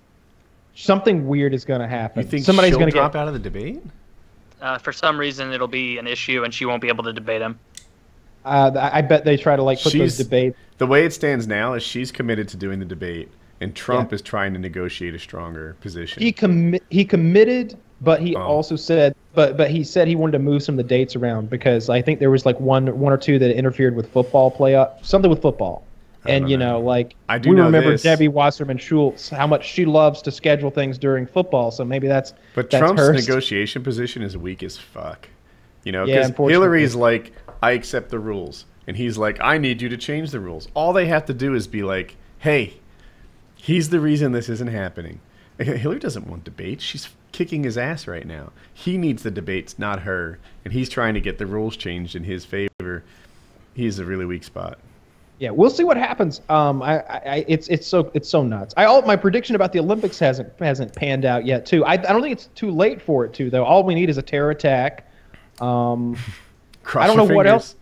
Something 0.75 1.27
weird 1.27 1.53
is 1.53 1.65
going 1.65 1.81
to 1.81 1.89
happen. 1.89 2.23
You 2.23 2.29
think 2.29 2.45
somebody's 2.45 2.75
going 2.75 2.87
to 2.87 2.93
drop 2.93 3.13
get? 3.13 3.21
out 3.21 3.29
of 3.29 3.35
the 3.35 3.41
debate? 3.41 3.83
Uh, 4.61 4.79
for 4.79 4.93
some 4.93 5.19
reason, 5.19 5.53
it'll 5.53 5.67
be 5.69 5.99
an 5.99 6.07
issue, 6.07 6.45
and 6.45 6.53
she 6.53 6.65
won't 6.67 6.83
be 6.83 6.89
able 6.89 7.05
to 7.05 7.13
debate 7.13 7.43
him. 7.43 7.59
Uh, 8.45 8.71
I 8.77 8.99
I 8.99 9.03
bet 9.03 9.25
they 9.25 9.37
try 9.37 9.57
to 9.57 9.63
like 9.63 9.81
put 9.83 9.93
She's- 9.93 10.17
those 10.17 10.25
debates. 10.27 10.57
The 10.79 10.87
way 10.87 11.05
it 11.05 11.13
stands 11.13 11.47
now 11.47 11.75
is 11.75 11.83
she's 11.83 12.11
committed 12.11 12.49
to 12.49 12.57
doing 12.57 12.79
the 12.79 12.87
debate, 12.87 13.31
and 13.61 13.75
Trump 13.75 14.13
is 14.13 14.23
trying 14.23 14.53
to 14.55 14.59
negotiate 14.59 15.15
a 15.15 15.19
stronger 15.19 15.77
position. 15.81 16.23
He 16.23 16.33
commi- 16.33 16.81
he 16.91 17.05
committed, 17.05 17.77
but 18.01 18.21
he 18.23 18.35
Oh. 18.35 18.41
also 18.43 18.77
said, 18.77 19.15
but 19.35 19.57
but 19.57 19.71
he 19.71 19.85
said 19.85 20.09
he 20.09 20.17
wanted 20.17 20.33
to 20.33 20.39
move 20.39 20.63
some 20.63 20.75
of 20.75 20.77
the 20.79 20.89
dates 20.89 21.15
around 21.17 21.51
because 21.51 21.89
I 21.91 22.01
think 22.03 22.19
there 22.21 22.31
was 22.31 22.47
like 22.47 22.59
one 22.61 22.99
one 22.99 23.13
or 23.13 23.19
two 23.19 23.39
that 23.39 23.55
interfered 23.55 23.95
with 23.95 24.11
football 24.13 24.51
playoff, 24.51 25.05
something 25.05 25.31
with 25.31 25.43
football. 25.43 25.85
And 26.27 26.51
you 26.51 26.59
know. 26.59 26.73
know, 26.73 26.81
like 26.81 27.15
I 27.31 27.39
do 27.39 27.51
we 27.51 27.57
know 27.57 27.65
remember 27.65 27.93
this. 27.93 28.03
Debbie 28.03 28.29
Wasserman 28.29 28.77
Schultz, 28.77 29.31
how 29.31 29.47
much 29.47 29.67
she 29.67 29.87
loves 29.87 30.21
to 30.23 30.31
schedule 30.31 30.71
things 30.71 30.99
during 30.99 31.27
football. 31.27 31.71
So 31.71 31.83
maybe 31.83 32.09
that's 32.09 32.35
But 32.55 32.69
that's 32.69 32.83
Trump's 32.83 33.27
negotiation 33.27 33.83
position 33.83 34.23
is 34.23 34.37
weak 34.37 34.63
as 34.63 34.77
fuck. 34.77 35.29
You 35.85 35.93
know, 35.93 36.05
because 36.05 36.27
unfortunately. 36.27 36.53
Hillary's 36.53 36.95
like, 36.95 37.33
I 37.63 37.71
accept 37.71 38.11
the 38.11 38.19
rules. 38.19 38.67
And 38.87 38.99
he's 38.99 39.17
like, 39.17 39.39
I 39.41 39.57
need 39.57 39.81
you 39.81 39.89
to 39.89 39.97
change 39.97 40.31
the 40.31 40.41
rules. 40.41 40.69
All 40.75 40.93
they 40.93 41.07
have 41.07 41.25
to 41.27 41.33
do 41.33 41.55
is 41.55 41.67
be 41.67 41.83
like, 41.83 42.17
hey, 42.39 42.75
he's 43.63 43.91
the 43.91 44.01
reason 44.01 44.33
this 44.33 44.49
isn't 44.49 44.69
happening. 44.69 45.21
Hillary 45.59 45.99
doesn't 45.99 46.27
want 46.27 46.45
debates. 46.45 46.83
She's 46.83 47.09
kicking 47.33 47.65
his 47.65 47.77
ass 47.77 48.07
right 48.07 48.27
now. 48.27 48.53
He 48.73 48.97
needs 48.97 49.23
the 49.23 49.31
debates, 49.31 49.79
not 49.79 50.01
her. 50.01 50.39
And 50.65 50.73
he's 50.73 50.89
trying 50.89 51.15
to 51.15 51.21
get 51.21 51.39
the 51.39 51.47
rules 51.47 51.77
changed 51.77 52.17
in 52.17 52.25
his 52.25 52.45
favor. 52.45 53.05
He's 53.75 53.99
a 53.99 54.05
really 54.05 54.25
weak 54.25 54.45
spot. 54.45 54.79
Yeah, 55.39 55.51
we'll 55.51 55.71
see 55.71 55.85
what 55.85 55.97
happens. 55.97 56.43
Um, 56.51 56.83
I, 56.83 57.01
I, 57.01 57.45
it's 57.49 57.69
it's 57.69 57.87
so 57.87 58.11
it's 58.13 58.29
so 58.29 58.43
nuts. 58.43 58.75
I 58.77 58.85
all 58.85 59.01
my 59.03 59.17
prediction 59.17 59.57
about 59.57 59.73
the 59.73 59.79
Olympics 59.79 60.19
hasn't 60.19 60.53
hasn't 60.59 60.95
panned 60.95 61.25
out 61.25 61.47
yet 61.47 61.65
too. 61.65 61.83
I, 61.87 61.93
I 61.93 61.97
don't 61.97 62.21
think 62.21 62.33
it's 62.33 62.47
too 62.55 62.71
late 62.71 63.01
for 63.01 63.25
it 63.25 63.33
to 63.35 63.49
though. 63.49 63.65
All 63.65 63.83
we 63.83 63.95
need 63.95 64.11
is 64.11 64.19
a 64.19 64.23
terror 64.23 64.51
attack. 64.51 65.11
Um, 65.61 66.19
Cross 66.83 67.05
I 67.05 67.07
don't 67.07 67.29
know 67.29 67.35
what 67.35 67.47
else. 67.47 67.77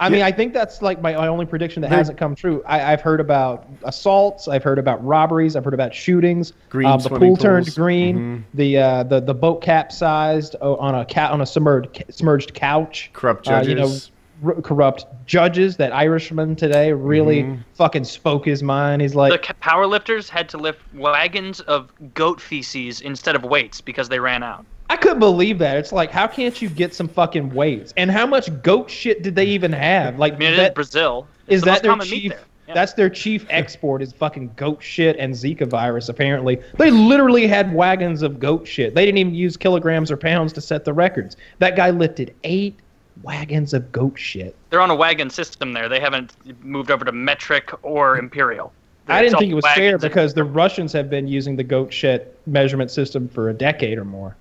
I 0.00 0.08
mean, 0.08 0.22
I 0.22 0.32
think 0.32 0.54
that's 0.54 0.80
like 0.80 1.02
my, 1.02 1.12
my 1.12 1.26
only 1.26 1.44
prediction 1.44 1.82
that 1.82 1.90
hasn't 1.90 2.16
come 2.18 2.34
true. 2.34 2.62
I, 2.66 2.92
I've 2.92 3.02
heard 3.02 3.20
about 3.20 3.68
assaults. 3.84 4.48
I've 4.48 4.64
heard 4.64 4.78
about 4.78 5.04
robberies. 5.04 5.56
I've 5.56 5.64
heard 5.64 5.74
about 5.74 5.94
shootings. 5.94 6.54
Green 6.70 6.88
um, 6.88 6.98
the 7.00 7.08
swimming 7.10 7.28
pool 7.30 7.36
turned 7.36 7.66
pools. 7.66 7.76
green. 7.76 8.16
Mhm. 8.18 8.42
The 8.54 8.78
uh, 8.78 9.02
the 9.04 9.20
the 9.20 9.34
boat 9.34 9.60
capsized 9.62 10.56
on 10.62 10.94
a 10.94 11.04
ca- 11.04 11.30
on 11.30 11.42
a 11.42 11.46
submerged 11.46 12.02
submerged 12.08 12.54
couch. 12.54 13.10
Corrupt 13.12 13.46
Uh, 13.46 13.62
you 13.62 13.74
know, 13.74 13.82
judges. 13.82 14.10
r- 14.42 14.54
corrupt 14.62 15.04
judges. 15.26 15.76
That 15.76 15.92
Irishman 15.92 16.56
today 16.56 16.94
really 16.94 17.42
Mhm. 17.42 17.58
fucking 17.74 18.04
spoke 18.04 18.46
his 18.46 18.62
mind. 18.62 19.02
He's 19.02 19.14
like, 19.14 19.32
The 19.32 19.38
ca- 19.38 19.54
powerlifters 19.60 20.30
had 20.30 20.48
to 20.48 20.56
lift 20.56 20.80
wagons 20.94 21.60
of 21.60 21.92
goat 22.14 22.40
feces 22.40 23.02
instead 23.02 23.36
of 23.36 23.44
weights 23.44 23.82
because 23.82 24.08
they 24.08 24.18
ran 24.18 24.42
out. 24.42 24.64
I 24.90 24.96
couldn't 24.96 25.20
believe 25.20 25.58
that. 25.60 25.76
It's 25.76 25.92
like, 25.92 26.10
how 26.10 26.26
can't 26.26 26.60
you 26.60 26.68
get 26.68 26.92
some 26.92 27.06
fucking 27.06 27.54
weights? 27.54 27.94
And 27.96 28.10
how 28.10 28.26
much 28.26 28.50
goat 28.60 28.90
shit 28.90 29.22
did 29.22 29.36
they 29.36 29.46
even 29.46 29.72
have? 29.72 30.18
Like, 30.18 30.34
I 30.34 30.36
mean, 30.36 30.48
it 30.48 30.52
is 30.54 30.58
that, 30.58 30.74
Brazil. 30.74 31.28
It's 31.46 31.54
is 31.54 31.60
the 31.60 31.66
that 31.66 31.82
their 31.84 31.96
chief? 31.98 32.32
Yeah. 32.66 32.74
That's 32.74 32.94
their 32.94 33.08
chief 33.08 33.46
export 33.50 34.02
is 34.02 34.12
fucking 34.12 34.52
goat 34.56 34.82
shit 34.82 35.16
and 35.16 35.32
Zika 35.32 35.68
virus. 35.68 36.08
Apparently, 36.08 36.60
they 36.76 36.90
literally 36.90 37.46
had 37.46 37.72
wagons 37.72 38.22
of 38.22 38.40
goat 38.40 38.66
shit. 38.66 38.96
They 38.96 39.06
didn't 39.06 39.18
even 39.18 39.34
use 39.34 39.56
kilograms 39.56 40.10
or 40.10 40.16
pounds 40.16 40.52
to 40.54 40.60
set 40.60 40.84
the 40.84 40.92
records. 40.92 41.36
That 41.60 41.76
guy 41.76 41.90
lifted 41.90 42.34
eight 42.42 42.76
wagons 43.22 43.72
of 43.72 43.92
goat 43.92 44.18
shit. 44.18 44.56
They're 44.70 44.80
on 44.80 44.90
a 44.90 44.96
wagon 44.96 45.30
system 45.30 45.72
there. 45.72 45.88
They 45.88 46.00
haven't 46.00 46.34
moved 46.64 46.90
over 46.90 47.04
to 47.04 47.12
metric 47.12 47.70
or 47.84 48.18
imperial. 48.18 48.72
I 49.06 49.22
didn't 49.22 49.38
think 49.38 49.52
it 49.52 49.54
was 49.54 49.66
fair 49.74 49.98
because 49.98 50.34
the 50.34 50.44
Russians 50.44 50.92
have 50.94 51.08
been 51.08 51.28
using 51.28 51.54
the 51.54 51.64
goat 51.64 51.92
shit 51.92 52.36
measurement 52.46 52.90
system 52.90 53.28
for 53.28 53.50
a 53.50 53.54
decade 53.54 53.96
or 53.96 54.04
more. 54.04 54.36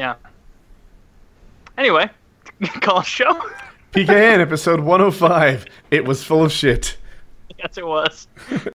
Yeah. 0.00 0.14
Anyway, 1.76 2.08
call 2.80 3.02
show. 3.02 3.38
PKN 3.92 4.40
episode 4.40 4.80
105. 4.80 5.66
It 5.90 6.06
was 6.06 6.24
full 6.24 6.42
of 6.42 6.50
shit. 6.50 6.96
yes, 7.58 7.76
it 7.76 7.86
was. 7.86 8.26